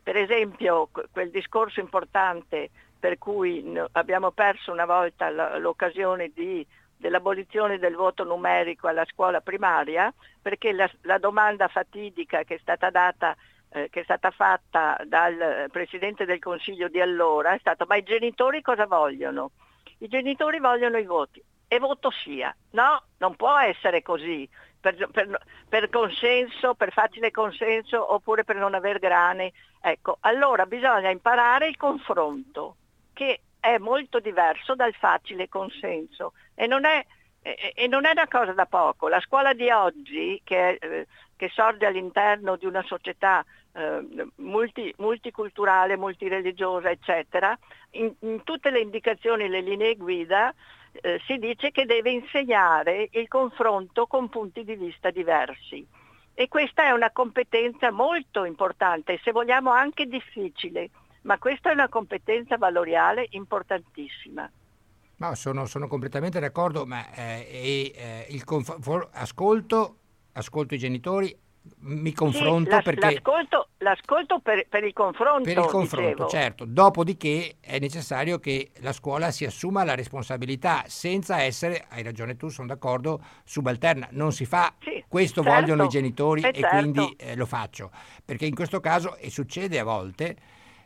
Per 0.02 0.16
esempio 0.16 0.88
quel 1.10 1.30
discorso 1.30 1.80
importante 1.80 2.70
per 2.98 3.18
cui 3.18 3.62
abbiamo 3.92 4.30
perso 4.30 4.72
una 4.72 4.86
volta 4.86 5.28
l'occasione 5.58 6.30
di, 6.34 6.66
dell'abolizione 6.96 7.78
del 7.78 7.94
voto 7.94 8.24
numerico 8.24 8.88
alla 8.88 9.04
scuola 9.04 9.42
primaria, 9.42 10.12
perché 10.40 10.72
la, 10.72 10.90
la 11.02 11.18
domanda 11.18 11.68
fatidica 11.68 12.44
che 12.44 12.54
è 12.54 12.58
stata 12.58 12.88
data 12.88 13.36
eh, 13.74 13.88
che 13.90 14.00
è 14.00 14.04
stata 14.04 14.30
fatta 14.30 14.96
dal 15.04 15.68
Presidente 15.70 16.24
del 16.24 16.38
Consiglio 16.38 16.88
di 16.88 17.00
allora 17.00 17.54
è 17.54 17.58
stata 17.58 17.84
ma 17.86 17.96
i 17.96 18.04
genitori 18.04 18.62
cosa 18.62 18.86
vogliono? 18.86 19.50
I 19.98 20.08
genitori 20.08 20.60
vogliono 20.60 20.96
i 20.96 21.04
voti 21.04 21.42
e 21.66 21.78
voto 21.78 22.10
sia. 22.10 22.54
No, 22.70 23.02
non 23.18 23.34
può 23.34 23.58
essere 23.58 24.02
così. 24.02 24.48
per, 24.80 25.08
per, 25.10 25.40
per, 25.68 25.88
consenso, 25.88 26.74
per 26.74 26.92
facile 26.92 27.30
consenso 27.30 28.12
oppure 28.12 28.44
per 28.44 28.56
non 28.56 28.74
aver 28.74 28.98
grane. 28.98 29.52
Ecco, 29.80 30.18
allora 30.20 30.66
bisogna 30.66 31.10
imparare 31.10 31.66
il 31.66 31.76
confronto, 31.76 32.76
che 33.12 33.40
è 33.58 33.78
molto 33.78 34.20
diverso 34.20 34.74
dal 34.74 34.94
facile 34.94 35.48
consenso 35.48 36.34
e 36.54 36.66
non 36.66 36.84
è, 36.84 37.04
e, 37.40 37.72
e 37.74 37.86
non 37.88 38.04
è 38.04 38.10
una 38.10 38.28
cosa 38.28 38.52
da 38.52 38.66
poco. 38.66 39.08
La 39.08 39.20
scuola 39.20 39.52
di 39.54 39.70
oggi, 39.70 40.40
che, 40.44 40.78
eh, 40.80 41.06
che 41.36 41.48
sorge 41.52 41.86
all'interno 41.86 42.56
di 42.56 42.66
una 42.66 42.82
società 42.82 43.44
eh, 43.72 44.28
multi, 44.36 44.94
multiculturale, 44.98 45.96
multireligiosa, 45.96 46.90
eccetera, 46.90 47.56
in, 47.90 48.12
in 48.20 48.42
tutte 48.44 48.70
le 48.70 48.80
indicazioni, 48.80 49.48
le 49.48 49.60
linee 49.60 49.96
guida, 49.96 50.54
eh, 50.92 51.20
si 51.26 51.38
dice 51.38 51.70
che 51.70 51.86
deve 51.86 52.10
insegnare 52.10 53.08
il 53.12 53.28
confronto 53.28 54.06
con 54.06 54.28
punti 54.28 54.64
di 54.64 54.76
vista 54.76 55.10
diversi. 55.10 55.86
E 56.34 56.48
questa 56.48 56.84
è 56.84 56.90
una 56.90 57.10
competenza 57.10 57.90
molto 57.90 58.44
importante, 58.44 59.20
se 59.22 59.30
vogliamo 59.30 59.70
anche 59.70 60.06
difficile, 60.06 60.90
ma 61.22 61.38
questa 61.38 61.70
è 61.70 61.72
una 61.72 61.88
competenza 61.88 62.56
valoriale 62.56 63.26
importantissima. 63.30 64.50
No, 65.16 65.34
sono, 65.36 65.64
sono 65.66 65.86
completamente 65.86 66.40
d'accordo, 66.40 66.84
ma 66.86 67.12
eh, 67.12 67.92
eh, 67.94 68.26
il 68.30 68.44
conf- 68.44 69.08
ascolto, 69.12 69.98
ascolto 70.34 70.74
i 70.74 70.78
genitori, 70.78 71.36
mi 71.80 72.12
confronto 72.12 72.76
sì, 72.76 72.82
perché... 72.82 73.14
L'ascolto, 73.14 73.68
l'ascolto 73.78 74.40
per, 74.40 74.66
per, 74.68 74.84
il 74.84 74.92
confronto. 74.92 75.42
Per 75.42 75.56
il 75.56 75.64
confronto, 75.64 76.08
dicevo. 76.08 76.28
certo. 76.28 76.64
Dopodiché 76.66 77.56
è 77.60 77.78
necessario 77.78 78.38
che 78.38 78.70
la 78.80 78.92
scuola 78.92 79.30
si 79.30 79.44
assuma 79.44 79.82
la 79.84 79.94
responsabilità 79.94 80.84
senza 80.86 81.40
essere, 81.40 81.86
hai 81.88 82.02
ragione 82.02 82.36
tu, 82.36 82.48
sono 82.48 82.68
d'accordo, 82.68 83.22
subalterna. 83.44 84.08
Non 84.10 84.32
si 84.32 84.44
fa, 84.44 84.74
sì, 84.80 85.02
questo 85.08 85.42
certo, 85.42 85.60
vogliono 85.60 85.84
i 85.84 85.88
genitori 85.88 86.42
e, 86.42 86.48
e 86.48 86.52
certo. 86.52 86.76
quindi 86.76 87.16
eh, 87.18 87.34
lo 87.34 87.46
faccio. 87.46 87.90
Perché 88.24 88.44
in 88.44 88.54
questo 88.54 88.80
caso, 88.80 89.16
e 89.16 89.30
succede 89.30 89.78
a 89.78 89.84
volte, 89.84 90.36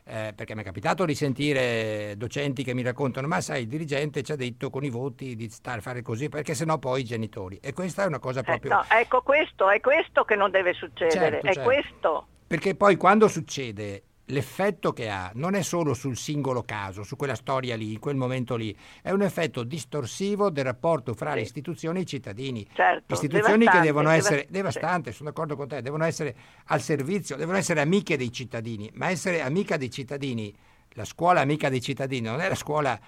eh, 0.09 0.33
perché 0.35 0.55
mi 0.55 0.61
è 0.61 0.63
capitato 0.63 1.05
di 1.05 1.13
sentire 1.13 2.15
docenti 2.17 2.63
che 2.63 2.73
mi 2.73 2.81
raccontano 2.81 3.27
ma 3.27 3.39
sai 3.41 3.61
il 3.61 3.67
dirigente 3.67 4.23
ci 4.23 4.31
ha 4.31 4.35
detto 4.35 4.71
con 4.71 4.83
i 4.83 4.89
voti 4.89 5.35
di 5.35 5.47
stare 5.49 5.77
a 5.77 5.81
fare 5.81 6.01
così 6.01 6.29
perché 6.29 6.55
sennò 6.55 6.79
poi 6.79 7.01
i 7.01 7.03
genitori 7.03 7.59
e 7.61 7.73
questa 7.73 8.03
è 8.03 8.07
una 8.07 8.17
cosa 8.17 8.41
proprio 8.41 8.71
eh, 8.71 8.75
no, 8.75 8.85
ecco 8.89 9.21
questo 9.21 9.69
è 9.69 9.79
questo 9.79 10.23
che 10.23 10.35
non 10.35 10.49
deve 10.49 10.73
succedere 10.73 11.41
certo, 11.41 11.47
è 11.47 11.53
certo. 11.53 11.69
questo 11.69 12.27
perché 12.47 12.75
poi 12.75 12.95
quando 12.95 13.27
succede 13.27 14.03
l'effetto 14.29 14.93
che 14.93 15.09
ha 15.09 15.31
non 15.35 15.55
è 15.55 15.61
solo 15.61 15.93
sul 15.93 16.17
singolo 16.17 16.63
caso, 16.63 17.03
su 17.03 17.15
quella 17.15 17.35
storia 17.35 17.75
lì, 17.75 17.93
in 17.93 17.99
quel 17.99 18.15
momento 18.15 18.55
lì, 18.55 18.75
è 19.01 19.11
un 19.11 19.21
effetto 19.21 19.63
distorsivo 19.63 20.49
del 20.49 20.63
rapporto 20.63 21.13
fra 21.13 21.31
sì. 21.31 21.35
le 21.37 21.41
istituzioni 21.41 21.99
e 21.99 22.01
i 22.01 22.05
cittadini. 22.05 22.67
Certo, 22.73 23.13
istituzioni 23.13 23.65
che 23.65 23.79
devono 23.79 24.09
essere 24.09 24.47
devast- 24.49 24.51
devastanti, 24.51 25.11
sì. 25.11 25.17
sono 25.17 25.29
d'accordo 25.29 25.55
con 25.55 25.67
te, 25.67 25.81
devono 25.81 26.05
essere 26.05 26.35
al 26.65 26.81
servizio, 26.81 27.35
devono 27.35 27.57
essere 27.57 27.81
amiche 27.81 28.17
dei 28.17 28.31
cittadini, 28.31 28.89
ma 28.93 29.09
essere 29.09 29.41
amica 29.41 29.77
dei 29.77 29.89
cittadini, 29.89 30.53
la 30.93 31.05
scuola 31.05 31.41
amica 31.41 31.69
dei 31.69 31.81
cittadini 31.81 32.27
non 32.27 32.41
è 32.41 32.49
la 32.49 32.55
scuola 32.55 32.99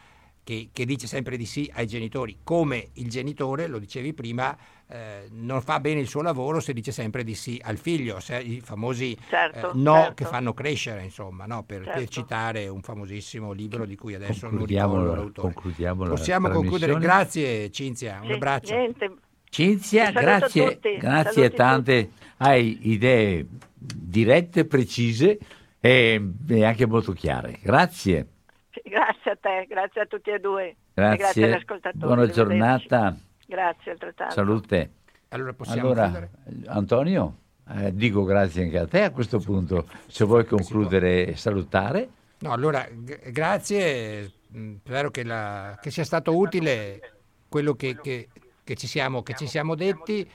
che, 0.43 0.69
che 0.72 0.85
dice 0.85 1.07
sempre 1.07 1.38
di 1.38 1.45
sì 1.45 1.69
ai 1.76 1.88
genitori, 1.88 2.39
come 2.43 2.89
il 2.93 3.09
genitore, 3.09 3.68
lo 3.68 3.80
dicevi 3.80 4.13
prima, 4.13 4.57
eh, 4.88 5.27
non 5.31 5.61
fa 5.61 5.80
bene 5.80 5.99
il 5.99 6.07
suo 6.07 6.22
lavoro 6.22 6.59
se 6.59 6.73
dice 6.73 6.91
sempre 6.91 7.23
di 7.23 7.35
sì 7.35 7.59
al 7.63 7.77
figlio, 7.77 8.19
se, 8.19 8.38
i 8.39 8.59
famosi 8.61 9.18
certo, 9.30 9.69
eh, 9.69 9.73
no 9.76 9.93
certo. 9.93 10.13
che 10.15 10.26
fanno 10.26 10.53
crescere, 10.53 11.03
insomma, 11.03 11.45
no? 11.45 11.63
per, 11.63 11.84
Certo. 11.84 11.99
per 11.99 12.09
citare 12.09 12.68
un 12.68 12.81
famosissimo 12.81 13.51
libro 13.51 13.85
di 13.85 13.95
cui 13.95 14.15
adesso 14.15 14.47
non 14.47 14.65
Concludiamo 14.65 14.93
ricordo 14.93 15.09
la- 15.09 15.15
l'autore. 15.22 15.53
concludiamo 15.53 16.03
la 16.03 16.09
Possiamo 16.09 16.49
concludere, 16.49 16.97
grazie 16.99 17.69
Cinzia, 17.72 18.19
un 18.22 18.27
Sì, 18.27 18.34
abbraccio. 18.34 18.73
niente. 18.73 19.13
Cinzia, 19.49 20.11
grazie, 20.11 20.76
tutti, 20.76 20.97
grazie 20.97 21.34
saluti 21.34 21.55
tante, 21.57 22.09
hai 22.38 22.80
idee 22.84 23.45
dirette, 23.77 24.65
precise 24.65 25.38
e, 25.80 26.22
e 26.47 26.63
anche 26.65 26.85
molto 26.85 27.11
chiare. 27.11 27.59
Grazie, 27.61 28.27
Grazie 28.91 29.31
a 29.31 29.38
te, 29.39 29.65
grazie 29.69 30.01
a 30.01 30.05
tutti 30.05 30.30
e 30.31 30.39
due. 30.39 30.65
E 30.68 30.76
grazie, 30.93 31.18
grazie 31.18 31.43
agli 31.45 31.51
ascoltatori. 31.53 32.05
buona 32.05 32.27
giornata, 32.27 33.15
Grazie 33.47 33.91
altrettanto. 33.91 34.34
salute. 34.34 34.91
Allora 35.30 35.53
possiamo 35.53 35.81
Allora, 35.91 36.03
chiudere? 36.09 36.30
Antonio, 36.68 37.38
eh, 37.69 37.95
dico 37.95 38.26
grazie 38.26 38.63
anche 38.63 38.77
a 38.80 38.88
te 38.88 39.03
a 39.03 39.11
questo 39.11 39.39
punto, 39.39 39.88
se 40.07 40.26
vuoi 40.26 40.45
concludere 40.45 41.26
e 41.27 41.35
salutare. 41.38 42.09
No, 42.39 42.51
allora, 42.51 42.85
g- 42.91 43.30
grazie, 43.31 44.30
mh, 44.47 44.73
spero 44.84 45.09
che, 45.09 45.23
la- 45.23 45.77
che 45.81 45.89
sia 45.89 46.03
stato 46.03 46.35
utile 46.35 46.99
quello 47.47 47.76
che, 47.76 47.97
che- 48.01 48.27
che 48.61 48.76
ci, 48.76 48.88
siamo, 48.88 49.23
che 49.23 49.35
ci 49.35 49.47
siamo 49.47 49.76
detti. 49.76 50.30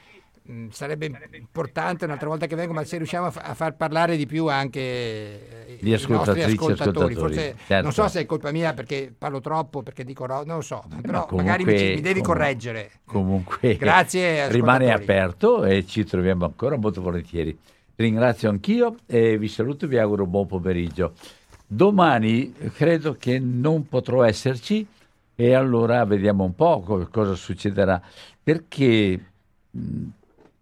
Mh, 0.46 0.68
Sarebbe 0.68 1.10
importante 1.32 2.04
un'altra 2.04 2.28
volta 2.28 2.46
che 2.46 2.54
vengo, 2.54 2.72
ma 2.72 2.84
se 2.84 2.96
riusciamo 2.98 3.26
a, 3.26 3.30
fa- 3.30 3.40
a 3.42 3.54
far 3.54 3.74
parlare 3.76 4.16
di 4.16 4.26
più 4.26 4.46
anche 4.48 4.80
eh, 4.80 5.78
Gli 5.80 5.92
ascoltatrici, 5.92 6.50
ascoltatori. 6.52 6.90
ascoltatori, 6.90 7.14
Forse 7.14 7.56
certo. 7.66 7.82
non 7.82 7.92
so 7.92 8.08
se 8.08 8.20
è 8.20 8.26
colpa 8.26 8.52
mia 8.52 8.72
perché 8.74 9.12
parlo 9.16 9.40
troppo, 9.40 9.82
perché 9.82 10.04
dico 10.04 10.24
no, 10.26 10.42
non 10.44 10.56
lo 10.56 10.62
so, 10.62 10.84
però 11.02 11.26
comunque- 11.26 11.36
magari 11.36 11.64
mi, 11.64 11.72
mi 11.72 11.78
devi 12.00 12.20
comunque- 12.20 12.22
correggere. 12.22 12.90
Comunque 13.04 13.76
Grazie, 13.76 14.48
rimane 14.52 14.92
aperto 14.92 15.64
e 15.64 15.84
ci 15.86 16.04
troviamo 16.04 16.44
ancora 16.44 16.76
molto 16.76 17.00
volentieri. 17.02 17.56
Ringrazio 17.96 18.48
anch'io 18.50 18.96
e 19.06 19.38
vi 19.38 19.48
saluto 19.48 19.86
e 19.86 19.88
vi 19.88 19.98
auguro 19.98 20.26
buon 20.26 20.46
pomeriggio. 20.46 21.14
Domani 21.66 22.54
eh, 22.58 22.70
credo 22.70 23.16
che 23.18 23.38
non 23.40 23.88
potrò 23.88 24.22
esserci 24.22 24.86
e 25.34 25.54
allora 25.54 26.04
vediamo 26.04 26.44
un 26.44 26.54
po' 26.54 26.80
co- 26.80 27.08
cosa 27.10 27.34
succederà 27.34 28.00
perché 28.42 29.20
mh, 29.70 30.02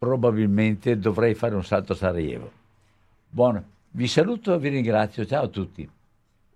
probabilmente 0.05 0.99
dovrei 0.99 1.35
fare 1.35 1.55
un 1.55 1.65
salto 1.65 1.93
a 1.93 1.97
Sarajevo. 1.97 2.51
Buono, 3.31 3.65
vi 3.93 4.07
saluto 4.07 4.55
e 4.55 4.59
vi 4.59 4.69
ringrazio. 4.69 5.25
Ciao 5.25 5.45
a 5.45 5.49
tutti. 5.49 5.89